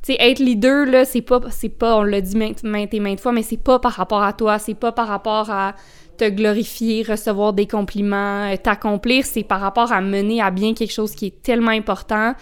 Tu 0.03 0.13
sais, 0.13 0.17
être 0.19 0.39
leader, 0.39 0.85
là, 0.85 1.05
c'est 1.05 1.21
pas, 1.21 1.41
c'est 1.49 1.69
pas, 1.69 1.97
on 1.97 2.03
l'a 2.03 2.21
dit 2.21 2.37
maintes, 2.37 2.63
maintes 2.63 2.93
et 2.93 2.99
maintes 2.99 3.19
fois, 3.19 3.31
mais 3.31 3.43
c'est 3.43 3.57
pas 3.57 3.79
par 3.79 3.93
rapport 3.93 4.21
à 4.21 4.33
toi, 4.33 4.59
c'est 4.59 4.75
pas 4.75 4.91
par 4.91 5.07
rapport 5.07 5.49
à 5.49 5.75
te 6.17 6.29
glorifier, 6.29 7.03
recevoir 7.03 7.53
des 7.53 7.67
compliments, 7.67 8.51
euh, 8.51 8.55
t'accomplir, 8.57 9.25
c'est 9.25 9.43
par 9.43 9.61
rapport 9.61 9.91
à 9.91 10.01
mener 10.01 10.41
à 10.41 10.51
bien 10.51 10.73
quelque 10.73 10.93
chose 10.93 11.13
qui 11.13 11.27
est 11.27 11.41
tellement 11.41 11.71
important 11.71 12.33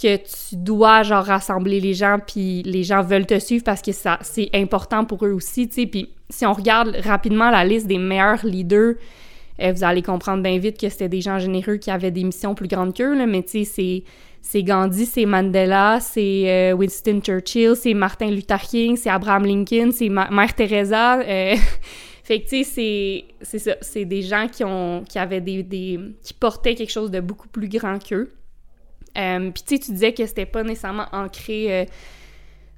que 0.00 0.16
tu 0.16 0.56
dois 0.56 1.02
genre 1.02 1.24
rassembler 1.24 1.78
les 1.78 1.94
gens 1.94 2.18
puis 2.26 2.62
les 2.62 2.82
gens 2.84 3.02
veulent 3.02 3.26
te 3.26 3.38
suivre 3.38 3.64
parce 3.64 3.82
que 3.82 3.92
ça 3.92 4.18
c'est 4.22 4.48
important 4.54 5.04
pour 5.04 5.24
eux 5.26 5.32
aussi, 5.32 5.68
tu 5.68 5.74
sais. 5.74 5.86
Puis 5.86 6.10
si 6.30 6.46
on 6.46 6.52
regarde 6.52 6.96
rapidement 7.04 7.50
la 7.50 7.64
liste 7.64 7.86
des 7.86 7.98
meilleurs 7.98 8.44
leaders, 8.44 8.94
euh, 9.60 9.72
vous 9.72 9.84
allez 9.84 10.02
comprendre 10.02 10.42
bien 10.42 10.58
vite 10.58 10.78
que 10.78 10.88
c'était 10.88 11.08
des 11.08 11.20
gens 11.20 11.38
généreux 11.38 11.76
qui 11.76 11.90
avaient 11.90 12.10
des 12.10 12.24
missions 12.24 12.54
plus 12.54 12.68
grandes 12.68 12.94
qu'eux, 12.94 13.16
là, 13.16 13.26
mais 13.26 13.42
tu 13.42 13.64
sais, 13.64 14.04
c'est 14.42 14.62
Gandhi, 14.62 15.06
c'est 15.06 15.26
Mandela, 15.26 15.98
c'est 16.00 16.44
euh, 16.46 16.72
Winston 16.72 17.20
Churchill, 17.20 17.76
c'est 17.76 17.94
Martin 17.94 18.30
Luther 18.30 18.60
King, 18.60 18.96
c'est 18.96 19.10
Abraham 19.10 19.44
Lincoln, 19.44 19.90
c'est 19.92 20.08
Mère 20.08 20.54
Teresa. 20.54 21.20
Euh, 21.20 21.56
fait 22.24 22.40
que, 22.40 22.48
tu 22.48 22.64
sais, 22.64 23.24
c'est 23.42 23.58
ça. 23.58 23.76
C'est 23.80 24.04
des 24.04 24.22
gens 24.22 24.48
qui, 24.48 24.64
ont, 24.64 25.04
qui 25.08 25.18
avaient 25.18 25.42
des, 25.42 25.62
des, 25.62 26.00
qui 26.22 26.32
portaient 26.32 26.74
quelque 26.74 26.92
chose 26.92 27.10
de 27.10 27.20
beaucoup 27.20 27.48
plus 27.48 27.68
grand 27.68 27.98
qu'eux. 28.02 28.32
Puis, 29.14 29.62
tu 29.66 29.76
sais, 29.76 29.78
tu 29.78 29.92
disais 29.92 30.14
que 30.14 30.24
c'était 30.24 30.46
pas 30.46 30.62
nécessairement 30.62 31.06
ancré 31.12 31.86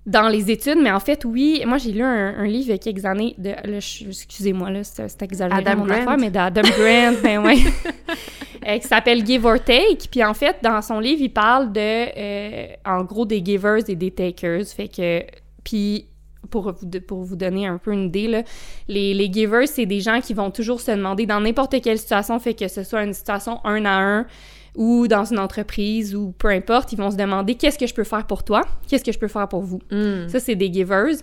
dans 0.05 0.29
les 0.29 0.51
études, 0.51 0.79
mais 0.83 0.91
en 0.91 0.99
fait, 0.99 1.25
oui, 1.25 1.63
moi 1.65 1.79
j'ai 1.79 1.93
lu 1.93 2.03
un, 2.03 2.45
livre 2.45 2.67
il 2.67 2.71
y 2.71 2.73
a 2.73 2.79
quelques 2.79 3.05
années 3.05 3.35
de, 3.39 3.55
excusez-moi 4.09 4.71
là, 4.71 4.83
c'est 4.83 5.23
exagéré 5.23 5.61
Adam 5.61 5.77
mon 5.77 5.87
Grant. 5.87 5.95
affaire, 5.95 6.19
mais 6.19 6.31
d'Adam 6.31 6.63
Grant, 6.63 7.15
ben 7.23 7.45
ouais, 7.45 7.59
euh, 8.69 8.79
qui 8.79 8.89
s'appelle 8.89 9.25
Give 9.25 9.45
or 9.47 9.63
Take. 9.63 10.09
Puis 10.11 10.25
en 10.25 10.35
fait, 10.35 10.57
dans 10.61 10.83
son 10.83 10.99
livre, 10.99 11.23
il 11.23 11.33
parle 11.33 11.73
de, 11.73 11.81
euh, 11.81 12.67
en 12.85 13.05
gros, 13.05 13.25
des 13.25 13.45
givers 13.45 13.89
et 13.89 13.95
des 13.95 14.11
takers. 14.11 14.67
Fait 14.67 14.89
que, 14.89 15.23
puis 15.63 16.09
pour 16.51 16.73
vous, 16.73 17.01
pour 17.07 17.23
vous 17.23 17.37
donner 17.37 17.69
un 17.69 17.79
peu 17.79 17.93
une 17.93 18.07
idée, 18.07 18.27
là, 18.27 18.43
les, 18.89 19.15
les 19.15 19.33
givers, 19.33 19.69
c'est 19.69 19.87
des 19.87 20.01
gens 20.01 20.21
qui 20.21 20.35
vont 20.35 20.51
toujours 20.51 20.81
se 20.81 20.91
demander 20.91 21.27
dans 21.27 21.41
n'importe 21.41 21.81
quelle 21.81 21.99
situation, 21.99 22.41
fait 22.41 22.55
que 22.55 22.67
ce 22.67 22.83
soit 22.83 23.05
une 23.05 23.15
situation 23.15 23.65
un 23.65 23.85
à 23.85 24.01
un, 24.01 24.27
ou 24.77 25.07
dans 25.07 25.25
une 25.25 25.39
entreprise 25.39 26.15
ou 26.15 26.33
peu 26.39 26.49
importe, 26.49 26.93
ils 26.93 26.99
vont 26.99 27.11
se 27.11 27.17
demander 27.17 27.55
qu'est-ce 27.55 27.79
que 27.79 27.87
je 27.87 27.95
peux 27.95 28.05
faire 28.05 28.27
pour 28.27 28.43
toi, 28.43 28.63
qu'est-ce 28.89 29.05
que 29.05 29.13
je 29.13 29.19
peux 29.19 29.29
faire 29.29 29.49
pour 29.49 29.63
vous? 29.63 29.81
Hmm. 29.91 30.29
Ça, 30.29 30.41
c'est 30.41 30.55
des 30.55 30.73
givers. 30.73 31.17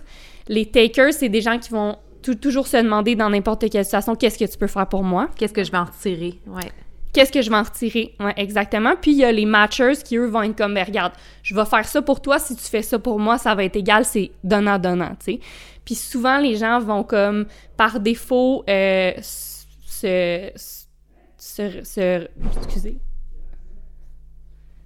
Les 0.48 0.66
takers, 0.66 1.12
c'est 1.12 1.28
des 1.28 1.40
gens 1.40 1.58
qui 1.58 1.70
vont 1.70 1.96
toujours 2.40 2.66
se 2.66 2.76
demander 2.76 3.16
dans 3.16 3.30
n'importe 3.30 3.68
quelle 3.70 3.84
situation 3.84 4.14
qu'est-ce 4.14 4.38
que 4.38 4.50
tu 4.50 4.58
peux 4.58 4.66
faire 4.66 4.86
pour 4.86 5.02
moi? 5.02 5.28
Qu'est-ce 5.36 5.52
que 5.52 5.64
je 5.64 5.72
vais 5.72 5.78
en 5.78 5.84
retirer, 5.84 6.38
ouais. 6.46 6.70
Qu'est-ce 7.12 7.32
que 7.32 7.42
je 7.42 7.50
vais 7.50 7.56
en 7.56 7.64
retirer? 7.64 8.14
Ouais, 8.20 8.34
exactement. 8.36 8.94
Puis 9.00 9.10
il 9.10 9.16
y 9.16 9.24
a 9.24 9.32
les 9.32 9.46
matchers 9.46 9.94
qui, 10.04 10.16
eux, 10.16 10.26
vont 10.26 10.42
être 10.42 10.56
comme, 10.56 10.74
ben, 10.74 10.84
regarde, 10.84 11.12
je 11.42 11.56
vais 11.56 11.64
faire 11.64 11.84
ça 11.84 12.02
pour 12.02 12.22
toi, 12.22 12.38
si 12.38 12.54
tu 12.54 12.62
fais 12.62 12.82
ça 12.82 13.00
pour 13.00 13.18
moi, 13.18 13.36
ça 13.36 13.52
va 13.56 13.64
être 13.64 13.74
égal, 13.74 14.04
c'est 14.04 14.30
donnant-donnant, 14.44 15.16
tu 15.18 15.32
sais. 15.32 15.40
Puis 15.84 15.96
souvent, 15.96 16.38
les 16.38 16.54
gens 16.54 16.78
vont 16.78 17.02
comme, 17.02 17.46
par 17.76 17.98
défaut, 17.98 18.62
euh, 18.68 19.12
se, 19.20 20.50
se, 20.54 21.82
se, 21.82 22.28
Excusez 22.62 22.98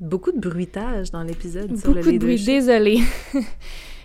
Beaucoup 0.04 0.32
de 0.32 0.38
bruitage 0.38 1.10
dans 1.10 1.22
l'épisode 1.22 1.76
sur 1.78 1.94
le 1.94 2.02
Beaucoup 2.02 2.12
de 2.12 2.18
bruit, 2.18 2.44
désolé. 2.44 3.00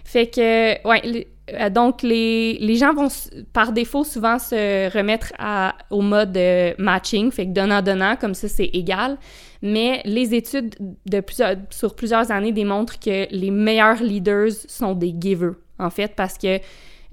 fait 0.06 0.28
que, 0.28 0.88
ouais, 0.88 1.28
euh, 1.54 1.70
donc 1.70 2.04
les, 2.04 2.58
les, 2.60 2.76
gens 2.76 2.94
vont 2.94 3.10
par 3.52 3.74
défaut 3.74 4.06
souvent 4.06 4.40
se 4.40 4.90
remettre 4.96 5.34
à, 5.38 5.76
au 5.90 6.02
mode 6.02 6.38
euh, 6.38 6.74
matching, 6.78 7.32
fait 7.32 7.48
que 7.48 7.52
donnant-donnant, 7.52 8.16
comme 8.16 8.34
ça 8.34 8.48
c'est 8.48 8.70
égal. 8.72 9.18
Mais 9.62 10.02
les 10.06 10.34
études 10.34 10.74
de 11.06 11.20
plusieurs, 11.20 11.58
sur 11.70 11.96
plusieurs 11.96 12.32
années 12.32 12.54
démontrent 12.54 12.98
que 12.98 13.28
les 13.30 13.52
meilleurs 13.52 14.02
leaders 14.02 14.52
sont 14.68 14.94
des 14.94 15.14
givers, 15.20 15.56
en 15.80 15.90
fait, 15.90 16.14
parce 16.16 16.38
que 16.38 16.60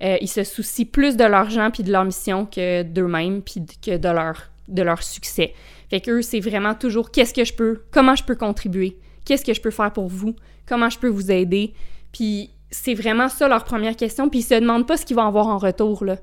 euh, 0.03 0.17
ils 0.21 0.29
se 0.29 0.45
soucient 0.45 0.87
plus 0.87 1.17
de 1.17 1.25
leur 1.25 1.51
gens 1.51 1.71
puis 1.73 1.83
de 1.83 1.91
leur 1.91 2.05
mission 2.05 2.47
que 2.47 2.83
d'eux-mêmes 2.83 3.43
puis 3.43 3.65
que 3.85 3.97
de 3.97 4.09
leur, 4.09 4.51
de 4.69 4.83
leur 4.83 5.03
succès. 5.03 5.55
Fait 5.89 6.01
qu'eux, 6.01 6.23
c'est 6.23 6.41
vraiment 6.41 6.75
toujours 6.75 7.11
qu'est-ce 7.11 7.33
que 7.33 7.45
je 7.45 7.55
peux, 7.55 7.83
comment 7.91 8.17
je 8.17 8.25
peux 8.25 8.35
contribuer, 8.35 8.99
qu'est-ce 9.25 9.45
que 9.45 9.55
je 9.55 9.61
peux 9.61 9.71
faire 9.71 9.93
pour 9.93 10.09
vous, 10.09 10.35
comment 10.67 10.91
je 10.91 10.99
peux 10.99 11.09
vous 11.09 11.31
aider. 11.31 11.75
Puis 12.13 12.51
c'est 12.71 12.95
vraiment 12.95 13.29
ça 13.29 13.49
leur 13.49 13.65
première 13.65 13.97
question. 13.97 14.29
Puis 14.29 14.41
ils 14.41 14.43
se 14.43 14.55
demandent 14.55 14.87
pas 14.87 14.97
ce 14.97 15.07
qu'ils 15.07 15.17
vont 15.17 15.27
avoir 15.27 15.47
en 15.47 15.59
retour, 15.59 16.05
là. 16.05 16.17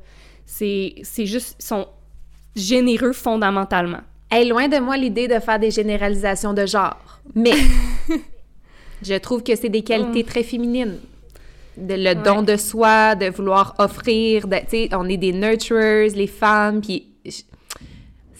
C'est 0.46 1.04
juste, 1.18 1.56
ils 1.60 1.66
sont 1.66 1.88
généreux 2.56 3.14
fondamentalement. 3.14 4.02
Hey, 4.30 4.48
loin 4.48 4.68
de 4.68 4.78
moi 4.80 4.98
l'idée 4.98 5.28
de 5.28 5.40
faire 5.40 5.60
des 5.60 5.72
généralisations 5.72 6.54
de 6.54 6.66
genre, 6.66 7.22
mais 7.36 7.54
je 9.02 9.14
trouve 9.16 9.44
que 9.44 9.56
c'est 9.56 9.70
des 9.70 9.84
qualités 9.84 10.24
mm. 10.24 10.26
très 10.26 10.44
féminines. 10.44 11.00
le 11.78 12.14
don 12.16 12.42
de 12.42 12.58
soi, 12.58 13.16
de 13.16 13.30
vouloir 13.30 13.76
offrir, 13.78 14.48
tu 14.50 14.58
sais, 14.68 14.90
on 14.94 15.08
est 15.08 15.18
des 15.18 15.32
nurturers, 15.32 16.10
les 16.10 16.28
femmes, 16.28 16.82
puis 16.82 17.13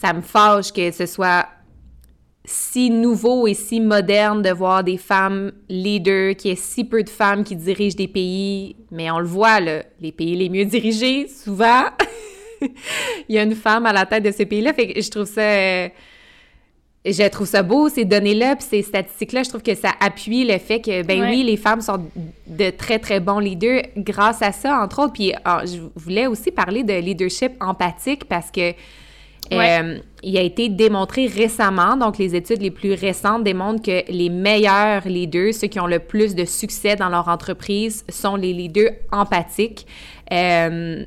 ça 0.04 0.12
me 0.12 0.22
fâche 0.22 0.74
que 0.74 0.92
ce 0.92 1.06
soit 1.06 1.48
si 2.44 2.90
nouveau 2.90 3.48
et 3.48 3.54
si 3.54 3.80
moderne 3.80 4.42
de 4.42 4.50
voir 4.50 4.84
des 4.84 4.98
femmes 4.98 5.54
leaders, 5.70 6.36
qu'il 6.36 6.52
y 6.52 6.54
ait 6.54 6.58
si 6.58 6.84
peu 6.84 7.04
de 7.04 7.10
femmes 7.10 7.46
qui 7.46 7.56
dirigent 7.56 7.96
des 7.96 8.10
pays. 8.10 8.76
Mais 8.92 9.10
on 9.12 9.20
le 9.20 9.26
voit, 9.26 9.62
là, 9.62 9.84
les 10.02 10.12
pays 10.12 10.36
les 10.36 10.50
mieux 10.50 10.66
dirigés, 10.66 11.30
souvent, 11.30 11.86
il 12.62 13.36
y 13.36 13.38
a 13.38 13.44
une 13.44 13.56
femme 13.56 13.86
à 13.86 13.94
la 13.94 14.06
tête 14.06 14.24
de 14.24 14.32
ces 14.32 14.46
pays-là. 14.46 14.74
Fait 14.74 14.90
que 14.90 15.02
je 15.02 15.10
trouve 15.10 15.26
ça... 15.26 15.88
je 17.06 17.30
trouve 17.30 17.48
ça 17.48 17.64
beau, 17.64 17.88
ces 17.88 18.04
données-là, 18.04 18.58
puis 18.58 18.68
ces 18.70 18.82
statistiques-là, 18.82 19.44
je 19.44 19.50
trouve 19.50 19.64
que 19.64 19.76
ça 19.76 19.92
appuie 20.02 20.44
le 20.44 20.58
fait 20.58 20.82
que, 20.82 21.02
ben 21.04 21.30
oui, 21.30 21.44
les 21.44 21.56
femmes 21.56 21.80
sont 21.80 22.06
de 22.46 22.70
très, 22.72 23.00
très 23.00 23.22
bons 23.22 23.40
leaders 23.40 23.84
grâce 23.96 24.42
à 24.42 24.52
ça, 24.52 24.82
entre 24.84 25.02
autres. 25.04 25.14
Puis 25.14 25.32
ah, 25.46 25.64
je 25.64 25.80
voulais 25.96 26.28
aussi 26.28 26.52
parler 26.52 26.84
de 26.84 26.94
leadership 26.94 27.54
empathique 27.62 28.26
parce 28.26 28.52
que 28.52 28.74
euh, 29.52 30.00
il 30.22 30.38
a 30.38 30.42
été 30.42 30.70
démontré 30.70 31.28
récemment, 31.28 31.98
donc 31.98 32.18
les 32.18 32.36
études 32.36 32.62
les 32.62 32.72
plus 32.72 32.94
récentes 32.94 33.44
démontrent 33.44 33.82
que 33.82 34.10
les 34.12 34.30
meilleurs 34.30 35.08
leaders, 35.08 35.54
ceux 35.54 35.68
qui 35.68 35.80
ont 35.80 35.88
le 35.88 36.00
plus 36.00 36.34
de 36.36 36.46
succès 36.46 36.96
dans 36.96 37.10
leur 37.10 37.28
entreprise, 37.28 38.06
sont 38.10 38.36
les 38.36 38.54
leaders 38.54 38.92
empathiques. 39.12 39.86
Euh, 40.32 41.04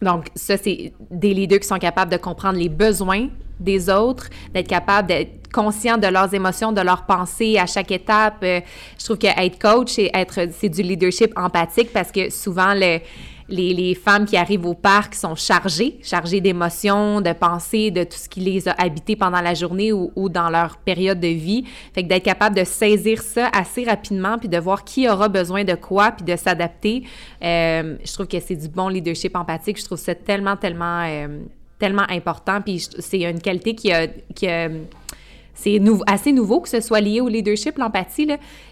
donc 0.00 0.26
ça, 0.34 0.56
c'est 0.56 0.92
des 1.10 1.34
leaders 1.34 1.60
qui 1.60 1.68
sont 1.68 1.78
capables 1.78 2.12
de 2.12 2.16
comprendre 2.16 2.58
les 2.58 2.68
besoins 2.68 3.28
des 3.60 3.88
autres, 3.88 4.28
d'être 4.52 4.68
capables 4.68 5.08
d'être 5.08 5.42
conscients 5.52 5.98
de 5.98 6.06
leurs 6.06 6.32
émotions, 6.34 6.72
de 6.72 6.80
leurs 6.80 7.04
pensées 7.04 7.58
à 7.58 7.66
chaque 7.66 7.90
étape. 7.90 8.38
Euh, 8.42 8.60
je 8.98 9.04
trouve 9.04 9.18
que 9.18 9.26
être 9.26 9.58
coach, 9.58 9.92
c'est 9.92 10.10
être, 10.14 10.48
c'est 10.50 10.68
du 10.68 10.82
leadership 10.82 11.32
empathique 11.36 11.92
parce 11.92 12.10
que 12.10 12.30
souvent 12.30 12.74
le 12.74 12.98
les, 13.52 13.94
femmes 13.94 14.24
qui 14.24 14.36
arrivent 14.36 14.66
au 14.66 14.74
parc 14.74 15.14
sont 15.14 15.34
chargées, 15.34 15.98
chargées 16.02 16.40
d'émotions, 16.40 17.20
de 17.20 17.32
pensées, 17.32 17.90
de 17.90 18.04
tout 18.04 18.16
ce 18.16 18.28
qui 18.28 18.40
les 18.40 18.68
a 18.68 18.72
habitées 18.78 19.16
pendant 19.16 19.40
la 19.40 19.54
journée 19.54 19.92
ou, 19.92 20.28
dans 20.28 20.50
leur 20.50 20.78
période 20.78 21.20
de 21.20 21.28
vie. 21.28 21.64
Fait 21.94 22.02
que 22.02 22.08
d'être 22.08 22.24
capable 22.24 22.56
de 22.56 22.64
saisir 22.64 23.20
ça 23.22 23.48
assez 23.52 23.84
rapidement, 23.84 24.38
puis 24.38 24.48
de 24.48 24.58
voir 24.58 24.84
qui 24.84 25.08
aura 25.08 25.28
besoin 25.28 25.64
de 25.64 25.74
quoi, 25.74 26.12
puis 26.12 26.24
de 26.24 26.36
s'adapter, 26.36 27.04
euh, 27.42 27.96
je 28.04 28.12
trouve 28.12 28.26
que 28.26 28.40
c'est 28.40 28.56
du 28.56 28.68
bon 28.68 28.88
leadership 28.88 29.36
empathique. 29.36 29.78
Je 29.78 29.84
trouve 29.84 29.98
ça 29.98 30.14
tellement, 30.14 30.56
tellement, 30.56 31.04
euh, 31.06 31.42
tellement 31.78 32.06
important. 32.08 32.60
Puis 32.60 32.88
c'est 32.98 33.22
une 33.22 33.40
qualité 33.40 33.74
qui 33.74 33.92
a... 33.92 34.06
Qui 34.06 34.48
a 34.48 34.68
c'est 35.54 35.80
assez 36.06 36.32
nouveau 36.32 36.60
que 36.60 36.68
ce 36.68 36.80
soit 36.80 37.00
lié 37.00 37.20
au 37.20 37.28
leadership, 37.28 37.76
l'empathie, 37.78 38.28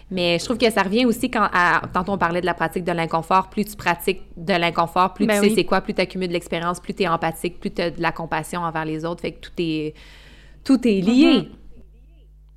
mais 0.09 0.39
je 0.39 0.45
trouve 0.45 0.57
que 0.57 0.69
ça 0.69 0.81
revient 0.81 1.05
aussi 1.05 1.29
quand, 1.29 1.47
à, 1.53 1.81
on 2.07 2.17
parlait 2.17 2.41
de 2.41 2.45
la 2.45 2.53
pratique 2.53 2.83
de 2.83 2.91
l'inconfort, 2.91 3.49
plus 3.49 3.65
tu 3.65 3.75
pratiques 3.75 4.23
de 4.35 4.53
l'inconfort, 4.53 5.13
plus 5.13 5.27
ben 5.27 5.41
tu 5.41 5.49
sais 5.49 5.55
c'est 5.55 5.63
quoi, 5.63 5.81
plus 5.81 5.93
tu 5.93 6.01
accumules 6.01 6.27
de 6.27 6.33
l'expérience, 6.33 6.79
plus 6.79 6.93
tu 6.93 7.03
es 7.03 7.07
empathique, 7.07 7.59
plus 7.59 7.71
tu 7.71 7.81
as 7.81 7.91
de 7.91 8.01
la 8.01 8.11
compassion 8.11 8.61
envers 8.61 8.85
les 8.85 9.05
autres, 9.05 9.21
fait 9.21 9.33
que 9.33 9.39
tout 9.39 9.51
est, 9.59 9.93
tout 10.63 10.87
est 10.87 11.01
lié. 11.01 11.47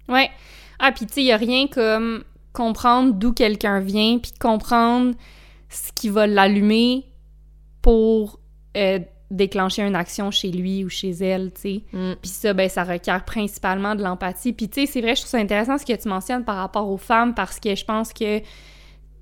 Mm-hmm. 0.08 0.12
Ouais. 0.12 0.30
Ah, 0.78 0.92
puis 0.92 1.06
tu 1.06 1.14
sais, 1.14 1.20
il 1.20 1.26
n'y 1.26 1.32
a 1.32 1.36
rien 1.36 1.66
comme 1.66 2.24
comprendre 2.52 3.12
d'où 3.12 3.32
quelqu'un 3.32 3.80
vient, 3.80 4.18
puis 4.18 4.32
comprendre 4.40 5.14
ce 5.68 5.92
qui 5.92 6.08
va 6.08 6.26
l'allumer 6.26 7.04
pour 7.82 8.40
euh, 8.76 9.00
déclencher 9.34 9.82
une 9.82 9.96
action 9.96 10.30
chez 10.30 10.50
lui 10.50 10.84
ou 10.84 10.88
chez 10.88 11.10
elle, 11.10 11.52
tu 11.52 11.60
sais. 11.60 11.82
Mm. 11.92 12.12
Puis 12.22 12.30
ça, 12.30 12.52
ben, 12.52 12.68
ça 12.68 12.84
requiert 12.84 13.24
principalement 13.24 13.94
de 13.94 14.02
l'empathie. 14.02 14.52
Puis 14.52 14.68
tu 14.68 14.80
sais, 14.80 14.92
c'est 14.92 15.00
vrai, 15.00 15.14
je 15.14 15.20
trouve 15.22 15.30
ça 15.30 15.38
intéressant 15.38 15.78
ce 15.78 15.84
que 15.84 15.92
tu 15.92 16.08
mentionnes 16.08 16.44
par 16.44 16.56
rapport 16.56 16.88
aux 16.88 16.96
femmes 16.96 17.34
parce 17.34 17.60
que 17.60 17.74
je 17.74 17.84
pense 17.84 18.12
que 18.12 18.40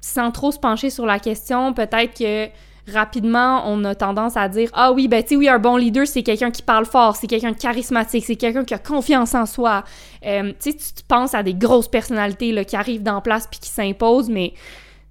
sans 0.00 0.30
trop 0.30 0.50
se 0.50 0.58
pencher 0.58 0.90
sur 0.90 1.06
la 1.06 1.18
question, 1.18 1.72
peut-être 1.72 2.18
que 2.18 2.48
rapidement, 2.92 3.62
on 3.66 3.84
a 3.84 3.94
tendance 3.94 4.36
à 4.36 4.48
dire 4.48 4.68
Ah 4.72 4.92
oui, 4.92 5.08
ben 5.08 5.22
tu 5.22 5.30
sais, 5.30 5.36
oui, 5.36 5.48
un 5.48 5.58
bon 5.58 5.76
leader, 5.76 6.06
c'est 6.06 6.22
quelqu'un 6.22 6.50
qui 6.50 6.62
parle 6.62 6.84
fort, 6.84 7.16
c'est 7.16 7.26
quelqu'un 7.26 7.52
de 7.52 7.56
charismatique, 7.56 8.24
c'est 8.24 8.36
quelqu'un 8.36 8.64
qui 8.64 8.74
a 8.74 8.78
confiance 8.78 9.34
en 9.34 9.46
soi. 9.46 9.84
Euh, 10.26 10.52
tu 10.60 10.72
sais, 10.72 10.76
tu 10.76 11.04
penses 11.06 11.34
à 11.34 11.42
des 11.42 11.54
grosses 11.54 11.88
personnalités 11.88 12.52
là, 12.52 12.64
qui 12.64 12.76
arrivent 12.76 13.02
dans 13.02 13.20
place 13.20 13.46
puis 13.46 13.60
qui 13.60 13.70
s'imposent, 13.70 14.28
mais 14.28 14.52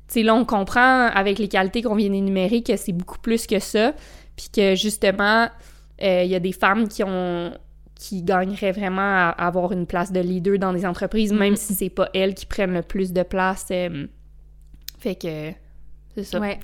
tu 0.08 0.16
sais, 0.16 0.24
là, 0.24 0.36
on 0.36 0.44
comprend 0.44 1.08
avec 1.08 1.40
les 1.40 1.48
qualités 1.48 1.82
qu'on 1.82 1.96
vient 1.96 2.10
d'énumérer 2.10 2.62
que 2.62 2.76
c'est 2.76 2.92
beaucoup 2.92 3.20
plus 3.20 3.48
que 3.48 3.60
ça 3.60 3.94
puis 4.42 4.50
que 4.52 4.76
justement, 4.76 5.50
il 6.00 6.08
euh, 6.08 6.24
y 6.24 6.34
a 6.36 6.40
des 6.40 6.52
femmes 6.52 6.88
qui 6.88 7.04
ont 7.04 7.54
qui 7.94 8.24
gagnerait 8.24 8.72
vraiment 8.72 9.02
à 9.04 9.30
avoir 9.38 9.72
une 9.74 9.86
place 9.86 10.12
de 10.12 10.20
leader 10.20 10.58
dans 10.58 10.74
des 10.74 10.88
entreprises, 10.88 11.32
même 11.32 11.56
si 11.56 11.76
c'est 11.76 11.92
pas 11.92 12.10
elles 12.16 12.34
qui 12.34 12.48
prennent 12.48 12.74
le 12.74 12.82
plus 12.82 13.14
de 13.14 13.22
place. 13.22 13.68
euh, 13.70 14.08
fait 14.98 15.14
que 15.14 15.52
c'est 16.16 16.24
ça. 16.24 16.40
Ouais. 16.40 16.58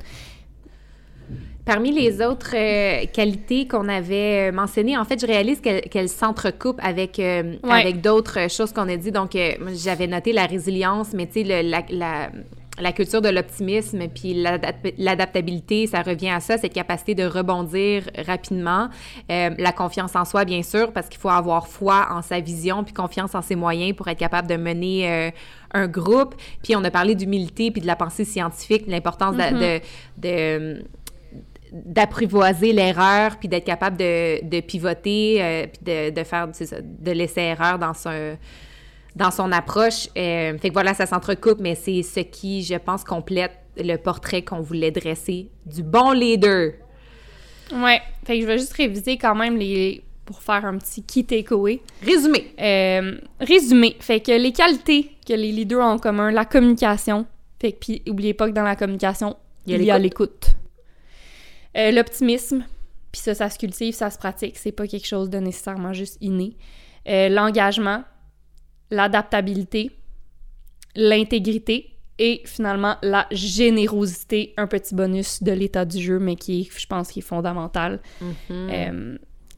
Parmi 1.65 1.91
les 1.91 2.21
autres 2.21 2.55
euh, 2.55 3.05
qualités 3.13 3.67
qu'on 3.67 3.87
avait 3.89 4.51
mentionnées, 4.51 4.97
en 4.97 5.03
fait, 5.05 5.19
je 5.19 5.27
réalise 5.27 5.59
qu'elles 5.59 5.81
qu'elles 5.81 6.09
s'entrecoupent 6.09 6.79
avec, 6.81 7.19
euh, 7.19 7.55
Ouais. 7.63 7.81
avec 7.81 8.01
d'autres 8.01 8.49
choses 8.49 8.71
qu'on 8.71 8.87
a 8.89 8.95
dit. 8.97 9.11
Donc, 9.11 9.35
euh, 9.35 9.51
j'avais 9.75 10.07
noté 10.07 10.31
la 10.33 10.45
résilience, 10.47 11.09
mais 11.13 11.27
tu 11.27 11.45
sais, 11.45 11.63
la, 11.63 12.29
la 12.79 12.91
culture 12.91 13.21
de 13.21 13.29
l'optimisme, 13.29 14.07
puis 14.07 14.33
l'adap- 14.33 14.87
l'adaptabilité, 14.97 15.87
ça 15.87 16.01
revient 16.01 16.29
à 16.29 16.39
ça, 16.39 16.57
cette 16.57 16.73
capacité 16.73 17.15
de 17.15 17.23
rebondir 17.25 18.03
rapidement. 18.25 18.89
Euh, 19.31 19.49
la 19.57 19.71
confiance 19.71 20.15
en 20.15 20.25
soi, 20.25 20.45
bien 20.45 20.61
sûr, 20.63 20.91
parce 20.93 21.07
qu'il 21.09 21.19
faut 21.19 21.29
avoir 21.29 21.67
foi 21.67 22.07
en 22.11 22.21
sa 22.21 22.39
vision, 22.39 22.83
puis 22.83 22.93
confiance 22.93 23.33
en 23.35 23.41
ses 23.41 23.55
moyens 23.55 23.95
pour 23.95 24.07
être 24.07 24.19
capable 24.19 24.47
de 24.47 24.57
mener 24.57 25.09
euh, 25.11 25.31
un 25.73 25.87
groupe. 25.87 26.35
Puis 26.63 26.75
on 26.75 26.83
a 26.83 26.91
parlé 26.91 27.15
d'humilité, 27.15 27.71
puis 27.71 27.81
de 27.81 27.87
la 27.87 27.95
pensée 27.95 28.25
scientifique, 28.25 28.85
de 28.85 28.91
l'importance 28.91 29.35
de- 29.35 29.79
de- 29.79 29.81
de 30.17 30.83
d'apprivoiser 31.71 32.71
l'erreur, 32.71 33.37
puis 33.37 33.49
d'être 33.49 33.65
capable 33.65 33.97
de, 33.97 34.43
de 34.47 34.61
pivoter, 34.61 35.37
euh, 35.43 35.67
puis 35.67 35.79
de, 35.83 36.09
de 36.11 36.23
faire 36.23 36.47
ça, 36.53 36.77
de 36.81 37.11
laisser 37.11 37.41
erreur 37.41 37.77
dans 37.77 37.93
son, 37.93 38.09
dans 39.17 39.31
son 39.31 39.51
approche. 39.51 40.07
Euh, 40.15 40.57
fait 40.57 40.69
que 40.69 40.73
voilà, 40.73 40.93
ça 40.93 41.05
s'entrecoupe, 41.05 41.59
mais 41.59 41.75
c'est 41.75 42.03
ce 42.03 42.19
qui, 42.19 42.63
je 42.63 42.75
pense, 42.75 43.03
complète 43.03 43.51
le 43.75 43.97
portrait 43.97 44.43
qu'on 44.43 44.61
voulait 44.61 44.91
dresser 44.91 45.49
du 45.65 45.83
bon 45.83 46.11
leader. 46.11 46.73
Ouais. 47.73 48.01
Fait 48.25 48.35
que 48.37 48.41
je 48.41 48.47
vais 48.47 48.59
juste 48.59 48.73
réviser 48.73 49.17
quand 49.17 49.35
même 49.35 49.57
les 49.57 50.03
pour 50.25 50.41
faire 50.41 50.65
un 50.65 50.77
petit 50.77 51.03
key 51.03 51.23
takeaway. 51.23 51.81
Résumé. 52.03 52.53
Euh, 52.59 53.17
résumé. 53.39 53.95
Fait 54.01 54.19
que 54.19 54.33
les 54.33 54.51
qualités 54.51 55.11
que 55.25 55.33
les 55.33 55.53
leaders 55.53 55.79
ont 55.79 55.91
en 55.91 55.99
commun, 55.99 56.31
la 56.31 56.43
communication. 56.43 57.25
Fait 57.61 57.71
que 57.71 57.77
puis 57.79 58.03
oubliez 58.09 58.33
pas 58.33 58.47
que 58.47 58.53
dans 58.53 58.63
la 58.63 58.75
communication, 58.75 59.37
Il 59.65 59.81
y 59.81 59.89
a 59.89 59.97
l'écoute. 59.97 60.47
Euh, 61.77 61.91
L'optimisme, 61.91 62.65
puis 63.11 63.21
ça, 63.21 63.35
ça 63.35 63.49
se 63.49 63.57
cultive, 63.57 63.93
ça 63.93 64.09
se 64.09 64.17
pratique. 64.17 64.57
C'est 64.57 64.73
pas 64.73 64.85
quelque 64.85 65.07
chose 65.07 65.29
de 65.29 65.37
nécessairement 65.37 65.93
juste 65.93 66.17
inné. 66.19 66.57
Euh, 67.07 67.29
L'engagement, 67.29 68.03
l'adaptabilité, 68.91 69.91
l'intégrité 70.95 71.93
et 72.19 72.41
finalement 72.45 72.95
la 73.03 73.27
générosité, 73.31 74.53
un 74.57 74.67
petit 74.67 74.95
bonus 74.95 75.43
de 75.43 75.51
l'état 75.51 75.85
du 75.85 76.01
jeu, 76.01 76.19
mais 76.19 76.35
qui 76.35 76.61
est, 76.61 76.79
je 76.79 76.87
pense, 76.87 77.09
qui 77.09 77.19
est 77.19 77.21
fondamental. 77.21 77.99
Mhm. 78.21 78.31
Euh, 78.49 79.17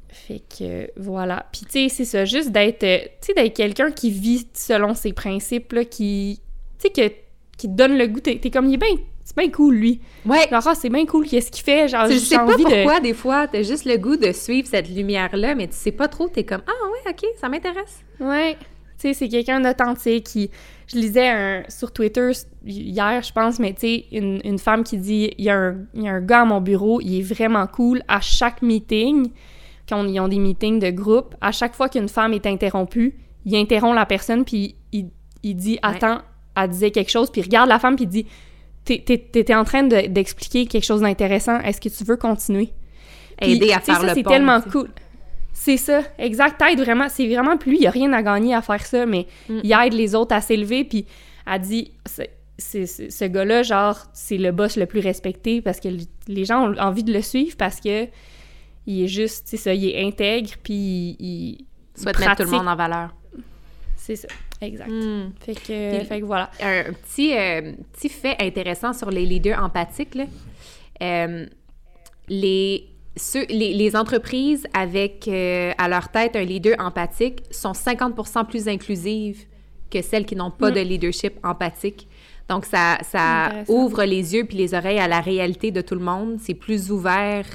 fait 0.09 0.41
que 0.57 0.89
voilà. 0.97 1.45
Puis 1.51 1.61
tu 1.65 1.71
sais, 1.71 1.89
c'est 1.89 2.05
ça, 2.05 2.25
juste 2.25 2.51
d'être, 2.51 2.83
euh, 2.83 2.99
tu 3.21 3.27
sais, 3.27 3.33
d'être 3.33 3.55
quelqu'un 3.55 3.91
qui 3.91 4.11
vit 4.11 4.47
selon 4.53 4.93
ses 4.93 5.13
principes, 5.13 5.71
là, 5.71 5.85
qui, 5.85 6.41
tu 6.79 6.89
sais, 6.93 7.15
qui 7.57 7.67
te 7.69 7.73
donne 7.73 7.97
le 7.97 8.07
goût. 8.07 8.19
T'es 8.19 8.37
comme, 8.49 8.67
il 8.67 8.73
est 8.73 8.77
bien, 8.77 8.95
c'est 9.23 9.37
bien 9.37 9.49
cool, 9.49 9.75
lui. 9.75 10.01
Ouais. 10.25 10.47
Genre, 10.49 10.67
ah, 10.67 10.75
c'est 10.75 10.89
bien 10.89 11.05
cool, 11.05 11.25
qu'est-ce 11.27 11.51
qu'il 11.51 11.63
fait? 11.63 11.87
Genre, 11.87 12.07
Tu 12.07 12.13
j'ai 12.13 12.19
sais 12.19 12.35
pas 12.35 12.45
envie 12.45 12.63
de... 12.63 12.69
pourquoi, 12.69 12.99
des 12.99 13.13
fois, 13.13 13.47
t'as 13.47 13.61
juste 13.63 13.85
le 13.85 13.97
goût 13.97 14.17
de 14.17 14.31
suivre 14.31 14.67
cette 14.67 14.89
lumière-là, 14.89 15.55
mais 15.55 15.67
tu 15.67 15.75
sais 15.75 15.91
pas 15.91 16.07
trop, 16.07 16.27
t'es 16.27 16.43
comme 16.43 16.63
«Ah 16.67 16.71
ouais, 16.91 17.11
OK, 17.11 17.25
ça 17.39 17.47
m'intéresse. 17.47 18.03
Ouais. 18.19 18.57
Tu 18.99 19.07
sais, 19.07 19.13
c'est 19.13 19.29
quelqu'un 19.29 19.61
d'authentique 19.61 20.25
qui... 20.25 20.51
Je 20.87 20.97
lisais 20.97 21.29
un, 21.29 21.63
sur 21.69 21.91
Twitter 21.91 22.31
hier, 22.65 23.21
je 23.21 23.31
pense, 23.31 23.59
mais 23.59 23.73
tu 23.73 23.81
sais, 23.81 24.05
une, 24.11 24.41
une 24.43 24.57
femme 24.57 24.83
qui 24.83 24.97
dit 24.97 25.31
il 25.37 25.45
y, 25.45 25.49
a 25.49 25.55
un, 25.55 25.75
il 25.93 26.03
y 26.03 26.07
a 26.09 26.13
un 26.13 26.21
gars 26.21 26.41
à 26.41 26.45
mon 26.45 26.61
bureau, 26.61 26.99
il 26.99 27.19
est 27.19 27.21
vraiment 27.21 27.67
cool. 27.67 28.01
À 28.07 28.19
chaque 28.21 28.61
meeting, 28.63 29.29
quand 29.87 30.03
ils 30.05 30.19
ont 30.19 30.27
des 30.27 30.39
meetings 30.39 30.79
de 30.79 30.89
groupe, 30.89 31.35
à 31.41 31.51
chaque 31.51 31.75
fois 31.75 31.89
qu'une 31.89 32.09
femme 32.09 32.33
est 32.33 32.45
interrompue, 32.47 33.15
il 33.45 33.55
interrompt 33.55 33.95
la 33.95 34.07
personne, 34.07 34.43
puis 34.45 34.75
il, 34.91 35.09
il 35.43 35.55
dit 35.55 35.77
Attends, 35.83 36.21
elle 36.57 36.69
disait 36.69 36.89
quelque 36.91 37.11
chose, 37.11 37.29
puis 37.31 37.41
il 37.41 37.43
regarde 37.45 37.69
la 37.69 37.77
femme, 37.79 37.95
puis 37.95 38.05
il 38.05 38.09
dit 38.09 38.25
T'étais 38.85 39.53
en 39.53 39.63
train 39.65 39.83
de- 39.83 40.07
d'expliquer 40.07 40.65
quelque 40.65 40.83
chose 40.85 41.01
d'intéressant, 41.01 41.59
est-ce 41.59 41.79
que 41.79 41.89
tu 41.89 42.03
veux 42.03 42.17
continuer 42.17 42.69
Aider 43.39 43.71
à 43.73 43.79
faire 43.79 43.97
ça, 44.01 44.07
le 44.07 44.13
c'est 44.15 44.23
pont, 44.23 44.31
tellement 44.31 44.57
tu 44.59 44.63
sais. 44.65 44.69
cool. 44.71 44.89
C'est 45.61 45.75
ça, 45.75 46.01
exact. 46.17 46.57
T'aides 46.57 46.79
vraiment, 46.79 47.09
c'est 47.09 47.27
vraiment, 47.27 47.57
puis 47.57 47.71
lui, 47.71 47.79
il 47.81 47.87
a 47.87 47.91
rien 47.91 48.13
à 48.13 48.23
gagner 48.23 48.55
à 48.55 48.61
faire 48.61 48.85
ça, 48.85 49.05
mais 49.05 49.27
Mm. 49.49 49.59
il 49.63 49.73
aide 49.73 49.93
les 49.93 50.15
autres 50.15 50.33
à 50.33 50.39
s'élever, 50.39 50.85
puis 50.85 51.05
elle 51.45 51.59
dit, 51.59 51.91
c'est- 52.05 52.31
c'est- 52.57 52.85
c'est- 52.85 53.09
ce 53.09 53.25
gars-là, 53.25 53.63
genre, 53.63 53.97
c'est 54.13 54.37
le 54.37 54.53
boss 54.53 54.77
le 54.77 54.85
plus 54.85 55.01
respecté 55.01 55.61
parce 55.61 55.81
que 55.81 55.89
les 56.29 56.45
gens 56.45 56.69
ont 56.71 56.77
envie 56.77 57.03
de 57.03 57.11
le 57.11 57.21
suivre 57.21 57.57
parce 57.57 57.81
que 57.81 58.07
il 58.87 59.03
est 59.03 59.07
juste, 59.07 59.47
tu 59.49 59.57
sais 59.57 59.57
ça, 59.57 59.73
il 59.73 59.85
est 59.89 60.01
intègre, 60.07 60.51
puis 60.63 60.73
il... 60.73 61.17
il- 61.19 61.65
Souhaite 61.95 62.17
mettre 62.19 62.35
tout 62.37 62.43
le 62.43 62.49
monde 62.51 62.67
en 62.69 62.75
valeur. 62.77 63.13
C'est 63.97 64.15
ça, 64.15 64.29
exact. 64.61 64.89
Hmm. 64.89 65.31
Fait 65.41 65.55
que, 65.55 66.05
fait 66.05 66.19
que 66.21 66.25
voilà. 66.25 66.49
un 66.61 66.93
petit, 66.93 67.33
euh, 67.37 67.73
petit 67.93 68.07
fait 68.07 68.37
intéressant 68.39 68.93
sur 68.93 69.09
les 69.11 69.25
leaders 69.25 69.61
empathiques. 69.61 70.15
là. 70.15 70.23
Euh, 71.01 71.45
les, 72.29 72.85
ceux, 73.19 73.45
les, 73.49 73.73
les 73.73 73.95
entreprises 73.95 74.65
avec 74.73 75.27
euh, 75.27 75.71
à 75.77 75.87
leur 75.87 76.09
tête 76.09 76.35
un 76.35 76.43
leader 76.43 76.75
empathique 76.79 77.43
sont 77.51 77.73
50% 77.73 78.45
plus 78.47 78.67
inclusives 78.67 79.45
que 79.91 80.01
celles 80.01 80.25
qui 80.25 80.35
n'ont 80.35 80.51
pas 80.51 80.71
Mm. 80.71 80.75
de 80.75 80.79
leadership 80.81 81.33
empathique. 81.43 82.07
Donc, 82.47 82.65
ça, 82.65 82.97
ça 83.03 83.51
ouvre 83.67 84.03
les 84.05 84.33
yeux 84.33 84.43
puis 84.45 84.57
les 84.57 84.73
oreilles 84.73 84.99
à 84.99 85.07
la 85.07 85.19
réalité 85.19 85.69
de 85.71 85.81
tout 85.81 85.93
le 85.95 86.01
monde. 86.01 86.37
C'est 86.41 86.55
plus 86.55 86.89
ouvert 86.91 87.45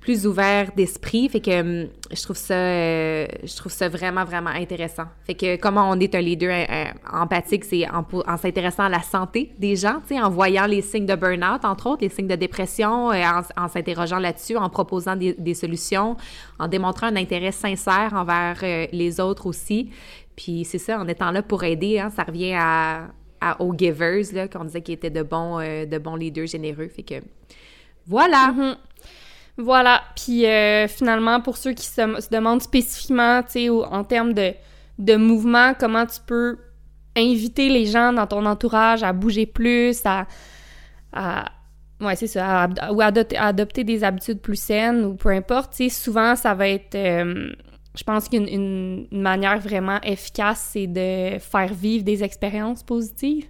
plus 0.00 0.26
ouvert 0.26 0.72
d'esprit. 0.74 1.28
Fait 1.28 1.40
que 1.40 1.60
hum, 1.60 1.88
je 2.10 2.22
trouve 2.22 2.36
ça 2.36 2.54
euh, 2.54 3.26
je 3.44 3.54
trouve 3.56 3.70
ça 3.70 3.88
vraiment, 3.88 4.24
vraiment 4.24 4.50
intéressant. 4.50 5.04
Fait 5.24 5.34
que 5.34 5.56
comment 5.56 5.88
on 5.90 6.00
est 6.00 6.14
un 6.14 6.20
leader 6.20 6.66
empathique, 7.12 7.64
c'est 7.64 7.86
en, 7.88 8.36
s'intéressant 8.36 8.84
à 8.84 8.88
la 8.88 9.02
santé 9.02 9.52
des 9.58 9.76
gens, 9.76 10.00
en 10.10 10.30
voyant 10.30 10.66
les 10.66 10.80
signes 10.80 11.06
de 11.06 11.14
burn-out, 11.14 11.64
entre 11.64 11.88
autres, 11.88 12.02
les 12.02 12.08
signes 12.08 12.28
de 12.28 12.34
dépression, 12.34 13.12
euh, 13.12 13.22
en, 13.56 13.68
s'interrogeant 13.68 14.18
là-dessus, 14.18 14.56
en 14.56 14.70
proposant 14.70 15.16
des, 15.16 15.54
solutions, 15.54 16.16
en 16.58 16.66
démontrant 16.66 17.08
un 17.08 17.16
intérêt 17.16 17.52
sincère 17.52 18.12
envers 18.14 18.58
euh, 18.62 18.86
les 18.92 19.20
autres 19.20 19.46
aussi. 19.46 19.90
Puis 20.34 20.64
c'est 20.64 20.78
ça, 20.78 20.98
en 20.98 21.06
étant 21.08 21.30
là 21.30 21.42
pour 21.42 21.62
aider, 21.64 21.98
hein, 21.98 22.08
ça 22.08 22.22
revient 22.22 22.54
à, 22.56 23.08
aux 23.58 23.74
givers, 23.76 24.48
qu'on 24.50 24.64
disait 24.64 24.80
qu'ils 24.80 24.94
étaient 24.94 25.10
de 25.10 25.22
bons, 25.22 25.58
de 25.58 25.98
bons 25.98 26.16
leaders 26.16 26.46
généreux. 26.46 26.88
Fait 26.88 27.02
que 27.02 27.14
voilà! 28.06 28.52
Mhm. 28.52 28.76
Voilà. 29.62 30.02
Puis 30.16 30.46
euh, 30.46 30.88
finalement, 30.88 31.40
pour 31.40 31.56
ceux 31.56 31.72
qui 31.72 31.86
se, 31.86 31.94
se 32.20 32.28
demandent 32.30 32.62
spécifiquement, 32.62 33.42
tu 33.42 33.50
sais, 33.52 33.68
en 33.68 34.04
termes 34.04 34.32
de, 34.32 34.52
de 34.98 35.16
mouvement, 35.16 35.72
comment 35.78 36.06
tu 36.06 36.20
peux 36.26 36.58
inviter 37.16 37.68
les 37.68 37.86
gens 37.86 38.12
dans 38.12 38.26
ton 38.26 38.46
entourage 38.46 39.02
à 39.02 39.12
bouger 39.12 39.46
plus, 39.46 40.00
à. 40.04 40.26
à 41.12 41.44
ouais, 42.00 42.16
c'est 42.16 42.26
ça, 42.28 42.64
à- 42.64 42.92
ou 42.92 43.00
à 43.00 43.06
adopter, 43.06 43.36
à 43.36 43.46
adopter 43.46 43.84
des 43.84 44.04
habitudes 44.04 44.40
plus 44.40 44.56
saines, 44.60 45.04
ou 45.04 45.14
peu 45.14 45.30
importe. 45.30 45.72
Tu 45.76 45.88
sais, 45.88 45.88
souvent, 45.88 46.36
ça 46.36 46.54
va 46.54 46.68
être. 46.68 46.94
euh, 46.94 47.52
je 47.96 48.04
pense 48.04 48.28
qu'une 48.28 48.46
une, 48.48 49.06
une 49.10 49.20
manière 49.20 49.58
vraiment 49.58 50.00
efficace, 50.02 50.70
c'est 50.72 50.86
de 50.86 51.38
faire 51.40 51.74
vivre 51.74 52.04
des 52.04 52.22
expériences 52.22 52.82
positives. 52.84 53.46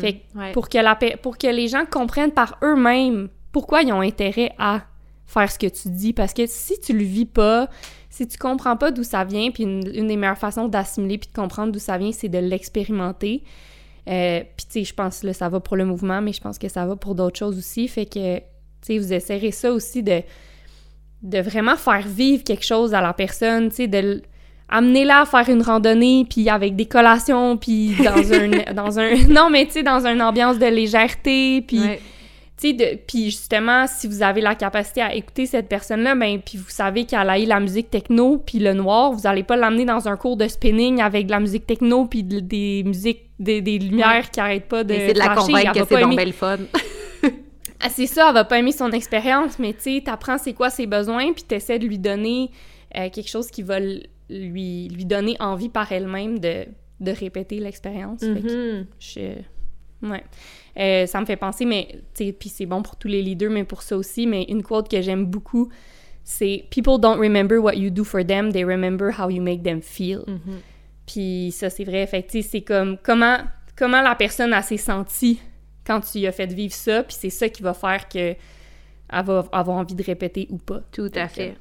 Fait 0.00 0.22
que 0.32 0.38
ouais. 0.38 0.52
pour 0.52 0.68
que, 0.68 0.78
la, 0.78 0.96
pour 1.20 1.36
que 1.36 1.48
les 1.48 1.68
gens 1.68 1.84
comprennent 1.84 2.32
par 2.32 2.58
eux-mêmes 2.62 3.28
pourquoi 3.50 3.82
ils 3.82 3.92
ont 3.92 4.00
intérêt 4.02 4.52
à 4.58 4.82
faire 5.28 5.52
ce 5.52 5.58
que 5.58 5.66
tu 5.66 5.90
dis. 5.90 6.12
Parce 6.12 6.32
que 6.32 6.46
si 6.46 6.80
tu 6.80 6.92
le 6.92 7.04
vis 7.04 7.26
pas, 7.26 7.68
si 8.10 8.26
tu 8.26 8.38
comprends 8.38 8.76
pas 8.76 8.90
d'où 8.90 9.04
ça 9.04 9.24
vient, 9.24 9.50
puis 9.52 9.62
une, 9.62 9.88
une 9.94 10.08
des 10.08 10.16
meilleures 10.16 10.38
façons 10.38 10.66
d'assimiler 10.66 11.18
puis 11.18 11.28
de 11.28 11.34
comprendre 11.34 11.70
d'où 11.70 11.78
ça 11.78 11.98
vient, 11.98 12.10
c'est 12.10 12.28
de 12.28 12.38
l'expérimenter. 12.38 13.44
Euh, 14.08 14.40
puis 14.56 14.66
tu 14.66 14.72
sais, 14.72 14.84
je 14.84 14.94
pense 14.94 15.22
là, 15.22 15.34
ça 15.34 15.48
va 15.50 15.60
pour 15.60 15.76
le 15.76 15.84
mouvement, 15.84 16.22
mais 16.22 16.32
je 16.32 16.40
pense 16.40 16.58
que 16.58 16.68
ça 16.68 16.86
va 16.86 16.96
pour 16.96 17.14
d'autres 17.14 17.38
choses 17.38 17.58
aussi. 17.58 17.86
Fait 17.86 18.06
que, 18.06 18.38
tu 18.38 18.42
sais, 18.80 18.98
vous 18.98 19.12
essayerez 19.12 19.52
ça 19.52 19.70
aussi 19.70 20.02
de, 20.02 20.22
de 21.22 21.38
vraiment 21.40 21.76
faire 21.76 22.06
vivre 22.06 22.42
quelque 22.42 22.64
chose 22.64 22.94
à 22.94 23.02
la 23.02 23.12
personne, 23.12 23.68
tu 23.68 23.76
sais, 23.76 23.86
de 23.86 24.22
amener-la 24.70 25.22
à 25.22 25.26
faire 25.26 25.48
une 25.48 25.62
randonnée, 25.62 26.26
puis 26.28 26.48
avec 26.48 26.74
des 26.74 26.86
collations, 26.86 27.58
puis 27.58 27.94
dans 28.02 28.16
un... 28.32 28.72
dans 28.72 28.98
un 28.98 29.14
non, 29.28 29.50
mais 29.50 29.66
tu 29.66 29.72
sais, 29.72 29.82
dans 29.82 30.06
une 30.06 30.22
ambiance 30.22 30.58
de 30.58 30.66
légèreté, 30.66 31.62
puis... 31.62 31.80
Ouais. 31.80 32.00
Puis 32.60 33.26
justement, 33.26 33.86
si 33.86 34.06
vous 34.08 34.22
avez 34.22 34.40
la 34.40 34.54
capacité 34.54 35.00
à 35.00 35.14
écouter 35.14 35.46
cette 35.46 35.68
personne-là, 35.68 36.14
ben, 36.14 36.40
puis 36.40 36.58
vous 36.58 36.68
savez 36.70 37.04
qu'elle 37.04 37.30
aille 37.30 37.46
la 37.46 37.60
musique 37.60 37.90
techno 37.90 38.38
puis 38.38 38.58
le 38.58 38.72
noir, 38.74 39.12
vous 39.12 39.26
allez 39.26 39.44
pas 39.44 39.56
l'amener 39.56 39.84
dans 39.84 40.08
un 40.08 40.16
cours 40.16 40.36
de 40.36 40.48
spinning 40.48 41.00
avec 41.00 41.26
de 41.26 41.30
la 41.30 41.40
musique 41.40 41.66
techno 41.66 42.06
puis 42.06 42.24
de- 42.24 42.40
des 42.40 42.82
musiques, 42.84 43.30
des, 43.38 43.60
des 43.62 43.78
lumières 43.78 44.30
qui 44.30 44.40
arrêtent 44.40 44.66
pas 44.68 44.82
de 44.84 44.92
c'est 44.94 45.12
de 45.12 45.18
la 45.18 45.26
convaincre 45.46 45.72
que 45.72 45.78
c'est 45.88 45.94
donc 46.00 46.02
aimer- 46.12 46.16
bien 46.16 46.24
le 46.26 46.32
fun. 46.32 46.58
Ah, 47.80 47.90
c'est 47.90 48.06
ça, 48.06 48.26
elle 48.28 48.34
va 48.34 48.44
pas 48.44 48.58
aimer 48.58 48.72
son 48.72 48.90
expérience, 48.90 49.56
mais 49.60 49.72
tu 49.72 49.82
sais, 49.82 50.02
t'apprends 50.04 50.36
c'est 50.36 50.52
quoi 50.52 50.68
ses 50.68 50.88
besoins, 50.88 51.32
puis 51.32 51.44
t'essaies 51.44 51.78
de 51.78 51.86
lui 51.86 51.98
donner 52.00 52.50
euh, 52.96 53.08
quelque 53.08 53.28
chose 53.28 53.52
qui 53.52 53.62
va 53.62 53.78
lui, 53.78 54.88
lui 54.88 55.04
donner 55.04 55.36
envie 55.38 55.68
par 55.68 55.92
elle-même 55.92 56.40
de, 56.40 56.64
de 56.98 57.12
répéter 57.12 57.60
l'expérience. 57.60 58.18
Je... 58.98 59.20
Ouais. 60.02 60.24
Euh, 60.78 61.06
ça 61.06 61.20
me 61.20 61.26
fait 61.26 61.36
penser, 61.36 61.64
mais, 61.64 62.00
puis 62.14 62.48
c'est 62.48 62.66
bon 62.66 62.82
pour 62.82 62.96
tous 62.96 63.08
les 63.08 63.20
leaders, 63.22 63.50
mais 63.50 63.64
pour 63.64 63.82
ça 63.82 63.96
aussi, 63.96 64.26
mais 64.26 64.44
une 64.44 64.62
quote 64.62 64.88
que 64.88 65.02
j'aime 65.02 65.24
beaucoup, 65.26 65.68
c'est 66.22 66.64
people 66.70 67.00
don't 67.00 67.18
remember 67.18 67.58
what 67.58 67.74
you 67.74 67.90
do 67.90 68.04
for 68.04 68.24
them, 68.24 68.52
they 68.52 68.64
remember 68.64 69.10
how 69.18 69.28
you 69.28 69.42
make 69.42 69.62
them 69.64 69.82
feel. 69.82 70.20
Mhm. 70.26 70.60
Puis 71.06 71.50
ça, 71.52 71.70
c'est 71.70 71.84
vrai. 71.84 72.06
Fait 72.06 72.24
c'est 72.42 72.60
comme 72.60 72.96
comment, 73.02 73.38
comment 73.76 74.02
la 74.02 74.14
personne 74.14 74.52
a 74.52 74.62
s'est 74.62 74.76
sentie 74.76 75.40
quand 75.86 76.00
tu 76.02 76.18
lui 76.18 76.26
as 76.26 76.32
fait 76.32 76.52
vivre 76.52 76.74
ça, 76.74 77.02
puis 77.02 77.16
c'est 77.18 77.30
ça 77.30 77.48
qui 77.48 77.62
va 77.62 77.72
faire 77.74 78.08
que 78.08 78.34
elle 79.10 79.24
va 79.24 79.46
avoir 79.52 79.78
envie 79.78 79.94
de 79.94 80.02
répéter 80.04 80.46
ou 80.50 80.58
pas. 80.58 80.82
Tout 80.92 81.10
à 81.14 81.22
Donc, 81.22 81.30
fait. 81.30 81.56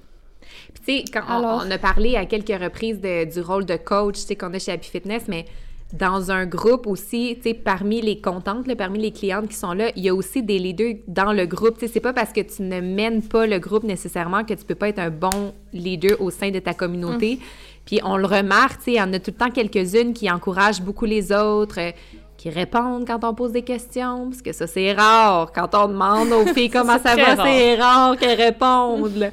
Puis 0.74 0.84
tu 0.86 0.98
sais, 0.98 1.12
quand 1.12 1.42
on- 1.42 1.72
a 1.72 1.78
parlé 1.78 2.18
à 2.18 2.26
quelques 2.26 2.50
reprises 2.62 3.00
de- 3.00 3.24
du 3.32 3.40
rôle 3.40 3.66
de 3.66 3.78
coach, 3.78 4.16
tu 4.16 4.22
sais, 4.22 4.36
qu'on 4.36 4.54
a 4.54 4.60
chez 4.60 4.74
Happy 4.74 4.90
Fitness, 4.90 5.24
mais 5.30 5.46
dans 5.94 6.32
un 6.32 6.46
groupe 6.46 6.86
aussi, 6.86 7.38
tu 7.38 7.50
sais, 7.50 7.54
parmi 7.54 8.02
les 8.02 8.20
comptantes, 8.20 8.68
là, 8.68 8.76
parmi 8.76 9.00
les 9.00 9.12
clientes 9.12 9.48
qui 9.48 9.56
sont 9.56 9.74
là, 9.74 9.90
il 9.96 10.04
y 10.04 10.10
a 10.10 10.16
aussi 10.16 10.44
des 10.44 10.60
leaders 10.60 10.96
dans 11.08 11.32
le 11.32 11.46
groupe. 11.46 11.76
Tu 11.76 11.88
sais, 11.88 11.94
c'est 11.94 12.00
pas 12.02 12.14
parce 12.14 12.34
que 12.34 12.42
tu 12.42 12.62
ne 12.64 12.82
mènes 12.82 13.22
pas 13.22 13.48
le 13.48 13.58
groupe 13.58 13.84
nécessairement 13.84 14.44
que 14.44 14.54
tu 14.54 14.66
peux 14.66 14.76
pas 14.76 14.90
être 14.90 15.00
un 15.00 15.10
bon 15.10 15.54
leader 15.72 16.22
au 16.22 16.30
sein 16.30 16.52
de 16.52 16.60
ta 16.60 16.74
communauté. 16.74 17.40
Puis 17.86 18.02
on 18.04 18.18
le 18.18 18.26
remarque, 18.26 18.80
tu 18.80 18.84
sais, 18.84 18.92
il 18.92 18.98
y 18.98 19.02
en 19.02 19.14
a 19.14 19.20
tout 19.20 19.32
le 19.32 19.38
temps 19.38 19.50
quelques-unes 19.50 20.14
qui 20.14 20.30
encouragent 20.30 20.82
beaucoup 20.82 21.06
les 21.06 21.32
autres, 21.32 21.80
euh, 21.80 21.92
qui 22.38 22.50
répondent 22.52 23.06
quand 23.08 23.24
on 23.24 23.34
pose 23.34 23.52
des 23.52 23.64
questions, 23.64 24.30
parce 24.30 24.42
que 24.44 24.54
ça, 24.54 24.68
c'est 24.68 24.94
rare. 24.94 25.52
Quand 25.54 25.74
on 25.74 25.88
demande 25.88 26.32
aux 26.32 26.46
filles 26.54 26.70
comment 26.74 27.00
ça 27.00 27.16
va, 27.16 27.36
c'est 27.44 27.76
rare 27.76 28.16
qu'elles 28.18 28.40
répondent. 28.40 29.32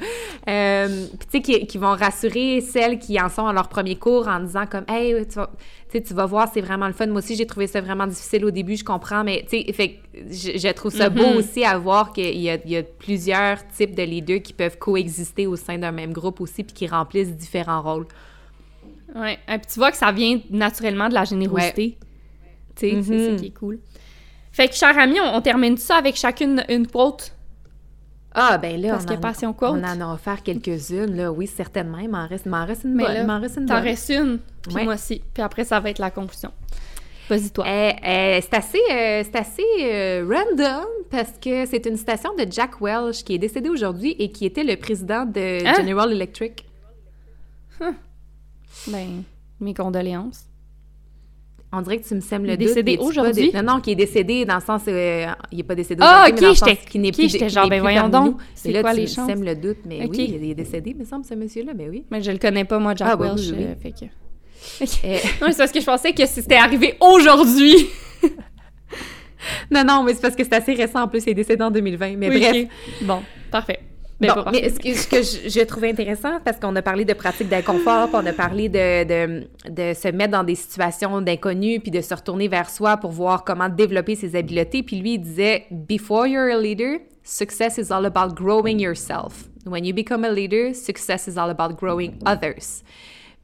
Euh, 0.49 1.07
Puis 1.19 1.19
tu 1.19 1.27
sais, 1.31 1.41
qui, 1.43 1.67
qui 1.67 1.79
vont 1.79 1.95
rassurer 1.95 2.61
celles 2.63 2.99
qui 2.99 3.21
en 3.21 3.29
sont 3.29 3.47
à 3.47 3.53
leur 3.53 3.69
premier 3.69 3.97
cours 3.97 4.27
en 4.27 4.41
disant 4.41 4.65
comme 4.67 4.85
«Hey, 4.89 5.27
tu 5.27 5.35
vas, 5.35 5.51
tu 5.93 6.15
vas 6.15 6.27
voir, 6.27 6.49
c'est 6.53 6.61
vraiment 6.63 6.87
le 6.87 6.93
fun. 6.93 7.07
Moi 7.07 7.19
aussi, 7.19 7.37
j'ai 7.37 7.47
trouvé 7.47 7.67
ça 7.67 7.81
vraiment 7.81 8.07
difficile 8.07 8.45
au 8.47 8.51
début, 8.51 8.77
je 8.77 8.85
comprends, 8.85 9.23
mais 9.23 9.45
tu 9.49 9.63
sais, 9.63 9.73
fait 9.73 9.89
que 9.91 9.95
je, 10.31 10.59
je 10.59 10.73
trouve 10.73 10.93
ça 10.93 11.09
beau 11.09 11.23
Mhm. 11.23 11.37
aussi 11.37 11.65
à 11.65 11.79
voir 11.79 12.13
qu'il 12.13 12.35
y 12.37 12.45
y 12.45 12.77
a 12.77 12.83
plusieurs 12.83 13.59
types 13.69 13.95
de 13.95 14.03
leaders 14.03 14.43
qui 14.43 14.53
peuvent 14.55 14.79
coexister 14.79 15.47
au 15.47 15.57
sein 15.57 15.79
d'un 15.79 15.93
même 15.93 16.13
groupe 16.13 16.41
aussi 16.41 16.65
puis 16.65 16.73
qui 16.75 16.87
remplissent 16.89 17.37
différents 17.37 17.83
rôles. 17.83 18.07
Et 19.17 19.37
puis 19.59 19.67
tu 19.73 19.79
vois 19.79 19.91
que 19.93 19.97
ça 19.97 20.11
vient 20.11 20.41
naturellement 20.51 21.09
de 21.09 21.15
la 21.15 21.25
générosité. 21.25 21.97
Tu 22.77 22.91
sais, 22.91 23.03
c'est 23.03 23.25
ça 23.27 23.31
Mhm. 23.33 23.37
qui 23.37 23.47
est 23.47 23.51
cool. 23.59 23.79
Fait 24.53 24.69
que, 24.69 24.75
chers 24.75 24.97
amis, 24.99 25.19
on, 25.21 25.37
on 25.37 25.41
termine 25.41 25.77
ça 25.77 25.97
avec 25.97 26.17
chacune 26.17 26.65
une 26.69 26.87
quote. 26.87 27.33
Ah, 28.37 28.59
ben 28.59 28.81
là, 28.81 28.91
Parce 28.91 29.05
on, 29.43 29.47
en, 29.47 29.55
on 29.79 29.85
en 29.85 30.01
a 30.01 30.15
offert 30.15 30.43
quelques-unes, 30.43 31.15
là. 31.17 31.31
Oui, 31.31 31.47
certainement. 31.47 31.99
Il 31.99 32.09
m'en 32.09 32.27
reste, 32.27 32.47
il 32.47 32.51
m'en 32.51 32.67
reste 32.67 32.83
une 32.85 32.97
bonne. 32.97 33.15
Il 33.17 33.25
m'en 33.27 33.39
reste 33.41 33.59
une 33.59 33.67
T'en 33.67 33.81
restes 33.81 34.11
une, 34.11 34.39
puis 34.63 34.75
Ouais. 34.75 34.85
moi 34.85 34.95
aussi. 34.95 35.23
Puis 35.33 35.41
après, 35.43 35.65
ça 35.65 35.79
va 35.79 35.91
être 35.91 36.01
la 36.01 36.11
conclusion. 36.11 36.51
Vas-y, 37.31 37.51
toi. 37.51 37.65
Euh, 37.67 37.91
euh, 38.05 38.41
c'est 38.43 38.55
assez, 38.55 38.79
euh, 38.91 39.23
c'est 39.25 39.37
assez 39.37 39.63
euh, 39.83 40.29
random 40.29 40.85
parce 41.11 41.33
que 41.41 41.65
c'est 41.65 41.87
une 41.87 41.97
citation 41.97 42.35
de 42.37 42.45
Jack 42.51 42.81
Welch 42.81 43.23
qui 43.25 43.35
est 43.37 43.39
décédé 43.39 43.69
aujourd'hui 43.71 44.17
et 44.19 44.31
qui 44.33 44.45
était 44.47 44.65
le 44.65 44.77
président 44.77 45.25
de 45.25 45.65
Hein? 45.67 45.75
General 45.77 46.11
Electric. 46.13 46.67
Ben, 48.89 49.23
mes 49.61 49.75
condoléances. 49.75 50.45
On 51.77 51.83
dirait 51.83 51.99
que 51.99 52.07
tu 52.07 52.15
me 52.15 52.21
sèmes 52.21 52.45
le 52.45 52.53
est 52.53 52.57
doute. 52.57 52.69
décédé 52.69 52.97
aujourd'hui? 53.01 53.51
dé- 53.51 53.57
Non, 53.63 53.75
non, 53.75 53.81
qui 53.81 53.91
est 53.93 53.95
décédé 53.97 54.45
dans 54.45 54.55
le 54.57 54.61
sens... 54.61 54.83
euh, 54.87 55.27
il 55.51 55.57
n'est 55.59 55.63
pas 55.65 55.75
décédé 55.75 56.01
Ah, 56.05 56.27
aujourd'hui, 56.29 56.35
mais 56.35 56.41
dans 56.41 56.47
ok, 56.47 56.51
le 56.53 56.55
sens 56.57 56.69
j'étais- 56.69 56.91
qu'il 56.91 57.01
n'est 57.01 57.13
plus, 57.13 57.29
j'étais? 57.31 57.49
genre, 57.49 57.69
ben 57.69 57.81
voyons 57.81 58.09
donc, 58.09 58.37
c'est 58.55 58.81
quoi 58.81 58.95
tu 58.95 59.01
les 59.01 59.07
chances? 59.07 59.27
sèmes 59.29 59.43
le 59.45 59.55
doute, 59.57 59.79
mais 59.87 60.07
oui, 60.07 60.37
il 60.41 60.51
est 60.51 60.55
décédé, 60.55 60.95
me 60.95 61.05
semble, 61.05 61.25
ce 61.25 61.35
monsieur-là, 61.35 61.75
ben 61.75 61.89
oui. 61.91 62.05
Mais 62.11 62.23
je 62.23 62.31
le 62.31 62.39
connais 62.39 62.65
pas, 62.65 62.79
moi, 62.79 62.95
Jack 62.95 63.09
Ah, 63.13 63.17
bah 63.17 63.27
Welch. 63.35 63.49
oui, 63.51 63.55
oui, 63.59 63.65
euh, 63.65 63.75
fait 63.83 63.91
que... 63.91 64.05
Euh, 65.05 65.17
Non, 65.41 65.47
mais 65.49 65.53
c'est 65.53 65.59
parce 65.59 65.73
que 65.73 65.81
je 65.81 65.85
pensais 65.85 66.13
que 66.13 66.25
c'était 66.27 66.55
arrivé 66.57 66.95
aujourd'hui. 67.01 67.87
non, 69.71 69.85
non, 69.85 70.03
mais 70.03 70.15
c'est 70.15 70.23
parce 70.23 70.35
que 70.37 70.43
c'est 70.45 70.55
assez 70.55 70.73
récent 70.75 71.03
en 71.03 71.09
plus, 71.09 71.23
il 71.27 71.31
est 71.31 71.35
décédé 71.35 71.63
en 71.63 71.71
2020. 71.71 72.17
Mais 72.17 72.29
Oui, 72.31 72.41
bref. 72.41 72.67
Bon, 73.03 73.21
parfait. 73.51 73.81
Bon, 74.21 74.45
mais 74.53 74.69
ce 74.69 74.79
que, 74.79 74.95
ce 74.95 75.09
que 75.09 75.23
je, 75.23 75.49
je 75.49 75.65
trouvais 75.65 75.91
intéressant, 75.91 76.39
parce 76.45 76.59
qu'on 76.59 76.75
a 76.77 76.83
parlé 76.83 77.05
de 77.05 77.15
pratiques 77.15 77.49
d'inconfort, 77.49 78.11
on 78.13 78.25
a 78.25 78.33
parlé 78.33 78.69
de, 78.69 79.05
de, 79.05 79.49
de 79.69 79.93
se 79.95 80.09
mettre 80.09 80.33
dans 80.33 80.45
des 80.45 80.55
situations 80.55 81.21
d'inconnu, 81.21 81.81
puis 81.81 81.91
de 81.91 82.01
se 82.01 82.15
retourner 82.15 82.49
vers 82.49 82.71
soi 82.71 82.97
pour 82.97 83.11
voir 83.11 83.45
comment 83.45 83.69
développer 83.69 84.15
ses 84.15 84.37
habiletés. 84.37 84.83
Puis 84.83 84.97
lui, 85.01 85.15
il 85.15 85.19
disait 85.19 85.67
«Before 85.71 86.27
you're 86.27 86.51
a 86.51 86.59
leader, 86.59 86.99
success 87.23 87.77
is 87.77 87.93
all 87.93 88.07
about 88.07 88.35
growing 88.35 88.81
yourself. 88.81 89.49
When 89.67 89.85
you 89.85 89.95
become 89.95 90.25
a 90.25 90.31
leader, 90.31 90.73
success 90.75 91.27
is 91.27 91.37
all 91.37 91.51
about 91.51 91.77
growing 91.77 92.15
others.» 92.25 92.83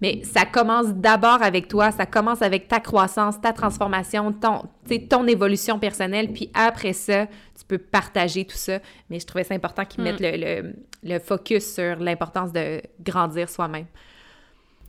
Mais 0.00 0.22
ça 0.24 0.46
commence 0.46 0.88
d'abord 0.94 1.42
avec 1.42 1.68
toi, 1.68 1.90
ça 1.90 2.06
commence 2.06 2.40
avec 2.42 2.68
ta 2.68 2.80
croissance, 2.80 3.40
ta 3.40 3.52
transformation, 3.52 4.32
ton, 4.32 4.62
ton 5.10 5.26
évolution 5.26 5.78
personnelle, 5.78 6.32
puis 6.32 6.50
après 6.54 6.94
ça, 6.94 7.26
tu 7.26 7.64
peux 7.68 7.78
partager 7.78 8.44
tout 8.46 8.56
ça. 8.56 8.78
Mais 9.10 9.20
je 9.20 9.26
trouvais 9.26 9.44
ça 9.44 9.54
important 9.54 9.84
qu'ils 9.84 10.02
mettent 10.04 10.20
le, 10.20 10.62
le- 10.62 10.74
le 11.02 11.18
focus 11.18 11.74
sur 11.74 11.96
l'importance 11.96 12.52
de 12.52 12.80
grandir 13.02 13.48
soi-même. 13.48 13.86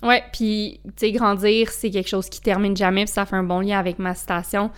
Ouais, 0.04 0.24
puis, 0.34 0.80
tu 0.86 0.92
sais, 0.98 1.12
grandir, 1.12 1.70
c'est 1.70 1.92
quelque 1.92 2.10
chose 2.10 2.28
qui 2.28 2.42
termine 2.42 2.76
jamais, 2.76 3.06
puis 3.06 3.14
ça 3.14 3.26
fait 3.26 3.36
un 3.36 3.44
bon 3.44 3.60
lien 3.60 3.78
avec 3.80 4.00
ma 4.00 4.16
citation. 4.16 4.72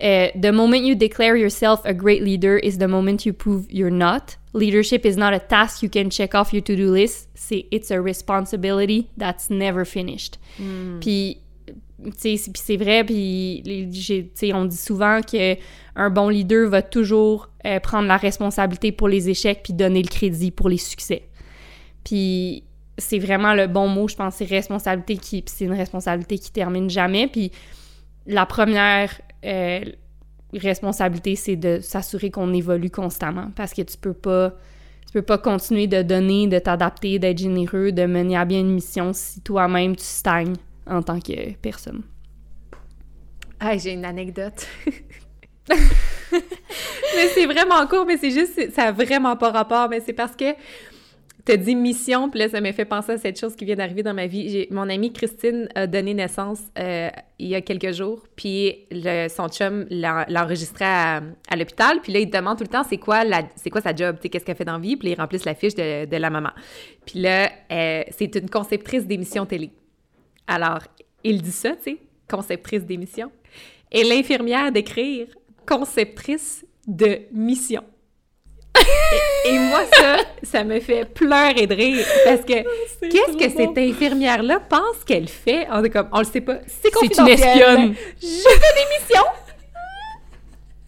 Euh, 0.00 0.28
the 0.40 0.52
moment 0.52 0.84
you 0.84 0.94
declare 0.94 1.36
yourself 1.36 1.80
a 1.84 1.92
great 1.92 2.22
leader 2.22 2.56
is 2.58 2.78
the 2.78 2.86
moment 2.86 3.26
you 3.26 3.32
prove 3.32 3.66
you're 3.68 3.90
not. 3.90 4.36
Leadership 4.54 5.04
is 5.04 5.16
not 5.16 5.32
a 5.32 5.40
task 5.40 5.82
you 5.82 5.88
can 5.90 6.08
check 6.10 6.34
off 6.34 6.52
your 6.52 6.62
to-do 6.62 6.92
list. 6.92 7.28
C'est 7.34 7.66
it's 7.72 7.90
a 7.90 8.00
responsibility 8.00 9.08
that's 9.16 9.50
never 9.50 9.84
finished. 9.84 10.38
C'est- 12.16 12.44
puis 12.52 12.52
c'est 12.62 12.76
vrai, 12.76 13.02
puis 13.02 13.62
on 14.54 14.64
dit 14.66 14.76
souvent 14.76 15.20
que 15.20 15.56
un 15.96 16.10
bon 16.10 16.28
leader 16.28 16.68
va 16.68 16.80
toujours 16.82 17.48
euh, 17.66 17.80
prendre 17.80 18.06
la 18.06 18.16
responsabilité 18.16 18.92
pour 18.92 19.08
les 19.08 19.28
échecs 19.28 19.62
puis 19.64 19.72
donner 19.72 20.02
le 20.02 20.08
crédit 20.08 20.52
pour 20.52 20.68
les 20.68 20.78
succès. 20.78 21.22
Puis 22.04 22.62
c'est 22.98 23.18
vraiment 23.18 23.52
le 23.54 23.66
bon 23.66 23.88
mot, 23.88 24.06
je 24.06 24.14
pense, 24.14 24.36
c'est 24.36 24.44
responsabilité 24.44 25.16
qui 25.16 25.44
c'est 25.46 25.64
une 25.64 25.72
responsabilité 25.72 26.38
qui 26.38 26.52
termine 26.52 26.88
jamais. 26.88 27.26
Puis 27.26 27.50
la 28.26 28.46
première 28.46 29.10
euh, 29.44 29.84
responsabilité, 30.52 31.36
c'est 31.36 31.56
de 31.56 31.80
s'assurer 31.80 32.30
qu'on 32.30 32.52
évolue 32.52 32.90
constamment 32.90 33.50
parce 33.54 33.72
que 33.72 33.82
tu 33.82 33.96
peux 33.96 34.14
pas 34.14 34.54
tu 35.06 35.12
peux 35.12 35.22
pas 35.22 35.38
continuer 35.38 35.86
de 35.86 36.02
donner, 36.02 36.48
de 36.48 36.58
t'adapter, 36.58 37.18
d'être 37.18 37.38
généreux, 37.38 37.92
de 37.92 38.04
mener 38.04 38.36
à 38.36 38.44
bien 38.44 38.60
une 38.60 38.74
mission 38.74 39.14
si 39.14 39.40
toi-même 39.40 39.96
tu 39.96 40.04
stagnes 40.04 40.56
en 40.86 41.02
tant 41.02 41.18
que 41.18 41.54
personne. 41.54 42.02
Ah, 43.58 43.78
j'ai 43.78 43.92
une 43.92 44.04
anecdote. 44.04 44.66
mais 45.70 47.28
c'est 47.34 47.46
vraiment 47.46 47.86
court, 47.86 48.04
mais 48.06 48.18
c'est 48.18 48.30
juste, 48.30 48.70
ça 48.74 48.84
a 48.84 48.92
vraiment 48.92 49.34
pas 49.36 49.50
rapport, 49.50 49.88
mais 49.88 50.00
c'est 50.00 50.12
parce 50.12 50.36
que 50.36 50.54
t'as 51.48 51.56
dit 51.56 51.74
mission, 51.74 52.28
puis 52.28 52.40
là, 52.40 52.50
ça 52.50 52.60
m'a 52.60 52.74
fait 52.74 52.84
penser 52.84 53.12
à 53.12 53.16
cette 53.16 53.40
chose 53.40 53.56
qui 53.56 53.64
vient 53.64 53.74
d'arriver 53.74 54.02
dans 54.02 54.12
ma 54.12 54.26
vie. 54.26 54.66
Mon 54.70 54.86
amie 54.90 55.14
Christine 55.14 55.66
a 55.74 55.86
donné 55.86 56.12
naissance 56.12 56.60
euh, 56.78 57.08
il 57.38 57.48
y 57.48 57.54
a 57.54 57.62
quelques 57.62 57.92
jours, 57.92 58.22
puis 58.36 58.84
le- 58.90 59.28
son 59.28 59.48
chum 59.48 59.86
l'a 59.88 60.26
enregistré 60.28 60.84
à, 60.84 61.22
l'hôpital, 61.56 62.02
puis 62.02 62.12
là, 62.12 62.18
il 62.18 62.28
demande 62.28 62.58
tout 62.58 62.64
le 62.64 62.68
temps 62.68 62.84
c'est 62.84 62.98
quoi, 62.98 63.22
c'est 63.56 63.70
quoi 63.70 63.80
sa 63.80 63.94
job, 63.94 64.18
qu'est-ce 64.18 64.44
qu'elle 64.44 64.56
fait 64.56 64.66
dans 64.66 64.78
vie, 64.78 64.96
puis 64.96 65.08
là, 65.08 65.14
ils 65.14 65.20
remplissent 65.20 65.46
la 65.46 65.54
fiche 65.54 65.74
de, 65.74 66.16
la 66.16 66.28
maman. 66.28 66.50
Puis 67.06 67.20
là, 67.20 67.50
c'est 67.70 68.34
une 68.34 68.50
conceptrice 68.50 69.06
d'émissions 69.06 69.46
télé. 69.46 69.70
Alors, 70.46 70.80
il 71.24 71.40
dit 71.40 71.50
ça, 71.50 71.70
tu 71.76 71.92
sais, 71.92 71.98
conceptrice 72.28 72.84
d'émission. 72.84 73.32
Et 73.90 74.04
l'infirmière 74.04 74.70
d'écrire 74.70 75.28
conceptrice 75.64 76.66
de 76.86 77.20
mission. 77.32 77.84
Et, 79.44 79.48
et 79.54 79.58
moi, 79.58 79.80
ça, 79.92 80.16
ça 80.42 80.64
me 80.64 80.80
fait 80.80 81.04
pleurer 81.04 81.66
de 81.66 81.74
rire 81.74 82.06
parce 82.24 82.40
que 82.42 82.62
qu'est-ce 83.08 83.36
que 83.36 83.48
cette 83.56 83.76
infirmière-là 83.78 84.60
pense 84.68 85.04
qu'elle 85.06 85.28
fait? 85.28 85.66
On 85.72 85.82
est 85.84 85.90
comme, 85.90 86.08
on 86.12 86.18
le 86.20 86.24
sait 86.24 86.40
pas. 86.40 86.58
C'est 86.66 86.82
C'est 86.82 86.88
une 86.88 86.94
confidentiel. 87.08 87.34
espionne. 87.48 87.94
Je 88.20 88.26
fais 88.26 88.74
des 88.74 88.86
missions. 88.98 89.28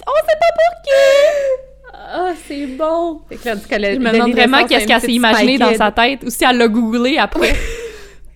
On 0.07 0.27
sait 0.27 0.39
pas 0.39 0.53
pour 0.55 0.83
qui. 0.83 1.91
Ah, 2.13 2.33
c'est 2.49 2.67
bon! 2.67 3.21
Fait 3.29 3.37
que 3.37 3.77
là, 3.81 3.95
Je 3.95 3.99
me 3.99 4.11
demande 4.13 4.33
vraiment 4.33 4.65
qu'est-ce 4.67 4.87
qu'elle 4.87 5.01
s'est 5.01 5.13
imaginé 5.13 5.59
dans 5.59 5.75
sa 5.75 5.93
tête 5.93 6.21
ou 6.25 6.31
si 6.31 6.45
elle 6.45 6.57
l'a 6.59 6.67
googlé 6.67 7.19
après. 7.19 7.53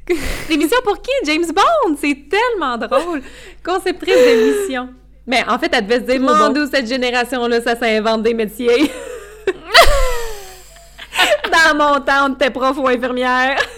Des 0.48 0.56
missions 0.56 0.78
pour 0.84 1.00
qui? 1.00 1.10
James 1.24 1.46
Bond! 1.46 1.96
C'est 2.00 2.28
tellement 2.28 2.76
drôle! 2.76 3.22
Conceptrice 3.64 4.14
de 4.14 4.62
mission. 4.62 4.90
Mais 5.26 5.42
en 5.48 5.58
fait, 5.58 5.70
elle 5.72 5.86
devait 5.86 6.00
se 6.00 6.04
dire, 6.12 6.20
mon 6.20 6.36
bon. 6.36 6.48
Dieu, 6.50 6.68
cette 6.72 6.86
génération-là, 6.86 7.62
ça 7.62 7.74
s'invente 7.74 8.22
des 8.22 8.34
métiers. 8.34 8.90
Dans 11.44 11.76
mon 11.76 12.00
temps, 12.00 12.28
on 12.28 12.34
était 12.34 12.50
prof 12.50 12.76
ou 12.78 12.88
infirmière. 12.88 13.58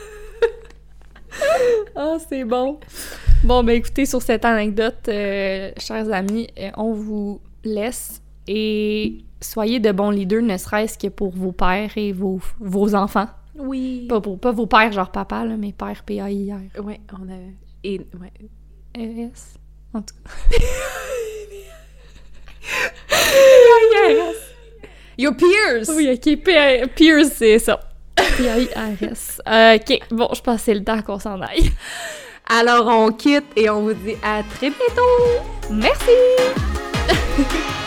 Ah, 1.94 2.16
c'est 2.28 2.44
bon. 2.44 2.80
Bon, 3.44 3.62
ben 3.62 3.76
écoutez, 3.76 4.06
sur 4.06 4.22
cette 4.22 4.44
anecdote, 4.44 5.08
euh, 5.08 5.70
chers 5.76 6.10
amis, 6.10 6.48
euh, 6.58 6.70
on 6.76 6.92
vous 6.92 7.40
laisse 7.62 8.22
et 8.46 9.18
soyez 9.40 9.80
de 9.80 9.92
bons 9.92 10.10
leaders, 10.10 10.42
ne 10.42 10.56
serait-ce 10.56 10.98
que 10.98 11.08
pour 11.08 11.30
vos 11.30 11.52
pères 11.52 11.96
et 11.96 12.12
vos, 12.12 12.40
vos 12.58 12.94
enfants. 12.94 13.28
Oui. 13.58 14.06
Pas, 14.08 14.20
pour, 14.20 14.38
pas 14.38 14.52
vos 14.52 14.66
pères, 14.66 14.92
genre 14.92 15.10
papa, 15.10 15.44
là, 15.44 15.56
mais 15.56 15.72
père 15.72 16.02
P-A-I-R. 16.04 16.82
Ouais, 16.82 17.00
on 17.12 17.30
a... 17.30 17.36
Et, 17.84 18.00
ouais. 18.20 18.32
E-S. 18.96 19.54
En 19.92 20.02
tout 20.02 20.14
cas. 20.24 20.56
Your 25.18 25.34
peers! 25.34 25.88
Oui, 25.94 26.10
ok, 26.12 26.42
P- 26.42 26.82
Pierce, 26.94 27.30
c'est 27.36 27.58
ça. 27.58 27.80
T-A-I-R-S. 28.16 29.40
Euh, 29.48 29.76
ok, 29.76 29.98
bon, 30.10 30.28
je 30.34 30.40
pense 30.42 30.56
que 30.58 30.62
c'est 30.64 30.74
le 30.74 30.84
temps 30.84 31.00
qu'on 31.02 31.18
s'en 31.18 31.40
aille. 31.40 31.70
Alors, 32.48 32.86
on 32.86 33.10
quitte 33.12 33.46
et 33.56 33.68
on 33.70 33.82
vous 33.82 33.94
dit 33.94 34.14
à 34.22 34.42
très 34.42 34.70
bientôt! 34.70 35.42
Merci! 35.70 36.10